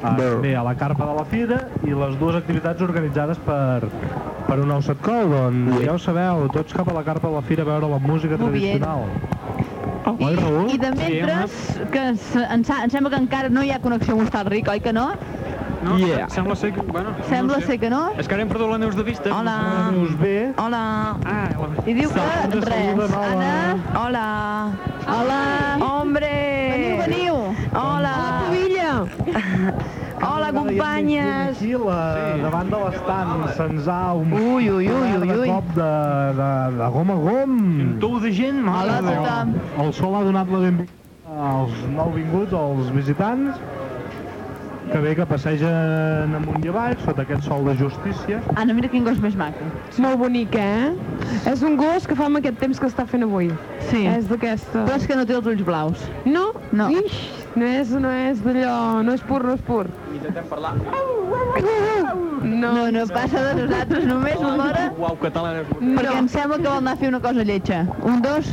a, 0.04 0.12
també 0.18 0.56
a 0.60 0.64
la 0.68 0.74
carpa 0.76 1.06
de 1.08 1.14
la 1.16 1.24
Fira, 1.32 1.60
i 1.88 1.94
les 1.96 2.18
dues 2.20 2.36
activitats 2.36 2.84
organitzades 2.84 3.40
per, 3.46 3.88
per 4.50 4.58
un 4.60 4.68
nou 4.74 4.82
setcol. 4.84 5.32
Doncs 5.32 5.80
ja 5.86 5.94
ho 5.96 6.02
sabeu, 6.04 6.50
tots 6.52 6.76
cap 6.76 6.92
a 6.92 6.98
la 7.00 7.06
carpa 7.08 7.32
de 7.32 7.38
la 7.40 7.46
Fira 7.48 7.64
a 7.64 7.70
veure 7.72 7.88
la 7.96 8.00
música 8.04 8.36
Molt 8.38 8.52
bien. 8.58 8.82
tradicional. 8.84 9.08
I, 10.06 10.24
Oi, 10.28 10.36
Raül? 10.38 10.68
I 10.70 10.78
de 10.78 10.92
mentres, 10.94 11.54
que 11.92 12.02
s- 12.12 12.44
em, 12.54 12.64
sa- 12.64 12.84
em 12.84 12.92
sembla 12.94 13.10
que 13.16 13.18
encara 13.24 13.50
no 13.50 13.64
hi 13.66 13.72
ha 13.72 13.80
connexió 13.82 14.14
amb 14.14 14.22
Hostalric, 14.28 14.68
oi 14.70 14.80
que 14.80 14.94
no? 14.94 15.08
No, 15.86 15.98
Yeah. 16.02 16.28
sembla 16.30 16.56
ser 16.56 16.74
que... 16.74 16.82
Bueno, 16.82 17.12
Sembla 17.30 17.56
no 17.58 17.62
sé. 17.62 17.68
ser 17.68 17.80
que 17.80 17.90
no. 17.92 18.10
És 18.18 18.28
que 18.28 18.34
ara 18.34 18.42
hem 18.44 18.50
perdut 18.50 18.72
la 18.72 18.78
Neus 18.82 18.96
de 18.98 19.04
vista. 19.06 19.30
Hola. 19.30 19.92
Neus 19.94 20.16
bé. 20.18 20.52
Hola. 20.58 20.82
Ah, 21.24 21.50
I 21.86 21.94
diu 21.94 22.10
que 22.10 22.20
res. 22.20 22.66
saluden, 22.66 23.14
hola. 23.14 23.28
Anna, 23.30 23.78
Hola. 24.02 24.26
hola. 25.06 25.40
Hombre. 25.86 26.32
Veniu, 26.74 26.98
veniu. 27.04 27.36
Hola. 27.78 28.16
Pobilla. 28.48 28.90
Hola, 30.26 30.50
companyes. 30.60 31.58
Aquí, 31.60 31.72
la, 31.86 32.00
sí. 32.34 32.42
davant 32.42 32.74
de 32.74 32.82
l'estant, 32.82 33.46
se'ns 33.60 33.88
ha 33.88 34.02
un 34.18 34.34
Ui, 34.34 34.70
ui, 34.72 34.90
ui, 34.90 35.16
ui, 35.22 35.32
ui. 35.38 35.48
cop 35.54 35.70
de, 35.78 35.92
de, 36.42 36.52
de 36.82 36.90
gom 36.98 37.12
a 37.14 37.20
gom. 37.30 37.56
Un 37.86 37.96
tou 38.02 38.18
de 38.26 38.32
gent, 38.34 38.58
mare 38.66 38.90
Hola, 38.90 39.02
tothom. 39.12 39.54
El 39.86 39.94
sol 39.94 40.16
ha 40.18 40.24
donat 40.26 40.50
la 40.50 40.64
benvinguda 40.66 41.04
als 41.36 41.72
nouvinguts, 41.92 42.54
als 42.54 42.90
visitants, 42.96 43.58
que 44.92 45.00
bé 45.02 45.16
que 45.18 45.26
passegen 45.26 46.36
amunt 46.38 46.64
i 46.66 46.70
avall 46.72 46.94
sota 47.04 47.24
aquest 47.26 47.44
sol 47.48 47.66
de 47.68 47.74
justícia. 47.80 48.42
Anna, 48.56 48.74
mira 48.78 48.90
quin 48.92 49.04
gos 49.08 49.18
més 49.24 49.36
maco. 49.40 49.66
Molt 50.02 50.20
bonic, 50.22 50.56
eh? 50.56 50.94
És 51.50 51.64
un 51.66 51.76
gos 51.80 52.06
que 52.08 52.16
fa 52.18 52.28
amb 52.30 52.40
aquest 52.42 52.60
temps 52.62 52.80
que 52.80 52.90
està 52.92 53.06
fent 53.10 53.26
avui. 53.26 53.50
Sí. 53.90 54.06
És 54.12 54.30
d'aquesta... 54.30 54.86
Però 54.86 55.00
és 55.00 55.08
que 55.10 55.18
no 55.18 55.26
té 55.26 55.36
els 55.38 55.50
ulls 55.52 55.66
blaus. 55.68 56.06
No? 56.26 56.52
No. 56.72 56.90
Ix, 56.94 57.18
no 57.56 57.66
és, 57.66 57.92
no 58.06 58.12
és 58.14 58.44
d'allò... 58.46 58.76
No 59.06 59.16
és 59.18 59.26
pur, 59.26 59.42
no 59.44 59.56
és 59.58 59.64
pur. 59.68 59.86
Intentem 60.14 60.46
parlar. 60.52 60.76
No, 60.86 62.14
No, 62.46 62.72
no 62.94 63.04
passa 63.10 63.42
de 63.42 63.54
nosaltres 63.64 64.06
només 64.06 64.38
una 64.38 64.68
hora, 64.68 64.84
Uau, 65.02 65.16
catalana. 65.22 65.64
perquè 65.82 66.14
em 66.20 66.28
sembla 66.30 66.60
que 66.62 66.68
vol 66.68 66.78
anar 66.78 66.94
a 66.94 67.00
fer 67.02 67.10
una 67.10 67.20
cosa 67.24 67.44
lletja. 67.48 67.80
Un, 68.06 68.22
dos, 68.22 68.52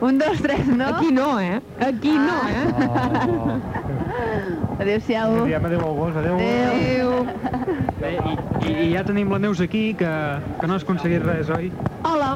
un, 0.00 0.18
dos, 0.18 0.40
tres, 0.42 0.64
no? 0.66 0.88
Aquí 0.94 1.12
no, 1.12 1.28
eh? 1.38 1.60
Aquí 1.84 2.14
no, 2.16 2.38
eh? 2.48 2.64
Oh. 2.88 4.64
Adéu-siau. 4.78 5.44
Diem 5.48 5.64
adéu 5.66 5.80
al 5.82 5.94
gos, 5.98 6.16
adéu. 6.16 6.36
Adéu. 6.38 7.14
Bé, 7.98 8.12
i, 8.14 8.34
i, 8.68 8.72
i 8.84 8.90
ja 8.92 9.02
tenim 9.06 9.30
la 9.34 9.40
Neus 9.42 9.58
aquí, 9.64 9.88
que, 9.98 10.10
que 10.60 10.68
no 10.70 10.76
has 10.76 10.84
aconseguit 10.86 11.24
res, 11.26 11.48
oi? 11.50 11.72
Hola. 12.06 12.28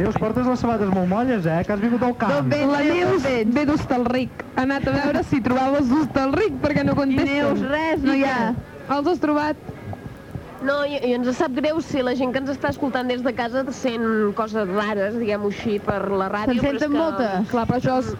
Neus, 0.00 0.16
portes 0.16 0.46
les 0.48 0.62
sabates 0.64 0.88
molt 0.94 1.10
molles, 1.10 1.44
eh? 1.44 1.58
Que 1.66 1.74
has 1.76 1.82
vingut 1.82 2.02
al 2.06 2.14
camp. 2.16 2.32
D'on 2.32 2.48
vens, 2.54 2.72
La 2.72 2.80
Neus? 2.88 3.26
Ve 3.52 3.66
d'Hostalric. 3.68 4.46
Ha 4.56 4.64
anat 4.64 4.88
a 4.88 4.94
veure 4.96 5.24
si 5.28 5.42
trobaves 5.44 5.90
d'Hostalric 5.92 6.56
perquè 6.64 6.86
no 6.88 6.96
I 6.96 7.00
contesten. 7.02 7.34
Neus, 7.36 7.66
res, 7.68 8.00
no 8.08 8.16
hi 8.16 8.24
ha. 8.24 8.38
Els 8.96 9.12
has 9.12 9.20
trobat? 9.22 9.68
No, 10.64 10.82
i, 10.84 10.98
i 11.08 11.14
ens 11.16 11.28
sap 11.38 11.52
greu 11.56 11.78
si 11.84 12.02
la 12.04 12.12
gent 12.16 12.32
que 12.34 12.40
ens 12.42 12.50
està 12.52 12.68
escoltant 12.72 13.08
des 13.08 13.20
de 13.24 13.32
casa 13.36 13.62
sent 13.76 14.02
coses 14.36 14.68
rares, 14.72 15.14
diguem-ho 15.20 15.48
així, 15.52 15.78
per 15.84 16.02
la 16.12 16.28
ràdio. 16.32 16.56
Se'n 16.60 16.78
senten 16.78 16.92
que- 16.92 16.96
moltes. 16.98 17.48
Clar, 17.52 17.64
però 17.68 17.78
això 17.80 18.00
és... 18.00 18.16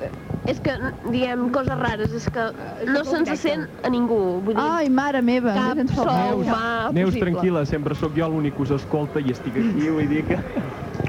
És 0.48 0.58
que, 0.64 0.72
diem, 1.12 1.50
coses 1.52 1.76
rares, 1.78 2.12
és 2.16 2.24
que 2.32 2.46
no 2.88 3.02
se'n 3.04 3.26
se 3.28 3.34
sent 3.36 3.66
a 3.84 3.90
ningú. 3.92 4.40
Vull 4.44 4.54
dir, 4.56 4.62
Ai, 4.64 4.88
mare 4.88 5.20
meva, 5.22 5.52
cap 5.52 5.78
ens 5.82 5.92
fa 5.92 6.00
so 6.00 6.06
por. 6.08 6.38
humà 6.40 6.92
Neus, 6.96 7.10
possible. 7.10 7.26
tranquil·la, 7.26 7.64
sempre 7.68 7.94
sóc 7.94 8.16
jo 8.16 8.28
l'únic 8.32 8.56
que 8.56 8.62
us 8.64 8.70
escolta 8.78 9.20
i 9.20 9.30
estic 9.34 9.58
aquí, 9.60 9.90
vull 9.92 10.08
dir 10.08 10.24
que... 10.24 10.38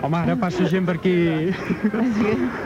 Home, 0.01 0.17
ara 0.17 0.35
passa 0.39 0.65
gent 0.71 0.85
per 0.87 0.95
aquí 0.97 1.11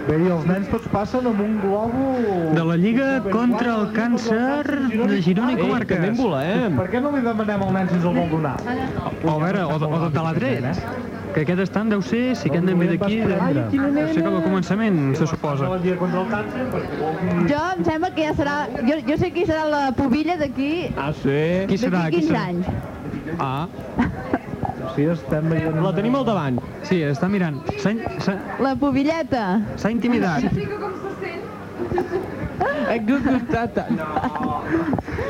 Bé, 0.07 0.17
i 0.23 0.27
els 0.31 0.45
nens 0.47 0.69
tots 0.71 0.85
passen 0.93 1.25
amb 1.27 1.41
un 1.41 1.55
globo... 1.59 2.11
de 2.55 2.63
la 2.69 2.77
Lliga 2.77 3.07
contra 3.31 3.73
el 3.81 3.87
càncer 3.95 4.63
de 4.93 5.21
Girona 5.25 5.51
i 5.51 5.57
Ei, 5.57 5.57
també 5.57 5.57
en 5.57 5.61
Comarques. 5.65 6.17
volem. 6.17 6.77
Per 6.79 6.87
què 6.93 7.01
no 7.01 7.11
li 7.15 7.21
demanem 7.25 7.65
al 7.67 7.73
nen 7.75 7.89
si 7.89 7.97
ens 7.99 8.05
el 8.05 8.15
vol 8.21 8.29
donar? 8.37 8.55
O 9.25 9.35
a 9.35 9.37
veure, 9.43 9.63
o, 9.65 9.77
de- 9.81 9.91
o 9.99 10.09
de 10.09 10.23
la 10.29 10.33
dret. 10.37 10.69
Que 11.35 11.41
aquest 11.43 11.59
estant 11.65 11.89
deu 11.91 11.99
ser, 12.01 12.21
si 12.39 12.47
aquest 12.47 12.63
nen 12.63 12.79
ve 12.79 12.85
d'aquí, 12.93 13.17
deu 13.19 14.07
ser 14.13 14.21
com 14.23 14.37
a 14.37 14.41
començament, 14.45 14.99
se 15.19 15.25
suposa. 15.27 15.67
La 15.67 15.77
dir... 15.83 15.95
Jo 15.99 17.63
em 17.75 17.83
sembla 17.83 18.11
que 18.15 18.23
ja 18.29 18.33
serà... 18.37 18.53
Jo, 18.87 19.01
jo 19.09 19.17
sé 19.19 19.31
qui 19.35 19.43
serà 19.49 19.65
la 19.67 19.81
pobilla 19.97 20.37
d'aquí 20.39 20.69
Ah, 20.95 21.11
sí? 21.11 21.35
Qui 21.67 21.77
serà? 21.81 22.05
d'aquí 22.05 22.21
Qui 22.21 22.21
15 22.21 22.31
serà? 22.31 22.45
anys. 22.47 22.65
Ah, 23.39 23.67
Sí, 24.95 25.03
estem 25.11 25.49
veient... 25.51 25.75
La 25.83 25.91
tenim 25.97 26.15
al 26.15 26.23
davant. 26.23 26.59
sí, 26.87 27.01
està 27.03 27.27
mirant. 27.27 27.57
S'ha 27.83 27.91
s'ha- 28.23 28.39
La 28.63 28.75
pobilleta. 32.55 32.85
s'ha 32.85 32.95
intimidat. 32.95 33.89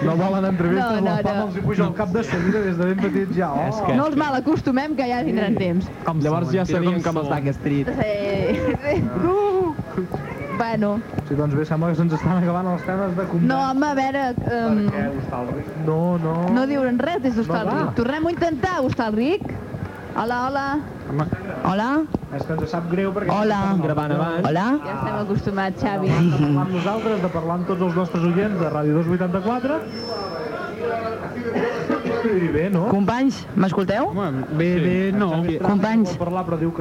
No 0.06 0.15
volen 0.15 0.45
entrevistes, 0.45 0.91
No, 0.91 1.02
no, 1.02 1.06
la 1.15 1.18
fama 1.23 1.35
no. 1.39 1.45
els 1.47 1.56
hi 1.57 1.61
puja 1.61 1.84
al 1.85 1.93
cap 1.95 2.10
de 2.10 2.23
seguida 2.23 2.61
des 2.61 2.77
de 2.77 2.85
ben 2.85 2.97
petits 2.99 3.35
ja. 3.35 3.52
Oh. 3.53 3.68
És 3.69 3.76
que- 3.88 3.95
No 3.95 4.07
els 4.07 4.15
mal 4.15 4.35
acostumem, 4.35 4.95
que 4.95 5.07
ja 5.07 5.23
tindran 5.23 5.56
temps. 5.56 5.89
Com 6.06 6.19
Llavors 6.19 6.52
ja 6.52 6.65
sabíem 6.65 7.02
com 7.02 7.15
són. 7.15 7.26
està 7.26 7.38
aquest 7.38 7.60
street. 7.60 7.88
Sí. 7.88 8.60
sí. 8.84 9.03
Bueno, 10.57 11.02
Sí, 11.27 11.35
doncs 11.35 11.53
bé, 11.53 11.65
sembla 11.65 11.89
que 11.89 11.95
se'ns 11.99 12.14
estan 12.15 12.38
acabant 12.41 12.68
els 12.72 12.84
temes 12.88 13.15
de 13.18 13.23
compte. 13.27 13.45
no, 13.45 13.57
home, 13.72 13.88
a 13.88 13.93
veure... 13.93 14.22
Um, 14.47 14.77
Què, 14.88 15.02
Hostalric? 15.18 15.65
No, 15.85 16.18
no. 16.18 16.35
no 16.53 16.65
diuen 16.69 16.97
res 16.97 17.22
des 17.23 17.35
d'Hostalric. 17.35 17.73
No 17.73 17.85
va. 17.89 17.93
Tornem 17.97 18.27
a 18.27 18.31
intentar, 18.31 18.80
Hostalric. 18.85 19.41
Hola, 20.15 20.47
hola. 20.47 20.79
Home, 21.09 21.25
Hola? 21.65 21.89
És 22.35 22.43
que 22.47 22.53
ens 22.55 22.69
sap 22.71 22.85
greu 22.91 23.11
perquè... 23.15 23.31
Hola. 23.35 23.59
Gravant 23.83 24.13
abans. 24.15 24.45
Hola? 24.47 24.65
Ja 24.85 24.93
estem 24.95 25.17
acostumats, 25.21 25.83
Xavi. 25.83 26.11
De 26.11 26.19
parlar 26.37 26.63
amb 26.63 26.75
nosaltres, 26.77 27.17
de 27.25 27.31
parlar 27.33 27.57
amb 27.59 27.67
tots 27.71 27.83
els 27.89 27.97
nostres 27.99 28.23
oients 28.29 28.61
de 28.61 28.69
Ràdio 28.71 28.95
284. 29.01 29.79
I 32.25 32.47
bé, 32.49 32.63
no? 32.73 32.87
Companys, 32.89 33.41
m'escolteu? 33.59 34.09
bé, 34.57 34.69
bé, 34.81 34.95
no. 35.13 35.29
Companys, 35.61 36.15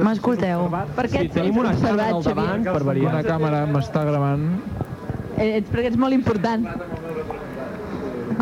m'escolteu? 0.07 0.65
Per 0.95 1.05
què 1.05 1.19
Sí, 1.19 1.27
ets 1.27 1.35
tenim 1.35 1.59
una 1.61 1.75
càmera 1.75 2.07
al 2.15 2.23
davant, 2.25 2.65
per 2.65 2.83
variar. 2.87 3.11
Una 3.13 3.23
càmera 3.27 3.65
m'està 3.69 4.05
gravant. 4.07 4.47
Eh, 5.35 5.57
Ets 5.59 5.69
perquè 5.69 5.91
ets 5.91 5.99
molt 5.99 6.15
important. 6.15 6.65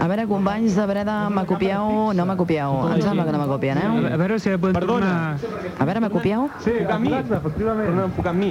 A 0.02 0.07
veure, 0.07 0.26
companys 0.28 0.76
de 0.76 0.86
Breda, 0.90 1.30
me 1.30 1.45
copieu? 1.45 2.11
No 2.18 2.26
me 2.26 2.36
copieu. 2.36 2.72
Em 2.95 3.02
sembla 3.02 3.26
que 3.26 3.32
no 3.32 3.40
me 3.40 3.45
copien, 3.48 3.78
A, 3.78 3.82
eh? 4.10 4.14
a 4.14 4.18
veure 4.18 4.40
si 4.40 4.49
podem 4.57 4.82
tornar... 4.82 5.38
A 5.80 5.86
veure, 5.86 5.99
me 6.02 6.10
copieu? 6.10 6.49
Sí, 6.65 6.74
a 6.90 6.98
mi. 6.99 7.14
efectivament. 7.14 7.99
A 7.99 8.06
enfocar 8.10 8.32
amb 8.34 8.40
mi. 8.40 8.49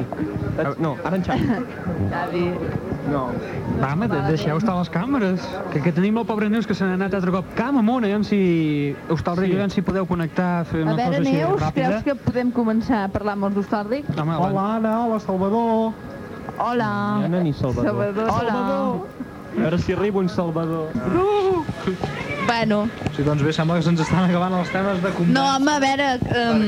No, 0.78 0.96
ara 1.04 1.16
en 1.16 1.24
Xavi. 1.24 1.48
Xavi. 2.12 2.44
No. 3.10 3.24
Va, 3.82 3.90
home, 3.92 4.06
de- 4.08 4.22
deixeu 4.28 4.56
estar 4.56 4.76
les 4.78 4.90
càmeres. 4.94 5.42
Que, 5.72 5.82
que 5.82 5.92
tenim 5.92 6.16
el 6.22 6.26
pobre 6.26 6.48
Neus 6.48 6.66
que 6.66 6.74
se 6.78 6.86
n'ha 6.86 6.94
anat 6.94 7.14
altre 7.18 7.34
cop 7.34 7.50
camp 7.58 7.80
amunt, 7.82 8.06
aviam 8.06 8.22
si... 8.24 8.94
Hostalric, 9.10 9.52
aviam 9.56 9.70
si 9.74 9.82
podeu 9.82 10.06
connectar, 10.06 10.64
fer 10.70 10.84
A 10.84 10.86
una 10.86 10.94
veure, 10.94 11.18
cosa 11.18 11.22
així 11.26 11.34
Neus, 11.40 11.58
ràpida. 11.60 11.88
creus 11.90 12.06
que 12.06 12.14
podem 12.30 12.52
començar 12.54 13.02
a 13.04 13.10
parlar 13.12 13.34
amb 13.36 13.50
els 13.50 13.58
d'Hostàrdic? 13.58 14.08
Home, 14.16 14.38
Hola, 14.38 14.68
Anna, 14.78 14.94
hola, 15.08 15.18
Salvador. 15.20 15.92
Hola. 16.58 16.92
Anna 17.26 17.40
ni 17.42 17.52
Salvador. 17.52 17.90
Salvador. 17.90 18.30
Hola. 18.30 19.30
A 19.52 19.60
veure 19.60 19.78
si 19.78 19.92
arriba 19.92 20.18
un 20.20 20.28
Salvador. 20.28 20.88
Bueno, 22.46 22.88
Sí, 23.16 23.22
doncs 23.22 23.42
bé, 23.44 23.52
sembla 23.52 23.76
que 23.78 23.84
se'ns 23.86 24.00
estan 24.02 24.24
acabant 24.24 24.54
els 24.58 24.70
temes 24.72 25.02
de 25.02 25.10
compte. 25.14 25.32
no, 25.32 25.44
home, 25.56 25.70
a 25.70 25.78
veure... 25.78 26.08
Um, 26.32 26.62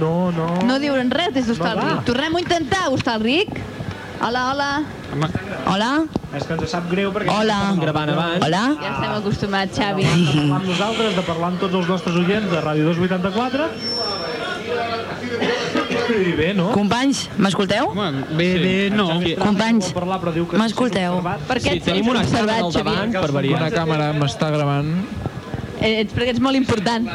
No, 0.00 0.30
no. 0.32 0.48
no 0.66 0.78
diuen 0.82 1.10
res 1.12 1.32
des 1.36 1.46
d'Hostalric. 1.46 1.84
va. 2.00 2.02
Tornem 2.08 2.34
a 2.36 2.40
intentar, 2.40 2.88
Hostalric. 2.90 3.60
Hola, 4.24 4.42
hola. 4.52 4.70
Hola. 5.70 5.90
És 6.34 6.46
que 6.48 6.54
ens 6.56 6.70
sap 6.72 6.88
greu 6.90 7.12
perquè... 7.14 7.30
Hola. 7.30 7.58
Gravant 7.78 8.10
abans. 8.14 8.42
Hola. 8.46 8.62
Ja 8.80 8.90
estem 8.94 9.12
acostumats, 9.20 9.78
Xavi. 9.78 10.02
De 10.02 10.14
parlar 10.32 10.56
amb 10.58 10.66
nosaltres, 10.72 11.14
de 11.20 11.22
parlar 11.28 11.48
amb 11.52 11.60
tots 11.60 11.74
els 11.82 11.88
nostres 11.92 12.16
oients 12.24 12.50
de 12.50 12.62
Ràdio 12.64 12.88
284. 12.90 13.68
Bé, 16.04 16.52
no? 16.52 16.68
Companys, 16.74 17.28
m'escolteu? 17.40 17.88
Home, 17.88 18.24
bé, 18.36 18.48
bé, 18.60 18.72
no. 18.92 19.06
Companys, 19.40 19.92
m'escolteu? 20.60 21.20
Per 21.48 21.56
què 21.62 21.78
Sí, 21.78 21.80
tenim 21.86 22.10
una 22.12 22.24
càmera 22.28 22.58
al 22.60 22.72
davant, 22.74 23.14
per 23.14 23.30
variar. 23.32 23.60
Una 23.62 23.70
càmera 23.72 24.10
m'està 24.18 24.50
gravant. 24.52 24.90
Eh, 25.80 26.00
Ets, 26.02 26.12
perquè 26.14 26.34
ets 26.34 26.42
molt 26.44 26.56
important. 26.60 27.08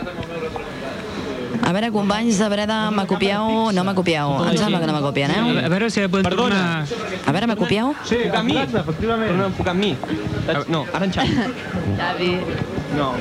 A 1.59 1.71
veure, 1.75 1.91
companys 1.93 2.39
de 2.39 2.47
Breda, 2.49 2.79
me 2.89 3.05
copieu? 3.05 3.69
No 3.75 3.83
me 3.85 3.93
copieu. 3.93 4.31
Em 4.47 4.57
sembla 4.57 4.79
que 4.81 4.87
no 4.89 4.93
me 4.95 5.01
copien, 5.05 5.29
A, 5.29 5.37
eh? 5.37 5.65
a 5.65 5.69
veure 5.69 5.89
si 5.93 6.01
podem 6.07 6.25
Perdona. 6.25 6.85
tornar... 6.87 7.21
A 7.27 7.31
veure, 7.35 7.47
me 7.51 7.55
copieu? 7.59 7.93
Sí, 8.09 8.17
a 8.33 8.41
mi. 8.41 8.57
efectivament. 8.57 9.29
Torna 9.29 9.43
a 9.43 9.47
enfocar 9.53 9.75
mi. 9.75 9.95
No, 10.67 10.85
ara 10.93 11.05
en 11.05 11.13
Xavi. 11.13 11.35
Xavi. 11.99 12.31
No. 12.95 13.13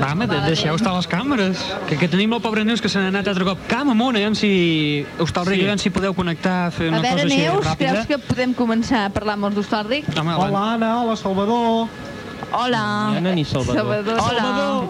Va, 0.00 0.10
home, 0.12 0.26
de, 0.28 0.38
deixeu 0.44 0.74
estar 0.76 0.92
les 0.94 1.06
càmeres. 1.08 1.62
Que, 1.88 1.96
que 1.96 2.08
tenim 2.12 2.32
el 2.36 2.42
pobre 2.44 2.64
Neus 2.64 2.82
que 2.84 2.90
se 2.92 3.00
n'ha 3.00 3.08
anat 3.12 3.28
altre 3.32 3.46
cop 3.48 3.62
camp 3.70 3.90
amunt, 3.94 4.18
aviam 4.18 4.34
si... 4.36 4.50
Hostalric, 5.18 5.56
Sí. 5.56 5.64
aviam 5.64 5.78
si 5.80 5.90
podeu 5.94 6.12
connectar, 6.14 6.70
fer 6.76 6.90
A 6.90 6.92
una 6.92 7.00
veure, 7.00 7.22
cosa 7.22 7.26
així 7.30 7.38
Neus, 7.40 7.64
ràpida. 7.64 7.92
creus 7.94 8.06
que 8.10 8.18
podem 8.18 8.52
començar 8.54 9.06
a 9.06 9.10
parlar 9.14 9.38
amb 9.38 9.48
els 9.48 9.56
d'Hostàrdic? 9.56 10.10
Home, 10.18 10.34
Hola, 10.36 10.64
Anna, 10.74 10.90
hola, 11.02 11.16
Salvador. 11.16 11.88
Hola. 12.52 12.84
Anna 13.16 13.32
ni 13.34 13.44
Salvador. 13.44 13.80
Salvador. 13.80 14.20
Hola. 14.20 14.84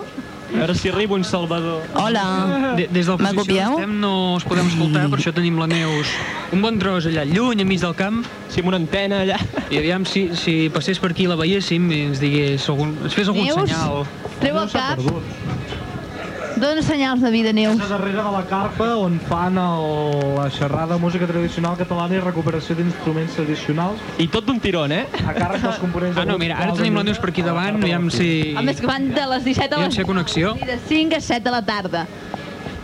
A 0.53 0.57
veure 0.59 0.75
si 0.79 0.89
arriba 0.89 1.15
un 1.16 1.25
Salvador. 1.25 1.83
Hola. 1.95 2.75
De, 2.77 2.87
des 2.93 3.07
del 3.07 3.16
posició 3.19 3.41
copieu? 3.41 3.79
estem 3.79 3.95
no 4.01 4.12
us 4.37 4.45
podem 4.47 4.69
escoltar, 4.71 5.07
per 5.11 5.19
això 5.19 5.33
tenim 5.35 5.57
la 5.59 5.66
Neus 5.71 6.11
un 6.55 6.62
bon 6.62 6.77
tros 6.79 7.09
allà 7.11 7.25
lluny, 7.27 7.62
enmig 7.65 7.81
del 7.83 7.95
camp, 7.99 8.21
Sí, 8.53 8.61
amb 8.62 8.69
una 8.71 8.79
antena 8.79 9.23
allà. 9.25 9.39
i 9.73 9.79
aviam 9.81 10.05
si, 10.07 10.29
si 10.39 10.69
passés 10.71 11.01
per 11.03 11.11
aquí 11.11 11.27
la 11.27 11.35
veiéssim 11.41 11.89
i 11.91 12.03
ens 12.11 12.21
digués 12.23 12.69
algun, 12.71 12.93
ens 13.03 13.15
fes 13.16 13.27
algun 13.33 13.49
Neus? 13.49 13.71
senyal. 13.71 14.05
Treu 14.39 14.61
el 14.62 14.71
cap. 14.71 15.01
Dóna 16.56 16.82
senyals 16.82 17.20
de 17.20 17.31
vida, 17.31 17.52
Neus. 17.52 17.81
A 17.82 17.86
darrere 17.90 18.22
de 18.22 18.31
la 18.31 18.44
carpa 18.47 18.94
on 18.97 19.18
fan 19.26 19.59
el, 19.59 20.36
la 20.36 20.48
xerrada 20.51 20.94
de 20.94 21.01
música 21.02 21.26
tradicional 21.26 21.74
catalana 21.76 22.14
i 22.14 22.20
recuperació 22.22 22.76
d'instruments 22.78 23.35
tradicionals 23.35 23.98
I 24.22 24.28
tot 24.31 24.47
d'un 24.47 24.60
tirón, 24.62 24.93
eh? 24.94 25.02
a 25.26 25.35
càrrec 25.35 25.64
dels 25.64 25.81
components 25.82 26.20
Ah, 26.20 26.24
no, 26.28 26.39
mira, 26.39 26.60
ara 26.62 26.76
tenim 26.78 26.94
la 26.94 27.02
Neus 27.09 27.18
per 27.18 27.32
aquí 27.32 27.43
davant, 27.43 27.81
aviam 27.82 28.06
si... 28.14 28.55
A 28.55 28.62
més 28.62 28.78
que 28.81 28.86
van 28.86 29.10
de 29.10 29.26
les 29.35 29.43
17 29.44 29.66
a 29.66 29.81
Aviam 29.81 29.90
les... 29.90 29.98
ha 29.98 30.06
connexió. 30.06 30.55
I 30.62 30.70
de 30.70 30.78
5 30.86 31.18
a 31.18 31.24
7 31.26 31.43
de 31.48 31.55
la 31.56 31.62
tarda. 31.66 32.06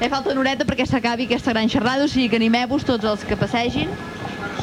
Ja 0.01 0.09
falta 0.09 0.33
una 0.33 0.41
horeta 0.43 0.67
perquè 0.67 0.89
s'acabi 0.89 1.29
aquesta 1.29 1.55
gran 1.55 1.71
xerrada, 1.71 2.05
o 2.05 2.11
sigui 2.11 2.31
que 2.33 2.41
animeu-vos 2.43 2.87
tots 2.89 3.07
els 3.07 3.23
que 3.29 3.39
passegin. 3.39 3.93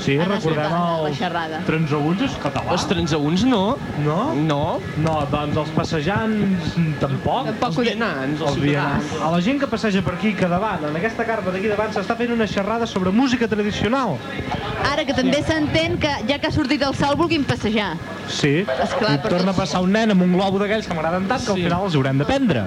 Sí, 0.03 0.17
a 0.19 0.25
recordem 0.25 0.71
la 0.71 1.09
els 1.09 1.65
transaúns 1.67 2.21
és 2.27 2.35
català. 2.43 2.71
Els 2.75 2.85
transaúns 2.89 3.43
no. 3.45 3.77
No? 4.05 4.33
No. 4.35 4.79
No, 5.03 5.15
doncs 5.31 5.57
els 5.63 5.71
passejants 5.75 6.75
tampoc. 7.01 7.45
Tampoc 7.51 7.69
Els 7.69 7.81
vianants, 7.89 8.41
els 8.41 8.49
Els 8.51 8.59
vianants. 8.61 9.15
A 9.23 9.31
la 9.33 9.41
gent 9.41 9.59
que 9.61 9.67
passeja 9.71 10.01
per 10.05 10.15
aquí, 10.15 10.33
que 10.37 10.47
davant, 10.51 10.83
en 10.89 10.95
aquesta 10.99 11.25
carpa 11.27 11.51
d'aquí 11.51 11.67
davant, 11.71 11.91
s'està 11.95 12.15
fent 12.19 12.31
una 12.33 12.47
xerrada 12.47 12.87
sobre 12.87 13.11
música 13.11 13.47
tradicional. 13.47 14.17
Ara 14.91 15.05
que 15.05 15.13
també 15.17 15.41
s'entén 15.43 15.97
que 15.99 16.11
ja 16.29 16.37
que 16.39 16.47
ha 16.47 16.51
sortit 16.53 16.81
el 16.85 16.95
sol 16.95 17.15
vulguin 17.19 17.43
passejar. 17.47 17.95
Sí. 18.27 18.65
Esclar, 18.83 19.15
I 19.15 19.29
torna 19.29 19.51
a 19.51 19.55
passar 19.55 19.81
un 19.81 19.91
nen 19.95 20.11
amb 20.11 20.21
un 20.25 20.33
globo 20.35 20.59
d'aquells 20.59 20.87
que 20.87 20.93
m'agraden 20.93 21.27
tant 21.27 21.43
que 21.43 21.51
al 21.51 21.57
Sí. 21.57 21.63
final 21.63 21.85
els 21.85 21.95
haurem 21.95 22.17
de 22.17 22.25
prendre. 22.25 22.65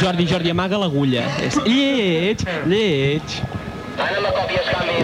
Jordi, 0.00 0.26
Jordi, 0.26 0.50
amaga 0.50 0.78
l'agulla. 0.78 1.22
És 1.40 1.56
lleig, 1.64 2.42
lleig. 2.66 3.22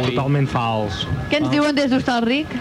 Totalment 0.08 0.48
fals. 0.50 1.06
Què 1.30 1.42
ens 1.42 1.50
diuen 1.52 1.74
des 1.76 1.90
d'Hostalric? 1.92 2.52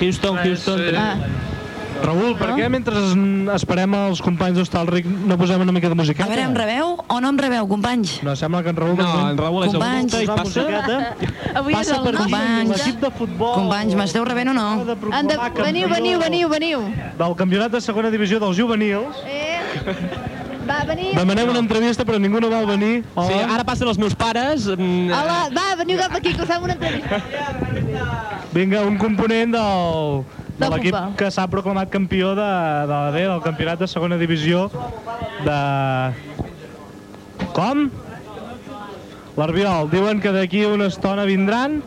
Houston, 0.00 0.38
Houston. 0.44 0.80
Ah, 0.98 1.14
Raül, 1.98 2.36
per 2.38 2.52
què 2.54 2.68
mentre 2.70 2.94
es- 2.94 3.14
esperem 3.56 3.94
els 3.94 4.20
companys 4.22 4.54
d'Hostalric 4.58 5.06
no 5.06 5.36
posem 5.38 5.60
una 5.64 5.72
mica 5.72 5.88
de 5.90 5.96
musiqueta? 5.98 6.28
A 6.28 6.30
veure, 6.30 6.44
em 6.46 6.54
rebeu 6.54 6.92
o 7.08 7.20
no 7.20 7.28
em 7.32 7.38
rebeu, 7.38 7.66
companys? 7.66 8.20
No, 8.22 8.36
sembla 8.36 8.62
que 8.62 8.70
en 8.70 8.76
Raül... 8.76 8.96
No, 8.96 9.30
en 9.30 9.38
Raül 9.38 9.64
és 9.66 9.72
Companys. 9.72 10.14
autista 10.14 10.22
i 10.22 10.26
passa... 10.26 10.60
avui 11.58 11.72
és 11.72 11.78
Passa 11.78 11.96
el 11.96 12.04
per 12.04 12.14
nostre. 12.14 12.22
Companys. 12.22 12.70
l'equip 12.76 13.00
de 13.02 13.10
futbol. 13.10 13.54
Companys, 13.54 13.94
m'esteu 13.98 14.24
rebent 14.24 14.52
o 14.52 14.54
no? 14.54 14.68
de 14.84 14.94
de... 14.94 15.38
Veniu, 15.62 15.88
veniu, 15.88 16.18
veniu, 16.22 16.48
veniu. 16.48 16.86
Del 17.18 17.34
campionat 17.34 17.72
de 17.74 17.80
segona 17.80 18.10
divisió 18.14 18.38
dels 18.38 18.56
juvenils. 18.56 19.24
Eh? 19.26 20.36
Va, 20.68 20.78
veniu. 20.84 21.12
Demanem 21.16 21.48
una 21.48 21.60
entrevista, 21.62 22.04
però 22.04 22.18
ningú 22.20 22.40
no 22.44 22.50
vol 22.52 22.66
venir. 22.68 23.04
Hola. 23.14 23.28
Sí, 23.28 23.38
ara 23.54 23.64
passen 23.64 23.88
els 23.88 23.98
meus 23.98 24.14
pares. 24.14 24.66
mm, 24.68 25.08
Hola, 25.16 25.38
va, 25.54 25.66
veniu 25.80 25.96
cap 25.98 26.14
aquí, 26.18 26.34
que 26.34 26.42
us 26.44 26.48
fem 26.50 26.62
una 26.66 26.74
entrevista. 26.74 27.22
Vinga, 28.52 28.82
un 28.88 28.98
component 29.00 29.52
del, 29.54 30.24
de 30.58 30.68
l'equip 30.72 30.96
que 31.16 31.30
s'ha 31.30 31.46
proclamat 31.48 31.88
campió 31.92 32.34
de, 32.36 32.48
de 32.88 32.92
la 32.92 33.10
B, 33.14 33.22
del 33.28 33.40
campionat 33.44 33.78
de 33.80 33.88
segona 33.88 34.18
divisió 34.20 34.66
de... 35.44 35.58
Com? 37.56 37.88
L'Arbiol. 39.38 39.88
Diuen 39.92 40.20
que 40.20 40.32
d'aquí 40.34 40.64
una 40.66 40.88
estona 40.90 41.24
vindran 41.28 41.80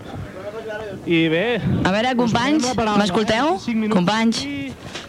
i 1.06 1.28
bé... 1.30 1.60
A 1.84 1.92
veure, 1.92 2.16
companys, 2.16 2.66
m'escolteu? 2.98 3.58
eh? 3.58 3.90
Companys, 3.92 4.42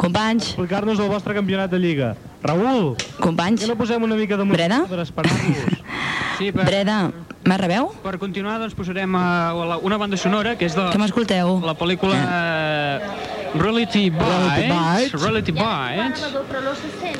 companys, 0.00 0.48
Explicar-nos 0.52 0.98
el 0.98 1.08
vostre 1.12 1.34
campionat 1.36 1.70
de 1.70 1.78
Lliga. 1.78 2.12
Raül, 2.42 2.96
companys. 3.20 3.60
que 3.62 3.68
no 3.70 3.76
posem 3.78 4.02
una 4.02 4.16
mica 4.18 4.36
de 4.36 4.44
música 4.44 4.66
Breda? 4.66 4.84
per 4.88 5.00
esperar-vos? 5.00 5.62
Sí, 6.38 6.50
per, 6.50 6.64
Breda, 6.66 7.12
me 7.44 7.56
rebeu? 7.60 7.90
per 8.02 8.16
continuar 8.18 8.56
doncs 8.58 8.74
posarem 8.74 9.14
uh, 9.14 9.76
una 9.84 9.98
banda 10.00 10.16
sonora 10.16 10.56
que 10.58 10.64
és 10.66 10.74
de 10.74 10.88
Que 10.90 10.98
m'escolteu? 10.98 11.60
la 11.62 11.74
pel·lícula 11.78 12.16
uh, 12.18 13.60
Reality 13.60 14.08
Bites, 14.10 15.12
Reality 15.20 15.52
Bites. 15.52 16.24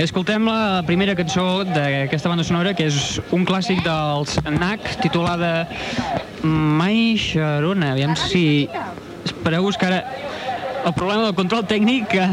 Escoltem 0.01 0.49
la 0.49 0.83
primera 0.89 1.15
cançó 1.15 1.63
d'aquesta 1.69 2.33
banda 2.33 2.43
sonora, 2.43 2.73
que 2.75 2.89
és 2.89 3.21
un 3.37 3.45
clàssic 3.45 3.83
dels 3.85 4.39
NAC, 4.49 4.95
titulada 5.05 5.69
Mai 6.43 7.13
Sharona. 7.21 7.93
Aviam 7.93 8.17
si... 8.17 8.67
Espereu-vos 9.29 9.77
que 9.79 9.87
ara... 9.87 10.01
El 10.83 10.95
problema 10.97 11.29
del 11.29 11.35
control 11.39 11.63
tècnic, 11.71 12.09
que 12.11 12.25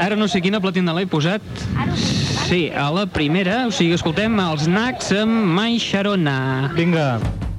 ara 0.00 0.16
no 0.16 0.28
sé 0.32 0.40
quina 0.40 0.62
platina 0.64 0.94
l'he 0.96 1.04
posat. 1.10 1.44
Sí, 2.46 2.70
a 2.72 2.88
la 2.94 3.04
primera, 3.04 3.66
o 3.68 3.74
sigui, 3.74 3.92
escoltem 3.98 4.40
els 4.46 4.64
NACs 4.70 5.12
amb 5.20 5.52
Mai 5.58 5.76
Sharona. 5.82 6.40
Vinga. 6.78 7.12
Oh, 7.20 7.49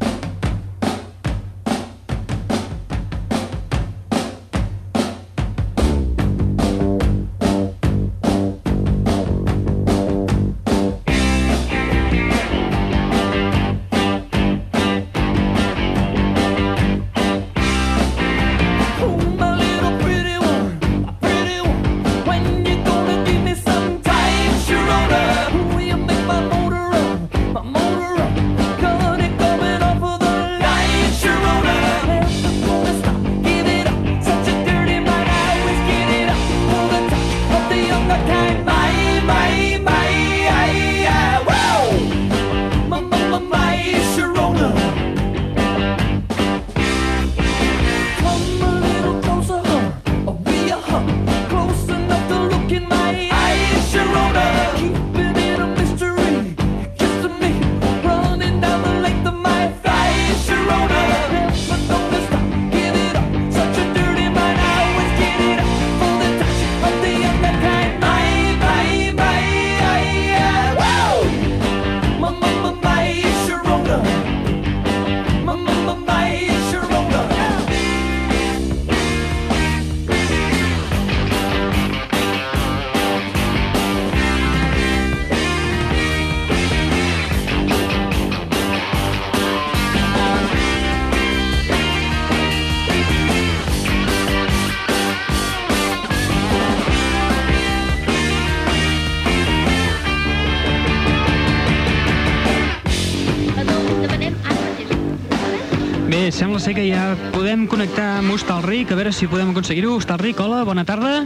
Bé, 106.31 106.37
sembla 106.37 106.59
ser 106.63 106.71
que 106.71 106.83
ja 106.87 107.17
podem 107.35 107.65
connectar 107.67 108.21
amb 108.21 108.31
Hostalric, 108.31 108.93
a 108.93 108.95
veure 108.95 109.11
si 109.11 109.27
podem 109.27 109.49
aconseguir-ho. 109.51 109.97
Hostalric, 109.99 110.39
hola, 110.39 110.61
bona 110.63 110.85
tarda. 110.87 111.25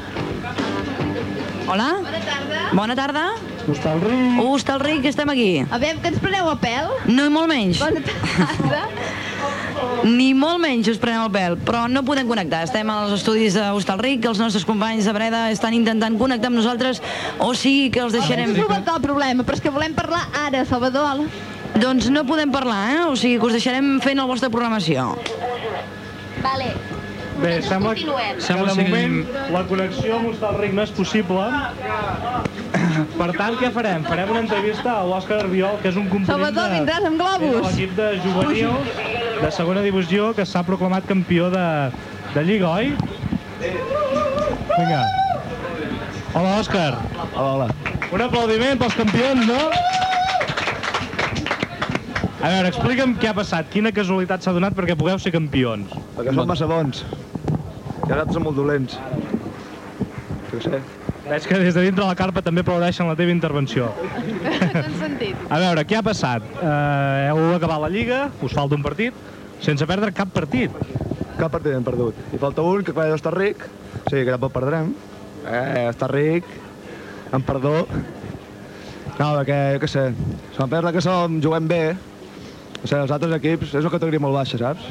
Hola? 1.69 1.89
Bona 2.01 2.21
tarda. 2.25 2.63
Bona 2.73 2.95
tarda. 2.97 3.25
Hostalric. 3.69 4.39
Hostalric, 4.41 5.05
estem 5.05 5.29
aquí. 5.29 5.61
A 5.69 5.77
veure, 5.77 6.01
que 6.01 6.09
ens 6.09 6.17
preneu 6.23 6.49
a 6.49 6.57
pèl? 6.57 6.89
No, 7.05 7.27
i 7.29 7.33
molt 7.37 7.51
menys. 7.53 7.83
Bona 7.83 8.01
tarda. 8.01 8.81
Ni 10.09 10.31
molt 10.37 10.57
menys 10.63 10.89
us 10.89 10.97
prenem 11.01 11.21
el 11.27 11.31
pèl, 11.33 11.59
però 11.61 11.85
no 11.91 12.01
podem 12.05 12.25
connectar. 12.25 12.63
Estem 12.65 12.89
als 12.89 13.13
estudis 13.19 13.53
d'Hostalric, 13.59 14.25
els 14.25 14.41
nostres 14.41 14.65
companys 14.65 15.05
de 15.05 15.13
Breda 15.13 15.47
estan 15.53 15.77
intentant 15.77 16.17
connectar 16.17 16.49
amb 16.49 16.63
nosaltres, 16.63 17.01
o 17.37 17.53
sigui 17.53 17.91
que 17.93 18.01
els 18.01 18.17
deixarem... 18.17 18.55
Hem 18.55 18.63
trobat 18.63 18.89
el 18.95 19.01
problema, 19.05 19.45
però 19.45 19.57
és 19.57 19.61
que 19.61 19.73
volem 19.73 19.93
parlar 19.97 20.25
ara, 20.47 20.65
Salvador. 20.65 21.27
Doncs 21.79 22.07
no 22.09 22.23
podem 22.25 22.49
parlar, 22.51 22.81
eh? 22.95 22.99
O 23.11 23.15
sigui 23.19 23.37
que 23.39 23.45
us 23.49 23.55
deixarem 23.57 23.97
fent 24.03 24.17
la 24.19 24.25
vostra 24.29 24.49
programació. 24.49 25.09
Vale. 26.43 26.69
Bé, 27.35 27.57
sembla, 27.61 27.89
continuem. 27.91 28.35
que 28.37 28.41
Sembla 28.45 28.71
de 28.71 28.75
que- 28.77 28.83
moment 28.89 29.51
la 29.51 29.63
connexió 29.67 30.15
amb 30.15 30.29
Hostalric 30.29 30.71
no 30.73 30.83
és 30.83 30.91
possible. 30.91 31.47
Per 33.17 33.27
tant, 33.35 33.57
què 33.59 33.71
farem? 33.75 34.05
Farem 34.07 34.29
una 34.31 34.39
entrevista 34.39 34.93
a 35.01 35.03
l'Òscar 35.03 35.41
Arbiol, 35.41 35.75
que 35.81 35.89
és 35.89 35.97
un 35.97 36.07
component 36.07 36.31
Salvador, 36.31 36.69
de, 36.69 36.79
vindràs 36.79 37.05
amb 37.09 37.19
globus? 37.19 37.55
de 37.55 37.67
l'equip 37.67 37.95
de 37.97 38.07
juvenils 38.23 39.41
de 39.41 39.51
segona 39.51 39.81
divisió 39.81 40.33
que 40.33 40.45
s'ha 40.45 40.63
proclamat 40.63 41.05
campió 41.05 41.49
de, 41.51 41.65
de 42.35 42.43
Lliga, 42.43 42.69
oi? 42.69 42.95
Vinga. 44.77 45.03
Hola, 46.35 46.59
Òscar. 46.61 46.93
Hola, 47.35 47.51
hola. 47.51 47.67
Un 48.13 48.21
aplaudiment 48.21 48.79
pels 48.79 48.95
campions, 48.95 49.45
no? 49.47 49.59
A 52.45 52.49
veure, 52.51 52.69
explica'm 52.69 53.15
què 53.17 53.31
ha 53.31 53.33
passat, 53.33 53.65
quina 53.73 53.89
casualitat 53.89 54.43
s'ha 54.45 54.51
donat 54.53 54.75
perquè 54.77 54.93
pugueu 54.99 55.17
ser 55.17 55.31
campions. 55.33 55.89
Perquè 56.13 56.33
som 56.35 56.45
massa 56.45 56.67
bons. 56.69 56.99
I 58.05 58.11
altres 58.13 58.35
són 58.35 58.45
molt 58.45 58.59
dolents. 58.59 58.99
Jo 60.51 60.61
sé. 60.61 60.81
Veig 61.25 61.47
que 61.49 61.57
des 61.57 61.73
de 61.73 61.87
dintre 61.87 62.05
la 62.05 62.13
carpa 62.13 62.43
també 62.45 62.61
aplaudeixen 62.61 63.09
la 63.09 63.17
teva 63.17 63.33
intervenció. 63.33 63.89
T'han 64.75 64.93
sentit. 64.99 65.41
A 65.49 65.57
veure, 65.63 65.87
què 65.89 65.97
ha 65.97 66.05
passat? 66.05 66.45
Uh, 66.59 67.31
heu 67.31 67.43
acabat 67.55 67.81
la 67.87 67.89
Lliga, 67.97 68.21
us 68.45 68.53
falta 68.53 68.77
un 68.77 68.85
partit, 68.85 69.17
sense 69.65 69.89
perdre 69.89 70.13
cap 70.13 70.29
partit. 70.37 70.77
Cap 71.41 71.49
partit 71.49 71.73
hem 71.73 71.89
perdut. 71.89 72.23
I 72.29 72.45
falta 72.45 72.61
un, 72.61 72.85
que 72.85 72.93
clar, 72.93 73.09
està 73.17 73.33
ric. 73.33 73.65
Sí, 74.05 74.19
que 74.21 74.29
tampoc 74.29 74.53
perdrem. 74.53 74.93
Eh, 75.49 75.87
està 75.89 76.13
ric. 76.13 76.45
Amb 77.33 77.49
perdó. 77.49 77.79
No, 79.17 79.31
perquè, 79.39 79.63
jo 79.73 79.81
què 79.81 79.89
sé, 79.89 80.11
som 80.53 80.69
perdre 80.69 80.93
que 80.93 81.01
som, 81.01 81.41
juguem 81.41 81.73
bé. 81.73 81.85
O 82.85 82.87
sigui, 82.87 83.01
els 83.01 83.11
altres 83.15 83.33
equips 83.39 83.71
és 83.73 83.81
una 83.81 83.89
categoria 83.95 84.21
molt 84.21 84.35
baixa, 84.37 84.59
saps? 84.61 84.85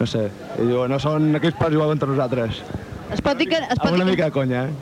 No 0.00 0.06
sé, 0.10 0.24
i 0.58 0.64
diu, 0.66 0.80
no 0.90 0.98
són 1.02 1.28
equips 1.38 1.58
per 1.60 1.68
jugar 1.70 1.86
contra 1.92 2.08
nosaltres. 2.10 2.58
Es 3.14 3.20
pot 3.22 3.38
dir 3.38 3.46
que, 3.52 3.60
es 3.62 3.78
pot 3.78 3.92
Amb 3.92 4.00
una 4.00 4.06
dir 4.08 4.16
mica 4.16 4.26
de 4.26 4.34
conya, 4.34 4.64
eh? 4.66 4.72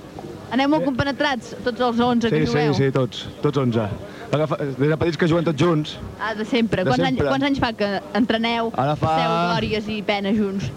que 0.48 0.54
aneu 0.56 0.70
molt 0.72 0.86
compenetrats, 0.88 1.52
tots 1.62 1.80
els 1.84 2.00
11 2.00 2.30
que 2.30 2.40
Sí, 2.40 2.46
sí, 2.46 2.52
jugueu. 2.52 2.74
sí, 2.78 2.88
tots, 2.94 3.26
tots 3.44 3.58
11. 3.60 3.84
Agafa, 4.32 4.56
des 4.62 4.78
de 4.78 4.96
petits 4.96 5.18
que 5.18 5.28
juguen 5.28 5.44
tots 5.44 5.60
junts, 5.60 5.98
Ah, 6.18 6.32
de 6.34 6.44
sempre. 6.46 6.84
De 6.84 6.90
quants, 6.90 7.04
sempre. 7.04 7.26
Anys, 7.26 7.30
quants 7.34 7.44
anys 7.50 7.60
fa 7.60 7.72
que 7.74 7.90
entreneu, 8.14 8.72
Ara 8.76 8.96
fa- 8.96 9.16
feu 9.18 9.36
glòries 9.50 9.88
i 9.90 10.00
penes 10.02 10.36
junts? 10.38 10.70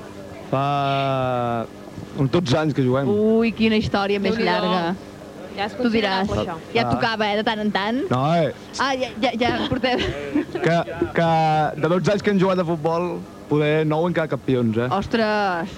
fa 0.51 1.65
uns 2.17 2.29
12 2.31 2.57
anys 2.57 2.73
que 2.73 2.83
juguem. 2.83 3.07
Ui, 3.09 3.51
quina 3.53 3.75
història 3.77 4.19
més 4.19 4.37
llarga. 4.37 4.95
Ja 5.57 5.65
es 5.69 5.75
Tu 5.77 5.89
diràs, 5.93 6.27
ja 6.73 6.81
Ah. 6.83 6.89
tocava, 6.89 7.27
eh, 7.31 7.35
de 7.37 7.43
tant 7.43 7.59
en 7.61 7.71
tant. 7.71 8.01
No, 8.09 8.21
eh, 8.35 8.53
Ah, 8.79 8.93
ja, 8.95 9.09
ja, 9.21 9.31
ja 9.39 9.67
portem... 9.69 9.99
que, 10.51 10.77
que 11.13 11.29
de 11.81 11.87
12 11.89 12.11
anys 12.11 12.23
que 12.23 12.31
hem 12.31 12.39
jugat 12.39 12.59
a 12.59 12.65
futbol, 12.65 13.19
poder 13.49 13.85
9 13.85 14.07
en 14.07 14.13
cada 14.13 14.27
campions, 14.27 14.77
eh? 14.77 14.87
Ostres! 14.89 15.69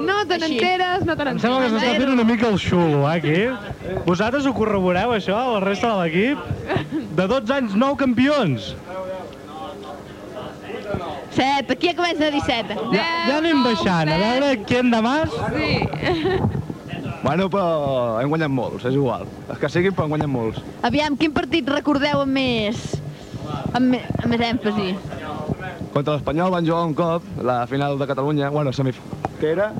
No 0.00 0.14
te 0.30 0.36
n'enteres, 0.38 1.04
no 1.04 1.16
te 1.16 1.24
Em 1.28 1.38
sembla 1.42 1.58
que 1.64 1.70
s'està 1.74 1.94
fent 1.98 2.12
una 2.12 2.24
mica 2.24 2.46
el 2.48 2.58
xulo, 2.62 3.00
eh, 3.08 3.16
aquí. 3.16 3.98
Vosaltres 4.06 4.46
ho 4.46 4.52
corroboreu, 4.54 5.10
això, 5.16 5.36
la 5.56 5.60
resta 5.60 5.90
de 5.90 6.04
l'equip? 6.04 6.38
De 7.18 7.26
12 7.26 7.52
anys, 7.52 7.74
9 7.74 7.96
campions. 7.98 8.74
Set, 11.34 11.70
aquí 11.70 11.90
ja 11.90 11.94
comença 11.98 12.24
de 12.24 12.30
17. 12.32 12.74
Ja, 12.94 13.04
ja 13.28 13.36
anem 13.38 13.60
baixant, 13.62 14.08
a 14.08 14.16
veure 14.22 14.54
qui 14.64 14.78
en 14.80 14.90
de 14.90 15.02
mas. 15.04 15.30
Sí. 15.54 15.70
Bueno, 17.22 17.48
però 17.50 18.20
hem 18.20 18.30
guanyat 18.30 18.52
molts, 18.52 18.84
és 18.86 18.94
igual. 18.94 19.26
Els 19.48 19.58
que 19.58 19.70
siguin, 19.72 19.94
però 19.94 20.06
hem 20.06 20.14
guanyat 20.14 20.30
molts. 20.30 20.60
Aviam, 20.86 21.16
quin 21.18 21.34
partit 21.34 21.68
recordeu 21.70 22.22
amb 22.22 22.36
més... 22.38 22.84
amb, 23.72 23.84
me, 23.90 24.02
amb 24.22 24.30
més 24.30 24.44
èmfasi? 24.48 24.92
Contra 25.94 26.14
l'Espanyol 26.14 26.52
van 26.54 26.66
jugar 26.68 26.84
un 26.86 26.94
cop, 26.94 27.26
la 27.42 27.64
final 27.66 27.98
de 27.98 28.06
Catalunya, 28.06 28.50
bueno, 28.54 28.72
semif... 28.76 29.00
Què 29.40 29.52
era? 29.56 29.72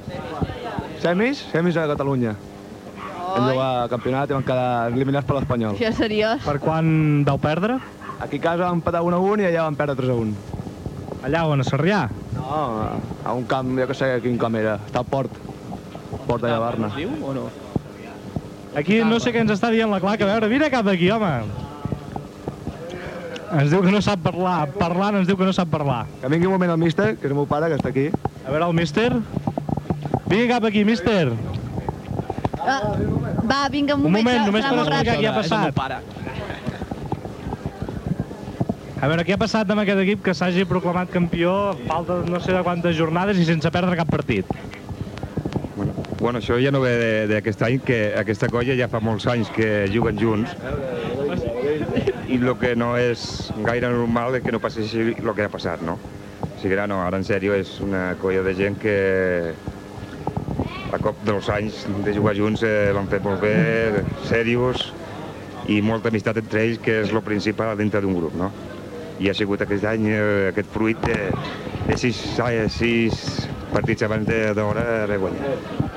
Semis? 1.02 1.44
Semis 1.52 1.78
a 1.78 1.86
Catalunya. 1.90 2.34
Vam 3.28 3.50
jugar 3.52 3.68
a 3.84 3.88
campionat 3.92 4.30
i 4.30 4.34
van 4.34 4.46
quedar 4.46 4.68
eliminats 4.90 5.28
per 5.28 5.38
l'Espanyol. 5.38 5.76
Això 5.76 5.92
és 5.92 5.98
seriós. 6.00 6.42
Per 6.46 6.58
quan 6.64 6.88
vau 7.28 7.38
perdre? 7.42 7.78
Aquí 8.18 8.40
a 8.40 8.46
casa 8.48 8.64
vam 8.64 8.80
empatar 8.80 9.04
1 9.06 9.14
a 9.14 9.20
1 9.22 9.44
i 9.44 9.50
allà 9.52 9.68
vam 9.68 9.78
perdre 9.78 9.98
3 10.00 10.10
a 10.10 10.16
1. 10.24 10.32
Allà 11.28 11.44
on, 11.50 11.62
a 11.62 11.66
Sarrià? 11.66 12.00
No, 12.34 12.56
a 13.22 13.34
un 13.36 13.46
camp, 13.50 13.70
jo 13.78 13.86
que 13.90 13.94
sé 13.94 14.10
quin 14.24 14.38
camp 14.40 14.58
era. 14.58 14.78
Està 14.88 15.04
al 15.04 15.06
port. 15.12 15.38
Port 16.26 16.42
de 16.42 16.48
Llavarna. 16.50 16.88
Diu 16.96 17.10
o 17.24 17.32
no? 17.36 17.46
Aquí 18.76 19.00
no 19.04 19.18
sé 19.20 19.32
què 19.32 19.40
ens 19.42 19.50
està 19.54 19.70
dient 19.72 19.90
la 19.90 19.98
claca. 20.00 20.24
A 20.24 20.32
veure, 20.34 20.48
vine 20.52 20.68
cap 20.70 20.86
aquí, 20.88 21.10
home. 21.10 21.32
Ens 23.58 23.70
diu 23.72 23.80
que 23.82 23.90
no 23.92 24.00
sap 24.04 24.20
parlar. 24.22 24.68
Parlant 24.76 25.16
ens 25.22 25.26
diu 25.28 25.36
que 25.40 25.46
no 25.48 25.52
sap 25.56 25.70
parlar. 25.72 26.02
Que 26.20 26.28
vingui 26.28 26.46
un 26.50 26.52
moment 26.58 26.70
el 26.74 26.80
míster, 26.80 27.14
que 27.16 27.26
és 27.26 27.32
el 27.32 27.38
meu 27.38 27.46
pare, 27.48 27.70
que 27.72 27.78
està 27.80 27.88
aquí. 27.94 28.08
A 28.44 28.50
veure 28.52 28.68
el 28.68 28.76
míster. 28.76 29.08
Vingui 30.28 30.48
cap 30.50 30.64
aquí, 30.68 30.84
míster. 30.84 31.32
Ah, 32.60 32.82
va, 33.48 33.62
vinga, 33.72 33.94
un 33.96 34.04
Un 34.04 34.12
moment, 34.12 34.24
moment, 34.24 34.42
serà- 34.42 34.46
només 34.46 34.64
per 34.66 34.78
explicar 34.84 35.16
què 35.16 35.28
ha 35.28 35.34
passat. 35.40 35.80
A 39.00 39.06
veure, 39.06 39.22
què 39.24 39.32
ha 39.36 39.38
passat 39.38 39.70
amb 39.70 39.80
aquest 39.84 40.00
equip 40.02 40.24
que 40.26 40.34
s'hagi 40.34 40.64
proclamat 40.66 41.08
campió 41.14 41.52
a 41.70 41.74
falta 41.86 42.16
no 42.26 42.40
sé 42.42 42.52
de 42.52 42.62
quantes 42.66 42.96
jornades 42.98 43.38
i 43.38 43.44
sense 43.46 43.70
perdre 43.70 43.94
cap 43.96 44.10
partit? 44.10 44.44
Bueno, 46.18 46.40
això 46.40 46.56
ja 46.58 46.72
no 46.74 46.80
ve 46.82 47.28
d'aquest 47.30 47.60
any, 47.62 47.76
que 47.86 47.98
aquesta 48.18 48.48
colla 48.50 48.74
ja 48.74 48.88
fa 48.90 48.98
molts 48.98 49.28
anys 49.30 49.52
que 49.54 49.86
juguen 49.92 50.18
junts 50.18 50.50
i 52.26 52.38
el 52.40 52.50
que 52.58 52.72
no 52.74 52.88
és 52.98 53.22
gaire 53.62 53.90
normal 53.92 54.34
és 54.34 54.42
que 54.42 54.50
no 54.50 54.58
passés 54.58 54.96
el 54.98 55.30
que 55.36 55.46
ha 55.46 55.52
passat, 55.52 55.84
no? 55.86 55.94
O 56.42 56.48
sigui, 56.58 56.74
ara 56.74 56.88
no, 56.90 56.98
ara 57.06 57.20
en 57.22 57.26
sèrio 57.26 57.54
és 57.54 57.76
una 57.84 58.16
colla 58.18 58.42
de 58.42 58.54
gent 58.58 58.80
que 58.82 58.96
a 60.90 60.98
cop 60.98 61.22
dels 61.28 61.48
anys 61.54 61.84
de 62.02 62.14
jugar 62.16 62.34
junts 62.34 62.64
eh, 62.66 62.90
l'han 62.96 63.06
fet 63.12 63.22
molt 63.22 63.44
bé, 63.44 64.02
serios 64.26 64.88
i 65.70 65.78
molta 65.86 66.10
amistat 66.10 66.40
entre 66.42 66.64
ells, 66.64 66.80
que 66.82 67.02
és 67.04 67.14
el 67.14 67.22
principal 67.22 67.78
dintre 67.78 68.02
d'un 68.02 68.16
grup, 68.18 68.34
no? 68.34 68.50
I 69.22 69.30
ha 69.30 69.36
sigut 69.38 69.62
aquest 69.62 69.86
any 69.86 70.10
eh, 70.10 70.48
aquest 70.50 70.74
fruit 70.74 70.98
de, 71.06 71.20
de 71.86 72.00
sis, 72.00 72.24
eh, 72.42 72.66
sis 72.72 73.46
partits 73.70 74.02
abans 74.08 74.26
d'hora 74.58 74.88
haver 75.04 75.22
guanyat. 75.22 75.87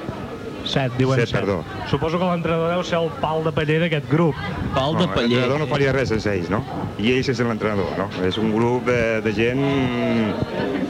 Set, 0.72 0.93
diuen 0.98 1.19
set. 1.19 1.30
set. 1.30 1.39
perdó. 1.41 1.57
Suposo 1.91 2.19
que 2.19 2.27
l'entrenador 2.30 2.72
deu 2.72 2.84
ser 2.88 2.99
el 3.02 3.10
pal 3.22 3.43
de 3.43 3.52
paller 3.56 3.80
d'aquest 3.84 4.07
grup. 4.11 4.38
Pal 4.76 4.95
no, 4.95 5.06
L'entrenador 5.06 5.60
no 5.60 5.68
faria 5.68 5.91
res 5.95 6.10
sense 6.14 6.31
ells, 6.31 6.49
no? 6.53 6.61
I 6.98 7.11
ells 7.18 7.27
sense 7.31 7.43
l'entrenador, 7.43 7.91
no? 7.99 8.07
És 8.27 8.39
un 8.39 8.53
grup 8.56 8.88
de, 8.88 9.19
de 9.26 9.34
gent 9.35 9.64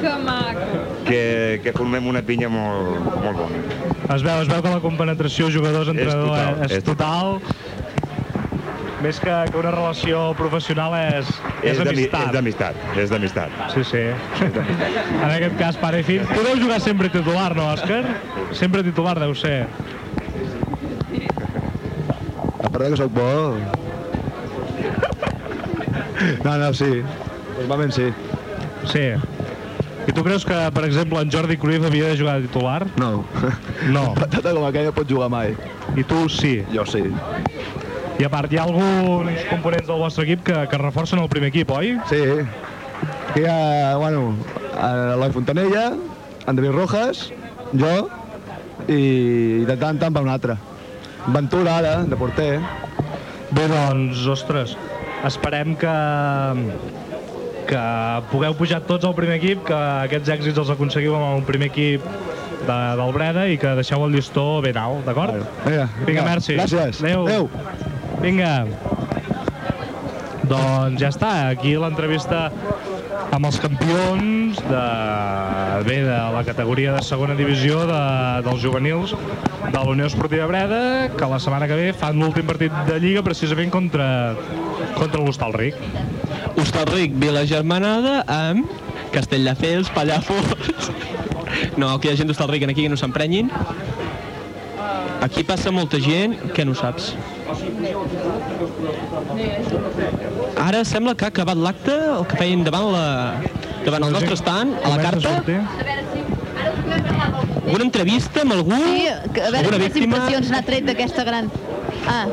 Que 0.01 0.13
mac. 0.25 0.57
que, 1.05 1.23
que 1.63 1.73
formem 1.73 2.07
una 2.07 2.21
pinya 2.25 2.49
molt, 2.49 3.01
molt 3.23 3.41
bona. 3.43 3.63
Es 4.11 4.23
veu, 4.25 4.41
es 4.43 4.49
veu 4.49 4.61
que 4.61 4.71
la 4.73 4.81
compenetració 4.83 5.49
jugadors-entrenador 5.53 6.31
És 6.35 6.37
és, 6.37 6.43
total, 6.43 6.65
és, 6.65 6.77
és 6.77 6.83
total. 6.83 7.35
Més 9.01 9.17
que, 9.19 9.31
que 9.49 9.57
una 9.57 9.71
relació 9.73 10.19
professional 10.37 10.93
és, 10.99 11.29
és, 11.65 11.77
d'ami- 11.79 11.89
amistat. 11.95 12.27
És 12.27 12.33
d'amistat, 12.35 12.81
és 13.01 13.09
d'amistat. 13.13 13.55
Sí, 13.73 13.83
sí. 13.87 14.03
En 15.21 15.29
aquest 15.31 15.55
cas, 15.57 15.77
pare 15.81 16.01
i 16.03 16.05
fill. 16.05 16.21
Tu 16.29 16.43
deus 16.45 16.59
jugar 16.61 16.77
sempre 16.83 17.09
titular, 17.09 17.49
no, 17.57 17.65
Òscar? 17.73 18.03
Sempre 18.57 18.83
titular 18.85 19.15
deu 19.21 19.33
ser. 19.37 19.65
A 22.61 22.69
part 22.69 22.85
que 22.91 22.97
sóc 23.01 23.11
bo... 23.15 23.27
No, 26.45 26.57
no, 26.61 26.73
sí. 26.77 27.01
Normalment 27.57 27.93
sí. 27.95 28.07
Sí. 28.91 29.05
I 30.07 30.13
tu 30.17 30.23
creus 30.25 30.45
que, 30.45 30.57
per 30.73 30.83
exemple, 30.85 31.21
en 31.21 31.29
Jordi 31.33 31.57
Cruyff 31.61 31.85
havia 31.85 32.07
de 32.11 32.17
jugar 32.17 32.39
de 32.41 32.47
titular? 32.47 32.85
No. 33.01 33.23
No. 33.93 34.11
Patata 34.17 34.53
com 34.57 34.65
aquella 34.69 34.93
pot 34.93 35.09
jugar 35.09 35.29
mai. 35.33 35.55
I 35.97 36.05
tu 36.05 36.27
sí? 36.29 36.59
Jo 36.73 36.85
sí. 36.89 37.03
I 38.21 38.25
a 38.27 38.29
part, 38.29 38.51
hi 38.53 38.59
ha 38.59 38.67
alguns 38.67 39.39
components 39.49 39.87
del 39.89 39.97
vostre 39.97 40.27
equip 40.27 40.43
que, 40.45 40.53
que 40.69 40.77
reforcen 40.77 41.17
el 41.23 41.29
primer 41.31 41.47
equip, 41.49 41.71
oi? 41.73 41.95
Sí. 42.05 42.19
Aquí 43.31 43.41
hi 43.41 43.47
ha, 43.49 43.95
bueno, 43.97 44.35
l'Eloi 44.75 45.31
Fontanella, 45.33 45.87
en 46.45 46.59
David 46.59 46.75
Rojas, 46.75 47.23
jo, 47.73 47.95
i 48.85 49.65
de 49.65 49.73
tant 49.73 49.95
en 49.95 50.01
tant 50.03 50.13
va 50.13 50.21
un 50.21 50.29
altre. 50.29 50.53
Ventura, 51.33 51.79
ara, 51.79 51.95
de 52.05 52.19
porter. 52.19 52.51
Bé, 53.57 53.65
doncs, 53.71 54.21
ostres, 54.29 54.75
esperem 55.25 55.73
que, 55.81 55.95
que 57.71 57.85
pugueu 58.29 58.53
pujar 58.59 58.83
tots 58.85 59.09
al 59.09 59.17
primer 59.17 59.39
equip, 59.41 59.63
que 59.71 59.79
aquests 60.03 60.35
èxits 60.35 60.61
els 60.61 60.69
aconseguiu 60.75 61.17
amb 61.17 61.39
el 61.39 61.47
primer 61.49 61.71
equip 61.73 62.05
de, 62.67 62.77
del 63.01 63.17
Breda 63.17 63.47
i 63.49 63.57
que 63.57 63.73
deixeu 63.81 64.05
el 64.05 64.13
llistó 64.13 64.45
ben 64.61 64.77
alt, 64.77 65.01
d'acord? 65.09 65.41
Vinga, 65.65 65.89
Vinga, 66.05 66.27
merci. 66.35 66.59
Gràcies. 66.61 67.01
Adéu. 67.01 67.25
Adéu. 67.25 67.89
Vinga. 68.21 68.67
Doncs 70.45 70.99
ja 71.01 71.09
està, 71.09 71.31
aquí 71.49 71.73
l'entrevista 71.79 72.49
amb 73.31 73.47
els 73.47 73.57
campions 73.63 74.59
de, 74.67 74.81
bé, 75.87 76.01
de 76.03 76.17
la 76.35 76.41
categoria 76.45 76.93
de 76.97 77.03
segona 77.07 77.37
divisió 77.39 77.85
de, 77.87 78.01
dels 78.45 78.59
juvenils 78.63 79.13
de 79.15 79.77
la 79.77 79.85
Unió 79.87 80.09
Esportiva 80.09 80.49
Breda, 80.51 80.81
que 81.15 81.29
la 81.31 81.39
setmana 81.39 81.69
que 81.71 81.77
ve 81.79 81.93
fan 81.95 82.19
l'últim 82.19 82.49
partit 82.49 82.75
de 82.89 82.99
Lliga 82.99 83.23
precisament 83.23 83.71
contra, 83.71 84.35
contra 84.97 85.23
l'Hostalric. 85.23 85.79
Hostalric, 86.59 87.15
Vila 87.21 87.45
Germanada 87.47 88.21
amb 88.27 88.69
Castelldefels, 89.15 89.89
Pallafos... 89.95 90.91
No, 91.77 91.91
aquí 91.93 92.09
hi 92.09 92.11
ha 92.11 92.17
gent 92.19 92.29
d'Hostalric 92.29 92.63
aquí 92.67 92.83
que 92.83 92.91
no 92.91 92.97
s'emprenyin. 92.99 93.51
Aquí 95.21 95.43
passa 95.45 95.69
molta 95.69 95.99
gent 96.01 96.33
que 96.55 96.63
no 96.65 96.73
saps. 96.73 97.11
Ara 100.57 100.81
sembla 100.87 101.13
que 101.15 101.27
ha 101.27 101.29
acabat 101.29 101.59
l'acte, 101.61 101.93
el 101.93 102.25
que 102.29 102.39
feien 102.39 102.63
davant, 102.65 102.87
la, 102.93 103.05
davant 103.85 104.07
el 104.07 104.15
nostre 104.17 104.33
estant, 104.39 104.73
a 104.81 104.95
la 104.95 104.97
carta. 105.03 105.35
Una 107.71 107.85
entrevista 107.85 108.41
amb 108.41 108.57
algú? 108.57 108.79
Sí, 108.81 109.05
a 109.11 109.51
veure 109.53 109.69
quines 109.69 109.85
víctima? 109.85 110.17
impressions 110.17 110.51
n'ha 110.51 110.63
tret 110.67 110.89
d'aquesta 110.89 111.25
gran... 111.27 111.51
Ah, 112.09 112.25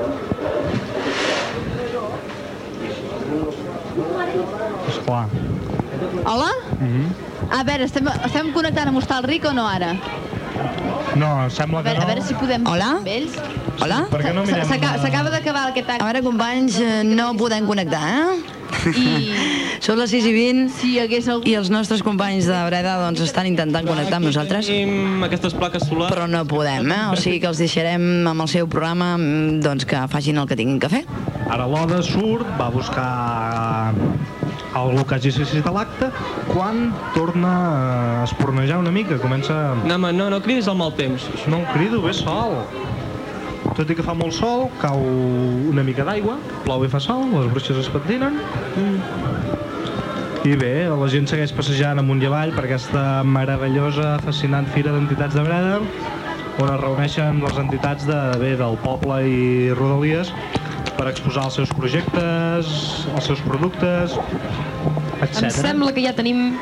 Esclar. 4.88 5.26
hola? 6.24 6.52
Mm 6.80 7.26
A 7.52 7.62
veure, 7.64 7.84
estem, 7.86 8.08
estem 8.26 8.50
connectant 8.52 8.90
amb 8.90 8.98
Hostalric 9.00 9.46
o 9.48 9.52
no 9.56 9.64
ara? 9.68 9.94
No, 11.16 11.48
sembla 11.50 11.82
que 11.82 11.90
veure, 11.90 12.02
a 12.02 12.04
no. 12.04 12.10
veure 12.12 12.26
si 12.26 12.36
podem... 12.36 12.66
Hola? 12.68 12.90
Amb 12.98 13.08
ells? 13.12 13.38
Hola? 13.78 14.02
Per 14.10 14.20
què 14.22 14.34
no 14.36 14.44
mirem? 14.46 14.68
S'acaba 14.68 15.32
d'acabar 15.32 15.68
aquest 15.70 15.88
acte. 15.88 16.02
A 16.02 16.08
veure, 16.10 16.22
companys, 16.26 16.78
eh, 16.82 17.02
no 17.06 17.32
podem 17.38 17.66
connectar, 17.68 18.02
eh? 18.12 18.56
I... 18.92 19.08
Són 19.84 20.00
les 20.00 20.10
6 20.10 20.26
i 20.26 20.32
20 20.34 20.72
si 20.74 20.88
hagués 21.00 21.28
algú... 21.30 21.46
i 21.48 21.54
els 21.56 21.70
nostres 21.72 22.02
companys 22.04 22.48
de 22.50 22.58
Breda 22.66 22.96
doncs, 23.00 23.22
estan 23.24 23.46
intentant 23.48 23.86
connectar 23.86 24.18
amb 24.18 24.28
nosaltres. 24.28 24.66
Tenim 24.68 25.22
aquestes 25.24 25.54
plaques 25.56 25.86
solars. 25.88 26.12
Però 26.12 26.26
no 26.30 26.42
podem, 26.50 26.90
eh? 26.92 27.04
O 27.12 27.16
sigui 27.16 27.38
que 27.42 27.48
els 27.50 27.62
deixarem 27.62 28.26
amb 28.28 28.44
el 28.44 28.50
seu 28.50 28.68
programa 28.70 29.14
mm, 29.16 29.60
doncs, 29.64 29.86
que 29.88 30.02
facin 30.12 30.42
el 30.42 30.50
que 30.50 30.58
tinguin 30.58 30.82
que 30.82 30.90
fer. 30.92 31.04
Ara 31.48 31.68
l'Oda 31.70 32.02
surt, 32.04 32.44
va 32.58 32.68
a 32.68 32.74
buscar 32.74 33.08
algú 34.74 35.04
que 35.06 35.16
hagi 35.16 35.32
assistit 35.32 35.66
a 35.66 35.72
l'acte, 35.72 36.10
quan 36.50 36.92
torna 37.14 37.52
a 38.20 38.24
espornejar 38.24 38.78
una 38.78 38.92
mica, 38.92 39.18
comença... 39.22 39.74
No, 39.84 39.96
home, 39.96 40.12
no, 40.12 40.28
no 40.30 40.40
cridis 40.44 40.68
al 40.68 40.76
mal 40.76 40.92
temps. 40.98 41.28
No 41.48 41.62
el 41.62 41.66
crido, 41.72 42.02
ve 42.02 42.12
sol. 42.16 42.58
Tot 43.76 43.90
i 43.90 43.96
que 43.96 44.04
fa 44.04 44.14
molt 44.16 44.34
sol, 44.36 44.68
cau 44.82 45.00
una 45.70 45.84
mica 45.86 46.06
d'aigua, 46.06 46.38
plou 46.64 46.84
i 46.84 46.90
fa 46.90 47.00
sol, 47.02 47.26
les 47.34 47.50
bruixes 47.52 47.78
es 47.78 47.90
pentinen. 47.92 48.38
I 50.48 50.54
bé, 50.56 50.86
la 50.88 51.08
gent 51.10 51.26
segueix 51.28 51.52
passejant 51.52 51.98
amunt 52.00 52.22
i 52.22 52.28
avall 52.28 52.54
per 52.56 52.64
aquesta 52.68 53.24
meravellosa, 53.26 54.16
fascinant 54.24 54.68
fira 54.74 54.94
d'entitats 54.94 55.36
de 55.36 55.44
Breda, 55.44 55.80
on 56.58 56.70
es 56.72 56.80
reuneixen 56.80 57.42
les 57.42 57.58
entitats 57.60 58.06
de, 58.08 58.18
bé, 58.40 58.54
del 58.58 58.78
poble 58.82 59.20
i 59.30 59.42
rodalies 59.78 60.32
per 60.98 61.06
exposar 61.12 61.46
els 61.46 61.56
seus 61.60 61.70
projectes, 61.78 62.70
els 63.14 63.28
seus 63.30 63.40
productes, 63.46 64.16
etc. 65.22 65.44
Em 65.44 65.52
sembla 65.54 65.92
que 65.94 66.02
ja 66.02 66.12
tenim 66.16 66.56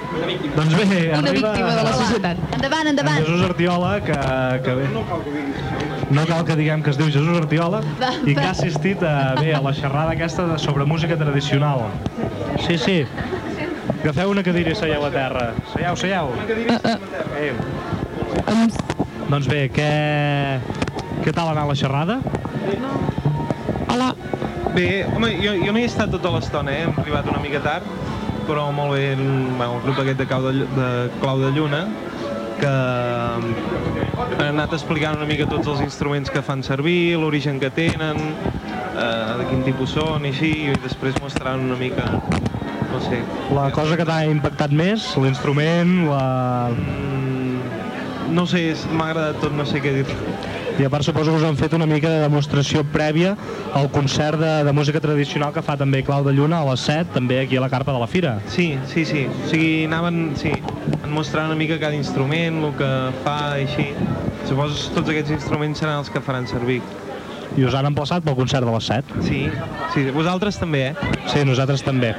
Doncs 0.56 0.74
bé, 0.76 0.84
una 1.16 1.30
arriba... 1.30 1.52
víctima 1.52 1.70
de 1.78 1.84
la 1.86 1.94
societat. 1.96 2.42
Endavant, 2.56 2.82
En 2.84 2.92
endavant. 2.92 3.22
Jesús 3.24 3.44
Artiola, 3.48 3.92
que, 4.04 4.18
que 4.66 4.76
bé... 4.80 4.90
No 6.16 6.22
cal 6.28 6.44
que 6.46 6.54
diguem 6.54 6.84
que 6.86 6.92
es 6.92 6.98
diu 7.00 7.08
Jesús 7.08 7.40
Artiola 7.40 7.80
i 8.24 8.36
que 8.36 8.44
ha 8.44 8.52
assistit 8.52 9.02
a, 9.02 9.34
bé, 9.40 9.50
a 9.56 9.62
la 9.64 9.72
xerrada 9.74 10.12
aquesta 10.14 10.46
de, 10.52 10.58
sobre 10.62 10.84
música 10.86 11.16
tradicional. 11.18 11.88
Sí, 12.66 12.76
sí. 12.78 13.00
Agafeu 14.02 14.30
una 14.30 14.44
cadira 14.46 14.70
i 14.70 14.78
seieu 14.78 15.02
a 15.02 15.10
terra. 15.10 15.48
Seieu, 15.72 15.96
seieu. 15.98 16.30
Eh. 17.40 18.68
Doncs 19.26 19.48
bé, 19.50 19.66
què, 19.74 19.90
què 21.24 21.34
tal 21.34 21.48
ha 21.50 21.56
anat 21.56 21.72
la 21.72 21.78
xerrada? 21.80 22.20
Hola. 23.90 24.14
Bé, 24.76 25.06
home, 25.08 25.30
jo, 25.40 25.54
jo 25.56 25.72
no 25.72 25.80
hi 25.80 25.86
he 25.86 25.88
estat 25.88 26.10
tota 26.12 26.28
l'estona, 26.34 26.68
eh? 26.68 26.82
Hem 26.84 26.98
arribat 27.00 27.24
una 27.32 27.38
mica 27.40 27.62
tard, 27.64 27.86
però 28.44 28.66
molt 28.76 28.92
bé, 28.92 29.14
el, 29.14 29.22
bueno, 29.56 29.78
el 29.78 29.86
grup 29.86 30.02
aquest 30.02 30.18
de, 30.20 30.26
Clau 30.28 30.44
de, 30.44 30.66
de 30.76 30.88
Clau 31.22 31.40
de 31.40 31.48
Lluna, 31.56 31.78
que 32.58 32.72
han 34.34 34.42
anat 34.50 34.74
explicant 34.76 35.16
una 35.16 35.24
mica 35.30 35.46
tots 35.48 35.70
els 35.72 35.80
instruments 35.80 36.28
que 36.28 36.44
fan 36.44 36.60
servir, 36.66 37.16
l'origen 37.16 37.56
que 37.62 37.70
tenen, 37.72 38.20
eh, 38.20 39.08
de 39.40 39.48
quin 39.48 39.64
tipus 39.64 39.96
són 39.96 40.28
i 40.28 40.34
així, 40.36 40.52
i 40.66 40.76
després 40.84 41.16
mostraran 41.24 41.64
una 41.70 41.80
mica, 41.80 42.10
no 42.92 43.00
sé... 43.08 43.22
La 43.56 43.70
cosa 43.72 43.96
que 43.96 44.04
t'ha 44.04 44.26
impactat 44.28 44.76
més, 44.76 45.08
l'instrument, 45.24 46.02
la... 46.10 46.22
No 48.28 48.44
sé, 48.44 48.66
m'ha 48.92 49.08
agradat 49.08 49.40
tot, 49.40 49.56
no 49.56 49.64
sé 49.64 49.80
què 49.80 50.02
dir. 50.02 50.20
I 50.78 50.84
a 50.84 50.90
part 50.92 51.06
suposo 51.06 51.30
que 51.32 51.38
us 51.38 51.44
han 51.48 51.56
fet 51.56 51.72
una 51.72 51.86
mica 51.88 52.10
de 52.12 52.18
demostració 52.20 52.82
prèvia 52.92 53.30
al 53.72 53.86
concert 53.90 54.36
de, 54.36 54.50
de 54.66 54.72
música 54.76 55.00
tradicional 55.00 55.54
que 55.54 55.62
fa 55.64 55.78
també 55.80 56.02
Clau 56.04 56.26
de 56.26 56.34
Lluna 56.36 56.58
a 56.60 56.66
les 56.68 56.84
7, 56.84 57.14
també 57.14 57.38
aquí 57.40 57.56
a 57.56 57.62
la 57.64 57.70
carpa 57.72 57.94
de 57.96 58.02
la 58.02 58.08
fira. 58.10 58.34
Sí, 58.52 58.74
sí, 58.92 59.06
sí. 59.08 59.24
O 59.24 59.48
sigui, 59.48 59.86
anaven, 59.88 60.34
sí, 60.36 60.52
en 60.52 61.14
mostrar 61.16 61.46
una 61.48 61.56
mica 61.56 61.80
cada 61.80 61.96
instrument, 61.96 62.60
el 62.68 62.76
que 62.76 62.92
fa 63.24 63.38
i 63.56 63.64
així. 63.64 63.88
Suposo 64.44 64.76
que 64.76 65.00
tots 65.00 65.14
aquests 65.14 65.32
instruments 65.38 65.80
seran 65.80 66.02
els 66.02 66.12
que 66.12 66.20
faran 66.20 66.44
servir. 66.50 66.82
I 67.56 67.64
us 67.64 67.72
han 67.72 67.88
emplaçat 67.88 68.20
pel 68.26 68.36
concert 68.36 68.68
de 68.68 68.76
les 68.76 68.92
7? 68.92 69.24
Sí, 69.24 69.46
sí, 69.94 70.04
vosaltres 70.12 70.60
també, 70.60 70.90
eh? 70.90 71.12
Sí, 71.32 71.40
nosaltres 71.48 71.86
també. 71.86 72.12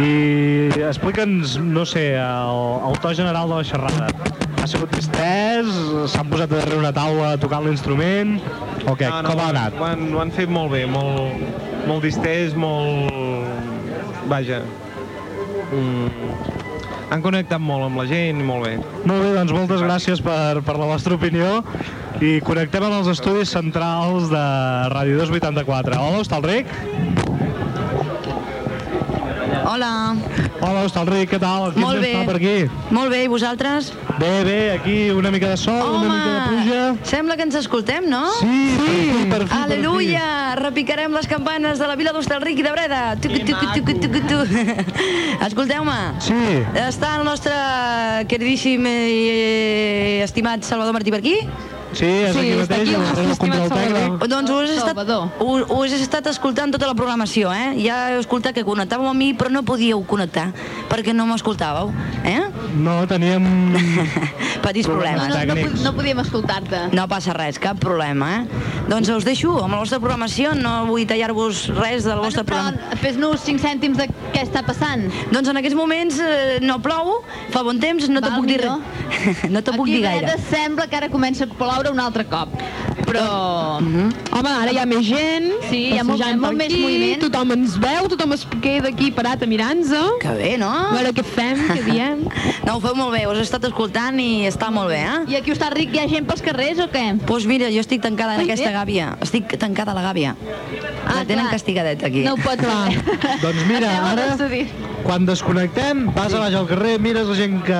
I 0.00 0.70
explica'ns, 0.88 1.58
no 1.60 1.84
sé, 1.84 2.14
el, 2.16 2.66
el 2.88 3.00
to 3.04 3.12
general 3.12 3.52
de 3.52 3.60
la 3.60 3.66
xerrada. 3.74 4.08
Ha 4.60 4.68
sigut 4.68 4.92
distès? 4.92 5.68
S'han 6.12 6.28
posat 6.28 6.50
darrere 6.52 6.76
una 6.76 6.92
taula 6.92 7.32
tocant 7.40 7.64
l'instrument? 7.64 8.36
O 8.84 8.92
què? 8.92 9.08
No, 9.08 9.22
no, 9.24 9.32
Com 9.32 9.40
ha 9.40 9.48
anat? 9.54 9.78
Ho 9.80 9.86
han, 9.88 10.06
ho 10.12 10.20
han 10.20 10.32
fet 10.36 10.52
molt 10.52 10.74
bé, 10.74 10.84
molt, 10.90 11.44
molt 11.88 12.04
distès, 12.04 12.52
molt... 12.60 13.08
Vaja. 14.30 14.60
Mm, 15.72 16.60
han 17.10 17.24
connectat 17.24 17.62
molt 17.62 17.88
amb 17.88 17.98
la 18.02 18.06
gent 18.10 18.38
i 18.38 18.46
molt 18.46 18.68
bé. 18.68 18.76
Molt 19.08 19.24
bé, 19.24 19.32
doncs 19.38 19.56
moltes 19.56 19.82
gràcies 19.82 20.20
per, 20.22 20.60
per 20.66 20.76
la 20.78 20.90
vostra 20.92 21.16
opinió 21.16 21.62
i 22.20 22.36
connectem 22.44 22.84
amb 22.84 23.00
els 23.00 23.10
estudis 23.16 23.50
centrals 23.56 24.28
de 24.30 24.44
Ràdio 24.92 25.22
284. 25.24 25.98
Hola, 25.98 26.20
Hostalric. 26.20 27.29
Hola. 29.70 30.16
Hola, 30.66 30.80
Hostalric, 30.82 31.28
què 31.30 31.38
tal? 31.38 31.68
Quin 31.70 31.84
Molt 31.84 32.00
bé. 32.02 32.08
fa 32.16 32.24
per 32.26 32.34
aquí? 32.40 32.54
Molt 32.90 33.12
bé, 33.12 33.20
i 33.22 33.28
vosaltres? 33.30 33.92
Bé, 34.18 34.30
bé, 34.42 34.56
aquí 34.72 34.96
una 35.14 35.30
mica 35.30 35.52
de 35.52 35.56
sol, 35.56 35.92
una 36.00 36.08
mica 36.08 36.32
de 36.32 36.40
pluja. 36.48 36.80
Sembla 37.06 37.36
que 37.38 37.46
ens 37.46 37.54
escoltem, 37.54 38.08
no? 38.10 38.24
Sí, 38.40 38.50
per 38.80 38.88
fi, 38.88 39.28
per 39.30 39.40
fi, 39.46 39.60
Aleluia! 39.60 40.56
Repicarem 40.58 41.14
les 41.14 41.30
campanes 41.30 41.78
de 41.78 41.86
la 41.86 41.94
vila 41.94 42.10
d'Hostalric 42.10 42.58
i 42.58 42.66
de 42.66 42.72
Breda. 42.74 43.14
Escolteu-me. 45.46 45.98
Sí. 46.18 46.42
Està 46.88 47.14
el 47.20 47.28
nostre 47.30 47.54
queridíssim 48.26 48.90
i 48.90 50.18
estimat 50.26 50.66
Salvador 50.66 50.98
Martí 50.98 51.14
per 51.14 51.22
aquí? 51.22 51.36
Sí, 51.92 52.06
és 52.06 52.36
aquí 52.36 52.52
mateix, 52.54 52.90
control 53.40 53.70
tècnic. 53.72 54.26
Doncs 54.30 54.52
us 54.54 54.70
he, 54.70 54.76
estat, 54.78 55.00
us, 55.42 55.64
us 55.74 55.94
he 55.94 56.00
estat 56.04 56.28
escoltant 56.30 56.74
tota 56.74 56.86
la 56.90 56.94
programació, 56.98 57.50
eh? 57.50 57.72
Ja 57.82 57.98
he 58.12 58.20
escoltat 58.20 58.54
que 58.54 58.64
connectàveu 58.66 59.10
amb 59.10 59.18
mi, 59.18 59.32
però 59.34 59.50
no 59.52 59.64
podíeu 59.66 60.02
connectar, 60.06 60.50
perquè 60.90 61.14
no 61.16 61.26
m'escoltàveu, 61.30 61.90
eh? 62.22 62.40
No, 62.78 63.00
teníem... 63.10 63.46
Petits 64.64 64.86
problemes. 64.86 65.30
No, 65.32 65.40
no, 65.48 65.56
no, 65.56 65.82
no 65.86 65.92
podíem 65.96 66.20
escoltar-te. 66.22 66.82
No 66.94 67.06
passa 67.10 67.34
res, 67.36 67.58
cap 67.62 67.80
problema, 67.82 68.30
eh? 68.40 68.60
Doncs 68.90 69.10
us 69.14 69.26
deixo 69.26 69.54
amb 69.62 69.74
la 69.74 69.80
vostra 69.82 70.00
programació, 70.02 70.52
no 70.58 70.84
vull 70.88 71.06
tallar-vos 71.08 71.66
res 71.78 72.06
del 72.06 72.20
vostre 72.22 72.44
programa. 72.46 72.98
Fes-nos 73.02 73.42
5 73.46 73.62
cèntims 73.62 73.98
de 74.00 74.08
què 74.34 74.44
està 74.44 74.62
passant. 74.66 75.06
Doncs 75.32 75.50
en 75.50 75.60
aquests 75.60 75.78
moments 75.78 76.18
eh, 76.22 76.58
no 76.64 76.80
plou, 76.84 77.20
fa 77.54 77.64
bon 77.66 77.80
temps, 77.82 78.08
no 78.12 78.22
te 78.22 78.32
puc 78.34 78.48
dir 78.50 78.60
res. 78.64 78.98
no 79.54 79.62
te 79.62 79.74
puc 79.74 79.86
Aquí 79.86 79.96
dir 79.96 80.04
a 80.04 80.10
gaire. 80.10 80.26
Breda 80.26 80.50
sembla 80.50 80.88
que 80.90 80.98
ara 81.00 81.10
comença 81.12 81.46
a 81.46 81.50
ploure 81.80 81.92
un 81.96 82.00
altre 82.00 82.24
cop. 82.28 82.48
Però... 83.06 83.78
Home, 83.80 84.50
ara 84.52 84.70
hi 84.70 84.78
ha 84.78 84.84
més 84.86 85.02
gent, 85.06 85.46
Sí, 85.70 85.78
hi 85.94 85.98
ha 85.98 86.04
molt- 86.04 86.20
passejant 86.20 86.40
molt 86.40 86.52
per 86.52 86.58
més 86.60 86.72
aquí, 86.72 86.80
moviment. 86.82 87.22
Tothom 87.24 87.54
ens 87.56 87.76
veu, 87.82 88.08
tothom 88.12 88.34
es 88.36 88.44
queda 88.62 88.90
aquí 88.92 89.08
parat 89.16 89.42
a 89.42 89.48
mirar-nos. 89.50 89.90
Que 90.22 90.34
bé, 90.36 90.50
no? 90.60 90.68
A 90.70 90.92
veure 90.94 91.12
què 91.16 91.24
fem, 91.26 91.64
què 91.72 91.82
diem. 91.88 92.24
No, 92.66 92.74
ho 92.76 92.80
feu 92.84 92.92
molt 92.94 93.14
bé, 93.14 93.22
us 93.26 93.38
he 93.40 93.44
estat 93.46 93.64
escoltant 93.66 94.18
i 94.20 94.44
està 94.46 94.68
molt 94.70 94.90
bé, 94.92 94.98
eh? 95.00 95.14
I 95.32 95.36
aquí 95.38 95.50
està 95.54 95.70
ric, 95.72 95.94
hi 95.96 96.02
ha 96.02 96.04
gent 96.10 96.26
pels 96.28 96.42
carrers 96.44 96.78
o 96.84 96.86
què? 96.92 97.06
Doncs 97.14 97.24
pues 97.26 97.46
mira, 97.48 97.70
jo 97.72 97.80
estic 97.82 98.02
tancada 98.04 98.34
en 98.36 98.42
Ai, 98.44 98.50
aquesta 98.50 98.68
bé. 98.68 98.74
gàbia. 98.76 99.06
Estic 99.24 99.56
tancada 99.58 99.94
a 99.94 99.96
la 99.96 100.04
gàbia. 100.04 100.34
Ah, 101.06 101.16
la 101.16 101.24
tenen 101.24 101.46
clar. 101.46 101.54
castigadet 101.56 102.04
aquí. 102.04 102.22
No 102.26 102.36
ho 102.36 102.42
pots 102.44 102.62
fer. 102.68 103.40
Doncs 103.42 103.64
mira, 103.70 103.90
ara. 104.12 104.28
Quan 105.10 105.24
desconnectem, 105.26 106.04
vas 106.14 106.30
a 106.30 106.38
baix 106.38 106.54
al 106.54 106.68
carrer, 106.70 106.92
mires 107.02 107.26
la 107.26 107.34
gent 107.34 107.56
que 107.66 107.78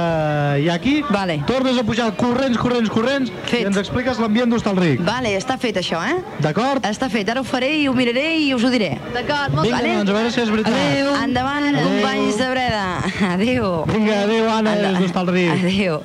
hi 0.58 0.64
ha 0.66 0.74
aquí, 0.74 0.96
vale. 1.14 1.36
tornes 1.46 1.76
a 1.78 1.84
pujar 1.86 2.08
corrents, 2.18 2.58
corrents, 2.58 2.90
corrents, 2.90 3.30
Fet. 3.46 3.60
i 3.60 3.68
ens 3.68 3.78
expliques 3.78 4.18
l'ambient 4.18 4.50
d'Hostalric. 4.50 5.04
Vale, 5.06 5.36
està 5.38 5.54
fet 5.62 5.78
això, 5.78 6.00
eh? 6.02 6.16
D'acord? 6.42 6.82
Està 6.90 7.06
fet, 7.12 7.30
ara 7.30 7.44
ho 7.44 7.46
faré 7.46 7.68
i 7.78 7.86
ho 7.86 7.94
miraré 7.94 8.34
i 8.42 8.50
us 8.56 8.66
ho 8.66 8.72
diré. 8.74 8.98
D'acord, 9.14 9.54
molt 9.54 9.68
Vinga, 9.68 9.78
bé. 9.78 9.94
doncs 10.00 10.10
a 10.10 10.18
veure 10.18 10.34
si 10.34 10.42
és 10.42 10.50
veritat. 10.50 10.74
Adéu. 10.74 11.14
Endavant, 11.22 11.70
Adéu. 11.70 11.86
companys 11.86 12.42
de 12.42 12.50
Breda. 12.50 12.84
Adéu. 13.30 13.72
Vinga, 13.94 14.20
adéu, 14.26 14.50
Anna, 14.50 14.76
des 14.82 14.98
d'Hostalric. 14.98 15.50
Adéu. 15.54 16.00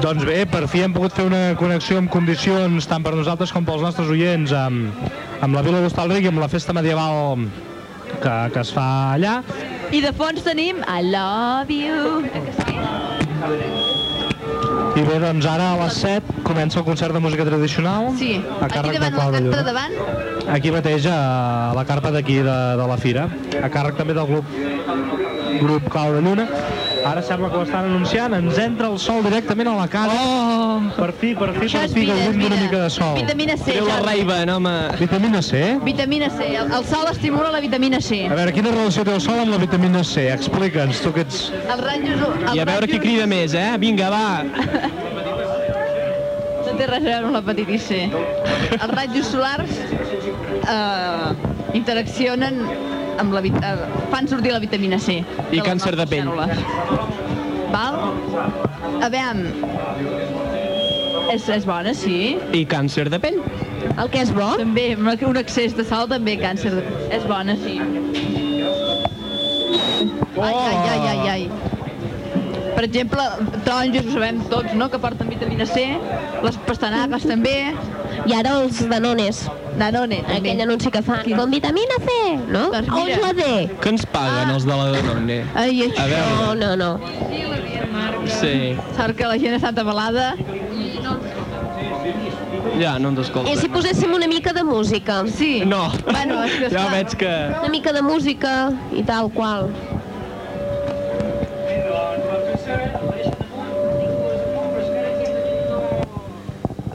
Doncs 0.00 0.24
bé, 0.24 0.46
per 0.48 0.64
fi 0.66 0.86
hem 0.88 0.96
pogut 0.96 1.12
fer 1.12 1.26
una 1.28 1.42
connexió 1.60 2.00
en 2.00 2.08
condicions 2.08 2.88
tant 2.88 3.04
per 3.04 3.12
nosaltres 3.12 3.52
com 3.52 3.68
pels 3.68 3.84
nostres 3.84 4.08
oients 4.08 4.56
amb, 4.56 5.10
amb 5.44 5.52
la 5.52 5.60
Vila 5.60 5.84
d'Hostalric 5.84 6.24
i 6.24 6.32
amb 6.32 6.40
la 6.40 6.48
festa 6.48 6.72
medieval 6.72 7.44
que, 8.22 8.36
que 8.54 8.60
es 8.64 8.72
fa 8.76 8.86
allà. 9.16 9.40
I 9.90 10.00
de 10.04 10.12
fons 10.16 10.44
tenim 10.46 10.82
I 10.86 11.00
love 11.10 11.70
you. 11.74 12.24
I 15.00 15.02
bé, 15.06 15.16
doncs 15.22 15.46
ara 15.48 15.70
a 15.72 15.76
les 15.80 15.96
7 16.02 16.42
comença 16.44 16.80
el 16.80 16.84
concert 16.84 17.14
de 17.14 17.20
música 17.22 17.44
tradicional. 17.46 18.10
Sí, 18.18 18.32
a 18.42 18.66
aquí 18.66 18.74
càrrec 18.74 18.98
de 18.98 18.98
davant, 18.98 19.16
la 19.16 19.24
de 19.24 19.38
carta 19.38 19.46
Lluna. 19.46 19.62
davant. 19.70 20.50
Aquí 20.56 20.72
mateix, 20.74 21.06
a 21.06 21.72
la 21.76 21.84
carpa 21.88 22.10
d'aquí 22.12 22.40
de, 22.42 22.58
de 22.80 22.88
la 22.90 22.98
fira, 23.00 23.28
a 23.62 23.70
càrrec 23.72 23.96
també 24.00 24.16
del 24.18 24.28
grup, 24.28 24.44
grup 25.62 25.88
Clau 25.94 26.12
de 26.18 26.24
Lluna. 26.26 26.48
Ara 27.06 27.22
sembla 27.24 27.48
que 27.48 27.56
ho 27.56 27.64
estan 27.64 27.86
anunciant, 27.88 28.34
ens 28.36 28.58
entra 28.60 28.90
el 28.90 28.98
sol 29.00 29.22
directament 29.24 29.70
a 29.72 29.76
la 29.78 29.88
cara. 29.88 30.12
Oh! 30.20 30.59
Per 31.00 31.12
fi, 31.16 31.30
per 31.34 31.48
fi, 31.56 31.64
Això 31.64 31.78
per 31.80 31.86
és 31.88 31.92
fi, 31.94 32.00
vida, 32.04 32.12
és 32.14 32.24
gaudim 32.26 32.40
d'una 32.42 32.56
vida. 32.56 32.64
mica 32.66 32.78
de 32.84 32.90
sol. 32.92 33.14
Vitamina 33.16 33.54
C, 33.56 33.64
Treu 33.72 33.86
la 33.86 33.94
Jordi. 33.96 34.06
Ray-Ban, 34.10 34.50
home. 34.52 34.72
Vitamina 35.00 35.40
C? 35.42 35.60
Vitamina 35.84 36.28
C. 36.34 36.48
El, 36.60 36.72
el 36.76 36.84
sol 36.84 37.06
estimula 37.10 37.50
la 37.54 37.60
vitamina 37.64 38.00
C. 38.04 38.18
A 38.28 38.34
veure, 38.36 38.52
quina 38.52 38.70
relació 38.74 39.04
té 39.08 39.14
el 39.16 39.22
sol 39.24 39.40
amb 39.40 39.54
la 39.54 39.60
vitamina 39.62 40.02
C? 40.04 40.26
Explica'ns, 40.34 41.00
tu 41.00 41.12
que 41.16 41.24
ets... 41.24 41.46
Els 41.62 41.80
rajos... 41.86 42.26
Els 42.44 42.54
I 42.58 42.60
a 42.60 42.66
veure 42.68 42.86
qui 42.90 43.00
crida 43.00 43.26
més, 43.30 43.54
eh? 43.56 43.70
Vinga, 43.80 44.10
va. 44.12 44.26
No 46.70 46.76
té 46.78 46.86
res 46.86 47.00
a 47.00 47.06
veure 47.08 47.24
amb 47.26 47.34
l'hepatitis 47.34 47.82
C. 47.88 48.02
Els 48.76 48.92
rajos 48.94 49.26
solars 49.32 49.72
eh, 49.80 51.32
interaccionen 51.80 52.60
amb 53.20 53.34
la, 53.36 53.40
vit- 53.44 53.58
eh, 53.64 53.74
fan 54.12 54.28
sortir 54.30 54.52
la 54.54 54.60
vitamina 54.62 54.98
C. 55.00 55.18
I 55.50 55.58
les 55.58 55.66
càncer 55.66 55.96
de 55.96 56.04
nostres 56.04 56.12
pell. 56.12 56.28
cèl·lules. 56.28 56.54
Val? 57.72 57.94
A 59.00 59.08
veure... 59.12 60.19
És, 61.30 61.48
és 61.48 61.64
bona, 61.68 61.92
sí. 61.94 62.38
I 62.56 62.64
càncer 62.66 63.08
de 63.12 63.18
pell. 63.22 63.38
El 63.96 64.08
que 64.10 64.22
és 64.24 64.32
bo? 64.34 64.52
També, 64.58 64.92
un 64.98 65.38
excés 65.40 65.76
de 65.78 65.84
sal 65.86 66.08
també 66.10 66.36
càncer 66.40 66.72
de... 66.74 66.82
És 67.14 67.26
bona, 67.28 67.54
sí. 67.62 67.78
Ai, 70.40 70.54
ai, 70.54 70.76
ai, 70.88 71.00
ai, 71.12 71.28
ai. 71.34 71.50
Per 72.74 72.84
exemple, 72.86 73.22
taronges 73.66 74.06
ho 74.08 74.12
sabem 74.14 74.38
tots, 74.48 74.72
no?, 74.78 74.88
que 74.90 74.98
porten 75.02 75.28
vitamina 75.28 75.66
C, 75.68 75.82
les 76.42 76.56
pastanagues 76.66 77.26
també. 77.28 77.56
I 78.26 78.34
ara 78.36 78.54
els 78.62 78.80
danones. 78.88 79.42
Danone, 79.80 80.22
també. 80.26 80.38
Aquell 80.38 80.62
anunci 80.66 80.90
que 80.92 81.02
fa, 81.04 81.20
con 81.28 81.52
vitamina 81.52 81.98
C, 82.06 82.16
no? 82.50 82.66
Doncs 82.72 82.88
O 82.90 83.04
mira. 83.04 83.20
la 83.22 83.32
D. 83.36 83.44
Que 83.82 83.92
ens 83.94 84.06
paguen 84.12 84.50
els 84.54 84.66
de 84.68 84.76
la 84.80 84.88
Danone? 84.96 85.38
Ai, 85.54 85.90
A 85.92 86.08
veure, 86.10 86.32
No, 86.40 86.54
no, 86.54 86.72
no. 86.76 86.90
sí. 88.40 88.74
Sort 88.96 89.16
que 89.18 89.28
la 89.28 89.38
gent 89.40 89.56
està 89.60 89.70
atabalada. 89.74 90.32
Ja, 92.80 92.94
no 92.98 93.10
ens 93.12 93.26
escolta. 93.26 93.52
I 93.52 93.58
si 93.60 93.68
poséssim 93.68 94.12
una 94.16 94.26
mica 94.30 94.54
de 94.56 94.64
música? 94.64 95.20
Sí. 95.28 95.60
No. 95.68 95.90
Bueno, 96.06 96.40
és 96.46 96.56
que 96.56 96.70
Ja 96.72 96.86
veig 96.88 97.16
que... 97.20 97.32
Una 97.60 97.68
mica 97.68 97.92
de 97.92 98.00
música 98.00 98.54
i 98.96 99.04
tal 99.04 99.28
qual. 99.34 99.68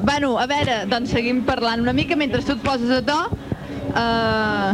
Bueno, 0.06 0.36
a 0.42 0.46
veure, 0.50 0.84
doncs 0.90 1.14
seguim 1.14 1.44
parlant 1.46 1.82
una 1.86 1.94
mica 1.94 2.18
mentre 2.18 2.42
tu 2.46 2.58
et 2.58 2.66
poses 2.66 2.90
a 2.94 3.02
to. 3.06 3.20
Uh, 3.96 4.74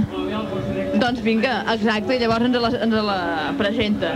doncs 0.99 1.19
vinga, 1.23 1.61
exacte, 1.75 2.15
i 2.15 2.23
llavors 2.23 2.47
ens 2.47 2.57
la, 2.63 2.71
ens 2.87 2.95
la 3.11 3.19
presenta. 3.59 4.15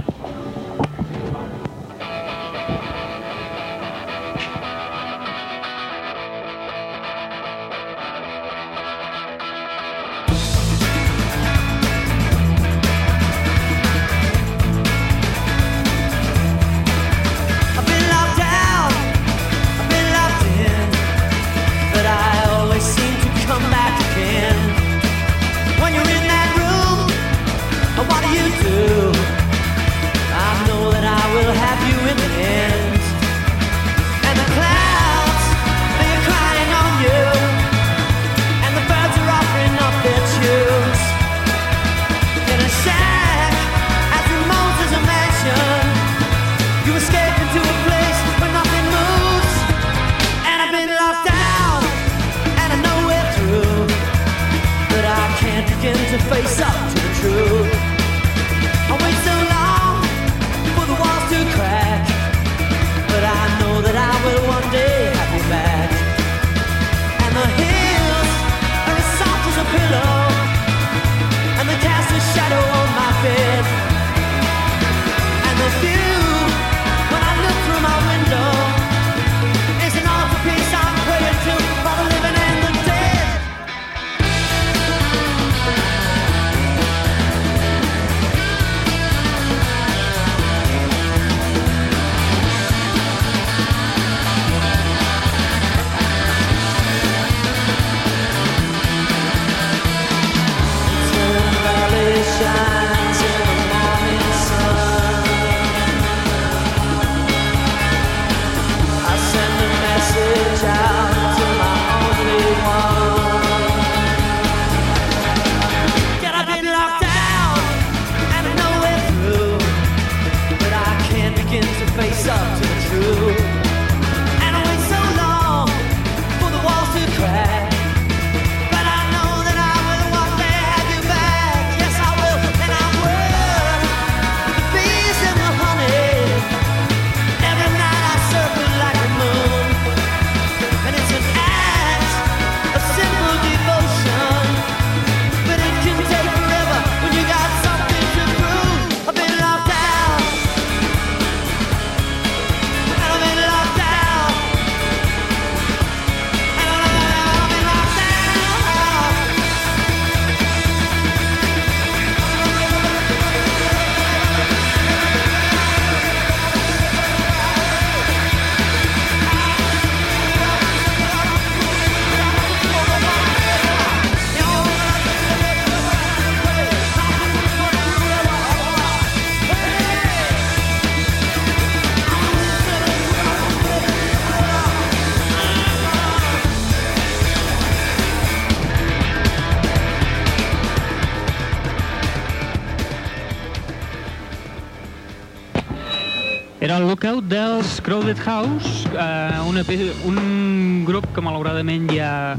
Lookout 196.65 197.23
dels 197.29 197.79
Crowded 197.81 198.17
House, 198.25 198.87
eh, 198.87 199.39
una, 199.47 199.63
pe- 199.63 199.93
un 200.05 200.83
grup 200.85 201.05
que 201.13 201.21
malauradament 201.21 201.85
ja 201.93 202.35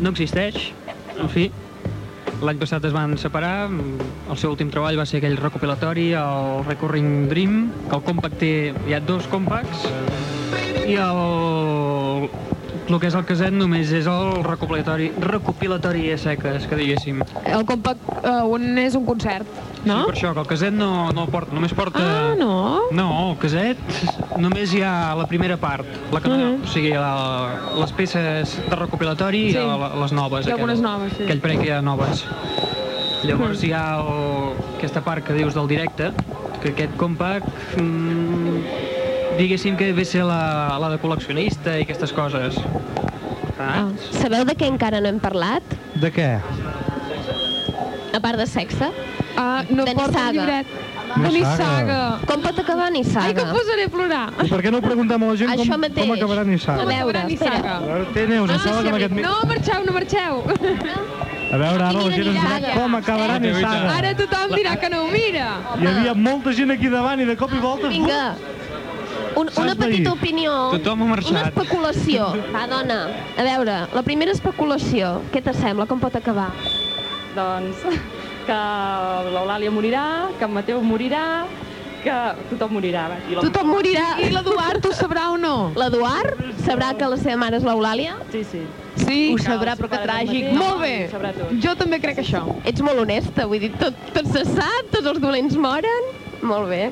no 0.00 0.10
existeix. 0.14 0.70
En 1.18 1.28
fi, 1.28 1.48
l'any 2.40 2.58
passat 2.60 2.84
es 2.86 2.94
van 2.94 3.16
separar, 3.18 3.66
el 3.68 4.38
seu 4.38 4.52
últim 4.54 4.70
treball 4.70 4.96
va 4.98 5.06
ser 5.06 5.18
aquell 5.18 5.34
recopilatori, 5.36 6.12
el 6.14 6.62
Recurring 6.68 7.28
Dream, 7.28 7.72
que 7.88 7.96
el 7.98 8.04
compact 8.06 8.38
té, 8.38 8.52
hi 8.86 8.94
ha 8.94 9.00
dos 9.02 9.26
compacts, 9.26 9.88
i 10.86 10.94
el, 10.94 12.28
el 12.88 13.00
que 13.02 13.10
és 13.10 13.16
el 13.18 13.26
caset 13.26 13.52
només 13.52 13.90
és 13.90 14.06
el 14.06 14.38
recopilatori, 14.46 15.10
recopilatori 15.18 16.12
a 16.14 16.18
seques, 16.18 16.68
que 16.70 16.78
diguéssim. 16.78 17.24
El 17.44 17.66
compact, 17.66 18.06
uh, 18.22 18.44
un 18.46 18.78
és 18.78 18.94
un 18.94 19.04
concert, 19.08 19.50
no? 19.84 20.00
Sí, 20.00 20.06
per 20.10 20.14
això, 20.16 20.32
que 20.34 20.40
el 20.40 20.46
caset 20.46 20.72
no, 20.74 21.10
no 21.12 21.24
el 21.24 21.30
porta, 21.30 21.54
només 21.54 21.72
porta... 21.74 22.00
Ah, 22.02 22.34
no? 22.38 22.80
No, 22.92 23.06
el 23.30 23.38
caset 23.38 23.78
només 24.38 24.72
hi 24.74 24.82
ha 24.82 25.14
la 25.18 25.26
primera 25.30 25.56
part, 25.56 25.86
la 26.12 26.20
que, 26.20 26.28
Mhm. 26.30 26.62
o 26.64 26.66
sigui, 26.66 26.90
la, 26.94 27.74
les 27.78 27.92
peces 27.92 28.56
de 28.68 28.76
recopilatori 28.76 29.52
Sí. 29.52 29.58
i 29.58 29.66
la, 29.66 29.92
les 30.00 30.12
noves. 30.12 30.46
Hi 30.46 30.50
ha 30.50 30.54
algunes 30.54 30.78
aquelles- 30.78 30.90
noves, 30.90 31.12
sí. 31.16 31.24
Aquell 31.24 31.40
parell 31.40 31.58
que 31.60 31.66
hi 31.66 31.70
ha 31.76 31.82
noves. 31.82 32.24
Llavors 33.24 33.62
hi 33.64 33.72
ha 33.72 33.98
el, 33.98 34.52
aquesta 34.78 35.00
part 35.02 35.24
que 35.26 35.32
dius 35.34 35.54
del 35.54 35.66
directe, 35.68 36.12
que 36.62 36.68
aquest 36.70 36.94
compact, 36.96 37.46
mm, 37.76 39.36
diguéssim 39.38 39.76
que 39.76 39.92
ve 39.92 40.04
ser 40.04 40.24
la, 40.24 40.76
la 40.78 40.88
de 40.90 41.00
col·leccionista 41.02 41.76
i 41.78 41.82
aquestes 41.82 42.12
coses. 42.12 42.56
Ah. 43.58 43.88
Sabeu 44.12 44.44
de 44.46 44.54
què 44.54 44.68
encara 44.70 45.00
no 45.00 45.08
hem 45.08 45.18
parlat? 45.18 45.62
De 45.98 46.12
què? 46.14 46.38
A 48.14 48.20
part 48.20 48.38
de 48.38 48.46
sexe? 48.46 48.88
Ah, 49.36 49.64
no 49.68 49.84
de 49.84 49.92
porta 49.94 50.04
el 50.04 50.12
Nissaga. 50.12 50.32
llibret. 50.32 50.66
De 51.16 51.28
Nissaga. 51.32 51.98
Com 52.26 52.40
pot 52.42 52.58
acabar 52.58 52.90
Nissaga? 52.92 53.26
Ai, 53.26 53.34
que 53.34 53.40
em 53.42 53.52
posaré 53.54 53.84
a 53.84 53.88
plorar. 53.88 54.24
I 54.44 54.48
per 54.48 54.60
què 54.62 54.70
no 54.72 54.78
ho 54.78 54.82
preguntem 54.82 55.22
a 55.22 55.26
la 55.30 55.36
gent 55.36 55.50
Això 55.54 55.70
com, 55.72 55.80
mateix. 55.80 56.06
com 56.06 56.16
acabarà 56.16 56.44
Nissaga? 56.44 56.82
A 56.82 56.86
veure, 56.86 57.24
espera. 57.32 57.76
A 57.76 57.80
veure, 57.86 58.04
té 58.14 58.26
Neus, 58.28 58.50
em 58.50 58.58
sembla 58.58 58.82
que 58.82 58.88
amb 58.88 58.98
aquest... 58.98 59.14
No, 59.22 59.34
marxeu, 59.52 59.84
no 59.86 59.92
marxeu. 59.92 60.42
A 61.48 61.56
veure, 61.56 61.82
ara 61.88 61.92
la 61.96 62.10
gent 62.12 62.28
ens 62.28 62.42
dirà 62.44 62.74
com 62.74 62.94
acabarà 62.98 63.38
Nissaga. 63.40 63.92
Ara 63.96 64.14
tothom 64.18 64.54
dirà 64.56 64.76
que 64.80 64.90
no 64.92 65.04
ho 65.04 65.08
mira. 65.12 65.48
Hi 65.80 65.86
havia 65.92 66.14
molta 66.14 66.52
gent 66.52 66.70
aquí 66.76 66.88
davant 66.92 67.20
i 67.20 67.24
de 67.28 67.36
cop 67.36 67.52
i 67.54 67.58
volta... 67.62 67.88
Vinga. 67.88 68.34
Un, 69.38 69.48
una 69.56 69.74
petita 69.78 70.12
opinió. 70.12 70.52
Tothom 70.74 71.02
ha 71.02 71.06
marxat. 71.14 71.30
Una 71.30 71.42
especulació. 71.48 72.28
Va, 72.54 72.66
dona. 72.66 73.00
A 73.38 73.42
veure, 73.46 73.80
la 73.94 74.02
primera 74.02 74.32
especulació. 74.34 75.20
Què 75.32 75.40
t'assembla? 75.46 75.86
Com 75.86 76.00
pot 76.02 76.16
acabar? 76.18 76.50
Doncs 77.36 77.86
que 78.48 78.58
l'Eulàlia 79.34 79.70
morirà, 79.74 80.04
que 80.38 80.44
en 80.48 80.52
Mateu 80.56 80.80
morirà, 80.82 81.24
que 82.02 82.14
tothom 82.50 82.72
morirà. 82.78 83.08
va. 83.10 83.16
I 83.28 83.34
la- 83.36 83.42
Tothom 83.42 83.68
morirà. 83.74 84.06
I 84.24 84.30
l'Eduard 84.32 84.86
ho 84.86 84.92
sabrà 84.96 85.30
o 85.32 85.36
no? 85.36 85.72
L'Eduard 85.76 86.38
sabrà 86.64 86.94
que 86.96 87.08
la 87.12 87.16
seva 87.18 87.36
mare 87.36 87.56
és 87.58 87.64
l'Eulàlia? 87.66 88.14
Sí, 88.32 88.44
sí. 88.44 88.62
Sí, 88.98 89.32
Ho 89.34 89.38
sabrà, 89.38 89.76
però 89.76 89.88
que 89.88 89.98
tràgic. 90.02 90.52
Molt 90.58 90.80
bé. 90.80 91.10
Jo 91.62 91.74
també 91.76 92.00
crec 92.00 92.18
això. 92.18 92.42
Ets 92.64 92.80
molt 92.82 92.98
honesta, 92.98 93.46
vull 93.46 93.60
dir, 93.60 93.70
tot, 93.78 93.94
tot 94.14 94.26
se 94.26 94.44
sap, 94.44 94.88
tots 94.90 95.06
els 95.06 95.20
dolents 95.20 95.54
moren. 95.56 96.08
Molt 96.42 96.68
bé. 96.68 96.90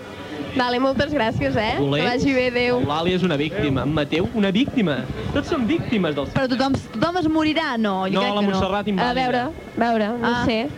Vale, 0.57 0.78
moltes 0.81 1.11
gràcies, 1.12 1.55
eh? 1.57 1.74
Que 1.77 2.03
vagi 2.07 2.33
bé, 2.33 2.47
adéu. 2.49 2.78
L'Eulàlia 2.81 3.16
és 3.16 3.23
una 3.23 3.37
víctima. 3.37 3.83
En 3.83 3.93
Mateu, 3.93 4.28
una 4.35 4.51
víctima. 4.51 4.99
Tots 5.35 5.49
són 5.49 5.66
víctimes 5.66 6.15
dels... 6.15 6.31
Però 6.33 6.49
tothom, 6.49 6.73
tothom 6.95 7.16
es 7.20 7.27
morirà, 7.28 7.77
no? 7.77 8.07
Jo 8.07 8.15
No, 8.15 8.20
crec 8.23 8.35
la 8.35 8.41
que 8.41 8.47
Montserrat 8.47 8.87
A 8.87 8.91
invàlida. 8.91 9.15
veure, 9.15 9.43
a 9.47 9.81
veure, 9.85 10.09
no 10.19 10.28
Ah. 10.33 10.45
sé. 10.47 10.69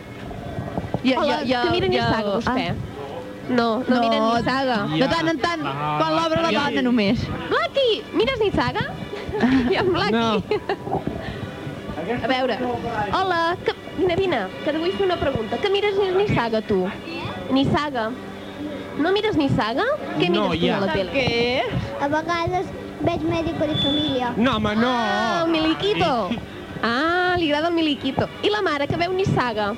Ja, 1.03 1.23
ja, 1.25 1.37
ja, 1.45 1.61
que 1.63 1.69
mira 1.71 1.87
ja- 1.87 1.91
Nissaga, 1.93 2.29
vostè. 2.37 2.69
Ah. 2.69 2.73
No, 3.49 3.83
no, 3.87 3.95
No, 3.95 3.99
mira 4.01 4.19
Nissaga. 4.19 4.77
de 4.99 5.07
tant 5.07 5.27
en 5.29 5.39
tant, 5.39 5.61
quan 5.61 6.11
l'obre 6.15 6.41
la 6.41 6.51
dona 6.51 6.81
només. 6.81 7.19
Blackie, 7.49 8.03
mires 8.13 8.39
Nissaga? 8.39 8.83
I 9.71 9.75
en 9.75 9.93
Blackie. 9.93 10.59
A 12.23 12.27
veure, 12.27 12.57
hola, 13.13 13.55
que, 13.63 13.73
vine, 13.97 14.15
vine, 14.15 14.39
que 14.63 14.69
et 14.71 14.77
vull 14.79 14.91
fer 14.97 15.05
una 15.05 15.17
pregunta. 15.17 15.57
Que 15.61 15.69
mires 15.69 15.95
Nissaga, 16.17 16.61
tu? 16.61 16.87
Nissaga. 17.51 18.09
No 18.99 19.11
mires 19.13 19.35
Nissaga? 19.37 19.85
Què 20.19 20.29
No, 20.29 20.49
mires 20.49 20.59
tu 20.59 20.65
ja. 20.67 20.77
a 20.77 20.79
la 20.85 20.93
tele? 20.93 21.11
Què? 21.13 21.63
A 22.01 22.07
vegades 22.07 22.65
veig 23.01 23.21
Médico 23.23 23.65
de 23.67 23.75
Família. 23.81 24.33
No, 24.37 24.57
home, 24.57 24.75
no! 24.75 24.89
Ah, 24.91 25.43
el 25.45 25.51
Miliquito. 25.51 26.29
Ah, 26.83 27.35
li 27.37 27.47
agrada 27.51 27.69
el 27.69 27.75
Miliquito. 27.75 28.27
I 28.43 28.49
la 28.49 28.61
mare, 28.61 28.87
que 28.87 28.97
veu 28.97 29.13
Nissaga? 29.13 29.73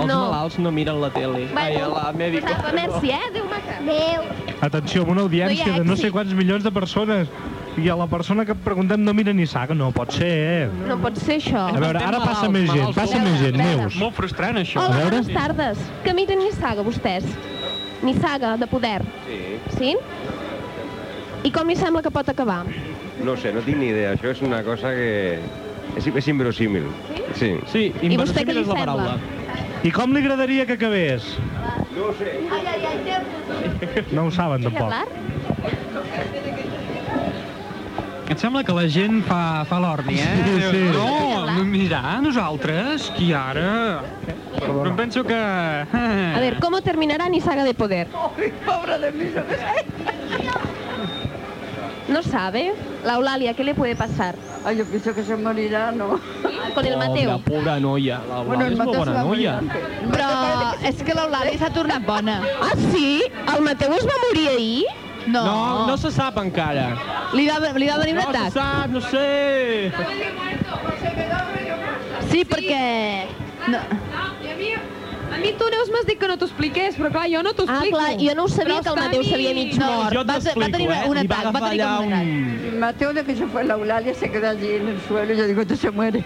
Els 0.00 0.08
no. 0.08 0.18
malalts 0.30 0.58
no 0.58 0.70
miren 0.72 1.00
la 1.00 1.10
tele. 1.14 1.46
Ai, 1.54 1.76
Bueno, 1.76 1.94
la 1.96 2.12
mèdica. 2.12 2.46
pues 2.46 2.58
apa, 2.58 2.72
merci, 2.72 3.10
eh? 3.10 3.20
Adéu, 3.30 3.44
maca. 3.50 3.78
Adéu. 3.78 4.22
Atenció, 4.60 5.02
amb 5.02 5.10
una 5.12 5.22
audiència 5.22 5.66
No 5.66 5.78
de 5.78 5.84
no 5.84 5.96
sé 5.96 6.10
quants 6.10 6.32
milions 6.34 6.64
de 6.64 6.70
persones. 6.72 7.28
I 7.78 7.88
a 7.88 7.94
la 7.96 8.06
persona 8.10 8.44
que 8.44 8.52
preguntem 8.54 8.98
no 9.02 9.14
mira 9.14 9.32
Nissaga, 9.32 9.74
no 9.74 9.92
pot 9.92 10.10
ser, 10.12 10.26
eh? 10.66 10.70
No 10.88 10.98
pot 10.98 11.16
ser 11.16 11.36
això. 11.38 11.68
A 11.70 11.78
veure, 11.80 12.02
ara 12.02 12.18
passa 12.18 12.48
més 12.50 12.66
gent, 12.68 12.90
passa 12.96 13.20
més 13.22 13.38
gent, 13.40 13.56
Neus. 13.56 13.94
Molt 13.96 14.14
frustrant, 14.18 14.56
això. 14.58 14.80
A 14.80 14.88
Hola, 14.88 14.96
veure. 15.04 15.20
bones 15.20 15.32
tardes. 15.34 15.78
Que 16.02 16.12
miren 16.12 16.38
Nissaga, 16.42 16.82
vostès? 16.82 17.24
Nissaga, 18.02 18.56
de 18.56 18.66
poder. 18.66 19.02
Sí. 19.26 19.40
Sí? 19.78 19.96
I 21.44 21.50
com 21.52 21.68
li 21.68 21.76
sembla 21.76 22.02
que 22.02 22.10
pot 22.10 22.28
acabar? 22.28 22.64
No 23.24 23.36
sé, 23.36 23.52
no 23.52 23.60
tinc 23.60 23.78
ni 23.78 23.86
idea. 23.94 24.12
Això 24.16 24.30
és 24.32 24.42
una 24.42 24.62
cosa 24.64 24.90
que... 24.96 25.38
És, 25.96 26.06
és 26.06 26.28
inverosímil. 26.30 26.86
Sí? 27.38 27.54
Sí, 27.70 27.82
I 28.02 28.16
vostè 28.18 28.44
què 28.46 28.54
li 28.56 28.64
sembla? 28.66 29.18
I 29.82 29.90
com 29.94 30.12
li 30.12 30.20
agradaria 30.20 30.66
que 30.68 30.76
acabés? 30.76 31.34
No 31.96 32.10
ho 32.10 32.14
sé. 32.18 32.36
Ai, 32.52 32.62
ai, 32.68 32.86
ai, 32.86 34.04
No 34.12 34.26
ho 34.26 34.30
saben, 34.34 34.62
tampoc. 34.62 34.92
Em 38.30 38.38
sembla 38.38 38.62
que 38.62 38.74
la 38.76 38.84
gent 38.86 39.24
fa, 39.26 39.64
fa 39.66 39.80
l'orni, 39.82 40.20
eh? 40.22 40.34
Sí, 40.46 40.58
sí. 40.70 40.82
No, 40.94 41.48
no 41.50 41.64
mirar, 41.66 42.20
nosaltres, 42.22 43.08
qui 43.16 43.32
ara? 43.34 44.04
Però 44.60 44.84
em 44.86 44.94
penso 44.94 45.24
que... 45.26 45.34
A 45.34 46.38
ver, 46.38 46.60
¿cómo 46.60 46.80
terminará 46.80 47.28
Nissaga 47.28 47.64
de 47.64 47.74
poder? 47.74 48.06
pobre 48.66 48.98
de 48.98 49.10
mí, 49.12 49.32
no 52.10 52.14
No 52.14 52.22
sabe. 52.22 52.74
La 53.04 53.14
Eulalia, 53.14 53.54
¿qué 53.54 53.64
le 53.64 53.74
puede 53.74 53.96
pasar? 53.96 54.34
Ay, 54.64 54.76
yo 54.76 54.84
pienso 54.84 55.14
que 55.14 55.22
se 55.24 55.36
morirá, 55.36 55.90
¿no? 55.92 56.20
Con 56.74 56.84
el 56.84 56.96
Mateo. 56.96 57.38
Pobra, 57.38 57.58
pobra 57.58 57.80
noia. 57.80 58.20
La 58.28 58.40
Bueno, 58.42 58.66
el 58.66 58.72
és 58.72 58.78
molt 58.78 58.88
Mateu 58.90 59.04
se 59.04 59.10
bona 59.10 59.24
noia. 59.24 59.54
Però 60.12 60.28
és 60.90 61.02
que 61.02 61.14
l'Eulàlia 61.14 61.58
s'ha 61.58 61.70
tornat 61.72 62.04
bona. 62.04 62.42
Ah, 62.60 62.74
sí? 62.92 63.22
El 63.54 63.62
Mateu 63.62 63.94
es 63.96 64.04
va 64.04 64.18
morir 64.26 64.48
ahir? 64.48 64.84
No. 65.26 65.44
No, 65.44 65.86
no 65.86 65.96
se 65.96 66.10
sap 66.10 66.36
encara. 66.38 66.90
Li 67.32 67.46
va, 67.48 67.58
li 67.76 67.88
va 67.88 67.98
venir 67.98 68.14
un 68.16 68.20
No 68.20 68.22
se 68.22 68.36
atac. 68.36 68.52
sap, 68.52 68.90
no 68.90 69.00
sé. 69.00 69.92
Sí, 72.30 72.44
perquè... 72.44 73.26
No. 73.68 73.78
A 75.32 75.38
mi, 75.38 75.48
a 75.50 75.56
tu, 75.58 75.64
Neus, 75.70 75.90
m'has 75.94 76.06
dit 76.06 76.18
que 76.18 76.26
no 76.28 76.36
t'ho 76.36 76.46
expliqués, 76.48 76.96
però 76.98 77.10
clar, 77.14 77.26
jo 77.30 77.42
no 77.42 77.52
t'ho 77.54 77.64
Ah, 77.68 77.74
explico. 77.78 77.98
clar, 77.98 78.16
jo 78.18 78.34
no 78.34 78.44
ho 78.44 78.48
sabia 78.48 78.80
Però 78.80 78.82
que 78.82 78.88
el 78.90 78.96
Mateu 79.06 79.20
a 79.20 79.24
s'havia 79.24 79.54
mig 79.54 79.78
No, 79.78 79.86
mort. 79.86 80.12
Jo 80.14 80.24
va, 80.24 80.24
va 80.24 80.38
t'explico, 80.40 80.70
tenir 80.72 80.90
eh? 80.90 81.08
un 81.08 81.16
Li 81.20 81.26
va 81.26 81.36
atac, 81.36 81.44
va 81.44 81.48
agafar 81.50 81.70
tenir 81.70 81.82
allà 81.84 81.96
com 81.96 82.06
un 82.06 82.12
atac. 82.12 82.74
Mateo, 82.80 83.12
de 83.12 83.24
que 83.24 83.36
se 83.36 83.46
fue 83.46 83.64
la 83.64 83.74
Eulalia, 83.74 84.14
se 84.14 84.30
quedó 84.30 84.48
allí 84.48 84.72
en 84.74 84.88
el 84.88 85.00
suelo 85.06 85.32
y 85.32 85.36
yo 85.36 85.46
digo, 85.46 85.60
este 85.62 85.76
se 85.76 85.90
muere. 85.90 86.24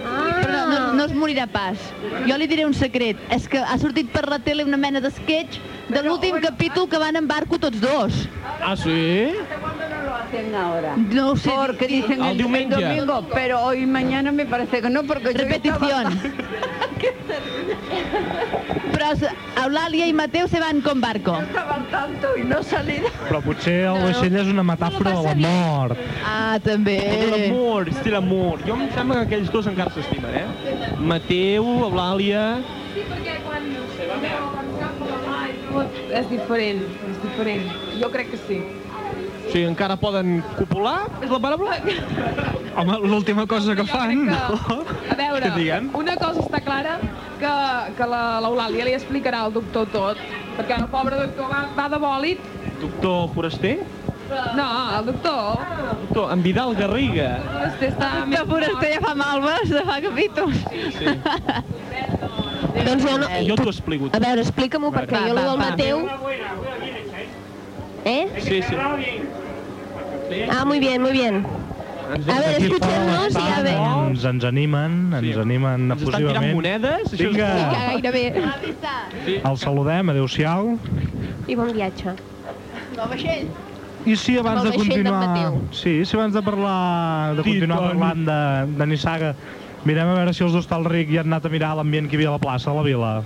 Però 0.00 0.66
no, 0.66 0.66
no, 0.70 0.92
no 0.94 1.04
es 1.04 1.12
morirà 1.14 1.46
pas. 1.46 1.76
Jo 2.26 2.36
li 2.38 2.46
diré 2.46 2.64
un 2.66 2.74
secret. 2.74 3.16
És 3.30 3.46
que 3.48 3.58
ha 3.58 3.76
sortit 3.78 4.08
per 4.10 4.26
la 4.28 4.38
tele 4.38 4.64
una 4.64 4.76
mena 4.76 5.00
d'esquetx 5.00 5.58
de 5.90 6.02
l'últim 6.02 6.40
capítol 6.40 6.88
que 6.88 6.98
van 6.98 7.16
en 7.16 7.28
barco 7.28 7.58
tots 7.58 7.80
dos. 7.80 8.12
Ah, 8.60 8.74
sí? 8.76 9.32
No 10.20 10.26
hacen 10.28 10.54
ahora? 10.54 10.96
No 10.96 11.36
sé. 11.36 11.50
Porque 11.54 11.86
dicen 11.86 12.22
El 12.22 12.40
el, 12.40 12.68
domingo, 12.68 13.26
pero 13.32 13.60
hoy 13.62 13.86
mañana 13.86 14.32
me 14.32 14.46
parece 14.46 14.80
que 14.82 14.90
no, 14.90 15.02
porque 15.04 15.32
yo 15.32 15.38
Repetición. 15.38 16.20
Però 18.92 19.12
s- 19.16 19.28
Eulàlia 19.60 20.06
i 20.08 20.12
Mateu 20.12 20.48
se 20.48 20.60
van 20.60 20.80
con 20.80 21.00
barco. 21.00 21.36
estaban 21.40 21.84
tanto 21.90 22.36
y 22.36 22.44
no 22.44 22.62
salí. 22.62 22.98
Però 23.28 23.40
potser 23.44 23.86
el 23.88 24.02
vaixell 24.02 24.36
és 24.36 24.48
una 24.48 24.62
metàfora 24.64 25.14
de 25.16 25.22
la 25.24 25.34
mort. 25.34 25.98
Ah, 26.24 26.58
també. 26.62 26.98
L'amor, 27.30 27.88
és 27.88 28.06
l'amor. 28.06 28.60
Jo 28.66 28.74
em 28.76 28.88
sembla 28.94 29.20
que 29.20 29.26
aquells 29.28 29.50
dos 29.52 29.66
encara 29.66 29.90
s'estimen, 29.94 30.34
eh? 30.34 30.46
Mateu, 31.00 31.64
Eulàlia... 31.88 32.60
Sí, 32.94 33.04
perquè 33.08 33.38
quan... 33.46 33.68
És 36.10 36.26
diferent, 36.28 36.80
és 37.08 37.18
diferent. 37.22 37.68
Jo 38.00 38.08
crec 38.10 38.32
que 38.32 38.38
sí. 38.48 38.58
O 39.50 39.52
sigui, 39.52 39.66
encara 39.66 39.96
poden 39.98 40.44
copular? 40.54 41.08
És 41.24 41.30
la 41.32 41.38
paraula? 41.42 41.74
Home, 42.78 42.98
l'última 43.10 43.48
cosa 43.50 43.74
que 43.74 43.82
fan... 43.88 44.28
A 44.30 45.16
veure, 45.18 45.80
una 45.98 46.14
cosa 46.20 46.44
està 46.44 46.60
clara, 46.62 46.92
que, 47.40 47.50
que 47.98 48.06
la- 48.12 48.38
l'Eulàlia 48.44 48.84
li 48.86 48.94
explicarà 48.94 49.40
al 49.48 49.52
doctor 49.56 49.88
tot, 49.90 50.20
perquè 50.54 50.76
el 50.78 50.86
pobre 50.92 51.18
doctor 51.18 51.50
va, 51.50 51.64
va 51.74 51.88
de 51.90 51.98
bòlit. 52.04 52.46
Doctor 52.84 53.26
Foraster? 53.34 53.74
No, 54.54 54.68
el 55.00 55.10
doctor... 55.10 55.58
Doctor, 56.04 56.30
en 56.36 56.46
Vidal 56.46 56.76
Garriga. 56.78 57.28
Foraster 57.50 57.90
està... 57.90 58.12
Que 58.30 58.44
Foraster 58.52 58.92
ja 58.94 59.00
fa 59.08 59.16
malves 59.18 59.74
de 59.74 59.82
fa 59.90 59.98
capítols. 60.06 60.62
Doncs 62.86 63.02
jo 63.02 63.18
no... 63.18 63.26
Jo 63.50 63.58
t'ho 63.58 63.70
explico. 63.74 64.14
A 64.14 64.22
veure, 64.22 64.46
explica-m'ho, 64.46 64.94
perquè 64.94 65.18
Va, 65.18 65.26
jo 65.26 65.34
lo 65.34 65.42
va, 65.42 65.48
del 65.50 65.58
va. 65.58 65.70
Mateu... 65.74 65.96
¿Eh? 68.02 68.22
Sí, 68.40 68.62
sí. 68.64 68.74
Ah, 70.50 70.64
muy 70.64 70.78
bien, 70.80 71.02
muy 71.02 71.12
bien. 71.12 71.44
A 72.10 72.40
ver, 72.40 72.62
escuchemos 72.62 73.34
i 73.34 73.52
a 73.52 73.62
ver. 73.62 73.76
Ens, 74.10 74.24
ens 74.24 74.44
animen, 74.44 75.12
ens 75.14 75.36
animen 75.38 75.92
Ens 75.92 76.02
estan 76.02 76.18
tirant 76.18 76.42
efusivament. 76.42 76.54
monedes? 76.56 77.12
Vinga, 77.18 77.48
Ja, 77.70 77.92
gairebé. 77.92 78.24
el 79.44 79.56
saludem, 79.58 80.10
adeu-siau. 80.10 80.76
I 81.46 81.54
bon 81.54 81.70
viatge. 81.72 82.16
No, 82.96 83.06
vaixell. 83.08 83.46
I 84.06 84.16
si 84.16 84.38
abans 84.38 84.62
de 84.64 84.72
continuar... 84.72 85.52
Sí, 85.70 86.04
si 86.04 86.16
abans 86.16 86.34
de 86.34 86.42
parlar, 86.42 87.36
de 87.36 87.42
continuar 87.42 87.80
parlant 87.92 88.26
de, 88.26 88.40
de 88.78 88.86
Nissaga, 88.86 89.34
mirem 89.84 90.08
a 90.08 90.14
veure 90.18 90.34
si 90.34 90.42
els 90.42 90.52
d'Hostalric 90.56 91.12
ja 91.14 91.20
han 91.22 91.30
anat 91.32 91.46
a 91.46 91.52
mirar 91.52 91.76
l'ambient 91.76 92.08
que 92.08 92.16
hi 92.16 92.22
havia 92.22 92.30
a 92.34 92.38
la 92.38 92.42
plaça, 92.42 92.70
a 92.70 92.74
la 92.74 92.82
vila. 92.82 93.22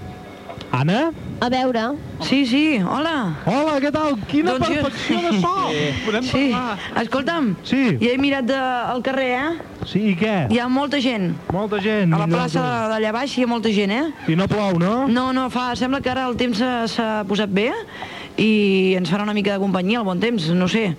Anna? 0.72 1.12
A 1.44 1.48
veure. 1.52 1.82
Sí, 2.24 2.46
sí, 2.48 2.78
hola. 2.80 3.34
Hola, 3.44 3.74
què 3.82 3.90
tal? 3.92 4.14
Quina 4.30 4.54
Doncs 4.54 4.68
jo- 4.70 4.84
perfecció 4.86 5.18
de 5.20 5.32
so! 5.42 5.50
Podem 6.06 6.22
Sí, 6.24 6.44
parlar? 6.54 6.78
escolta'm, 7.02 7.50
Sí, 7.68 7.80
ja 8.00 8.12
he 8.14 8.16
mirat 8.22 8.46
de, 8.48 8.56
al 8.56 9.02
carrer, 9.04 9.26
eh? 9.36 9.50
sí, 9.84 10.00
i 10.12 10.14
què? 10.16 10.32
Hi 10.54 10.60
ha 10.62 10.68
molta 10.72 11.02
gent. 11.04 11.34
Molta 11.52 11.82
gent. 11.84 12.14
A 12.16 12.22
la 12.22 12.26
millor 12.30 12.38
plaça 12.46 12.62
tu. 12.64 12.88
d'allà 12.94 13.12
baix 13.18 13.34
hi 13.36 13.44
ha 13.44 13.50
molta 13.50 13.68
gent, 13.76 13.92
eh? 13.92 14.06
I 14.32 14.38
no 14.40 14.46
plou, 14.48 14.78
no? 14.80 14.94
No, 15.12 15.26
no, 15.36 15.50
fa, 15.52 15.74
sembla 15.76 16.00
que 16.00 16.14
ara 16.14 16.24
el 16.30 16.38
temps 16.40 16.56
s'ha- 16.64 16.86
s'ha 16.88 17.10
posat 17.28 17.52
bé 17.52 17.68
i 18.40 18.94
ens 18.96 19.12
farà 19.12 19.26
una 19.28 19.34
mica 19.36 19.52
de 19.52 19.60
companyia 19.60 20.00
el 20.00 20.08
bon 20.08 20.18
temps, 20.22 20.48
no 20.56 20.66
sé. 20.66 20.94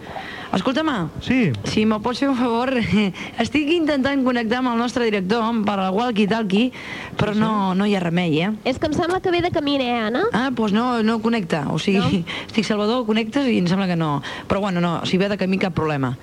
Escolta-me, 0.54 1.10
Sí. 1.22 1.52
si 1.64 1.86
me'l 1.86 2.02
pots 2.02 2.20
fer 2.20 2.30
un 2.30 2.38
favor, 2.38 2.70
estic 3.44 3.70
intentant 3.74 4.24
connectar 4.24 4.60
amb 4.62 4.72
el 4.74 4.78
nostre 4.80 5.04
director 5.06 5.44
per 5.66 5.78
al 5.80 5.94
walkie-talkie, 5.94 6.72
però 7.18 7.34
no, 7.36 7.74
no 7.76 7.86
hi 7.86 7.96
ha 7.96 8.00
remei, 8.04 8.40
eh? 8.42 8.52
És 8.64 8.80
que 8.80 8.88
em 8.88 8.94
sembla 8.94 9.20
que 9.22 9.32
ve 9.32 9.42
de 9.42 9.52
camí, 9.52 9.76
eh, 9.82 9.92
Anna? 10.08 10.24
Ah, 10.32 10.50
doncs 10.52 10.72
no, 10.76 11.02
no 11.04 11.20
connecta. 11.22 11.66
O 11.74 11.80
sigui, 11.80 12.22
no? 12.24 12.36
estic 12.48 12.66
Salvador, 12.66 13.06
connectes 13.06 13.48
i 13.52 13.58
em 13.60 13.68
sembla 13.68 13.88
que 13.88 13.96
no. 14.00 14.22
Però 14.48 14.62
bueno, 14.62 14.80
no, 14.82 15.02
si 15.06 15.18
ve 15.18 15.28
de 15.30 15.38
camí 15.38 15.58
cap 15.60 15.74
problema. 15.76 16.14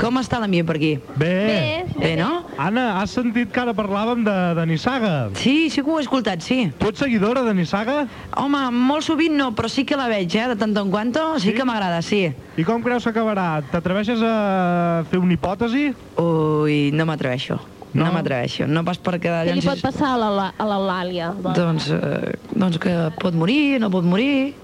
Com 0.00 0.16
està 0.18 0.40
l'ambient 0.40 0.66
per 0.66 0.76
aquí? 0.78 0.94
Bé. 1.20 1.84
Bé, 1.98 2.14
no? 2.16 2.44
Anna, 2.58 3.00
has 3.02 3.12
sentit 3.14 3.52
que 3.52 3.60
ara 3.60 3.74
parlàvem 3.76 4.24
de, 4.26 4.36
de 4.58 4.66
Nissaga? 4.66 5.12
Sí, 5.38 5.68
sí 5.70 5.82
que 5.82 5.90
ho 5.90 5.98
he 6.00 6.02
escoltat, 6.02 6.40
sí. 6.42 6.70
Tu 6.78 6.88
ets 6.88 6.98
seguidora 7.04 7.42
de 7.46 7.54
Nissaga? 7.54 8.06
Home, 8.40 8.64
molt 8.74 9.04
sovint 9.06 9.36
no, 9.38 9.52
però 9.54 9.68
sí 9.68 9.84
que 9.84 9.98
la 9.98 10.08
veig, 10.10 10.34
eh? 10.40 10.48
De 10.54 10.56
tant 10.56 10.74
en 10.76 10.90
quanto, 10.90 11.34
sí, 11.38 11.50
Sí? 11.50 11.54
que 11.54 11.64
m'agrada, 11.68 12.00
sí. 12.02 12.24
I 12.56 12.64
com 12.64 12.82
creus 12.82 13.04
que 13.04 13.10
acabarà? 13.10 13.62
T'atreveixes 13.74 14.20
a 14.22 15.02
fer 15.10 15.18
una 15.18 15.34
hipòtesi? 15.34 15.88
Ui, 16.22 16.92
no 16.94 17.06
m'atreveixo. 17.08 17.56
No, 17.94 18.04
No? 18.06 18.12
m'atreveixo. 18.14 18.66
No 18.70 18.84
pas 18.86 18.98
perquè 19.02 19.30
Què 19.48 19.54
li 19.54 19.62
pot 19.62 19.80
passar 19.82 20.12
a 20.14 20.18
la- 20.18 20.52
a 20.56 20.64
l'Eulàlia? 20.66 21.32
Doncs, 21.42 21.88
eh, 21.90 22.34
doncs 22.54 22.78
que 22.78 23.10
pot 23.18 23.34
morir, 23.34 23.80
no 23.80 23.90
pot 23.90 24.04
morir... 24.04 24.54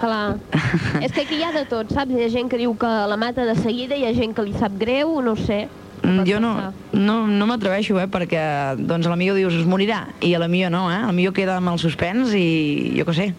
Clar. 0.00 0.36
És 1.04 1.12
que 1.12 1.22
aquí 1.22 1.36
hi 1.36 1.44
ha 1.44 1.52
de 1.52 1.64
tot, 1.68 1.92
saps? 1.92 2.10
Hi 2.12 2.24
ha 2.24 2.28
gent 2.32 2.48
que 2.50 2.58
diu 2.58 2.74
que 2.76 2.86
la 2.86 3.16
mata 3.16 3.44
de 3.44 3.54
seguida, 3.56 3.94
hi 3.96 4.04
ha 4.08 4.12
gent 4.16 4.34
que 4.34 4.42
li 4.42 4.52
sap 4.56 4.72
greu, 4.80 5.20
no 5.22 5.32
ho 5.32 5.36
sé. 5.36 5.68
Mm, 6.02 6.24
Jo 6.28 6.40
no, 6.40 6.72
no, 6.92 7.26
no 7.26 7.46
m'atreveixo, 7.46 7.96
eh, 8.00 8.08
perquè 8.08 8.76
doncs 8.80 9.06
a 9.06 9.10
la 9.12 9.16
millor 9.16 9.36
dius 9.36 9.54
es 9.54 9.64
morirà 9.68 10.06
i 10.20 10.34
a 10.34 10.38
la 10.42 10.48
millor 10.48 10.70
no, 10.72 10.90
eh? 10.92 10.96
A 11.04 11.06
la 11.06 11.12
millor 11.16 11.32
queda 11.32 11.56
amb 11.60 11.68
el 11.72 11.78
suspens 11.78 12.32
i 12.36 12.92
jo 12.98 13.04
què 13.08 13.14
sé. 13.16 13.34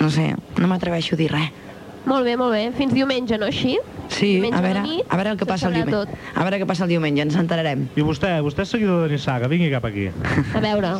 No 0.00 0.08
sé, 0.10 0.34
no 0.56 0.68
m'atreveixo 0.68 1.16
a 1.16 1.18
dir 1.20 1.32
res. 1.32 1.50
Molt 2.06 2.24
bé, 2.24 2.36
molt 2.38 2.54
bé. 2.54 2.70
Fins 2.78 2.94
diumenge, 2.94 3.38
no 3.38 3.48
així? 3.50 3.76
Sí, 4.06 4.36
Diumenge 4.36 4.54
a 4.54 4.60
a 4.60 4.62
veure, 4.62 4.82
nit, 4.84 5.06
a 5.10 5.16
veure 5.18 5.32
el 5.34 5.38
que 5.40 5.46
passa 5.48 5.66
el 5.66 5.74
diumenge. 5.74 6.18
A 6.34 6.44
veure 6.46 6.60
què 6.62 6.68
passa 6.70 6.84
el 6.86 6.92
diumenge, 6.94 7.24
ens 7.26 7.38
enterarem. 7.40 7.88
I 7.98 8.04
vostè, 8.06 8.36
vostè 8.46 8.62
és 8.62 8.74
seguidor 8.76 9.02
de 9.04 9.16
Nissaga, 9.16 9.50
vingui 9.50 9.72
cap 9.72 9.88
aquí. 9.88 10.06
A 10.54 10.62
veure. 10.62 10.94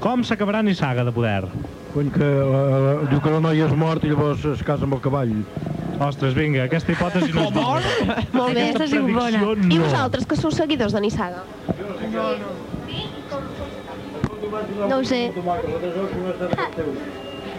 Com 0.00 0.24
s'acabarà 0.24 0.62
Nissaga 0.64 1.04
de 1.04 1.12
poder? 1.12 1.44
Quan 1.92 2.08
que 2.14 2.24
uh, 2.24 3.04
diu 3.10 3.20
que 3.20 3.34
la 3.34 3.42
noia 3.44 3.68
és 3.68 3.76
mort 3.76 4.06
i 4.06 4.12
llavors 4.14 4.46
es 4.48 4.64
casa 4.64 4.88
amb 4.88 4.96
el 4.96 5.04
cavall. 5.04 5.36
Ostres, 6.00 6.32
vinga, 6.32 6.64
aquesta 6.64 6.94
hipòtesi 6.94 7.34
no 7.36 7.44
és 7.44 7.52
bona. 7.52 8.20
Molt 8.32 8.54
bé. 8.56 8.70
Aquesta 8.70 8.86
predicció 8.88 9.52
I 9.52 9.76
no. 9.76 9.82
vosaltres, 9.84 10.24
que 10.24 10.40
sou 10.40 10.54
seguidors 10.54 10.96
de 10.96 11.04
Nissaga? 11.04 11.44
No 14.88 14.96
ho 14.96 15.04
sé. 15.04 15.26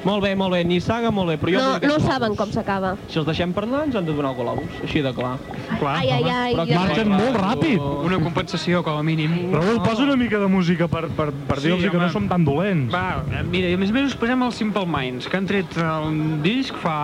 Molt 0.02 0.24
bé, 0.26 0.32
molt 0.34 0.56
bé, 0.56 0.64
Nissaga, 0.66 1.12
molt 1.14 1.30
bé, 1.30 1.36
però 1.38 1.52
jo... 1.54 1.62
No, 1.62 1.90
no 1.92 1.98
saben 2.02 2.34
com 2.40 2.50
s'acaba. 2.50 2.96
Si 3.12 3.20
els 3.22 3.28
deixem 3.28 3.52
parlar, 3.54 3.84
ens 3.86 3.98
han 4.00 4.08
de 4.08 4.16
donar 4.18 4.32
globus, 4.34 4.80
així 4.82 5.04
de 5.06 5.12
clar. 5.14 5.36
Clar, 5.78 5.94
Ai, 6.00 6.10
ai, 6.16 6.24
ai. 6.26 6.56
Però 6.58 6.66
Marxen 6.80 7.12
molt 7.12 7.38
ràpid. 7.38 7.84
Una 8.08 8.18
compensació, 8.24 8.82
com 8.88 8.98
a 8.98 9.04
mínim. 9.06 9.36
Raül, 9.54 9.78
posa 9.86 10.02
una 10.08 10.18
mica 10.18 10.40
de 10.42 10.50
música 10.50 10.88
per, 10.90 11.04
per, 11.18 11.30
per 11.48 11.60
Sí, 11.62 11.68
dir-los 11.70 11.94
que 11.94 12.02
no 12.02 12.10
som 12.14 12.26
tan 12.32 12.48
dolents. 12.48 12.90
Va, 12.94 13.22
mira, 13.46 13.70
i 13.70 13.78
a 13.78 13.82
més 13.82 13.94
a 13.94 13.98
més 14.00 14.10
us 14.10 14.18
posem 14.18 14.42
els 14.48 14.58
Simple 14.58 14.88
Minds, 14.90 15.30
que 15.30 15.38
han 15.38 15.50
tret 15.50 15.78
un 15.84 16.42
disc 16.42 16.82
fa... 16.82 16.98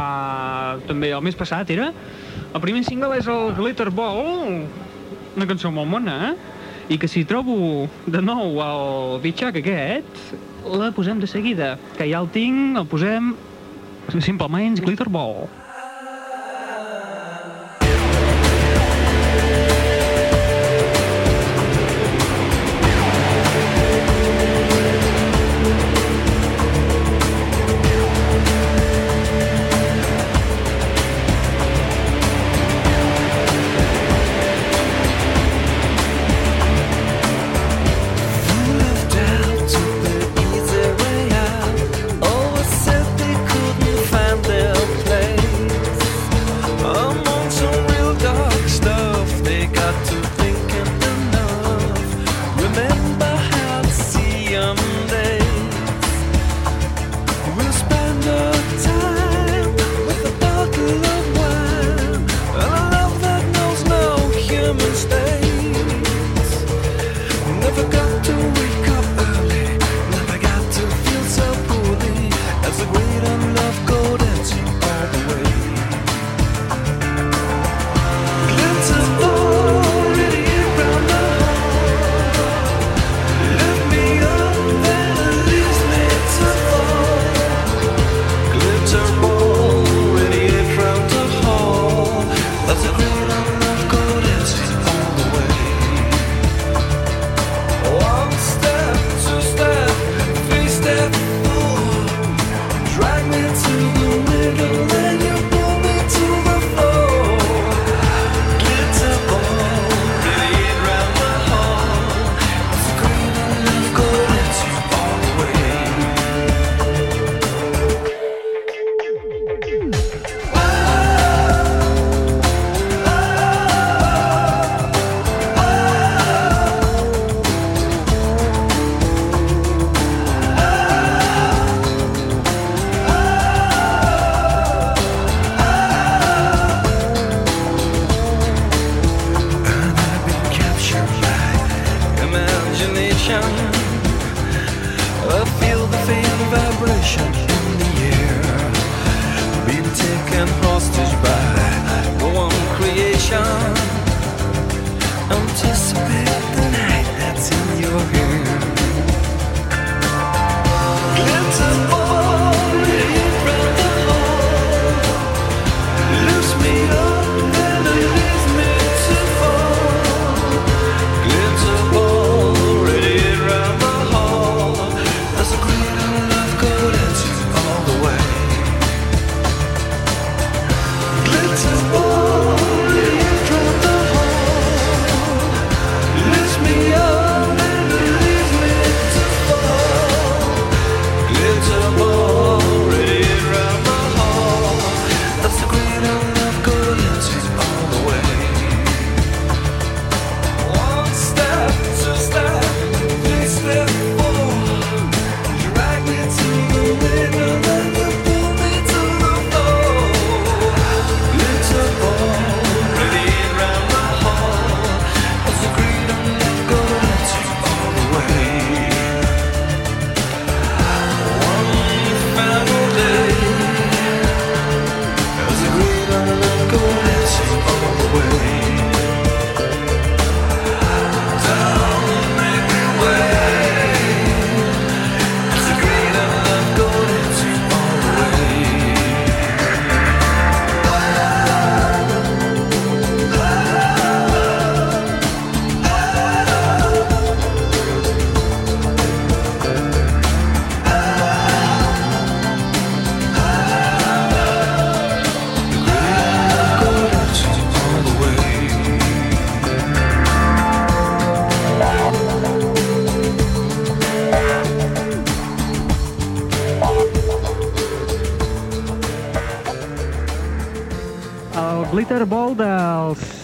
també 0.89 1.13
el 1.13 1.21
mes 1.25 1.37
passat, 1.37 1.69
era? 1.77 1.91
El 2.49 2.63
primer 2.63 2.81
single 2.87 3.13
és 3.21 3.29
el 3.29 3.53
Glitter 3.59 3.91
Ball, 3.93 4.63
una 5.37 5.45
cançó 5.45 5.69
molt 5.73 5.89
mona, 5.93 6.31
eh? 6.31 6.35
I 6.87 6.97
que 6.97 7.09
si 7.11 7.25
trobo 7.27 7.85
de 8.07 8.21
nou 8.23 8.57
el 8.63 9.17
bitxac 9.21 9.57
aquest, 9.59 10.21
la 10.75 10.91
posem 10.95 11.21
de 11.21 11.27
seguida. 11.29 11.75
Que 11.97 12.09
ja 12.09 12.23
el 12.23 12.31
tinc, 12.33 12.77
el 12.77 12.89
posem... 12.89 13.35
Simple 14.07 14.47
Minds, 14.47 14.79
Glitter 14.79 15.09
Ball. 15.11 15.47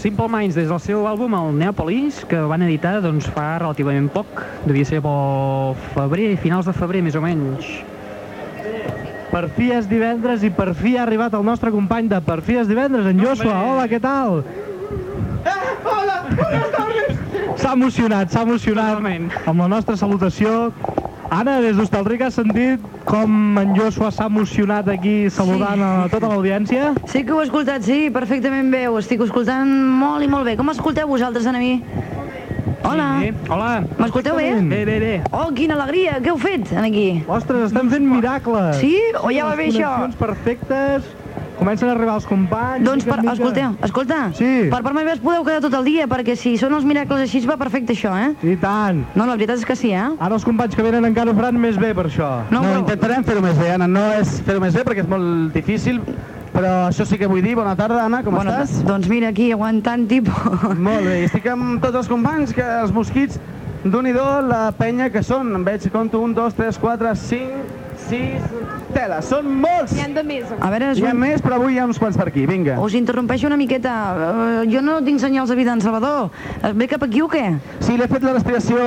Simple 0.03 0.27
Minds 0.27 0.57
des 0.59 0.67
del 0.67 0.79
seu 0.83 1.05
àlbum 1.07 1.31
el 1.37 1.53
Neapolis, 1.55 2.17
que 2.27 2.35
van 2.51 2.65
editar 2.65 2.97
doncs, 2.99 3.29
fa 3.31 3.53
relativament 3.61 4.09
poc, 4.11 4.41
devia 4.65 4.83
ser 4.83 4.97
pel 4.99 5.77
febrer, 5.93 6.25
finals 6.43 6.67
de 6.67 6.73
febrer 6.75 6.99
més 7.05 7.15
o 7.15 7.21
menys. 7.23 7.69
Per 9.29 9.45
fi 9.55 9.69
és 9.71 9.87
divendres 9.87 10.43
i 10.43 10.49
per 10.51 10.73
fi 10.75 10.97
ha 10.97 11.05
arribat 11.05 11.37
el 11.39 11.45
nostre 11.47 11.71
company 11.71 12.09
de 12.11 12.19
Per 12.19 12.41
fi 12.43 12.59
és 12.59 12.67
divendres, 12.67 13.07
en 13.07 13.23
Joshua. 13.23 13.55
Hola, 13.69 13.87
què 13.87 14.01
tal? 14.03 14.43
Hola, 15.93 16.17
buenas 16.33 16.75
tardes. 16.75 17.23
S'ha 17.63 17.71
emocionat, 17.71 18.35
s'ha 18.35 18.43
emocionat 18.43 18.99
amb 19.47 19.55
la 19.63 19.69
nostra 19.71 19.95
salutació. 19.95 20.73
Anna, 21.31 21.61
des 21.63 21.79
d'Hostalric 21.79 22.27
has 22.27 22.35
sentit 22.43 22.92
com 23.13 23.59
en 23.61 23.75
Joshua 23.77 24.09
s'ha 24.11 24.25
emocionat 24.25 24.87
aquí 24.89 25.29
saludant 25.29 25.77
Sí. 25.77 25.85
a 25.85 26.07
tota 26.09 26.29
l'audiència? 26.31 26.93
Sí 27.05 27.23
que 27.23 27.31
ho 27.31 27.41
he 27.41 27.45
escoltat, 27.45 27.83
sí, 27.85 28.09
perfectament 28.09 28.71
bé, 28.73 28.87
ho 28.87 28.97
estic 28.97 29.21
escoltant 29.21 29.69
molt 29.69 30.23
i 30.23 30.27
molt 30.27 30.45
bé. 30.45 30.55
Com 30.57 30.69
escolteu 30.73 31.07
vosaltres 31.07 31.45
a 31.45 31.51
mi? 31.53 31.83
Hola. 32.83 33.19
Sí, 33.21 33.29
hola. 33.49 33.83
M'escolteu 33.99 34.35
bé? 34.35 34.47
Bé, 34.61 34.83
bé, 34.85 34.99
bé. 34.99 35.13
Oh, 35.31 35.51
quina 35.53 35.75
alegria, 35.75 36.17
què 36.19 36.29
heu 36.33 36.37
fet 36.41 36.73
aquí? 36.75 37.23
Ostres, 37.27 37.69
estem 37.69 37.89
fent 37.89 38.03
miracles. 38.09 38.77
Sí? 38.81 38.97
O 39.21 39.29
ja 39.31 39.45
va 39.45 39.55
bé 39.55 39.69
això? 39.69 40.09
perfectes, 40.17 41.03
comencen 41.63 41.89
a 41.89 41.93
arribar 41.95 42.17
els 42.19 42.27
companys... 42.27 42.83
Doncs, 42.85 43.05
per, 43.07 43.17
mica. 43.21 43.33
escolteu, 43.37 43.75
escolta, 43.87 44.19
Sí. 44.37 44.51
per 44.69 44.81
part 44.83 44.95
meva 44.97 45.13
es 45.15 45.21
podeu 45.23 45.45
quedar 45.47 45.61
tot 45.63 45.73
el 45.79 45.85
dia, 45.87 46.07
perquè 46.11 46.35
si 46.39 46.55
són 46.59 46.75
els 46.77 46.85
miracles 46.85 47.23
així 47.23 47.41
va 47.47 47.55
perfecte 47.57 47.95
això, 47.95 48.11
eh? 48.19 48.33
I 48.53 48.57
tant. 48.61 49.03
No, 49.15 49.25
la 49.25 49.37
veritat 49.39 49.57
és 49.61 49.65
que 49.65 49.75
sí, 49.79 49.93
eh? 49.95 50.09
Ara 50.19 50.35
els 50.35 50.43
companys 50.45 50.75
que 50.75 50.83
venen 50.85 51.07
encara 51.09 51.31
ho 51.31 51.35
faran 51.39 51.57
més 51.59 51.79
bé 51.79 51.93
per 51.95 52.07
això. 52.11 52.29
No, 52.51 52.59
No, 52.61 52.67
però- 52.67 52.83
intentarem 52.83 53.23
fer-ho 53.23 53.41
més 53.41 53.57
bé, 53.57 53.71
Anna. 53.77 53.87
No 53.87 54.05
és 54.19 54.37
fer-ho 54.45 54.59
més 54.63 54.75
bé 54.75 54.83
perquè 54.83 55.03
és 55.05 55.09
molt 55.09 55.53
difícil, 55.55 56.01
però 56.53 56.87
això 56.89 57.05
sí 57.07 57.17
que 57.17 57.27
vull 57.27 57.41
dir. 57.41 57.55
Bona 57.55 57.75
tarda, 57.79 58.03
Anna, 58.05 58.23
com 58.23 58.35
Bueno, 58.35 58.51
estàs? 58.51 58.83
Doncs 58.85 59.07
mira, 59.09 59.29
aquí, 59.33 59.51
aguantant 59.55 60.07
tipus. 60.07 60.35
Molt 60.77 61.03
bé, 61.07 61.23
estic 61.25 61.47
amb 61.47 61.79
tots 61.81 61.95
els 62.03 62.07
companys, 62.11 62.53
que 62.53 62.63
els 62.83 62.91
mosquits, 62.93 63.39
d'un 63.83 64.05
i 64.07 64.13
do, 64.15 64.25
la 64.47 64.71
penya 64.77 65.09
que 65.11 65.23
són. 65.23 65.55
Em 65.55 65.63
veig, 65.63 65.87
compto, 65.91 66.19
un, 66.23 66.33
dos, 66.33 66.53
tres, 66.59 66.77
quatre, 66.79 67.15
cinc, 67.15 67.71
sis... 68.09 68.41
Tela, 69.03 69.19
són 69.25 69.47
molts! 69.59 69.91
N'hi 69.97 70.03
han 70.05 70.13
de 70.15 70.23
més. 70.23 70.47
A 70.63 70.69
veure, 70.71 70.93
és 70.93 70.99
Hi 71.01 71.07
ha 71.09 71.11
un... 71.11 71.19
més, 71.19 71.41
però 71.43 71.57
avui 71.59 71.75
hi 71.75 71.79
ha 71.81 71.87
uns 71.89 71.99
quants 71.99 72.15
per 72.19 72.29
aquí, 72.29 72.45
vinga. 72.47 72.77
Us 72.79 72.93
interrompeixo 72.95 73.49
una 73.49 73.57
miqueta. 73.59 73.91
Uh, 74.15 74.61
jo 74.71 74.79
no 74.85 75.01
tinc 75.03 75.19
senyals 75.19 75.51
de 75.51 75.57
vida 75.59 75.73
en 75.75 75.83
Salvador. 75.83 76.29
Eh, 76.61 76.71
Ve 76.79 76.87
cap 76.87 77.03
aquí 77.03 77.19
o 77.23 77.27
què? 77.31 77.43
Sí, 77.83 77.97
l'he 77.99 78.07
fet 78.07 78.23
la 78.23 78.31
respiració 78.37 78.79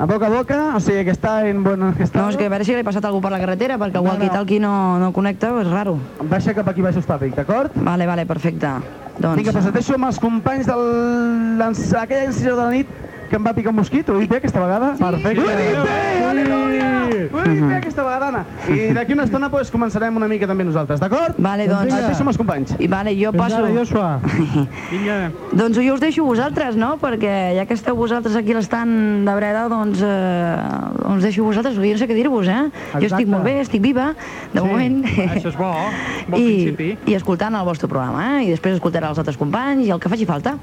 a 0.00 0.06
boca 0.10 0.26
a 0.26 0.32
boca, 0.32 0.58
o 0.74 0.80
sigui 0.82 1.04
que 1.06 1.12
està 1.12 1.36
en 1.50 1.60
bon 1.66 1.84
estat. 1.92 2.16
No, 2.22 2.30
és 2.32 2.40
que 2.40 2.48
a 2.48 2.52
veure 2.54 2.64
si 2.66 2.72
li 2.72 2.80
ha 2.80 2.86
passat 2.88 3.04
algú 3.10 3.20
per 3.22 3.34
la 3.36 3.38
carretera, 3.42 3.76
perquè 3.78 4.00
No, 4.00 4.06
no. 4.06 4.14
walkie-talkie 4.14 4.62
no, 4.64 4.72
no 5.02 5.12
connecta, 5.14 5.52
és 5.60 5.68
raro. 5.70 5.98
Baixa 6.32 6.56
cap 6.56 6.72
aquí 6.72 6.82
baix 6.82 6.96
Hostàfic, 6.98 7.36
d'acord? 7.36 7.76
Vale, 7.76 8.08
vale, 8.08 8.24
perfecte. 8.26 8.72
Doncs... 9.18 9.36
Vinga, 9.38 9.52
doncs 9.54 9.68
et 9.70 9.76
deixo 9.76 9.94
amb 10.00 10.08
els 10.08 10.18
companys 10.24 10.66
d'aquella 10.72 12.24
incisió 12.32 12.56
de 12.56 12.62
la 12.64 12.70
nit 12.72 12.88
que 13.34 13.38
em 13.40 13.46
va 13.48 13.52
picar 13.54 13.72
un 13.72 13.80
mosquit. 13.80 14.08
Ho 14.08 14.14
he 14.14 14.22
dit 14.22 14.30
bé 14.30 14.38
aquesta 14.38 14.60
vegada? 14.62 14.92
Perfecte. 14.94 15.42
Ho 15.42 15.50
he 15.50 15.54
dit 15.58 15.78
bé, 15.82 15.94
aleluia! 16.28 16.90
Ho 17.34 17.40
he 17.40 17.48
dit 17.48 17.64
bé 17.64 17.78
aquesta 17.80 18.04
vegada, 18.06 18.28
Anna. 18.30 18.42
I 18.70 18.92
d'aquí 18.94 19.16
una 19.16 19.24
estona 19.26 19.48
pues, 19.50 19.72
començarem 19.74 20.14
una 20.20 20.28
mica 20.30 20.46
també 20.46 20.62
nosaltres, 20.68 21.00
d'acord? 21.02 21.34
Vale, 21.42 21.66
doncs... 21.66 21.90
Et 21.90 22.06
deixo 22.06 22.22
amb 22.22 22.30
els 22.30 22.38
companys. 22.38 22.76
I 22.78 22.86
vale, 22.92 23.14
jo 23.18 23.32
passo... 23.34 23.58
ara, 23.58 23.72
Joshua. 23.74 24.20
Vinga. 24.92 25.16
Doncs 25.50 25.80
jo 25.80 25.96
us 25.96 26.04
deixo 26.04 26.28
vosaltres, 26.28 26.78
no? 26.78 26.92
Perquè 27.02 27.34
ja 27.58 27.66
que 27.66 27.74
esteu 27.74 27.98
vosaltres 27.98 28.38
aquí 28.38 28.54
a 28.54 28.60
l'estant 28.60 28.94
de 29.26 29.36
Breda, 29.40 29.66
doncs 29.72 30.04
eh, 30.06 31.10
us 31.16 31.26
deixo 31.26 31.48
vosaltres, 31.48 31.74
jo 31.74 31.82
no 31.90 32.04
sé 32.04 32.10
què 32.10 32.20
dir-vos, 32.20 32.46
eh? 32.46 32.62
Jo 32.70 33.02
estic 33.02 33.10
Exacte. 33.10 33.28
molt 33.34 33.50
bé, 33.50 33.58
estic 33.66 33.82
viva, 33.82 34.12
de 34.54 34.60
Sí, 34.60 34.66
moment. 34.70 35.02
això 35.26 35.50
és 35.50 35.58
bo, 35.58 35.74
bon 36.30 36.38
I, 36.38 36.46
principi. 36.46 36.94
I 37.10 37.18
escoltant 37.18 37.58
el 37.58 37.66
vostre 37.66 37.90
programa, 37.90 38.36
eh? 38.38 38.46
I 38.46 38.54
després 38.54 38.78
escoltaré 38.78 39.10
els 39.10 39.18
altres 39.18 39.40
companys 39.42 39.88
i 39.88 39.94
el 39.94 39.98
que 39.98 40.12
faci 40.12 40.28
falta. 40.28 40.54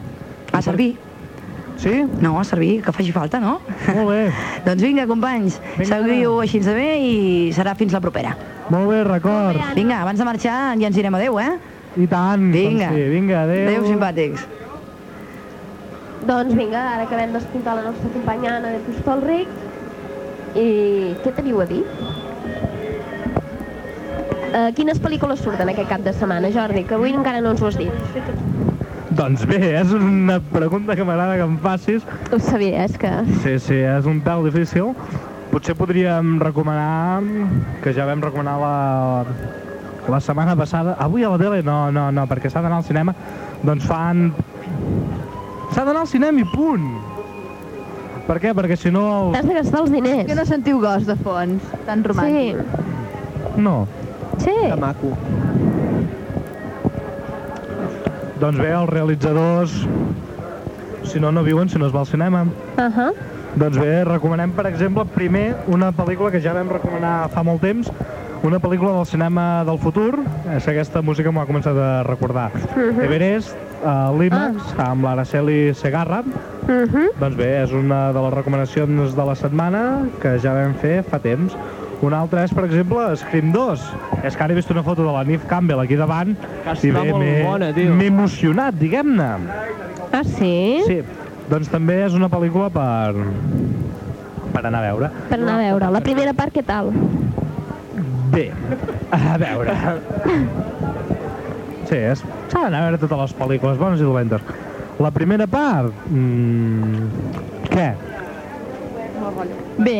A 0.51 0.59
servir. 0.63 0.93
Sí? 1.81 2.05
No, 2.21 2.35
a 2.39 2.43
servir, 2.45 2.83
que 2.85 2.93
faci 2.93 3.11
falta, 3.11 3.39
no? 3.41 3.55
Molt 3.89 4.09
bé. 4.11 4.21
doncs 4.67 4.83
vinga, 4.85 5.07
companys, 5.09 5.57
seguiu 5.81 6.37
així 6.43 6.61
de 6.61 6.75
bé 6.77 6.89
i 7.01 7.13
serà 7.57 7.73
fins 7.79 7.95
la 7.97 8.01
propera. 8.03 8.35
Molt 8.69 8.91
bé, 8.91 8.99
record. 9.07 9.57
Vinga, 9.73 10.03
abans 10.05 10.21
de 10.21 10.27
marxar 10.27 10.57
ja 10.77 10.91
ens 10.91 10.97
direm 10.97 11.17
adeu, 11.17 11.39
eh? 11.41 11.55
I 11.97 12.07
tant. 12.07 12.51
Vinga. 12.53 12.91
com 12.91 12.99
Sí, 12.99 13.07
vinga, 13.15 13.41
adéu. 13.47 13.65
Adéu, 13.67 13.87
simpàtics. 13.89 14.45
Doncs 16.29 16.53
vinga, 16.53 16.81
ara 16.93 17.07
acabem 17.09 17.33
d'escoltar 17.33 17.75
la 17.79 17.87
nostra 17.89 18.13
companya 18.13 18.57
Anna 18.59 18.75
de 18.75 18.83
Pistolric. 18.85 19.57
I 20.53 20.67
què 21.23 21.33
teniu 21.33 21.63
a 21.63 21.65
dir? 21.65 21.81
Uh, 24.51 24.67
quines 24.75 24.99
pel·lícules 25.01 25.41
surten 25.41 25.69
aquest 25.71 25.89
cap 25.89 26.05
de 26.05 26.13
setmana, 26.13 26.51
Jordi? 26.53 26.85
Que 26.85 26.99
avui 26.99 27.15
encara 27.15 27.41
no 27.41 27.55
ens 27.55 27.63
ho 27.63 27.71
has 27.71 27.79
dit. 27.79 28.80
Doncs 29.11 29.43
bé, 29.43 29.59
és 29.75 29.91
una 29.91 30.37
pregunta 30.39 30.95
que 30.95 31.03
m'agrada 31.03 31.35
que 31.35 31.43
em 31.43 31.57
facis. 31.59 32.05
Ho 32.31 32.39
sabia, 32.39 32.85
és 32.85 32.95
que... 32.99 33.11
Sí, 33.43 33.57
sí, 33.59 33.79
és 33.83 34.07
un 34.07 34.21
pèl 34.23 34.45
difícil. 34.47 34.93
Potser 35.51 35.75
podríem 35.75 36.37
recomanar, 36.39 37.19
que 37.83 37.91
ja 37.91 38.05
vam 38.07 38.23
recomanar 38.23 38.55
la, 38.61 38.75
la 40.07 40.19
setmana 40.23 40.55
passada, 40.55 40.95
avui 40.95 41.27
a 41.27 41.33
la 41.33 41.39
tele 41.41 41.59
no, 41.67 41.89
no, 41.91 42.07
no, 42.15 42.23
perquè 42.29 42.49
s'ha 42.49 42.63
d'anar 42.63 42.79
al 42.79 42.87
cinema, 42.87 43.15
doncs 43.67 43.87
fan... 43.89 44.29
S'ha 45.71 45.83
d'anar 45.83 46.05
al 46.05 46.11
cinema 46.11 46.39
i 46.39 46.47
punt! 46.53 46.87
Per 48.29 48.37
què? 48.39 48.55
Perquè 48.55 48.77
si 48.79 48.93
no... 48.95 49.03
T'has 49.35 49.47
de 49.49 49.59
gastar 49.59 49.83
els 49.83 49.91
diners. 49.91 50.23
Que 50.29 50.39
no 50.39 50.47
sentiu 50.47 50.79
gos 50.79 51.03
de 51.09 51.17
fons, 51.19 51.67
tan 51.87 52.03
romàntic. 52.07 52.63
No. 53.59 53.81
Sí. 54.39 54.55
Que 54.55 54.79
maco. 54.79 55.11
Doncs 58.41 58.57
bé, 58.57 58.71
els 58.73 58.89
realitzadors, 58.89 59.73
si 61.05 61.19
no, 61.21 61.29
no 61.31 61.43
viuen 61.45 61.69
si 61.69 61.77
no 61.77 61.85
es 61.85 61.93
va 61.93 61.99
al 62.01 62.07
cinema. 62.09 62.41
Uh 62.43 62.89
-huh. 62.89 63.13
Doncs 63.55 63.77
bé, 63.77 64.03
recomanem, 64.03 64.51
per 64.51 64.65
exemple, 64.65 65.05
primer 65.05 65.55
una 65.67 65.91
pel·lícula 65.91 66.31
que 66.31 66.41
ja 66.41 66.53
vam 66.53 66.69
recomanar 66.69 67.29
fa 67.29 67.43
molt 67.43 67.61
temps, 67.61 67.91
una 68.43 68.59
pel·lícula 68.59 68.95
del 68.95 69.05
cinema 69.05 69.63
del 69.63 69.77
futur, 69.77 70.19
és 70.55 70.63
que 70.63 70.71
aquesta 70.71 71.01
música 71.01 71.31
m'ho 71.31 71.41
ha 71.41 71.45
començat 71.45 71.77
a 71.77 72.03
recordar. 72.03 72.51
Mhm. 72.75 73.01
Everest, 73.01 73.55
a 73.85 74.11
l'IMAX, 74.11 74.73
amb 74.77 75.03
l'Araceli 75.03 75.73
Segarra. 75.75 76.21
Uh 76.21 76.87
-huh. 76.87 77.09
Doncs 77.19 77.35
bé, 77.35 77.63
és 77.63 77.71
una 77.71 78.11
de 78.11 78.21
les 78.21 78.33
recomanacions 78.33 79.15
de 79.15 79.25
la 79.25 79.35
setmana 79.35 80.07
que 80.19 80.39
ja 80.39 80.53
vam 80.53 80.73
fer 80.73 81.03
fa 81.03 81.19
temps. 81.19 81.55
Una 82.01 82.19
altra 82.23 82.43
és, 82.47 82.53
per 82.53 82.63
exemple, 82.65 83.03
Scream 83.21 83.51
2. 83.53 83.81
És 84.25 84.35
que 84.35 84.43
ara 84.43 84.53
he 84.53 84.57
vist 84.57 84.71
una 84.73 84.81
foto 84.83 85.03
de 85.05 85.11
la 85.13 85.21
Neve 85.27 85.45
Campbell 85.49 85.83
aquí 85.83 85.97
davant 85.99 86.33
Que 86.65 86.73
i 86.87 86.91
bé, 86.93 87.03
molt 87.11 87.43
bona, 87.45 87.69
tio. 87.75 87.93
m'he 87.93 88.07
emocionat, 88.09 88.77
diguem-ne. 88.79 89.29
Ah, 90.11 90.23
sí? 90.25 90.81
Sí, 90.87 90.97
doncs 91.51 91.69
també 91.69 91.99
és 92.07 92.17
una 92.17 92.29
pel·lícula 92.31 92.71
per, 92.73 93.13
per 94.51 94.65
anar 94.65 94.81
a 94.81 94.87
veure. 94.89 95.11
Per 95.29 95.37
anar 95.39 95.59
a 95.59 95.65
veure. 95.67 95.91
La 95.93 96.01
primera 96.01 96.33
part, 96.37 96.53
què 96.57 96.65
tal? 96.65 96.89
Bé, 98.33 98.49
a 99.11 99.37
veure... 99.37 99.77
Sí, 101.91 101.97
és... 101.97 102.21
s'ha 102.47 102.61
d'anar 102.63 102.79
a 102.79 102.85
veure 102.87 102.99
totes 103.01 103.19
les 103.19 103.33
pel·lícules, 103.35 103.77
bones 103.77 103.99
i 104.01 104.07
dolentes. 104.07 104.41
La 105.01 105.11
primera 105.11 105.45
part... 105.51 105.91
Mm, 106.09 107.09
què? 107.69 107.89
Bé, 109.81 109.97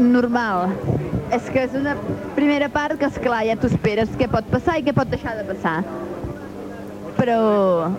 normal. 0.00 0.72
És 1.30 1.46
que 1.52 1.62
és 1.68 1.74
una 1.78 1.94
primera 2.34 2.68
part 2.68 2.98
que, 2.98 3.06
esclar, 3.06 3.44
ja 3.46 3.54
t'ho 3.60 3.68
esperes 3.70 4.10
què 4.18 4.26
pot 4.32 4.48
passar 4.50 4.78
i 4.80 4.82
què 4.86 4.94
pot 4.96 5.10
deixar 5.12 5.36
de 5.38 5.44
passar. 5.52 5.76
Però 7.20 7.90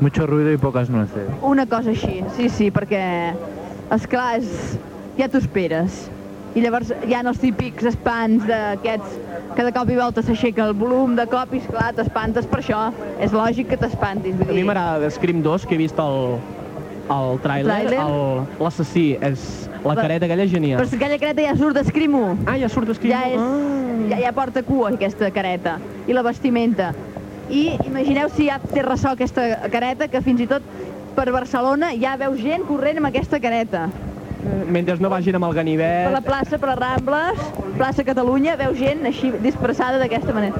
Mucho 0.00 0.26
ruido 0.26 0.50
y 0.52 0.56
pocas 0.58 0.90
nueces. 0.90 1.28
una 1.42 1.66
cosa 1.66 1.90
així, 1.90 2.24
sí, 2.36 2.48
sí, 2.48 2.70
perquè, 2.70 3.32
esclar, 3.94 4.38
és, 4.40 4.78
ja 5.16 5.28
t'ho 5.28 5.38
esperes. 5.38 6.10
I 6.54 6.60
llavors 6.62 6.92
hi 7.06 7.14
ha 7.14 7.20
els 7.26 7.38
típics 7.42 7.84
espants 7.84 8.44
d'aquests 8.46 9.14
que 9.56 9.64
de 9.64 9.72
cop 9.74 9.88
i 9.90 9.96
volta 9.96 10.22
s'aixeca 10.22 10.66
el 10.68 10.74
volum 10.74 11.14
de 11.16 11.26
cop 11.26 11.54
i, 11.54 11.58
esclar, 11.62 11.92
t'espantes 11.94 12.46
per 12.46 12.60
això. 12.60 12.82
És 13.20 13.32
lògic 13.32 13.68
que 13.72 13.76
t'espantis. 13.76 14.36
vull 14.38 14.50
A 14.50 14.52
mi 14.52 14.60
dir. 14.60 14.64
m'agrada 14.66 14.98
de 15.00 15.10
Scream 15.10 15.42
2, 15.42 15.66
que 15.66 15.74
he 15.74 15.78
vist 15.78 15.98
el, 15.98 16.38
el 17.10 17.38
tràiler, 17.42 17.92
el- 18.00 18.44
l'assassí, 18.64 19.18
és 19.20 19.68
la 19.84 19.94
careta 19.96 20.24
aquella 20.26 20.46
genial. 20.48 20.80
Però 20.80 20.88
que 20.90 20.96
aquella 20.96 21.18
careta 21.18 21.42
ja 21.42 21.56
surt 21.56 21.76
d'Escrimo. 21.76 22.36
Ah, 22.46 22.56
ja 22.58 22.68
surt 22.68 22.88
d'Escrimo. 22.88 23.14
Ja, 23.14 23.28
és, 23.28 24.08
ja, 24.10 24.20
ja 24.24 24.32
porta 24.32 24.62
cua, 24.62 24.90
aquesta 24.94 25.30
careta. 25.30 25.78
I 26.06 26.12
la 26.16 26.22
vestimenta. 26.22 26.94
I 27.50 27.76
imagineu 27.84 28.30
si 28.32 28.46
ja 28.48 28.58
té 28.58 28.82
ressò 28.82 29.12
aquesta 29.12 29.68
careta, 29.70 30.08
que 30.08 30.22
fins 30.24 30.40
i 30.40 30.46
tot 30.48 30.62
per 31.14 31.30
Barcelona 31.30 31.92
ja 32.00 32.16
veus 32.16 32.40
gent 32.40 32.64
corrent 32.66 32.96
amb 32.98 33.06
aquesta 33.12 33.38
careta. 33.40 33.88
Mentre 34.68 34.96
no 35.00 35.08
vagin 35.08 35.36
amb 35.36 35.44
el 35.46 35.54
ganivet... 35.56 36.04
Per 36.08 36.12
la 36.12 36.20
plaça, 36.24 36.58
per 36.58 36.68
les 36.70 36.78
Rambles, 36.80 37.38
plaça 37.78 38.04
Catalunya, 38.04 38.56
veus 38.60 38.76
gent 38.78 39.04
així 39.08 39.30
disfressada 39.44 39.98
d'aquesta 39.98 40.34
manera. 40.36 40.56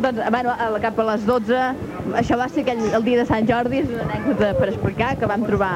Doncs, 0.00 0.20
bueno, 0.30 0.50
a- 0.56 0.78
cap 0.80 0.98
a 0.98 1.04
les 1.12 1.26
12, 1.26 1.58
això 2.18 2.38
va 2.40 2.48
ser 2.48 2.64
aquell, 2.64 2.82
el 2.94 3.06
dia 3.06 3.20
de 3.20 3.26
Sant 3.28 3.46
Jordi, 3.48 3.82
és 3.84 3.92
una 3.92 4.06
anècdota 4.08 4.52
per 4.58 4.68
explicar, 4.72 5.14
que 5.20 5.28
vam 5.30 5.46
trobar 5.46 5.72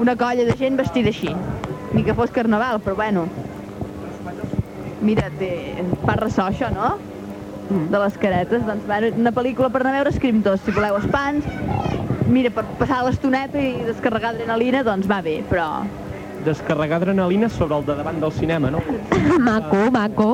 una 0.00 0.16
colla 0.18 0.46
de 0.46 0.56
gent 0.58 0.78
vestida 0.78 1.12
així. 1.12 1.34
Ni 1.94 2.04
que 2.04 2.14
fos 2.14 2.32
carnaval, 2.34 2.80
però 2.84 2.96
bueno. 2.98 3.26
Mira, 5.00 5.28
té, 5.38 5.52
fa 6.04 6.16
ressò 6.18 6.48
això, 6.50 6.72
no? 6.74 6.96
de 7.70 7.98
les 7.98 8.16
caretes. 8.18 8.64
Doncs 8.66 8.86
bueno, 8.86 9.10
una 9.18 9.32
pel·lícula 9.34 9.70
per 9.72 9.82
anar 9.82 9.94
a 9.94 9.98
veure 10.00 10.12
Scream 10.14 10.42
tots. 10.44 10.62
Si 10.64 10.74
voleu 10.74 10.98
espans, 11.00 11.46
mira, 12.30 12.52
per 12.54 12.66
passar 12.80 13.02
l'estoneta 13.06 13.60
i 13.60 13.72
descarregar 13.86 14.34
adrenalina, 14.34 14.84
doncs 14.86 15.08
va 15.10 15.20
bé, 15.24 15.40
però... 15.50 15.70
Descarregar 16.46 17.00
adrenalina 17.00 17.48
sobre 17.50 17.80
el 17.80 17.86
de 17.88 17.96
davant 17.98 18.20
del 18.22 18.32
cinema, 18.32 18.70
no? 18.70 18.82
maco, 19.42 19.88
maco. 19.90 20.30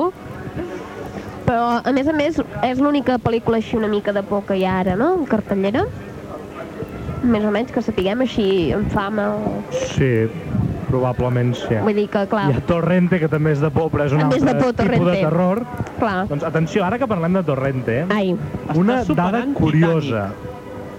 Però, 1.43 1.81
a 1.83 1.91
més 1.91 2.07
a 2.07 2.13
més, 2.15 2.39
és 2.63 2.79
l'única 2.79 3.17
pel·lícula 3.19 3.59
així 3.59 3.75
una 3.77 3.89
mica 3.91 4.13
de 4.15 4.23
por 4.23 4.45
que 4.47 4.55
hi 4.59 4.65
ha 4.65 4.79
ara, 4.83 4.95
no?, 4.99 5.13
en 5.19 5.25
cartellera. 5.27 5.85
Més 7.23 7.43
o 7.47 7.51
menys, 7.55 7.71
que 7.71 7.81
sapiguem 7.83 8.23
així, 8.25 8.45
en 8.75 8.85
fama. 8.91 9.29
O... 9.35 9.63
Sí, 9.93 10.09
probablement 10.89 11.53
sí. 11.55 11.77
Vull 11.83 11.95
dir 11.97 12.07
que, 12.11 12.25
clar, 12.31 12.49
Hi 12.51 12.57
ha 12.59 12.63
Torrente, 12.67 13.19
que 13.21 13.29
també 13.31 13.53
és 13.55 13.61
de 13.63 13.69
por, 13.73 13.87
però 13.93 14.07
és 14.07 14.15
un 14.15 14.23
A 14.25 14.27
més 14.31 14.43
de 14.43 14.51
altre 14.51 14.73
por, 14.73 14.73
tipus 14.81 15.07
de 15.07 15.15
terror. 15.21 15.63
clar. 15.99 16.17
Doncs 16.31 16.43
atenció, 16.47 16.83
ara 16.85 16.99
que 17.01 17.07
parlem 17.09 17.39
de 17.39 17.43
Torrente, 17.47 18.01
Ai. 18.13 18.35
una 18.75 19.01
Està 19.01 19.15
dada 19.19 19.45
curiosa. 19.55 20.27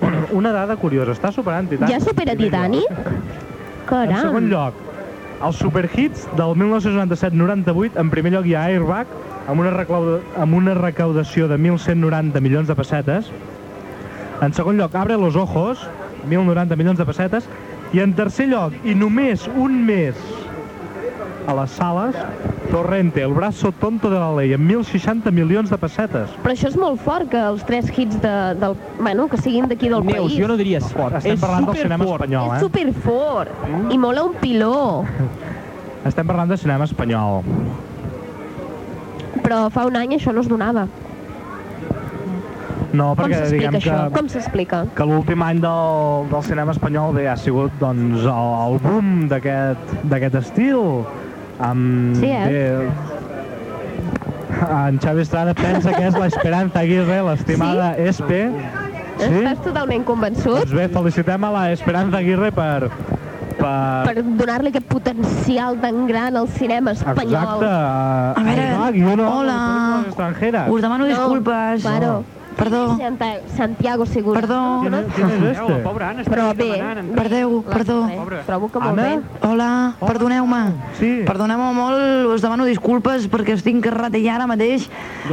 Una 0.34 0.50
dada 0.52 0.74
curiosa, 0.76 1.12
està 1.14 1.30
superant 1.32 1.68
Titanic. 1.70 1.92
Ja 1.94 2.00
supera 2.02 2.34
Titanic? 2.36 2.90
En 2.90 3.86
Caram. 3.86 4.18
segon 4.20 4.48
lloc, 4.50 4.74
els 5.46 5.56
superhits 5.60 6.24
del 6.36 6.56
1997-98, 6.60 8.00
en 8.02 8.10
primer 8.12 8.32
lloc 8.34 8.48
hi 8.50 8.56
ha 8.58 8.64
Airbag, 8.72 9.06
amb 9.48 9.60
una, 9.60 9.70
recauda, 9.70 10.20
amb 10.40 10.54
una 10.56 10.74
recaudació 10.74 11.48
de 11.48 11.58
1.190 11.58 12.40
milions 12.40 12.68
de 12.68 12.74
pessetes. 12.74 13.30
En 14.42 14.52
segon 14.52 14.76
lloc, 14.78 14.94
Abre 14.94 15.16
los 15.16 15.36
ojos, 15.36 15.86
1.090 16.28 16.76
milions 16.76 16.98
de 16.98 17.06
pessetes. 17.06 17.48
I 17.94 18.00
en 18.02 18.14
tercer 18.14 18.48
lloc, 18.50 18.72
i 18.84 18.94
només 18.98 19.44
un 19.54 19.84
mes 19.86 20.16
a 21.46 21.52
les 21.54 21.70
sales, 21.76 22.16
Torrente, 22.70 23.22
el 23.22 23.32
brazo 23.36 23.70
tonto 23.70 24.08
de 24.10 24.18
la 24.18 24.32
ley, 24.34 24.54
amb 24.56 24.66
1.060 24.66 25.30
milions 25.30 25.70
de 25.70 25.76
pessetes. 25.78 26.32
Però 26.42 26.54
això 26.56 26.66
és 26.72 26.78
molt 26.80 26.98
fort, 27.04 27.28
que 27.30 27.38
els 27.38 27.62
tres 27.68 27.90
hits 27.92 28.16
de, 28.22 28.32
del... 28.58 28.74
Bueno, 28.98 29.28
que 29.30 29.38
siguin 29.38 29.68
d'aquí 29.70 29.90
del 29.92 30.02
Neus, 30.02 30.32
país. 30.32 30.40
jo 30.40 30.48
no 30.48 30.56
diria 30.58 30.80
fort. 30.80 31.20
Estem 31.20 31.36
és 31.36 31.44
parlant 31.44 31.68
del 31.68 31.76
cinema 31.78 32.02
superfort. 32.02 32.24
espanyol, 32.24 32.48
És 32.48 32.56
eh? 32.56 32.64
superfort. 32.64 33.92
I 33.94 33.98
mola 34.00 34.24
un 34.24 34.34
piló. 34.40 35.04
Estem 36.08 36.26
parlant 36.26 36.50
de 36.50 36.58
cinema 36.58 36.88
espanyol. 36.88 37.44
Però 39.42 39.68
fa 39.74 39.86
un 39.88 39.96
any 39.96 40.14
això 40.16 40.32
no 40.32 40.40
es 40.44 40.48
donava. 40.48 40.86
No, 42.94 43.08
Com 43.16 43.24
perquè 43.24 43.40
s'explica 43.40 43.56
diguem 43.56 43.76
això? 43.80 43.94
que... 44.06 44.14
Com 44.14 44.28
s'explica? 44.30 44.78
que 44.94 45.04
l'últim 45.10 45.42
any 45.42 45.58
del, 45.62 46.28
del 46.30 46.44
cinema 46.46 46.70
espanyol 46.76 47.14
bé, 47.16 47.24
ha 47.28 47.34
sigut 47.36 47.72
doncs, 47.80 48.22
el, 48.22 48.52
el 48.68 48.78
boom 48.84 49.08
d'aquest 49.32 50.38
estil. 50.38 51.02
Amb, 51.58 52.14
Sí, 52.20 52.30
eh? 52.30 52.46
Bé, 52.46 52.90
en 54.64 54.98
Xavi 55.02 55.20
Estrada 55.26 55.54
pensa 55.58 55.92
que 55.92 56.06
és 56.06 56.14
l'Esperanza 56.18 56.80
Aguirre, 56.84 57.18
l'estimada 57.26 57.92
Espe. 57.98 58.44
Sí? 59.18 59.26
Estàs 59.26 59.60
totalment 59.66 60.06
convençut? 60.06 60.62
Doncs 60.62 60.74
bé, 60.74 60.86
felicitem 60.94 61.44
a 61.46 61.50
l'Esperanza 61.58 62.22
Aguirre 62.22 62.50
per... 62.54 62.90
per... 63.64 64.12
Per 64.12 64.24
donar-li 64.40 64.72
aquest 64.72 64.86
potencial 64.90 65.80
tan 65.82 66.04
gran 66.10 66.38
al 66.40 66.48
cinema 66.52 66.94
espanyol. 66.96 67.34
Exacte. 67.34 67.72
A 67.72 68.44
veure, 68.44 68.68
Airbag, 68.68 69.02
jo 69.02 69.18
no, 69.20 69.28
hola. 69.40 69.58
Us 70.68 70.84
demano 70.84 71.08
disculpes. 71.10 71.84
Claro. 71.84 72.16
Perdó. 72.56 72.98
Santiago 73.56 74.06
Segura. 74.06 74.40
Perdó. 74.40 74.80
Quin 74.82 74.94
és 74.94 75.42
este? 75.50 75.68
La 75.68 75.82
pobra 75.82 76.10
Anna 76.10 76.22
està 76.22 76.32
Però 76.34 76.46
bé. 76.56 76.68
Perdeu, 77.14 77.62
perdó. 77.66 77.98
trobo 78.46 78.68
que 78.70 78.78
molt 78.80 78.98
Anna? 78.98 79.02
bé. 79.02 79.48
Hola, 79.48 79.68
perdoneu-me. 80.00 80.62
Sí. 80.98 81.10
Perdoneu-me 81.26 81.72
molt, 81.74 82.30
us 82.34 82.42
demano 82.42 82.64
disculpes 82.68 83.26
perquè 83.30 83.56
estic 83.58 83.84
ratillar 83.90 84.36
ara 84.38 84.46
mateix 84.50 84.88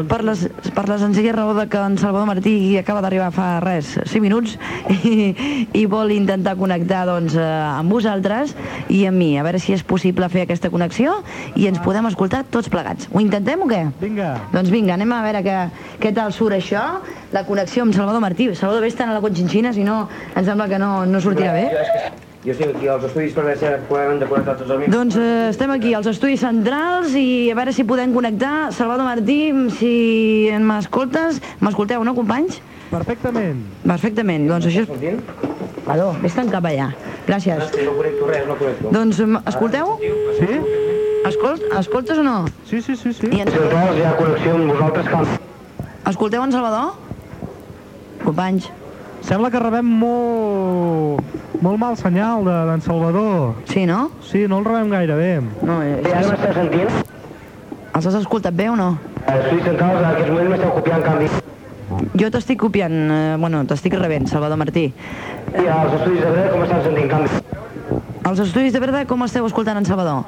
per, 0.10 0.24
les, 0.26 0.48
per 0.76 0.88
la 0.90 0.98
senzilla 1.02 1.34
raó 1.36 1.54
de 1.58 1.68
que 1.70 1.78
en 1.78 1.98
Salvador 1.98 2.28
Martí 2.28 2.78
acaba 2.78 3.02
d'arribar 3.02 3.32
fa 3.36 3.60
res, 3.64 3.94
5 4.06 4.22
minuts, 4.22 4.58
i, 5.04 5.68
i 5.74 5.86
vol 5.86 6.12
intentar 6.12 6.56
connectar 6.60 7.06
doncs, 7.10 7.36
eh, 7.36 7.46
amb 7.78 7.92
vosaltres 7.92 8.56
i 8.90 9.06
amb 9.10 9.18
mi, 9.22 9.38
a 9.38 9.46
veure 9.46 9.60
si 9.62 9.74
és 9.74 9.84
possible 9.84 10.28
fer 10.30 10.46
aquesta 10.48 10.72
connexió 10.74 11.20
i 11.56 11.68
ens 11.70 11.80
podem 11.84 12.06
escoltar 12.10 12.44
tots 12.50 12.70
plegats. 12.72 13.10
Ho 13.14 13.22
intentem 13.24 13.62
o 13.62 13.70
què? 13.70 13.84
Vinga. 14.02 14.34
Doncs 14.54 14.72
vinga, 14.74 14.96
anem 14.98 15.12
a 15.14 15.22
veure 15.26 15.44
què, 15.46 15.58
què 16.02 16.14
tal 16.16 16.34
surt 16.36 16.58
això, 16.58 16.86
la 17.32 17.46
connexió 17.48 17.86
amb 17.86 17.96
Salvador 17.96 18.22
Martí. 18.24 18.50
Salvador, 18.56 18.84
vés-te'n 18.88 19.10
a 19.10 19.16
la 19.18 19.22
Conxinxina, 19.24 19.74
si 19.74 19.86
no, 19.88 20.08
em 20.36 20.46
sembla 20.46 20.68
que 20.72 20.80
no, 20.82 21.06
no 21.06 21.22
sortirà 21.24 21.54
bé. 21.56 21.66
Jo 22.42 22.56
estic 22.56 22.72
aquí 22.74 22.88
als 22.90 23.04
estudis 23.06 23.36
per 23.38 23.44
veure 23.46 23.60
si 23.60 23.68
podem 23.86 24.18
de 24.18 24.26
connectar 24.26 24.56
tots 24.58 24.72
els 24.74 24.88
Doncs 24.90 25.18
eh, 25.22 25.50
estem 25.52 25.74
aquí 25.76 25.92
als 25.94 26.08
estudis 26.10 26.42
centrals 26.42 27.14
i 27.14 27.52
a 27.54 27.58
veure 27.60 27.74
si 27.76 27.86
podem 27.86 28.16
connectar. 28.16 28.72
Salvador 28.74 29.06
Martí, 29.06 29.40
si 29.78 29.94
m'escoltes, 30.58 31.38
m'escolteu, 31.62 32.02
no, 32.04 32.16
companys? 32.18 32.58
Perfectament. 32.90 33.62
Perfectament, 33.86 34.50
doncs 34.50 34.72
això 34.72 34.88
és... 34.88 35.14
Aló, 35.92 36.12
vés-te'n 36.24 36.50
cap 36.50 36.66
allà. 36.66 36.90
Gràcies. 37.30 37.62
No 37.86 37.94
connecto 38.00 38.32
res, 38.34 38.50
no 38.50 38.58
connecto. 38.58 38.96
Doncs 38.98 39.22
m'escolteu? 39.36 39.94
Sí? 40.42 40.60
Escolt, 41.30 41.62
escoltes 41.78 42.18
o 42.18 42.26
no? 42.26 42.36
Sí, 42.66 42.82
sí, 42.82 42.96
sí, 42.96 43.14
sí. 43.14 43.30
I 43.30 43.46
ens... 43.46 43.54
Hi 43.54 44.06
ha 44.10 44.18
connexió 44.18 44.58
amb 44.58 44.74
vosaltres, 44.74 45.14
cal... 45.14 45.51
Escolteu 46.08 46.44
en 46.44 46.52
Salvador? 46.52 46.94
Companys. 48.24 48.70
Sembla 49.22 49.52
que 49.54 49.60
rebem 49.62 49.86
molt, 49.86 51.22
molt 51.62 51.78
mal 51.80 51.96
senyal 51.98 52.44
de- 52.46 52.66
d'en 52.72 52.82
Salvador. 52.82 53.54
Sí, 53.66 53.86
no? 53.86 54.10
Sí, 54.22 54.48
no 54.48 54.60
el 54.60 54.66
rebem 54.66 54.90
gaire 54.90 55.16
bé. 55.16 55.42
No, 55.62 55.82
eh, 55.84 56.02
Sí, 56.04 56.12
ara 56.12 56.28
m'estàs 56.28 56.54
sentint? 56.54 56.90
els 57.94 58.06
has 58.08 58.16
escoltat 58.16 58.54
bé 58.56 58.70
o 58.70 58.76
no? 58.76 58.98
Els 59.28 59.46
estudis 59.46 59.64
centrals 59.66 60.00
en 60.00 60.06
aquests 60.06 60.30
moments 60.32 60.50
m'esteu 60.50 60.72
copiant 60.74 61.04
canvi. 61.04 61.28
Jo 62.16 62.32
t'estic 62.32 62.58
copiant, 62.60 63.12
eh, 63.12 63.36
bueno, 63.38 63.64
t'estic 63.66 63.94
rebent, 63.94 64.28
Salvador 64.28 64.58
Martí. 64.58 64.94
I 65.54 65.66
els 65.68 65.94
estudis 65.94 66.22
de 66.22 66.32
dret 66.32 66.52
com 66.52 66.64
estan 66.64 66.84
sentint 66.84 67.10
canvi? 67.10 67.30
Els 68.26 68.40
estudis 68.40 68.74
de 68.74 68.80
Breda, 68.80 69.06
com 69.06 69.22
esteu 69.24 69.46
escoltant 69.46 69.78
en 69.78 69.86
Salvador? 69.86 70.24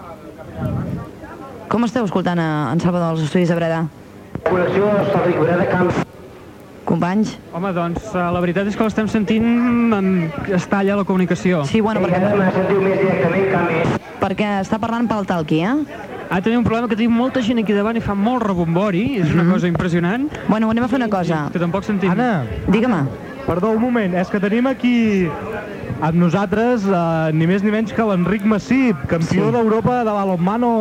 Com 1.70 1.84
esteu 1.86 2.04
escoltant 2.06 2.38
a, 2.40 2.72
en 2.74 2.80
Salvador 2.80 3.14
els 3.16 3.24
estudis 3.24 3.50
de 3.50 3.56
Breda? 3.56 3.86
Connexió 4.50 4.88
Hostalric 5.02 5.40
Breda, 5.40 5.66
canvi. 5.70 5.94
Companys? 6.86 7.38
Home, 7.56 7.72
doncs, 7.74 8.04
eh, 8.12 8.24
la 8.36 8.42
veritat 8.44 8.68
és 8.68 8.76
que 8.76 8.84
l'estem 8.84 9.08
sentint... 9.08 9.46
En... 9.96 10.10
Es 10.52 10.66
talla 10.70 10.98
la 11.00 11.06
comunicació. 11.08 11.62
Sí, 11.70 11.80
bueno, 11.82 12.02
perquè, 12.04 12.20
me 12.36 12.50
sentiu 12.52 12.82
més 12.84 12.98
directament, 13.00 13.46
canvi. 13.54 14.02
perquè 14.24 14.50
està 14.64 14.80
parlant 14.84 15.08
pel 15.10 15.26
talqui, 15.30 15.62
eh? 15.64 16.02
Ah, 16.34 16.42
tenim 16.42 16.60
un 16.60 16.66
problema 16.68 16.90
que 16.92 16.98
tenim 16.98 17.14
molta 17.16 17.42
gent 17.46 17.60
aquí 17.62 17.76
davant 17.76 17.96
i 18.00 18.04
fa 18.04 18.16
molt 18.18 18.44
rebombori, 18.44 19.04
és 19.22 19.32
una 19.36 19.46
cosa 19.48 19.70
impressionant. 19.70 20.28
Bueno, 20.50 20.70
anem 20.74 20.84
a 20.86 20.90
fer 20.92 21.00
una 21.00 21.10
cosa. 21.12 21.46
Que 21.54 21.62
tampoc 21.62 21.86
sentim... 21.88 22.12
Anna, 22.12 22.44
Digue'm. 22.68 23.08
perdó, 23.48 23.72
un 23.76 23.82
moment, 23.84 24.14
és 24.20 24.30
que 24.32 24.40
tenim 24.40 24.68
aquí 24.72 25.28
amb 26.04 26.16
nosaltres 26.20 26.84
eh, 26.88 27.32
ni 27.36 27.48
més 27.48 27.64
ni 27.64 27.72
menys 27.72 27.92
que 27.96 28.04
l'Enric 28.08 28.44
Massip, 28.48 29.00
campió 29.12 29.48
Sí. 29.48 29.52
d'Europa 29.56 30.02
de 30.04 30.12
balonmano 30.16 30.72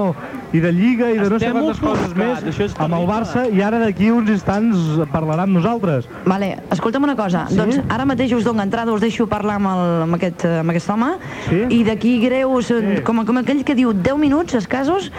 i 0.52 0.60
de 0.60 0.72
Lliga 0.72 1.10
i 1.10 1.18
de 1.18 1.28
no 1.30 1.38
sé 1.38 1.50
quantes 1.50 1.80
coses 1.80 2.14
més 2.14 2.76
amb 2.78 2.94
el. 2.94 3.06
Barça 3.08 3.44
i 3.50 3.60
ara 3.64 3.78
d'aquí 3.82 4.10
uns 4.12 4.30
instants 4.30 4.76
parlarà 5.12 5.46
amb 5.46 5.56
nosaltres. 5.56 6.06
Vale, 6.28 6.52
escolta'm 6.70 7.04
una 7.04 7.16
cosa. 7.16 7.46
Sí? 7.48 7.56
Doncs 7.58 7.80
ara 7.88 8.04
mateix 8.08 8.32
us 8.36 8.44
dono 8.44 8.62
entrada, 8.62 8.92
us 8.92 9.00
deixo 9.00 9.26
parlar 9.26 9.56
amb, 9.60 9.70
el, 9.72 9.82
amb, 10.06 10.18
aquest, 10.18 10.44
eh, 10.44 10.58
amb 10.60 10.70
aquest 10.74 10.90
home. 10.90 11.12
Sí? 11.48 11.62
I 11.78 11.82
d'aquí 11.84 12.18
greus, 12.22 12.70
eh, 12.70 12.80
Sí. 12.82 13.02
com, 13.02 13.24
com 13.24 13.38
aquell 13.38 13.64
que 13.64 13.74
diu 13.74 13.92
10 13.92 14.18
minuts 14.18 14.54
escasos, 14.54 15.10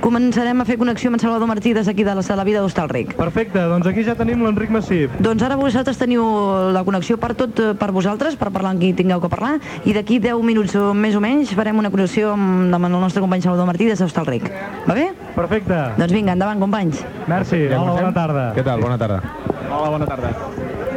començarem 0.00 0.60
a 0.60 0.64
fer 0.64 0.76
connexió 0.78 1.08
amb 1.08 1.16
en 1.16 1.20
Salvador 1.20 1.48
Martí 1.48 1.72
des 1.72 1.86
d'aquí 1.86 2.04
de 2.04 2.14
la 2.14 2.22
Sala 2.22 2.44
Vida 2.44 2.60
d'Hostalric. 2.60 3.14
Perfecte, 3.16 3.58
doncs 3.58 3.86
aquí 3.86 4.04
ja 4.04 4.14
tenim 4.18 4.42
l'Enric 4.44 4.70
Massip. 4.70 5.10
Doncs 5.20 5.42
ara 5.42 5.56
vosaltres 5.56 5.98
teniu 5.98 6.24
la 6.72 6.84
connexió 6.84 7.18
per 7.18 7.34
tot, 7.34 7.58
eh, 7.60 7.74
per 7.74 7.92
vosaltres, 7.92 8.36
per 8.36 8.50
parlar 8.50 8.72
amb 8.72 8.80
qui 8.80 8.92
tingueu 8.92 9.20
que 9.20 9.28
parlar, 9.28 9.58
i 9.84 9.92
d'aquí 9.92 10.18
10 10.18 10.42
minuts 10.42 10.74
o 10.76 10.92
més 10.94 11.14
o 11.14 11.20
menys 11.20 11.54
farem 11.54 11.78
una 11.78 11.90
connexió 11.90 12.32
amb, 12.32 12.72
amb 12.74 12.84
el 12.86 12.92
nostre 12.92 13.20
company 13.20 13.42
Salvador 13.42 13.66
Martí 13.66 13.86
des 13.86 13.98
d'Hostalric. 13.98 14.50
Va 14.82 14.94
bé? 14.98 15.12
Perfecte. 15.36 15.76
Doncs 15.96 16.12
vinga, 16.12 16.34
endavant, 16.34 16.58
companys. 16.60 17.02
Merci, 17.30 17.60
hola, 17.70 17.94
bona 17.94 18.12
tarda. 18.16 18.46
Què 18.56 18.64
tal? 18.66 18.82
Bona 18.82 18.98
tarda. 18.98 19.20
Hola, 19.68 19.92
bona 19.94 20.08
tarda. 20.08 20.32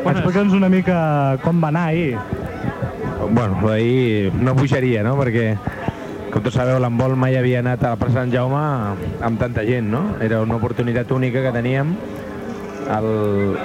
Explica'ns 0.06 0.56
una 0.58 0.70
mica 0.70 0.98
com 1.44 1.62
va 1.62 1.70
anar 1.70 1.86
ahir. 1.92 2.18
Bueno, 3.30 3.60
ahir 3.70 4.34
no 4.34 4.56
pujaria, 4.58 5.04
no? 5.06 5.16
Perquè, 5.22 5.48
com 6.34 6.42
tots 6.46 6.58
sabeu, 6.58 6.80
l'handbol 6.82 7.16
mai 7.20 7.38
havia 7.38 7.62
anat 7.62 7.86
a 7.86 7.94
la 7.94 8.02
plaça 8.02 8.20
Sant 8.22 8.34
Jaume 8.34 8.64
amb 9.26 9.42
tanta 9.42 9.66
gent, 9.66 9.88
no? 9.94 10.04
Era 10.22 10.42
una 10.46 10.58
oportunitat 10.58 11.14
única 11.14 11.46
que 11.46 11.54
teníem. 11.56 11.96
El, 12.86 13.08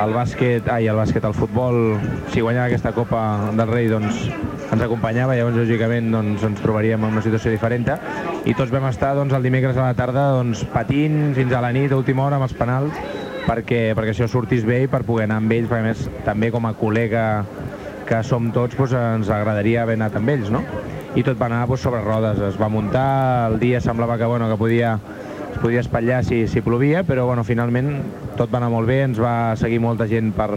el 0.01 0.15
bàsquet, 0.17 0.69
ai, 0.73 0.87
el 0.89 0.97
bàsquet, 0.97 1.25
el 1.29 1.35
futbol, 1.37 1.99
si 2.33 2.41
guanyava 2.41 2.71
aquesta 2.71 2.95
Copa 2.97 3.53
del 3.53 3.69
Rei, 3.69 3.89
doncs 3.93 4.23
ens 4.71 4.85
acompanyava, 4.87 5.35
llavors 5.37 5.59
lògicament 5.59 6.09
doncs, 6.15 6.45
ens 6.47 6.63
trobaríem 6.63 7.03
en 7.05 7.17
una 7.17 7.23
situació 7.25 7.53
diferent 7.53 7.85
i 8.47 8.55
tots 8.55 8.71
vam 8.73 8.87
estar 8.89 9.13
doncs, 9.19 9.35
el 9.37 9.45
dimecres 9.45 9.77
a 9.77 9.91
la 9.91 9.97
tarda 9.99 10.31
doncs, 10.39 10.63
patint 10.73 11.35
fins 11.37 11.53
a 11.53 11.61
la 11.61 11.73
nit, 11.75 11.93
a 11.93 11.99
última 11.99 12.25
hora, 12.25 12.39
amb 12.39 12.47
els 12.49 12.57
penals, 12.57 12.97
perquè, 13.47 13.91
perquè 13.99 14.15
això 14.15 14.29
sortís 14.31 14.65
bé 14.65 14.85
i 14.85 14.91
per 14.91 15.03
poder 15.05 15.27
anar 15.29 15.41
amb 15.43 15.53
ells, 15.53 15.69
perquè 15.69 15.85
més 15.85 16.07
també 16.25 16.53
com 16.55 16.69
a 16.69 16.75
col·lega 16.79 17.25
que 18.09 18.23
som 18.27 18.51
tots, 18.55 18.77
doncs, 18.79 18.95
ens 18.97 19.29
agradaria 19.31 19.85
haver 19.85 19.99
anat 19.99 20.17
amb 20.19 20.33
ells, 20.33 20.51
no? 20.51 20.65
I 21.19 21.25
tot 21.27 21.39
va 21.39 21.51
anar 21.51 21.67
doncs, 21.67 21.85
sobre 21.85 22.01
rodes, 22.07 22.41
es 22.53 22.59
va 22.61 22.71
muntar, 22.73 23.51
el 23.51 23.59
dia 23.61 23.81
semblava 23.85 24.17
que, 24.19 24.29
bueno, 24.31 24.49
que 24.49 24.59
podia, 24.61 24.97
podia 25.61 25.83
espatllar 25.85 26.23
si, 26.25 26.47
si 26.49 26.63
plovia, 26.65 27.05
però 27.07 27.27
bueno, 27.29 27.45
finalment 27.45 27.93
tot 28.39 28.51
va 28.53 28.61
anar 28.61 28.71
molt 28.73 28.89
bé, 28.89 29.03
ens 29.07 29.21
va 29.21 29.55
seguir 29.61 29.81
molta 29.85 30.09
gent 30.11 30.33
per, 30.37 30.55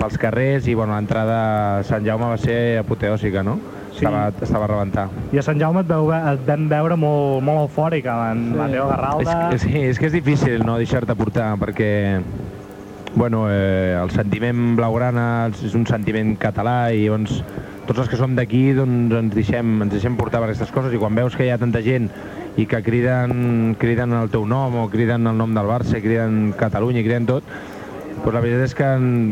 pels 0.00 0.18
carrers 0.18 0.66
i 0.66 0.74
bueno, 0.74 0.96
l'entrada 0.96 1.38
a 1.78 1.84
Sant 1.86 2.04
Jaume 2.06 2.32
va 2.32 2.38
ser 2.40 2.80
apoteòsica, 2.80 3.44
no? 3.46 3.58
Sí. 3.92 4.06
Estava, 4.06 4.22
estava 4.40 4.64
a 4.64 4.70
rebentar. 4.70 5.04
I 5.36 5.38
a 5.38 5.44
Sant 5.44 5.60
Jaume 5.60 5.82
et, 5.84 5.90
veu, 5.90 6.08
et 6.16 6.46
vam 6.48 6.64
veure 6.70 6.96
molt, 6.98 7.42
molt 7.44 7.66
eufòric, 7.66 8.08
en 8.08 8.46
sí. 8.48 8.56
Mateo 8.58 8.88
Garralda... 8.88 9.36
És, 9.52 9.66
sí, 9.66 9.76
és 9.92 10.00
que 10.00 10.08
és 10.08 10.16
difícil 10.16 10.64
no 10.66 10.78
deixar-te 10.80 11.16
portar, 11.18 11.52
perquè 11.60 11.92
bueno, 13.14 13.44
eh, 13.52 13.98
el 14.00 14.10
sentiment 14.10 14.72
blaugrana 14.78 15.26
és 15.52 15.76
un 15.76 15.84
sentiment 15.86 16.32
català 16.40 16.76
i 16.96 17.04
llavors 17.04 17.42
tots 17.84 17.98
els 18.00 18.08
que 18.08 18.16
som 18.16 18.32
d'aquí 18.38 18.70
doncs, 18.76 19.12
ens, 19.18 19.34
deixem, 19.34 19.74
ens 19.84 19.92
deixem 19.92 20.16
portar 20.16 20.40
per 20.40 20.48
aquestes 20.48 20.72
coses 20.72 20.94
i 20.94 21.00
quan 21.00 21.14
veus 21.18 21.36
que 21.36 21.44
hi 21.44 21.52
ha 21.52 21.60
tanta 21.60 21.82
gent 21.84 22.08
i 22.56 22.66
que 22.68 22.82
criden, 22.84 23.76
criden 23.80 24.12
el 24.12 24.30
teu 24.32 24.44
nom 24.46 24.76
o 24.82 24.88
criden 24.92 25.26
el 25.30 25.38
nom 25.38 25.54
del 25.56 25.68
Barça, 25.68 25.96
i 25.96 26.04
criden 26.04 26.52
Catalunya 26.58 27.00
i 27.00 27.06
criden 27.06 27.28
tot, 27.28 27.46
doncs 28.22 28.34
la 28.34 28.42
veritat 28.44 28.66
és 28.68 28.74
que 28.76 28.88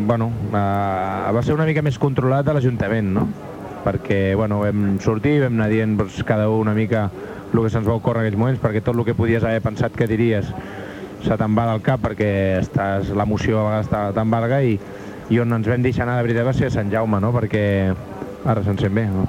bueno, 0.09 0.31
eh, 0.51 1.33
va 1.37 1.43
ser 1.45 1.55
una 1.55 1.69
mica 1.69 1.85
més 1.85 1.99
controlat 2.01 2.49
a 2.49 2.57
l'Ajuntament, 2.57 3.13
no? 3.15 3.29
perquè 3.85 4.35
bueno, 4.37 4.61
vam 4.65 4.99
sortir, 5.01 5.39
vam 5.45 5.57
anar 5.57 5.71
dient 5.73 5.97
doncs, 6.01 6.23
cada 6.29 6.49
un 6.51 6.69
una 6.69 6.75
mica 6.77 7.09
el 7.53 7.63
que 7.65 7.71
se'ns 7.73 7.89
va 7.89 7.97
ocórrer 7.99 8.23
en 8.23 8.29
aquells 8.29 8.41
moments, 8.41 8.63
perquè 8.63 8.83
tot 8.85 8.97
el 8.97 9.05
que 9.05 9.17
podies 9.19 9.45
haver 9.45 9.63
pensat 9.65 9.97
que 9.97 10.07
diries 10.07 10.53
se 11.21 11.37
te'n 11.37 11.57
va 11.57 11.67
del 11.73 11.83
cap 11.85 12.01
perquè 12.05 12.31
estàs, 12.61 13.13
l'emoció 13.17 13.61
a 13.61 13.69
vegades 13.69 13.89
està 13.91 14.03
tan 14.17 14.31
varga 14.33 14.63
i, 14.65 14.79
i 15.31 15.41
on 15.43 15.59
ens 15.59 15.69
vam 15.69 15.83
deixar 15.85 16.07
anar 16.07 16.21
de 16.21 16.29
veritat 16.29 16.49
va 16.49 16.57
ser 16.57 16.71
a 16.71 16.77
Sant 16.79 16.93
Jaume, 16.93 17.21
no? 17.21 17.35
perquè 17.37 17.65
ara 18.47 18.65
se'n 18.65 18.79
sent 18.81 18.95
bé, 18.97 19.09
no? 19.11 19.27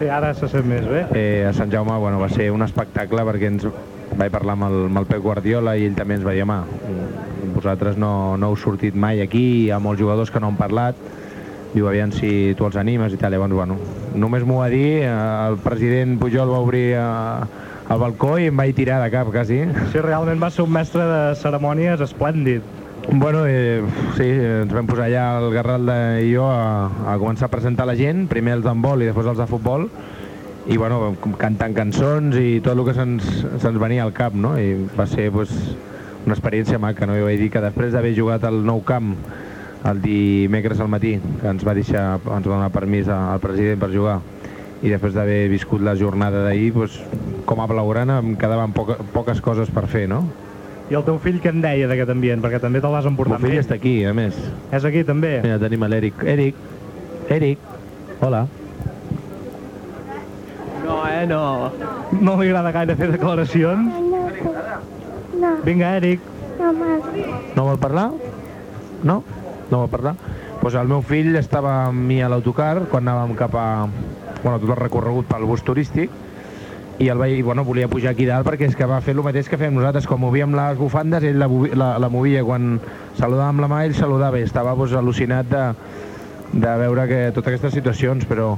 Sí, 0.00 0.06
ara 0.08 0.30
se 0.32 0.48
sent 0.48 0.64
més 0.64 0.86
bé. 0.88 1.02
Eh, 1.12 1.44
a 1.44 1.50
Sant 1.52 1.68
Jaume 1.68 1.92
bueno, 2.00 2.16
va 2.22 2.30
ser 2.32 2.46
un 2.54 2.64
espectacle 2.64 3.20
perquè 3.28 3.50
ens 3.52 3.66
vaig 4.16 4.32
parlar 4.32 4.54
amb 4.56 4.64
el, 4.70 4.76
amb 4.86 5.00
el 5.02 5.08
Pep 5.10 5.20
Guardiola 5.20 5.74
i 5.76 5.84
ell 5.84 5.98
també 5.98 6.16
ens 6.16 6.24
va 6.24 6.32
dir, 6.32 6.46
home, 6.46 6.56
vosaltres 7.52 8.00
no, 8.00 8.38
no 8.40 8.48
heu 8.48 8.56
sortit 8.56 8.96
mai 8.96 9.20
aquí, 9.20 9.44
hi 9.66 9.68
ha 9.68 9.82
molts 9.82 10.00
jugadors 10.00 10.32
que 10.32 10.40
no 10.40 10.48
han 10.48 10.56
parlat, 10.56 10.96
diu, 11.74 11.84
aviam 11.84 12.16
si 12.16 12.54
tu 12.56 12.64
els 12.64 12.80
animes 12.80 13.12
i 13.12 13.20
tal, 13.20 13.36
llavors, 13.36 13.52
bueno, 13.60 13.76
només 14.16 14.48
m'ho 14.48 14.62
va 14.62 14.72
dir, 14.72 15.02
eh, 15.04 15.12
el 15.12 15.60
president 15.60 16.16
Pujol 16.22 16.48
va 16.48 16.64
obrir 16.64 16.86
eh, 16.96 17.70
el 17.92 18.00
balcó 18.00 18.38
i 18.40 18.48
em 18.48 18.56
vaig 18.56 18.72
tirar 18.80 19.02
de 19.04 19.12
cap, 19.12 19.28
quasi. 19.36 19.66
Sí, 19.92 20.00
realment 20.00 20.40
va 20.40 20.48
ser 20.48 20.64
un 20.64 20.72
mestre 20.80 21.04
de 21.12 21.24
cerimònies 21.44 22.08
esplèndid. 22.08 22.79
Bueno, 23.08 23.46
eh, 23.46 23.82
sí, 24.16 24.26
ens 24.28 24.72
vam 24.72 24.86
posar 24.86 25.06
allà 25.08 25.24
el 25.40 25.48
Garralda 25.54 25.94
i 26.20 26.34
jo 26.34 26.44
a, 26.46 26.90
a 27.08 27.16
començar 27.18 27.48
a 27.48 27.52
presentar 27.52 27.86
la 27.88 27.96
gent, 27.96 28.26
primer 28.28 28.58
els 28.58 28.66
d'handbol 28.66 29.00
i 29.00 29.08
després 29.08 29.30
els 29.30 29.40
de 29.40 29.46
futbol, 29.48 29.86
i 30.68 30.76
bueno, 30.76 31.14
cantant 31.40 31.74
cançons 31.74 32.36
i 32.36 32.60
tot 32.60 32.76
el 32.76 32.84
que 32.84 32.94
se'ns 32.94 33.24
se 33.62 33.72
venia 33.80 34.04
al 34.04 34.12
cap, 34.12 34.36
no? 34.36 34.52
I 34.60 34.74
va 34.98 35.06
ser 35.08 35.30
pues, 35.32 35.54
una 36.26 36.36
experiència 36.36 36.78
maca, 36.78 37.08
no? 37.08 37.16
Jo 37.16 37.24
vaig 37.30 37.40
dir 37.40 37.48
que 37.54 37.64
després 37.64 37.96
d'haver 37.96 38.12
jugat 38.18 38.44
al 38.44 38.60
nou 38.66 38.84
camp 38.84 39.14
el 39.88 40.02
dimecres 40.04 40.80
al 40.80 40.92
matí, 40.92 41.16
que 41.40 41.48
ens 41.48 41.64
va 41.66 41.74
deixar, 41.74 42.04
ens 42.20 42.44
va 42.44 42.52
donar 42.52 42.68
permís 42.74 43.08
al 43.08 43.40
president 43.40 43.80
per 43.80 43.90
jugar, 43.94 44.18
i 44.84 44.92
després 44.92 45.16
d'haver 45.16 45.48
viscut 45.48 45.80
la 45.82 45.96
jornada 45.96 46.44
d'ahir, 46.44 46.74
pues, 46.76 47.00
com 47.48 47.64
a 47.64 47.66
blaugrana 47.66 48.20
em 48.20 48.36
quedaven 48.36 48.76
poca, 48.76 49.00
poques 49.16 49.40
coses 49.40 49.72
per 49.72 49.88
fer, 49.88 50.06
no? 50.12 50.26
I 50.90 50.96
el 50.98 51.04
teu 51.06 51.20
fill 51.22 51.36
què 51.38 51.52
en 51.54 51.60
deia 51.62 51.86
d'aquest 51.86 52.10
ambient? 52.10 52.40
Perquè 52.42 52.58
també 52.62 52.80
te'l 52.82 52.94
vas 52.96 53.06
emportar 53.06 53.36
El 53.38 53.44
fill 53.44 53.60
està 53.60 53.76
aquí, 53.78 53.92
a 54.04 54.14
més. 54.16 54.34
És 54.74 54.86
aquí 54.88 55.04
també? 55.06 55.36
Mira, 55.44 55.60
tenim 55.62 55.84
l'Eric. 55.86 56.24
Eric, 56.26 56.56
Eric, 57.30 57.68
hola. 58.20 58.40
No, 60.82 60.96
eh, 61.06 61.26
no. 61.30 61.42
No 62.18 62.34
li 62.40 62.50
agrada 62.50 62.72
gaire 62.74 62.96
fer 62.98 63.12
declaracions? 63.12 64.00
No. 65.38 65.52
Vinga, 65.62 65.94
Eric. 66.00 66.26
No. 66.58 66.72
No 67.54 67.68
vol 67.68 67.78
parlar? 67.78 68.08
No? 69.06 69.22
No 69.70 69.84
vol 69.84 69.92
parlar? 69.94 70.16
Doncs 70.18 70.58
pues 70.60 70.74
el 70.76 70.90
meu 70.90 71.00
fill 71.06 71.38
estava 71.38 71.70
amb 71.86 72.02
mi 72.04 72.18
a 72.20 72.26
l'autocar 72.28 72.82
quan 72.90 73.06
anàvem 73.06 73.38
cap 73.38 73.54
a... 73.56 73.68
Bueno, 74.42 74.58
tot 74.58 74.66
el 74.66 74.76
recorregut 74.76 75.30
pel 75.30 75.46
bus 75.48 75.62
turístic 75.64 76.10
i 77.00 77.08
el 77.08 77.16
vaig, 77.16 77.38
bueno, 77.42 77.64
volia 77.64 77.88
pujar 77.88 78.12
aquí 78.12 78.26
dalt 78.28 78.44
perquè 78.44 78.66
és 78.68 78.76
que 78.76 78.84
va 78.88 78.98
fer 79.00 79.14
el 79.16 79.22
mateix 79.24 79.48
que 79.48 79.56
fem 79.56 79.72
nosaltres, 79.72 80.04
quan 80.06 80.20
movíem 80.20 80.52
les 80.52 80.76
bufandes 80.76 81.24
ell 81.24 81.38
la, 81.40 81.48
la, 81.48 81.88
la 82.02 82.10
movia, 82.12 82.42
quan 82.44 82.74
saludàvem 83.16 83.62
la 83.64 83.70
mà 83.72 83.78
ell 83.86 83.96
saludava 83.96 84.42
estava 84.44 84.74
pues, 84.76 84.92
al·lucinat 84.92 85.48
de, 85.48 85.62
de 86.52 86.74
veure 86.84 87.08
que 87.08 87.22
totes 87.32 87.54
aquestes 87.54 87.78
situacions, 87.80 88.28
però 88.28 88.52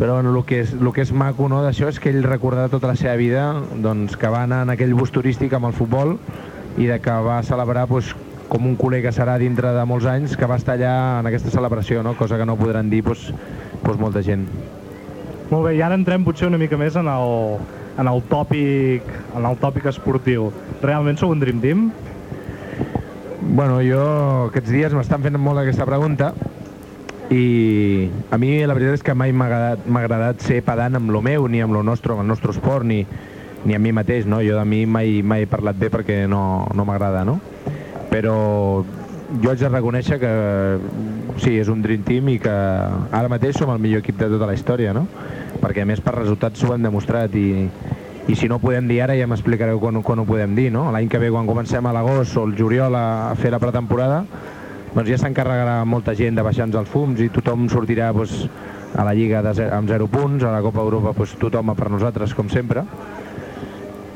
però 0.00 0.14
bueno, 0.14 0.32
el, 0.32 0.44
que 0.48 0.62
és, 0.64 0.72
el 0.72 0.88
que 0.96 1.04
és 1.04 1.12
maco 1.12 1.50
no, 1.52 1.60
d'això 1.60 1.90
és 1.92 2.00
que 2.00 2.08
ell 2.08 2.24
recordarà 2.24 2.72
tota 2.72 2.88
la 2.88 2.96
seva 2.96 3.18
vida 3.20 3.44
doncs, 3.84 4.16
que 4.16 4.32
va 4.32 4.46
anar 4.46 4.62
en 4.64 4.72
aquell 4.72 4.96
bus 4.96 5.12
turístic 5.12 5.52
amb 5.52 5.68
el 5.68 5.76
futbol 5.76 6.16
i 6.80 6.88
de 6.88 6.96
que 7.04 7.20
va 7.28 7.42
celebrar 7.44 7.84
doncs, 7.90 8.14
com 8.48 8.72
un 8.72 8.80
que 8.80 9.12
serà 9.12 9.36
dintre 9.36 9.76
de 9.76 9.84
molts 9.84 10.08
anys 10.08 10.38
que 10.40 10.48
va 10.48 10.56
estar 10.56 10.80
allà 10.80 11.20
en 11.20 11.28
aquesta 11.28 11.52
celebració, 11.52 12.02
no? 12.02 12.16
cosa 12.16 12.40
que 12.40 12.48
no 12.48 12.56
podran 12.56 12.88
dir 12.88 13.04
doncs, 13.04 13.34
doncs 13.84 14.00
molta 14.00 14.24
gent. 14.24 14.48
Molt 15.50 15.66
bé, 15.66 15.74
i 15.74 15.80
ara 15.82 15.96
entrem 15.98 16.22
potser 16.22 16.46
una 16.46 16.58
mica 16.60 16.78
més 16.78 16.94
en 16.94 17.08
el, 17.10 17.56
en 17.98 18.06
el 18.06 18.20
tòpic 18.30 19.08
en 19.34 19.46
el 19.48 19.58
tòpic 19.58 19.88
esportiu. 19.90 20.52
Realment 20.82 21.18
sou 21.18 21.32
un 21.34 21.42
Dream 21.42 21.58
Team? 21.64 21.88
Bueno, 23.40 23.80
jo 23.82 24.04
aquests 24.46 24.70
dies 24.70 24.94
m'estan 24.94 25.24
fent 25.24 25.38
molt 25.42 25.58
aquesta 25.58 25.88
pregunta 25.88 26.30
i 27.34 28.08
a 28.30 28.38
mi 28.42 28.52
la 28.66 28.74
veritat 28.74 29.00
és 29.00 29.04
que 29.06 29.14
mai 29.14 29.34
m'ha 29.34 29.46
agradat, 29.46 29.90
agradat 30.02 30.46
ser 30.46 30.60
pedant 30.66 30.98
amb 30.98 31.10
lo 31.14 31.22
meu, 31.22 31.48
ni 31.50 31.62
amb 31.62 31.74
lo 31.74 31.82
nostre, 31.86 32.14
amb 32.14 32.24
el 32.24 32.30
nostre 32.30 32.54
esport, 32.54 32.86
ni, 32.86 33.04
ni 33.64 33.74
amb 33.74 33.86
mi 33.86 33.94
mateix, 33.94 34.26
no? 34.30 34.40
Jo 34.46 34.58
de 34.58 34.64
mi 34.66 34.84
mai, 34.86 35.20
mai 35.22 35.46
he 35.46 35.50
parlat 35.50 35.78
bé 35.78 35.90
perquè 35.90 36.24
no, 36.30 36.42
no 36.74 36.86
m'agrada, 36.86 37.22
no? 37.26 37.40
Però 38.10 38.36
jo 39.42 39.50
haig 39.50 39.60
de 39.62 39.70
reconèixer 39.70 40.18
que 40.18 40.32
sí, 41.38 41.54
és 41.58 41.70
un 41.70 41.82
Dream 41.82 42.02
Team 42.06 42.32
i 42.34 42.38
que 42.42 42.54
ara 42.54 43.30
mateix 43.30 43.58
som 43.58 43.70
el 43.70 43.82
millor 43.82 44.02
equip 44.02 44.18
de 44.18 44.30
tota 44.32 44.50
la 44.50 44.58
història, 44.58 44.94
no? 44.94 45.06
Perquè 45.60 45.84
a 45.84 45.88
més 45.88 46.00
per 46.00 46.16
resultats 46.16 46.62
ho 46.64 46.72
hem 46.74 46.86
demostrat 46.88 47.34
i, 47.36 47.66
i 48.28 48.36
si 48.36 48.48
no 48.48 48.56
ho 48.56 48.62
podem 48.64 48.88
dir 48.88 49.02
ara 49.04 49.16
ja 49.18 49.28
m'explicareu 49.28 49.80
quan, 49.82 50.00
quan 50.02 50.22
ho 50.22 50.28
podem 50.28 50.54
dir, 50.56 50.70
no? 50.72 50.88
L'any 50.92 51.08
que 51.12 51.20
ve 51.20 51.30
quan 51.32 51.48
comencem 51.48 51.86
a 51.86 51.92
l'agost 51.96 52.38
o 52.40 52.46
el 52.48 52.56
juliol 52.56 52.96
a 52.96 53.36
fer 53.40 53.52
la 53.52 53.62
pretemporada 53.62 54.24
doncs 54.90 55.06
ja 55.06 55.20
s'encarregarà 55.22 55.84
molta 55.86 56.16
gent 56.18 56.34
de 56.34 56.42
baixar-nos 56.42 56.80
els 56.80 56.90
fums 56.90 57.20
i 57.22 57.28
tothom 57.30 57.68
sortirà 57.70 58.10
doncs, 58.14 58.46
a 58.98 59.04
la 59.06 59.14
Lliga 59.14 59.38
de 59.44 59.66
amb 59.70 59.86
0 59.86 60.08
punts, 60.10 60.42
a 60.42 60.50
la 60.50 60.62
Copa 60.64 60.82
Europa 60.82 61.12
doncs, 61.14 61.36
tothom 61.38 61.74
per 61.78 61.90
nosaltres, 61.92 62.34
com 62.34 62.50
sempre. 62.50 62.82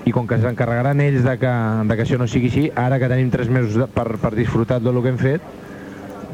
I 0.04 0.12
com 0.12 0.26
que 0.26 0.36
s'encarregaran 0.42 1.00
ells 1.00 1.22
de 1.24 1.36
que, 1.38 1.52
de 1.88 1.96
que 1.96 2.04
això 2.04 2.18
no 2.18 2.26
sigui 2.28 2.50
així, 2.50 2.64
ara 2.74 2.98
que 2.98 3.08
tenim 3.08 3.30
3 3.30 3.52
mesos 3.54 3.86
per, 3.94 4.08
per 4.18 4.34
disfrutar 4.34 4.80
del 4.82 4.98
que 5.00 5.14
hem 5.14 5.20
fet, 5.20 5.46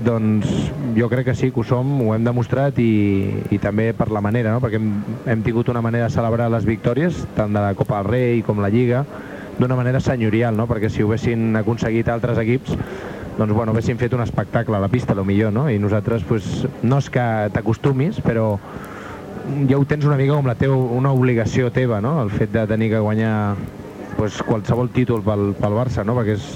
doncs 0.04 0.48
jo 0.96 1.08
crec 1.10 1.30
que 1.30 1.34
sí 1.34 1.50
que 1.50 1.60
ho 1.60 1.64
som, 1.66 1.90
ho 2.02 2.14
hem 2.14 2.24
demostrat 2.24 2.78
i, 2.82 3.42
i 3.50 3.58
també 3.62 3.90
per 3.96 4.10
la 4.10 4.22
manera, 4.24 4.54
no? 4.54 4.62
perquè 4.62 4.80
hem, 4.80 4.90
hem 5.28 5.44
tingut 5.46 5.70
una 5.72 5.82
manera 5.84 6.08
de 6.08 6.14
celebrar 6.14 6.50
les 6.52 6.66
victòries, 6.68 7.24
tant 7.36 7.52
de 7.54 7.62
la 7.62 7.74
Copa 7.78 8.00
del 8.00 8.10
Rei 8.10 8.42
com 8.46 8.62
la 8.62 8.72
Lliga, 8.72 9.04
d'una 9.60 9.76
manera 9.76 10.00
senyorial, 10.00 10.56
no? 10.56 10.66
perquè 10.70 10.90
si 10.90 11.02
ho 11.04 11.10
haguessin 11.10 11.56
aconseguit 11.60 12.08
altres 12.08 12.40
equips, 12.40 12.76
doncs 13.38 13.54
bueno, 13.54 13.72
haguéssim 13.72 13.98
fet 14.00 14.14
un 14.16 14.24
espectacle 14.24 14.76
a 14.76 14.80
la 14.82 14.88
pista, 14.92 15.14
lo 15.14 15.24
millor, 15.24 15.52
no? 15.52 15.68
I 15.70 15.78
nosaltres, 15.80 16.24
pues, 16.28 16.66
no 16.82 16.98
és 17.00 17.08
que 17.12 17.24
t'acostumis, 17.54 18.18
però 18.24 18.56
ja 19.68 19.78
ho 19.78 19.84
tens 19.88 20.04
una 20.04 20.18
mica 20.20 20.34
com 20.36 20.48
la 20.48 20.56
teva, 20.58 20.76
una 20.76 21.12
obligació 21.16 21.70
teva, 21.72 22.02
no? 22.04 22.18
El 22.22 22.32
fet 22.34 22.52
de 22.52 22.66
tenir 22.68 22.90
que 22.92 23.00
guanyar 23.00 23.54
pues, 24.18 24.42
qualsevol 24.44 24.90
títol 24.92 25.24
pel, 25.24 25.54
pel 25.56 25.78
Barça, 25.78 26.04
no? 26.04 26.18
Perquè 26.18 26.36
és, 26.36 26.50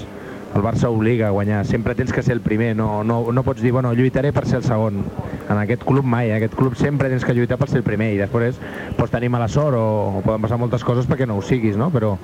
el 0.55 0.63
Barça 0.63 0.89
obliga 0.89 1.27
a 1.27 1.31
guanyar, 1.31 1.65
sempre 1.65 1.95
tens 1.95 2.13
que 2.13 2.23
ser 2.23 2.31
el 2.33 2.41
primer, 2.41 2.75
no, 2.75 3.03
no, 3.03 3.31
no 3.31 3.43
pots 3.43 3.61
dir, 3.61 3.73
bueno, 3.75 3.91
lluitaré 3.93 4.31
per 4.31 4.45
ser 4.47 4.61
el 4.61 4.63
segon. 4.63 5.01
En 5.49 5.57
aquest 5.59 5.83
club 5.83 6.07
mai, 6.07 6.31
en 6.31 6.37
aquest 6.37 6.55
club 6.55 6.77
sempre 6.79 7.09
tens 7.11 7.25
que 7.27 7.35
lluitar 7.35 7.57
per 7.59 7.67
ser 7.69 7.81
el 7.81 7.87
primer 7.87 8.13
i 8.15 8.21
després 8.21 8.61
pots 8.95 9.11
tenir 9.11 9.29
mala 9.29 9.49
sort 9.51 9.75
o, 9.75 9.87
o 10.15 10.23
poden 10.23 10.45
passar 10.47 10.59
moltes 10.61 10.87
coses 10.87 11.09
perquè 11.11 11.27
no 11.27 11.35
ho 11.35 11.43
siguis, 11.43 11.75
no? 11.75 11.89
Però 11.91 12.15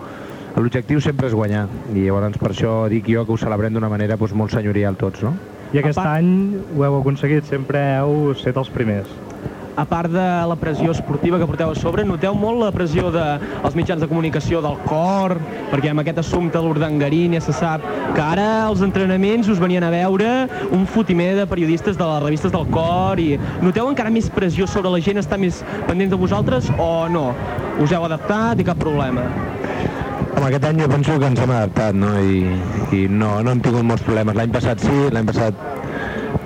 l'objectiu 0.56 1.04
sempre 1.04 1.28
és 1.28 1.36
guanyar 1.36 1.66
i 1.92 2.06
llavors 2.06 2.40
per 2.40 2.54
això 2.54 2.76
dic 2.92 3.12
jo 3.12 3.26
que 3.28 3.36
ho 3.36 3.40
celebrem 3.40 3.76
d'una 3.76 3.92
manera 3.92 4.16
doncs, 4.16 4.34
molt 4.34 4.56
senyorial 4.56 4.96
tots, 4.96 5.28
no? 5.28 5.36
I 5.76 5.84
aquest 5.84 6.00
any 6.00 6.32
ho 6.76 6.88
heu 6.88 7.02
aconseguit, 7.02 7.46
sempre 7.52 7.84
heu 8.00 8.32
set 8.40 8.58
els 8.60 8.72
primers. 8.72 9.12
A 9.76 9.86
part 9.86 10.12
de 10.12 10.28
la 10.48 10.56
pressió 10.60 10.92
esportiva 10.92 11.40
que 11.40 11.48
porteu 11.48 11.72
a 11.72 11.76
sobre, 11.76 12.04
noteu 12.08 12.36
molt 12.38 12.60
la 12.62 12.72
pressió 12.76 13.12
dels 13.14 13.76
mitjans 13.78 14.02
de 14.04 14.10
comunicació 14.10 14.62
del 14.64 14.78
cor, 14.88 15.38
perquè 15.72 15.92
amb 15.92 16.04
aquest 16.04 16.22
assumpte 16.24 16.58
de 16.58 16.66
l'Urdangarín 16.66 17.36
ja 17.38 17.44
se 17.44 17.56
sap 17.56 17.86
que 18.16 18.24
ara 18.24 18.68
als 18.68 18.84
entrenaments 18.86 19.50
us 19.52 19.62
venien 19.62 19.86
a 19.88 19.92
veure 19.94 20.32
un 20.72 20.86
fotimer 20.88 21.34
de 21.40 21.48
periodistes 21.48 21.98
de 21.98 22.08
les 22.08 22.24
revistes 22.24 22.52
del 22.52 22.68
cor 22.74 23.20
i 23.20 23.38
noteu 23.62 23.90
encara 23.90 24.12
més 24.14 24.30
pressió 24.34 24.68
sobre 24.68 24.92
la 24.92 25.02
gent, 25.04 25.22
està 25.22 25.40
més 25.40 25.64
pendent 25.88 26.12
de 26.12 26.20
vosaltres 26.20 26.72
o 26.78 27.08
no? 27.12 27.32
Us 27.82 27.92
heu 27.92 28.06
adaptat 28.06 28.60
i 28.60 28.68
cap 28.68 28.80
problema? 28.82 29.26
Home, 30.32 30.48
aquest 30.48 30.66
any 30.66 30.80
jo 30.82 30.88
penso 30.90 31.18
que 31.20 31.28
ens 31.28 31.40
hem 31.44 31.52
adaptat, 31.54 31.98
no? 31.98 32.12
I, 32.18 32.42
i 32.98 33.06
no, 33.12 33.36
no 33.46 33.52
hem 33.52 33.62
tingut 33.62 33.86
molts 33.86 34.04
problemes. 34.08 34.38
L'any 34.38 34.54
passat 34.54 34.82
sí, 34.82 34.96
l'any 35.14 35.28
passat 35.28 35.81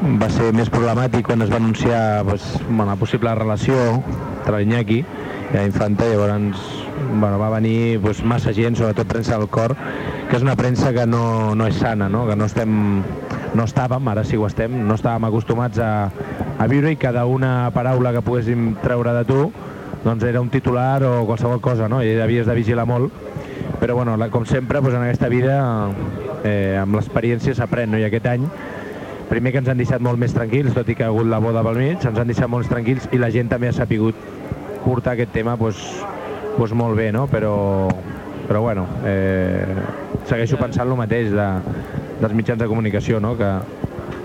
va 0.03 0.27
ser 0.29 0.51
més 0.55 0.69
problemàtic 0.71 1.25
quan 1.27 1.41
es 1.45 1.51
va 1.51 1.59
anunciar 1.61 2.23
pues, 2.27 2.43
una 2.69 2.97
possible 2.99 3.33
relació 3.35 3.75
entre 3.95 4.57
l'Iñaki 4.57 4.99
i 4.99 5.55
la 5.55 5.63
Infanta, 5.65 6.07
llavors 6.09 6.59
bueno, 7.19 7.37
va 7.39 7.49
venir 7.53 7.99
doncs, 8.03 8.23
massa 8.27 8.53
gent, 8.53 8.75
sobretot 8.75 9.07
premsa 9.07 9.37
del 9.39 9.47
cor, 9.47 9.75
que 10.29 10.35
és 10.37 10.43
una 10.43 10.55
premsa 10.59 10.91
que 10.93 11.05
no, 11.07 11.55
no 11.55 11.67
és 11.67 11.79
sana, 11.79 12.09
no? 12.09 12.25
que 12.27 12.35
no 12.35 12.49
estem 12.49 13.03
no 13.55 13.63
estàvem, 13.63 14.07
ara 14.11 14.25
sí 14.27 14.35
ho 14.35 14.45
estem, 14.49 14.73
no 14.87 14.97
estàvem 14.97 15.29
acostumats 15.29 15.79
a, 15.79 16.09
a 16.59 16.67
viure 16.67 16.91
i 16.91 16.99
cada 16.99 17.23
una 17.25 17.71
paraula 17.75 18.11
que 18.11 18.23
poguéssim 18.25 18.73
treure 18.83 19.15
de 19.15 19.23
tu 19.29 19.45
doncs 20.05 20.23
era 20.27 20.41
un 20.41 20.51
titular 20.53 21.01
o 21.03 21.25
qualsevol 21.25 21.61
cosa, 21.61 21.87
no? 21.89 22.03
I 22.03 22.19
havies 22.21 22.45
de 22.45 22.53
vigilar 22.53 22.85
molt. 22.85 23.13
Però 23.79 23.95
bueno, 23.97 24.13
la, 24.21 24.29
com 24.29 24.45
sempre, 24.45 24.77
doncs 24.77 24.99
en 24.99 25.05
aquesta 25.07 25.29
vida 25.33 25.55
eh, 26.45 26.77
amb 26.77 26.99
l'experiència 26.99 27.55
s'aprèn, 27.57 27.89
no? 27.89 27.97
I 27.97 28.05
aquest 28.05 28.27
any 28.29 28.45
primer 29.29 29.51
que 29.51 29.61
ens 29.63 29.69
han 29.71 29.79
deixat 29.79 30.03
molt 30.05 30.19
més 30.21 30.33
tranquils, 30.35 30.73
tot 30.75 30.89
i 30.89 30.95
que 30.95 31.05
ha 31.05 31.11
hagut 31.13 31.27
la 31.29 31.39
boda 31.43 31.63
pel 31.65 31.79
mig, 31.81 32.03
ens 32.05 32.19
han 32.19 32.29
deixat 32.29 32.51
molt 32.51 32.69
tranquils 32.69 33.07
i 33.11 33.21
la 33.21 33.31
gent 33.33 33.49
també 33.51 33.69
ha 33.69 33.75
sapigut 33.75 34.17
portar 34.85 35.15
aquest 35.15 35.33
tema 35.33 35.55
doncs, 35.57 35.81
doncs 36.57 36.75
molt 36.77 36.97
bé, 36.97 37.11
no? 37.11 37.25
Però, 37.31 37.55
però 38.45 38.61
bueno, 38.61 38.85
eh, 39.05 39.65
segueixo 40.29 40.59
pensant 40.61 40.87
el 40.87 40.99
mateix 40.99 41.31
de, 41.33 41.47
dels 42.21 42.35
mitjans 42.37 42.61
de 42.61 42.69
comunicació, 42.69 43.19
no? 43.19 43.33
Que 43.39 43.51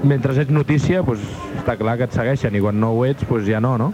mentre 0.03 0.37
ets 0.37 0.53
notícia, 0.53 1.03
doncs, 1.07 1.25
està 1.61 1.77
clar 1.81 1.97
que 2.01 2.09
et 2.09 2.17
segueixen 2.17 2.57
i 2.57 2.63
quan 2.63 2.79
no 2.81 2.93
ho 2.97 3.05
ets, 3.09 3.25
doncs 3.29 3.49
ja 3.49 3.61
no, 3.61 3.77
no? 3.81 3.91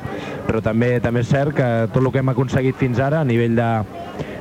Però 0.47 0.63
també 0.63 0.97
també 1.03 1.23
és 1.25 1.31
cert 1.31 1.55
que 1.57 1.69
tot 1.93 2.03
el 2.03 2.13
que 2.15 2.23
hem 2.23 2.35
aconseguit 2.35 2.79
fins 2.79 3.01
ara 3.03 3.23
a 3.23 3.29
nivell 3.29 3.57
de, 3.59 3.71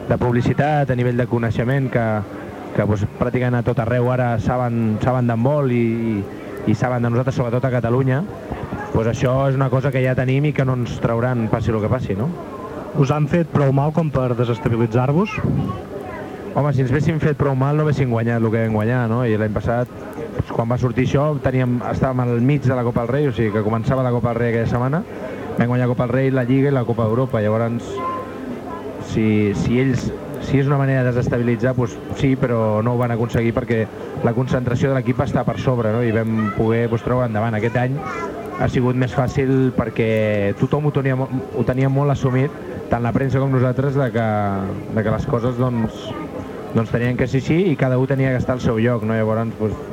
de 0.10 0.18
publicitat, 0.22 0.90
a 0.90 0.98
nivell 0.98 1.18
de 1.18 1.27
coneixement, 1.30 1.90
que, 1.94 2.08
que 2.76 2.90
doncs, 2.90 3.06
pràcticament 3.19 3.61
a 3.61 3.66
tot 3.66 3.82
arreu 3.82 4.10
ara 4.14 4.35
saben, 4.42 4.98
saben 5.03 5.30
d'handbol 5.30 5.72
i, 5.74 5.85
i 5.85 6.44
saben 6.74 7.03
de 7.03 7.11
nosaltres, 7.11 7.35
sobretot 7.38 7.66
a 7.68 7.72
Catalunya, 7.76 8.24
doncs 8.94 9.10
això 9.11 9.34
és 9.50 9.56
una 9.60 9.69
cosa 9.69 9.92
que 9.94 10.02
ja 10.02 10.16
tenim 10.18 10.48
i 10.50 10.53
que 10.56 10.66
no 10.66 10.74
ens 10.80 10.98
trauran 11.03 11.45
passi 11.52 11.69
el 11.69 11.82
que 11.84 11.92
passi, 11.92 12.16
no? 12.18 12.30
Us 12.98 13.11
han 13.11 13.27
fet 13.27 13.52
prou 13.52 13.74
mal 13.76 13.92
com 13.94 14.10
per 14.10 14.32
desestabilitzar-vos? 14.40 15.35
Home, 16.56 16.72
si 16.72 16.85
ens 16.85 16.92
haguéssim 16.94 17.19
fet 17.19 17.35
prou 17.38 17.53
mal 17.60 17.76
no 17.76 17.84
haguéssim 17.84 18.10
guanyat 18.10 18.40
el 18.40 18.50
que 18.50 18.64
vam 18.64 18.77
guanyar, 18.80 19.02
no? 19.11 19.22
I 19.27 19.35
l'any 19.38 19.53
passat, 19.53 19.92
quan 20.48 20.72
va 20.72 20.80
sortir 20.80 21.03
això, 21.06 21.27
teníem, 21.44 21.82
estàvem 21.92 22.24
al 22.24 22.38
mig 22.40 22.64
de 22.64 22.74
la 22.74 22.85
Copa 22.88 23.03
del 23.03 23.11
Rei, 23.11 23.27
o 23.27 23.35
sigui 23.35 23.52
que 23.52 23.66
començava 23.66 24.06
la 24.06 24.14
Copa 24.16 24.32
del 24.32 24.40
Rei 24.40 24.53
aquella 24.53 24.72
setmana, 24.72 25.03
vam 25.58 25.68
guanyar 25.68 25.90
la 25.90 25.92
Copa 25.92 26.08
del 26.08 26.16
Rei, 26.16 26.32
la 26.32 26.48
Lliga 26.48 26.72
i 26.72 26.77
la 26.80 26.85
Copa 26.88 27.03
d'Europa. 27.03 27.44
Llavors, 27.44 27.92
si, 29.11 29.52
si 29.60 29.82
ells 29.84 30.08
si 30.45 30.59
és 30.61 30.69
una 30.69 30.77
manera 30.80 31.03
de 31.03 31.11
desestabilitzar, 31.11 31.74
doncs 31.77 31.95
sí, 32.19 32.35
però 32.40 32.82
no 32.85 32.95
ho 32.95 33.01
van 33.01 33.14
aconseguir 33.15 33.53
perquè 33.56 33.83
la 34.24 34.33
concentració 34.38 34.91
de 34.91 34.99
l'equip 34.99 35.22
està 35.25 35.43
per 35.48 35.57
sobre 35.61 35.91
no? 35.93 36.03
i 36.06 36.14
vam 36.15 36.51
poder 36.57 36.85
doncs, 36.90 37.06
treure 37.06 37.27
endavant. 37.30 37.57
Aquest 37.57 37.80
any 37.82 37.98
ha 38.59 38.69
sigut 38.72 38.95
més 38.99 39.14
fàcil 39.15 39.72
perquè 39.75 40.53
tothom 40.59 40.88
ho 40.90 40.93
tenia, 40.95 41.17
ho 41.17 41.65
tenia 41.67 41.90
molt 41.91 42.14
assumit, 42.14 42.53
tant 42.91 43.03
la 43.03 43.14
premsa 43.15 43.41
com 43.41 43.51
nosaltres, 43.51 43.98
de 43.99 44.09
que, 44.14 44.30
de 44.95 45.03
que 45.03 45.17
les 45.17 45.27
coses 45.32 45.59
doncs, 45.59 46.07
doncs 46.75 46.93
tenien 46.93 47.17
que 47.19 47.27
ser 47.27 47.43
així 47.43 47.59
i 47.72 47.75
cada 47.80 47.99
un 47.99 48.07
tenia 48.07 48.32
que 48.35 48.41
estar 48.43 48.56
al 48.57 48.64
seu 48.64 48.80
lloc, 48.80 49.03
no? 49.03 49.17
llavors 49.17 49.51
doncs, 49.59 49.83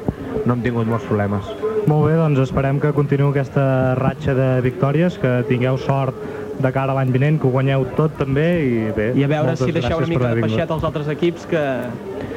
no 0.46 0.54
hem 0.54 0.64
tingut 0.64 0.88
molts 0.88 1.06
problemes. 1.08 1.48
Molt 1.90 2.06
bé, 2.06 2.14
doncs 2.14 2.38
esperem 2.44 2.78
que 2.78 2.92
continuï 2.94 3.32
aquesta 3.32 3.64
ratxa 3.98 4.36
de 4.38 4.48
victòries, 4.62 5.16
que 5.18 5.40
tingueu 5.48 5.78
sort 5.82 6.14
de 6.58 6.72
cara 6.72 6.92
a 6.92 6.96
l'any 6.98 7.12
vinent, 7.14 7.38
que 7.40 7.46
ho 7.48 7.50
guanyeu 7.54 7.84
tot 7.96 8.16
també 8.18 8.46
i 8.64 8.72
bé. 8.96 9.12
I 9.18 9.24
a 9.24 9.28
veure 9.30 9.54
si 9.56 9.72
deixeu 9.72 9.98
una 9.98 10.06
mica 10.10 10.34
de 10.34 10.42
peixet 10.44 10.70
als 10.70 10.84
altres 10.84 11.08
equips 11.08 11.46
que 11.50 11.62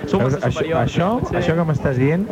sou 0.07 0.19
Veus, 0.21 0.35
això, 0.37 0.51
superiors. 0.51 0.81
això, 0.85 1.09
potser. 1.19 1.37
això 1.39 1.55
que 1.57 1.65
m'estàs 1.69 1.97
dient, 1.99 2.27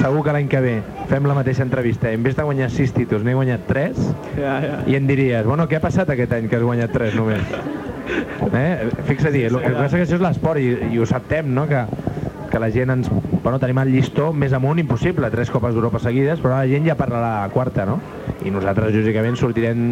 segur 0.00 0.22
que 0.24 0.32
l'any 0.32 0.48
que 0.48 0.60
ve 0.64 0.76
fem 1.08 1.26
la 1.28 1.34
mateixa 1.38 1.62
entrevista. 1.62 2.10
En 2.12 2.22
vez 2.22 2.36
de 2.36 2.42
guanyar 2.42 2.70
6 2.70 2.92
títols, 2.96 3.24
n'he 3.24 3.34
guanyat 3.36 3.66
3, 3.68 3.98
Ja, 4.38 4.54
ja. 4.64 4.78
i 4.86 4.96
em 4.96 5.06
diries, 5.06 5.44
bueno, 5.46 5.68
què 5.68 5.76
ha 5.76 5.84
passat 5.84 6.10
aquest 6.10 6.32
any 6.32 6.48
que 6.48 6.56
has 6.56 6.62
guanyat 6.62 6.92
3 6.92 7.14
només? 7.14 7.42
Eh? 8.54 8.88
Fixa't, 9.06 9.34
el 9.36 9.58
que 9.60 9.72
passa 9.76 9.96
que 9.98 10.04
això 10.06 10.16
és 10.16 10.22
l'esport 10.24 10.60
i, 10.60 10.70
i 10.94 10.98
ho 10.98 11.04
acceptem, 11.04 11.50
no?, 11.54 11.66
que, 11.68 11.84
que 12.50 12.58
la 12.62 12.70
gent 12.72 12.90
ens... 12.96 13.10
Bueno, 13.48 13.62
tenim 13.62 13.78
el 13.80 13.88
llistó 13.88 14.26
més 14.36 14.52
amunt 14.52 14.76
impossible, 14.76 15.30
tres 15.32 15.48
copes 15.48 15.72
d'Europa 15.72 15.96
seguides, 16.04 16.36
però 16.42 16.50
la 16.52 16.66
gent 16.68 16.84
ja 16.84 16.98
parla 17.00 17.22
la 17.22 17.46
quarta, 17.48 17.86
no? 17.88 17.94
I 18.44 18.50
nosaltres, 18.52 18.92
lògicament, 18.92 19.38
sortirem 19.40 19.86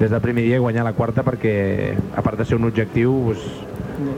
des 0.00 0.10
del 0.10 0.24
primer 0.24 0.42
dia 0.42 0.56
a 0.58 0.64
guanyar 0.64 0.82
la 0.82 0.92
quarta 0.96 1.22
perquè, 1.22 1.52
a 1.94 2.24
part 2.26 2.42
de 2.42 2.46
ser 2.48 2.58
un 2.58 2.66
objectiu, 2.66 3.12
doncs, 3.28 3.44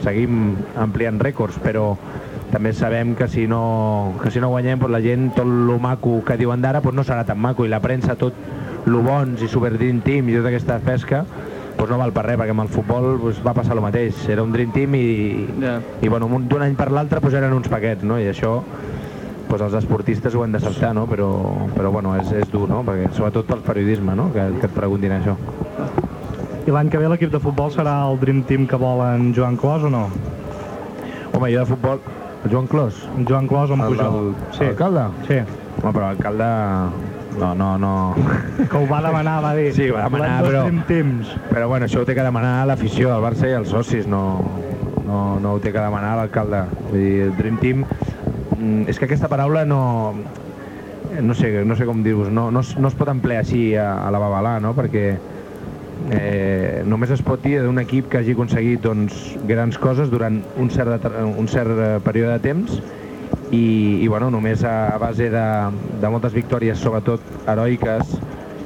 seguim 0.07 0.55
ampliant 0.81 1.20
rècords, 1.20 1.60
però 1.60 1.91
també 2.49 2.73
sabem 2.73 3.12
que 3.12 3.28
si 3.28 3.44
no, 3.44 4.15
que 4.23 4.33
si 4.33 4.41
no 4.41 4.49
guanyem, 4.55 4.81
doncs 4.81 4.97
la 4.97 5.02
gent, 5.05 5.28
tot 5.36 5.52
lo 5.68 5.76
maco 5.76 6.23
que 6.25 6.41
diuen 6.41 6.65
d'ara, 6.65 6.81
doncs 6.81 6.97
no 6.97 7.05
serà 7.05 7.28
tan 7.28 7.44
maco, 7.44 7.68
i 7.68 7.75
la 7.75 7.84
premsa, 7.84 8.17
tot 8.17 8.89
lo 8.89 9.05
bons 9.05 9.44
i 9.44 9.52
super 9.52 9.75
dream 9.76 10.00
team 10.00 10.33
i 10.33 10.41
tota 10.41 10.49
aquesta 10.49 10.81
pesca, 10.81 11.26
doncs 11.78 11.90
no 11.90 11.98
val 11.98 12.12
per 12.12 12.24
res, 12.26 12.36
perquè 12.39 12.50
amb 12.55 12.65
el 12.66 12.68
futbol 12.74 13.18
doncs, 13.23 13.40
va 13.47 13.55
passar 13.55 13.76
el 13.76 13.81
mateix. 13.84 14.28
Era 14.28 14.42
un 14.42 14.52
dream 14.52 14.73
team 14.74 14.94
i, 14.94 15.47
Ja. 15.60 15.78
i 16.02 16.08
bueno, 16.08 16.26
un- 16.26 16.48
d'un 16.48 16.62
any 16.62 16.74
per 16.74 16.90
l'altre 16.90 17.20
doncs, 17.20 17.34
eren 17.34 17.52
uns 17.52 17.68
paquets, 17.68 18.02
no? 18.05 18.18
I 18.18 18.26
això 18.32 18.62
doncs, 19.48 19.62
els 19.62 19.74
esportistes 19.74 20.34
ho 20.34 20.42
han 20.44 20.52
d'acceptar, 20.52 20.92
no? 20.94 21.07
Però, 21.07 21.28
però 21.74 21.90
bueno, 21.90 22.16
és, 22.20 22.31
és 22.32 22.50
dur, 22.50 22.68
no? 22.68 22.82
Perquè, 22.84 23.12
sobretot 23.12 23.47
pel 23.47 23.60
periodisme, 23.65 24.15
no? 24.15 24.31
Que, 24.32 24.50
que 24.60 24.66
et 24.66 24.73
preguntin 24.74 25.12
això. 25.12 25.36
I 26.66 26.70
l'any 26.70 26.90
que 26.90 26.98
ve 26.98 27.08
l'equip 27.08 27.31
de 27.32 27.39
futbol 27.40 27.70
serà 27.73 28.10
el 28.10 28.18
Dream 28.20 28.42
Team 28.44 28.66
que 28.66 28.76
vol 28.76 29.00
en 29.07 29.31
Joan 29.34 29.57
Clos 29.57 29.84
o 29.84 29.89
no? 29.90 30.08
Home, 31.32 31.52
jo 31.55 31.60
de 31.60 31.66
futbol... 31.66 32.00
El 32.44 32.52
Joan 32.52 32.66
Clos? 32.68 32.94
Joan 33.26 33.48
Clos 33.48 33.70
o 33.70 33.74
en 33.74 33.81
El- 33.81 33.89
Pujol? 33.97 34.07
el- 34.28 34.34
sí. 34.58 34.65
L'alcalde? 34.65 35.07
Sí. 35.26 35.39
Home, 35.82 35.92
però 35.92 36.05
l'alcalde... 36.10 36.48
No, 37.39 37.55
no, 37.55 37.78
no... 37.78 37.92
Que 38.70 38.76
ho 38.76 38.86
va 38.91 39.00
demanar, 39.05 39.39
va 39.44 39.55
dir. 39.57 39.70
Sí, 39.76 39.89
va 39.94 40.08
demanar, 40.08 40.42
però... 40.44 40.65
Teams. 40.89 41.31
Però 41.52 41.68
bueno, 41.70 41.86
això 41.86 42.02
ho 42.02 42.08
té 42.08 42.17
que 42.18 42.26
demanar 42.26 42.67
l'afició 42.68 43.12
del 43.12 43.25
Barça 43.25 43.49
i 43.49 43.55
els 43.57 43.70
socis, 43.73 44.08
no, 44.10 44.23
no, 45.07 45.23
no 45.41 45.55
ho 45.55 45.62
té 45.62 45.73
que 45.73 45.81
demanar 45.81 46.17
l'alcalde. 46.18 46.65
Vull 46.91 46.99
dir, 46.99 47.15
el 47.28 47.34
Dream 47.39 47.62
Team... 47.62 47.86
mm, 48.58 48.89
És 48.91 48.99
que 48.99 49.08
aquesta 49.08 49.31
paraula 49.31 49.65
no... 49.68 49.81
No 51.23 51.34
sé, 51.34 51.65
no 51.65 51.75
sé 51.75 51.86
com 51.89 52.02
dir-vos, 52.05 52.28
no, 52.28 52.50
no, 52.52 52.60
no 52.60 52.89
es 52.91 52.97
pot 52.99 53.08
emplear 53.08 53.41
així 53.41 53.73
a, 53.81 53.89
a 54.05 54.10
la 54.12 54.18
babalà, 54.20 54.58
no? 54.60 54.75
Perquè 54.76 55.07
eh, 56.12 56.83
només 56.86 57.10
es 57.15 57.23
pot 57.25 57.41
dir 57.42 57.62
d'un 57.65 57.81
equip 57.81 58.10
que 58.12 58.20
hagi 58.20 58.34
aconseguit 58.36 58.83
doncs, 58.84 59.17
grans 59.49 59.78
coses 59.81 60.12
durant 60.12 60.42
un 60.60 60.70
cert, 60.70 61.08
un 61.08 61.49
cert 61.50 61.73
eh, 61.75 61.89
període 62.05 62.36
de 62.36 62.44
temps 62.44 62.78
i, 63.51 64.01
i 64.02 64.09
bueno, 64.09 64.31
només 64.31 64.65
a, 64.65 64.89
a 64.94 64.99
base 64.99 65.31
de, 65.33 65.47
de 66.02 66.10
moltes 66.12 66.35
victòries, 66.36 66.81
sobretot 66.81 67.25
heroiques, 67.49 68.18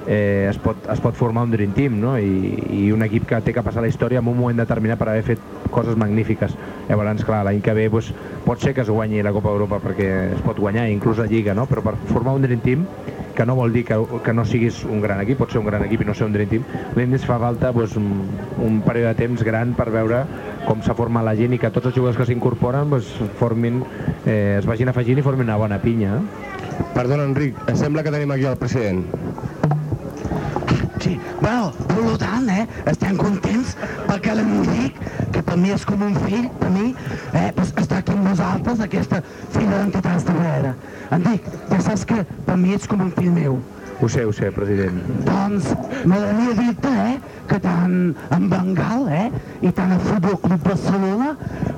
eh, 0.07 0.49
es, 0.51 0.59
pot, 0.59 0.77
es 0.91 1.01
pot 1.01 1.15
formar 1.15 1.45
un 1.47 1.53
Dream 1.55 1.73
Team, 1.77 2.01
no? 2.03 2.17
I, 2.19 2.59
i 2.75 2.83
un 2.93 3.05
equip 3.07 3.27
que 3.29 3.41
té 3.47 3.55
que 3.55 3.63
passar 3.63 3.85
la 3.85 3.91
història 3.91 4.23
en 4.23 4.29
un 4.29 4.39
moment 4.39 4.59
determinat 4.59 4.99
per 4.99 5.11
haver 5.13 5.25
fet 5.33 5.47
coses 5.73 5.97
magnífiques. 5.97 6.57
Llavors, 6.89 7.25
clar, 7.25 7.45
l'any 7.47 7.63
que 7.65 7.75
ve 7.79 7.89
doncs, 7.93 8.13
pot 8.47 8.61
ser 8.61 8.75
que 8.75 8.83
es 8.83 8.91
guanyi 8.91 9.23
la 9.23 9.33
Copa 9.35 9.53
d'Europa 9.53 9.81
perquè 9.85 10.11
es 10.35 10.45
pot 10.45 10.59
guanyar, 10.59 10.89
inclús 10.91 11.23
la 11.23 11.29
Lliga, 11.31 11.55
no? 11.55 11.69
Però 11.71 11.85
per 11.85 11.97
formar 12.11 12.37
un 12.37 12.47
Dream 12.47 12.63
Team 12.65 12.87
que 13.33 13.47
no 13.47 13.55
vol 13.57 13.73
dir 13.73 13.87
que, 13.89 13.97
que 14.25 14.33
no 14.37 14.45
siguis 14.45 14.83
un 14.85 15.01
gran 15.01 15.23
equip, 15.23 15.39
pot 15.41 15.53
ser 15.53 15.63
un 15.63 15.69
gran 15.71 15.85
equip 15.87 16.03
i 16.03 16.09
no 16.09 16.15
ser 16.15 16.27
un 16.27 16.35
Dream 16.35 16.51
Team, 16.51 16.67
l'Indis 16.99 17.25
fa 17.25 17.39
falta 17.41 17.73
doncs, 17.73 17.97
un, 17.97 18.11
un 18.61 18.83
període 18.85 19.15
de 19.15 19.21
temps 19.23 19.45
gran 19.47 19.73
per 19.79 19.89
veure 19.95 20.27
com 20.67 20.83
s'ha 20.83 20.95
format 20.99 21.25
la 21.27 21.35
gent 21.39 21.57
i 21.57 21.61
que 21.61 21.71
tots 21.75 21.91
els 21.91 21.97
jugadors 21.97 22.19
que 22.21 22.27
s'incorporen 22.29 22.91
doncs, 22.93 23.11
formin, 23.41 23.83
eh, 24.25 24.59
es 24.59 24.69
vagin 24.69 24.93
afegint 24.93 25.19
i 25.19 25.27
formin 25.27 25.49
una 25.49 25.59
bona 25.61 25.81
pinya. 25.83 26.21
Perdona, 26.95 27.27
Enric, 27.29 27.59
em 27.69 27.77
sembla 27.77 28.03
que 28.03 28.13
tenim 28.15 28.31
aquí 28.31 28.47
el 28.49 28.57
president. 28.61 29.05
Sí, 31.03 31.19
bueno, 31.41 31.73
per 31.89 32.17
tant, 32.23 32.49
eh, 32.49 32.67
estem 32.87 33.17
contents 33.19 33.75
perquè 34.07 34.37
l'Enric, 34.39 35.01
que 35.35 35.43
per 35.43 35.57
mi 35.59 35.73
és 35.75 35.85
com 35.89 36.05
un 36.07 36.15
fill, 36.29 36.47
per 36.61 36.71
mi, 36.71 36.93
eh, 37.33 37.49
pues, 37.57 37.73
està 37.83 37.99
aquí 37.99 38.15
amb 38.15 38.29
nosaltres, 38.29 38.85
aquesta 38.87 39.23
filla 39.51 39.81
d'entitats 39.81 40.29
de 40.29 40.37
Brera. 40.39 40.75
Enric, 41.11 41.49
ja 41.73 41.81
saps 41.89 42.07
que 42.07 42.23
per 42.47 42.57
mi 42.57 42.77
ets 42.77 42.87
com 42.87 43.03
un 43.03 43.11
fill 43.19 43.33
meu. 43.35 43.59
Ho 44.03 44.09
sé, 44.11 44.25
ho 44.27 44.33
sé, 44.35 44.49
president. 44.51 44.97
Doncs 45.23 45.69
m'agradaria 46.11 46.55
dir-te 46.59 46.91
eh, 47.05 47.13
que 47.47 47.59
tant 47.63 47.93
en 48.35 48.49
Bengal 48.51 49.05
eh, 49.15 49.29
i 49.63 49.71
tant 49.77 49.95
el 49.95 50.03
Futbol 50.03 50.41
Club 50.43 50.65
Barcelona 50.67 51.29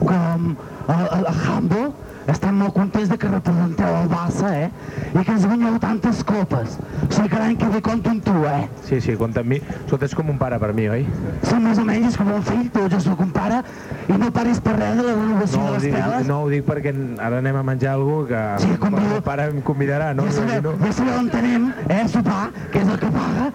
com 0.01 0.47
el, 0.55 1.03
el, 1.05 1.27
el 1.35 1.43
Handball 1.43 1.91
estan 2.27 2.57
molt 2.59 2.73
contents 2.75 3.09
de 3.11 3.19
que 3.19 3.29
representeu 3.29 3.97
el 4.03 4.09
Barça 4.09 4.51
eh, 4.55 4.71
i 5.15 5.25
que 5.25 5.33
ens 5.33 5.45
guanyeu 5.47 5.79
tantes 5.83 6.23
copes. 6.25 6.79
O 7.09 7.13
sigui 7.13 7.29
que 7.29 7.39
l'any 7.41 7.57
que 7.61 7.69
ve 7.69 7.81
compto 7.85 8.11
amb 8.11 8.25
tu, 8.25 8.35
eh? 8.49 8.69
Sí, 8.89 9.01
sí, 9.01 9.17
compta 9.21 9.41
amb 9.45 9.53
mi. 9.55 9.61
Escolta, 9.85 10.07
és 10.09 10.15
com 10.17 10.31
un 10.33 10.39
pare 10.41 10.59
per 10.63 10.73
mi, 10.77 10.89
oi? 10.89 11.05
Sí, 11.43 11.55
més 11.61 11.79
o 11.79 11.85
menys 11.85 12.09
és 12.13 12.17
com 12.21 12.31
un 12.33 12.43
fill, 12.43 12.69
tu 12.75 12.87
jo 12.91 13.01
sóc 13.01 13.21
un 13.21 13.31
pare 13.35 13.61
i 14.09 14.17
no 14.21 14.31
paris 14.33 14.61
per 14.65 14.75
res 14.79 14.97
de 14.99 15.03
la 15.07 15.15
renovació 15.15 15.59
No 15.61 15.67
de 15.67 15.73
les 15.77 15.83
dic, 15.89 15.95
teles. 15.97 16.27
no 16.29 16.41
ho 16.43 16.49
dic 16.53 16.65
perquè 16.67 16.95
ara 17.25 17.39
anem 17.43 17.57
a 17.57 17.63
menjar 17.63 17.95
alguna 17.95 18.27
que 18.29 18.43
sí, 18.65 18.71
el 18.75 18.91
meu 18.95 19.23
pare 19.25 19.49
em 19.51 19.61
convidarà, 19.65 20.13
no? 20.15 20.25
Ja 20.29 20.33
sabeu, 20.41 20.75
ja 20.85 20.93
sabeu 20.93 21.19
on 21.19 21.31
anem, 21.35 21.71
eh, 21.89 22.03
sopar, 22.09 22.51
que 22.73 22.81
és 22.83 22.89
el 22.89 22.99
que 22.99 23.11
paga. 23.15 23.51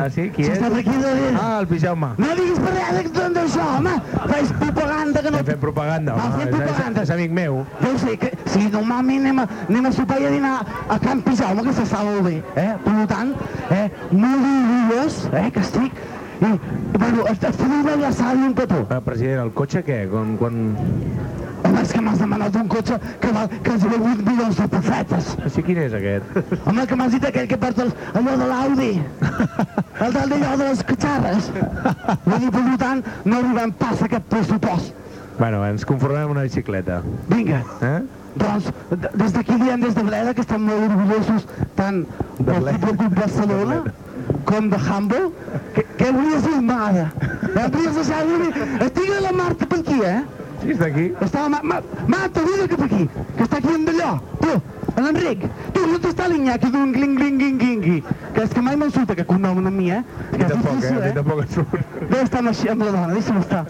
Ah, 0.00 0.08
sí? 0.10 0.30
Qui 0.34 0.44
Si 0.44 0.50
és? 0.50 0.58
estàs 0.58 0.72
aquí 0.78 0.90
darrere. 0.96 1.36
Ah, 1.40 1.58
el 1.60 1.66
Pijaume. 1.68 2.12
No 2.18 2.34
diguis 2.34 2.58
per 2.58 2.72
res 2.74 3.12
d'això, 3.30 3.64
home. 3.78 3.92
Fes 4.30 4.52
propaganda 4.58 5.20
que 5.22 5.30
no... 5.30 5.36
Estem 5.40 5.46
fent 5.52 5.60
propaganda, 5.60 6.14
Va, 6.14 6.24
home. 6.24 6.38
fem 6.38 6.48
És, 6.48 6.54
és, 6.54 6.60
propaganda. 6.64 7.02
és 7.02 7.10
amic 7.10 7.30
meu. 7.36 7.58
Jo 7.82 7.90
sé, 8.02 8.16
que 8.20 8.30
si 8.52 8.66
normalment 8.68 9.26
anem 9.26 9.42
a, 9.44 9.48
anem 9.68 9.90
a 9.90 9.92
sopar 9.96 10.20
i 10.22 10.28
a 10.28 10.32
dinar 10.36 10.54
a 10.88 10.98
Can 11.02 11.22
Pijaume, 11.26 11.66
que 11.66 11.76
s'està 11.76 12.04
molt 12.06 12.24
bé, 12.28 12.38
eh? 12.60 12.70
Per 12.86 12.96
tant, 13.10 13.36
eh, 13.76 13.84
molt 14.12 14.48
orgullós, 14.54 15.22
eh, 15.32 15.46
que 15.54 15.62
estic, 15.66 16.02
I, 16.40 16.58
bueno, 16.96 17.26
et, 17.28 17.42
et 17.44 17.56
faré 17.56 17.78
una 17.82 17.92
abraçada 17.92 18.32
i 18.32 18.46
un 18.46 18.54
petó. 18.56 18.78
Eh, 18.88 18.98
president, 19.04 19.42
el 19.42 19.50
cotxe 19.52 19.82
què? 19.84 19.98
Quan, 20.08 20.30
quan... 20.40 20.54
Home, 21.60 21.82
és 21.82 21.90
que 21.92 22.00
m'has 22.00 22.22
demanat 22.22 22.54
un 22.56 22.70
cotxe 22.72 22.96
que 23.20 23.32
val 23.36 23.50
quasi 23.66 23.90
8 23.90 24.24
milions 24.24 24.56
de 24.56 24.68
pessetes. 24.72 25.28
Sí, 25.52 25.64
quin 25.66 25.82
és 25.82 25.96
aquest? 25.98 26.38
Home, 26.64 26.86
que 26.88 26.96
m'has 26.96 27.12
dit 27.12 27.26
aquell 27.28 27.50
que 27.50 27.58
porta 27.60 27.84
el, 27.84 27.92
allò 28.16 28.38
de 28.40 28.48
l'Audi. 28.54 28.88
El 30.00 30.16
del 30.16 30.32
d'allò 30.32 30.54
de 30.62 30.70
les 30.70 30.82
catxarres. 30.88 31.50
Vull 32.24 32.40
dir, 32.46 32.54
per 32.56 32.64
tant, 32.86 33.04
no 33.28 33.42
arribem 33.42 33.76
pas 33.84 34.00
a 34.00 34.08
aquest 34.08 34.32
pressupost. 34.32 34.96
Bueno, 35.40 35.62
ens 35.64 35.86
conformem 35.88 36.26
amb 36.26 36.34
una 36.34 36.42
bicicleta. 36.44 36.98
Vinga. 37.30 37.62
Eh? 37.80 38.00
Doncs, 38.40 38.66
des 38.92 39.32
d'aquí 39.32 39.54
diem 39.62 39.80
des 39.80 39.94
de 39.96 40.02
Bleda 40.04 40.34
que 40.36 40.44
estem 40.44 40.66
molt 40.68 40.82
orgullosos 40.84 41.46
tant 41.78 42.02
del 42.36 42.66
Futbol 42.66 42.98
Club 42.98 43.14
Barcelona 43.16 43.78
com 44.50 44.68
de 44.68 44.80
Humble. 44.84 45.22
Que, 45.72 45.86
que 45.96 46.10
volies 46.12 46.44
dir, 46.44 46.60
mare? 46.60 47.06
Eh, 47.54 47.64
volies 47.72 47.96
deixar 47.96 48.20
dir 48.28 48.66
Estic 48.84 49.08
la 49.24 49.32
Marta 49.32 49.70
per 49.70 49.80
aquí, 49.80 49.96
eh? 50.04 50.20
Sí, 50.60 50.74
està 50.74 50.90
aquí. 50.90 51.06
Estava 51.24 51.48
ma, 51.54 51.62
ma, 51.64 51.80
Marta, 52.16 52.44
vine 52.44 52.68
cap 52.68 52.84
aquí, 52.84 53.06
que 53.38 53.46
està 53.46 53.62
aquí 53.62 53.72
en 53.78 53.86
d'allò. 53.88 54.10
Tu, 54.42 54.58
l'Enric, 55.00 55.46
tu, 55.72 55.86
no 55.88 56.02
t'està 56.04 56.28
l'Iñaki 56.28 56.68
d'un 56.74 56.92
gling 56.92 57.16
gling 57.16 57.40
gling 57.40 57.62
gling 57.64 58.04
que 58.34 58.44
és 58.44 58.52
que 58.52 58.60
mai 58.66 58.76
me'n 58.76 58.92
surt 58.92 59.14
aquest 59.14 59.30
cognom 59.30 59.64
a 59.64 59.72
mi, 59.72 59.88
eh? 59.88 60.02
Que 60.34 60.44
és 60.44 60.52
tampoc, 60.52 60.76
difícil, 60.76 61.00
eh? 61.00 61.08
Mi 61.08 61.16
tampoc 61.16 61.42
et 61.46 61.56
surt. 61.56 61.96
Deu 62.10 62.20
estar 62.26 62.44
amb, 62.44 62.52
amb 62.52 62.84
la 62.84 62.92
dona, 62.98 63.16
deixa'm 63.16 63.40
estar. 63.40 63.64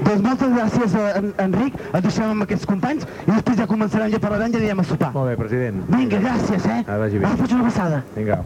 Doncs 0.00 0.22
moltes 0.24 0.52
gràcies, 0.54 0.94
a 0.96 1.06
en, 1.20 1.30
Enric. 1.44 1.76
Et 1.90 2.02
deixem 2.06 2.26
amb 2.26 2.46
aquests 2.46 2.68
companys 2.68 3.06
i 3.26 3.30
després 3.30 3.60
ja 3.60 3.68
començarem 3.70 4.12
ja 4.12 4.20
parlarem 4.22 4.50
i 4.50 4.56
ja 4.56 4.62
anirem 4.64 4.82
a 4.82 4.88
sopar. 4.88 5.12
Molt 5.16 5.32
bé, 5.32 5.36
president. 5.40 5.82
Vinga, 5.92 6.20
gràcies, 6.24 6.66
eh? 6.66 6.82
Ara 6.86 6.98
vagi 7.04 7.20
bé. 7.20 7.28
Ara 7.28 7.40
faig 7.42 7.56
una 7.58 7.66
passada. 7.68 8.02
Vinga. 8.16 8.40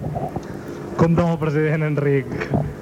Compte 0.95 1.25
amb 1.25 1.33
el 1.33 1.39
president 1.41 1.83
Enric. 1.89 2.31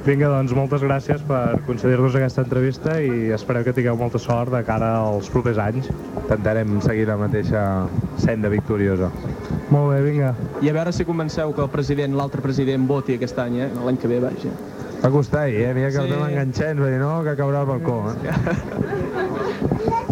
Vinga, 0.05 0.28
doncs, 0.28 0.52
moltes 0.57 0.83
gràcies 0.84 1.23
per 1.28 1.60
concedir-nos 1.68 2.17
aquesta 2.18 2.42
entrevista 2.44 2.99
i 3.01 3.31
espereu 3.33 3.65
que 3.65 3.73
tingueu 3.76 3.97
molta 3.97 4.20
sort 4.20 4.52
de 4.52 4.60
cara 4.67 4.91
als 4.99 5.31
propers 5.33 5.60
anys. 5.62 5.89
Intentarem 6.25 6.81
seguir 6.84 7.07
la 7.09 7.17
mateixa 7.20 7.62
senda 8.20 8.51
victoriosa. 8.52 9.09
Molt 9.70 9.94
bé, 9.94 10.02
vinga. 10.05 10.34
I 10.60 10.68
a 10.68 10.76
veure 10.76 10.92
si 10.92 11.07
convenceu 11.09 11.55
que 11.57 11.65
el 11.65 11.73
president, 11.73 12.17
l'altre 12.18 12.44
president, 12.44 12.84
voti 12.89 13.17
aquest 13.17 13.39
any, 13.41 13.62
eh? 13.65 13.70
l'any 13.84 14.01
que 14.01 14.10
ve, 14.10 14.20
vaja. 14.20 14.52
Va 15.02 15.10
costar 15.10 15.40
ahir, 15.48 15.60
eh? 15.66 15.74
Mira 15.74 15.89
que 15.89 15.97
Sí. 15.98 15.98
el 16.05 16.12
vam 16.14 16.28
enganxar 16.31 16.66
i 16.68 16.70
ens 16.70 16.81
va 16.81 16.86
dir 16.92 16.98
no, 17.00 17.12
que 17.26 17.32
caurà 17.36 17.60
al 17.60 17.66
balcó, 17.66 17.97
eh? 18.12 18.34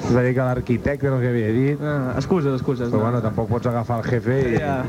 Ens 0.01 0.15
va 0.17 0.23
dir 0.25 0.35
que 0.35 0.41
l'arquitecte 0.43 1.11
no 1.13 1.21
que 1.21 1.29
havia 1.29 1.53
dit. 1.55 1.81
Ah, 1.83 2.15
excuses, 2.17 2.53
excuses. 2.57 2.91
Però 2.91 3.01
bueno, 3.05 3.21
tampoc 3.23 3.49
pots 3.49 3.67
agafar 3.71 4.01
el 4.03 4.09
jefe 4.11 4.41
i... 4.55 4.57
Ja. 4.59 4.83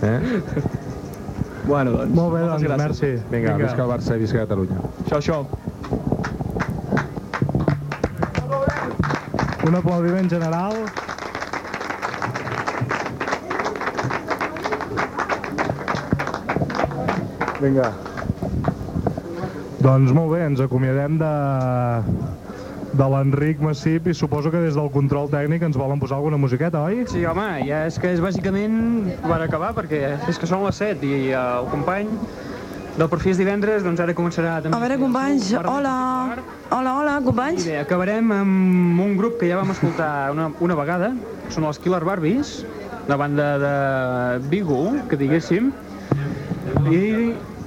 Eh? 0.00 0.42
Bueno, 1.66 1.90
doncs, 1.90 2.14
Molt 2.14 2.32
bé, 2.32 2.40
doncs, 2.46 2.62
gràcies. 2.62 2.78
merci. 2.80 3.10
Vinga, 3.30 3.52
Vinga. 3.52 3.66
visca 3.66 3.82
el 3.84 3.90
Barça 3.90 4.16
i 4.16 4.18
visca 4.22 4.38
Catalunya. 4.46 4.78
Això, 5.04 5.18
això. 5.18 5.46
Un 9.68 9.74
aplaudiment 9.76 10.30
general. 10.30 10.72
Vinga. 17.60 17.92
Doncs 19.78 20.10
molt 20.10 20.32
bé, 20.34 20.40
ens 20.42 20.58
acomiadem 20.58 21.20
de, 21.20 21.30
de 22.98 23.06
l'Enric 23.12 23.60
Massip 23.62 24.08
i 24.10 24.14
suposo 24.16 24.50
que 24.50 24.58
des 24.64 24.74
del 24.74 24.88
control 24.90 25.28
tècnic 25.30 25.62
ens 25.68 25.78
volen 25.78 26.00
posar 26.02 26.16
alguna 26.18 26.40
musiqueta, 26.40 26.80
oi? 26.88 27.04
Sí, 27.10 27.22
home, 27.30 27.46
ja 27.68 27.84
és 27.86 27.98
que 28.02 28.10
és 28.10 28.22
bàsicament 28.22 29.12
per 29.22 29.38
acabar, 29.44 29.70
perquè 29.76 30.16
és 30.18 30.40
que 30.40 30.48
són 30.50 30.64
les 30.66 30.80
7 30.82 31.06
i 31.06 31.28
eh, 31.30 31.38
el 31.38 31.68
company 31.70 32.10
del 32.98 33.06
Perfils 33.12 33.38
divendres 33.38 33.84
doncs 33.86 34.02
ara 34.02 34.16
començarà 34.18 34.56
també... 34.64 34.74
A 34.74 34.82
veure, 34.82 34.96
companys, 34.98 35.52
hola. 35.60 35.92
Hola, 36.74 36.94
hola, 36.98 37.12
companys. 37.22 37.62
I 37.62 37.76
bé, 37.76 37.76
acabarem 37.84 38.32
amb 38.34 39.04
un 39.04 39.14
grup 39.20 39.38
que 39.38 39.52
ja 39.52 39.60
vam 39.60 39.70
escoltar 39.76 40.10
una, 40.34 40.48
una 40.64 40.78
vegada, 40.80 41.12
són 41.54 41.68
els 41.70 41.78
Killer 41.78 42.02
Barbies, 42.08 42.64
la 43.06 43.20
banda 43.20 43.46
de 43.62 43.76
Vigo, 44.50 44.82
que 45.08 45.20
diguéssim, 45.22 45.70
i 46.90 47.04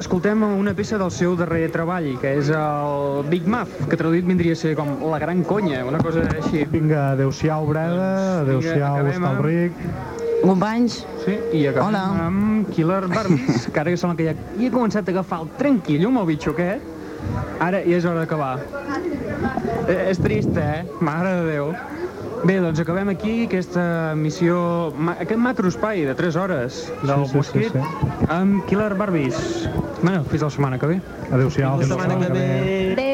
escoltem 0.01 0.41
una 0.43 0.73
peça 0.73 0.97
del 0.97 1.11
seu 1.13 1.35
darrer 1.37 1.67
treball, 1.73 2.07
que 2.21 2.33
és 2.39 2.49
el 2.55 3.21
Big 3.29 3.45
Muff, 3.49 3.83
que 3.89 3.97
traduït 3.99 4.25
vindria 4.27 4.55
a 4.57 4.59
ser 4.59 4.73
com 4.77 4.89
la 5.11 5.19
gran 5.21 5.43
conya, 5.47 5.83
una 5.85 6.01
cosa 6.01 6.25
així. 6.33 6.65
Vinga, 6.71 7.11
adeu-siau, 7.13 7.67
Breda, 7.69 8.09
adeu-siau, 8.41 8.97
acabem 8.97 9.27
amb-. 9.29 10.19
Companys. 10.41 11.03
Sí, 11.21 11.35
i 11.53 11.67
acabem 11.69 11.91
Hola. 11.91 12.01
amb 12.25 12.71
Killer 12.73 13.03
Barbies, 13.11 13.67
que 13.73 13.79
ara 13.83 13.93
que 13.93 14.01
sembla 14.01 14.17
que 14.17 14.31
ja, 14.31 14.35
ja 14.57 14.67
he 14.67 14.73
començat 14.73 15.05
a 15.05 15.13
agafar 15.13 15.43
el 15.45 15.51
tranquillo 15.59 16.09
amb 16.09 16.23
el 16.23 16.29
bitxo 16.33 16.55
aquest, 16.55 16.87
ara 17.61 17.83
ja 17.85 17.99
és 18.01 18.09
hora 18.09 18.23
d'acabar. 18.23 18.55
Eh, 19.85 20.09
és 20.09 20.21
trist, 20.21 20.57
eh? 20.57 20.81
Mare 20.99 21.35
de 21.37 21.51
Déu. 21.53 21.75
Bé, 22.41 22.55
doncs 22.57 22.79
acabem 22.81 23.11
aquí 23.13 23.43
aquesta 23.45 24.15
missió, 24.17 24.89
aquest 25.13 25.37
macroespai 25.37 26.01
de 26.07 26.15
3 26.17 26.35
hores 26.41 26.79
del 27.03 27.25
Sí, 27.25 27.25
sí, 27.25 27.29
sí, 27.29 27.37
Mosquit 27.37 27.75
sí. 27.75 28.09
amb 28.33 28.65
Killer 28.65 28.95
Barbies. 28.97 29.69
Bueno, 30.01 30.23
fins 30.25 30.41
la 30.41 30.49
setmana 30.49 30.79
que 30.81 30.87
ve. 30.95 31.01
Adéu-siau. 31.29 31.77
Fins 31.77 31.93
la 31.93 31.99
setmana 32.01 32.25
que 32.25 32.33
ve. 32.33 32.45
Adeu. 32.93 33.10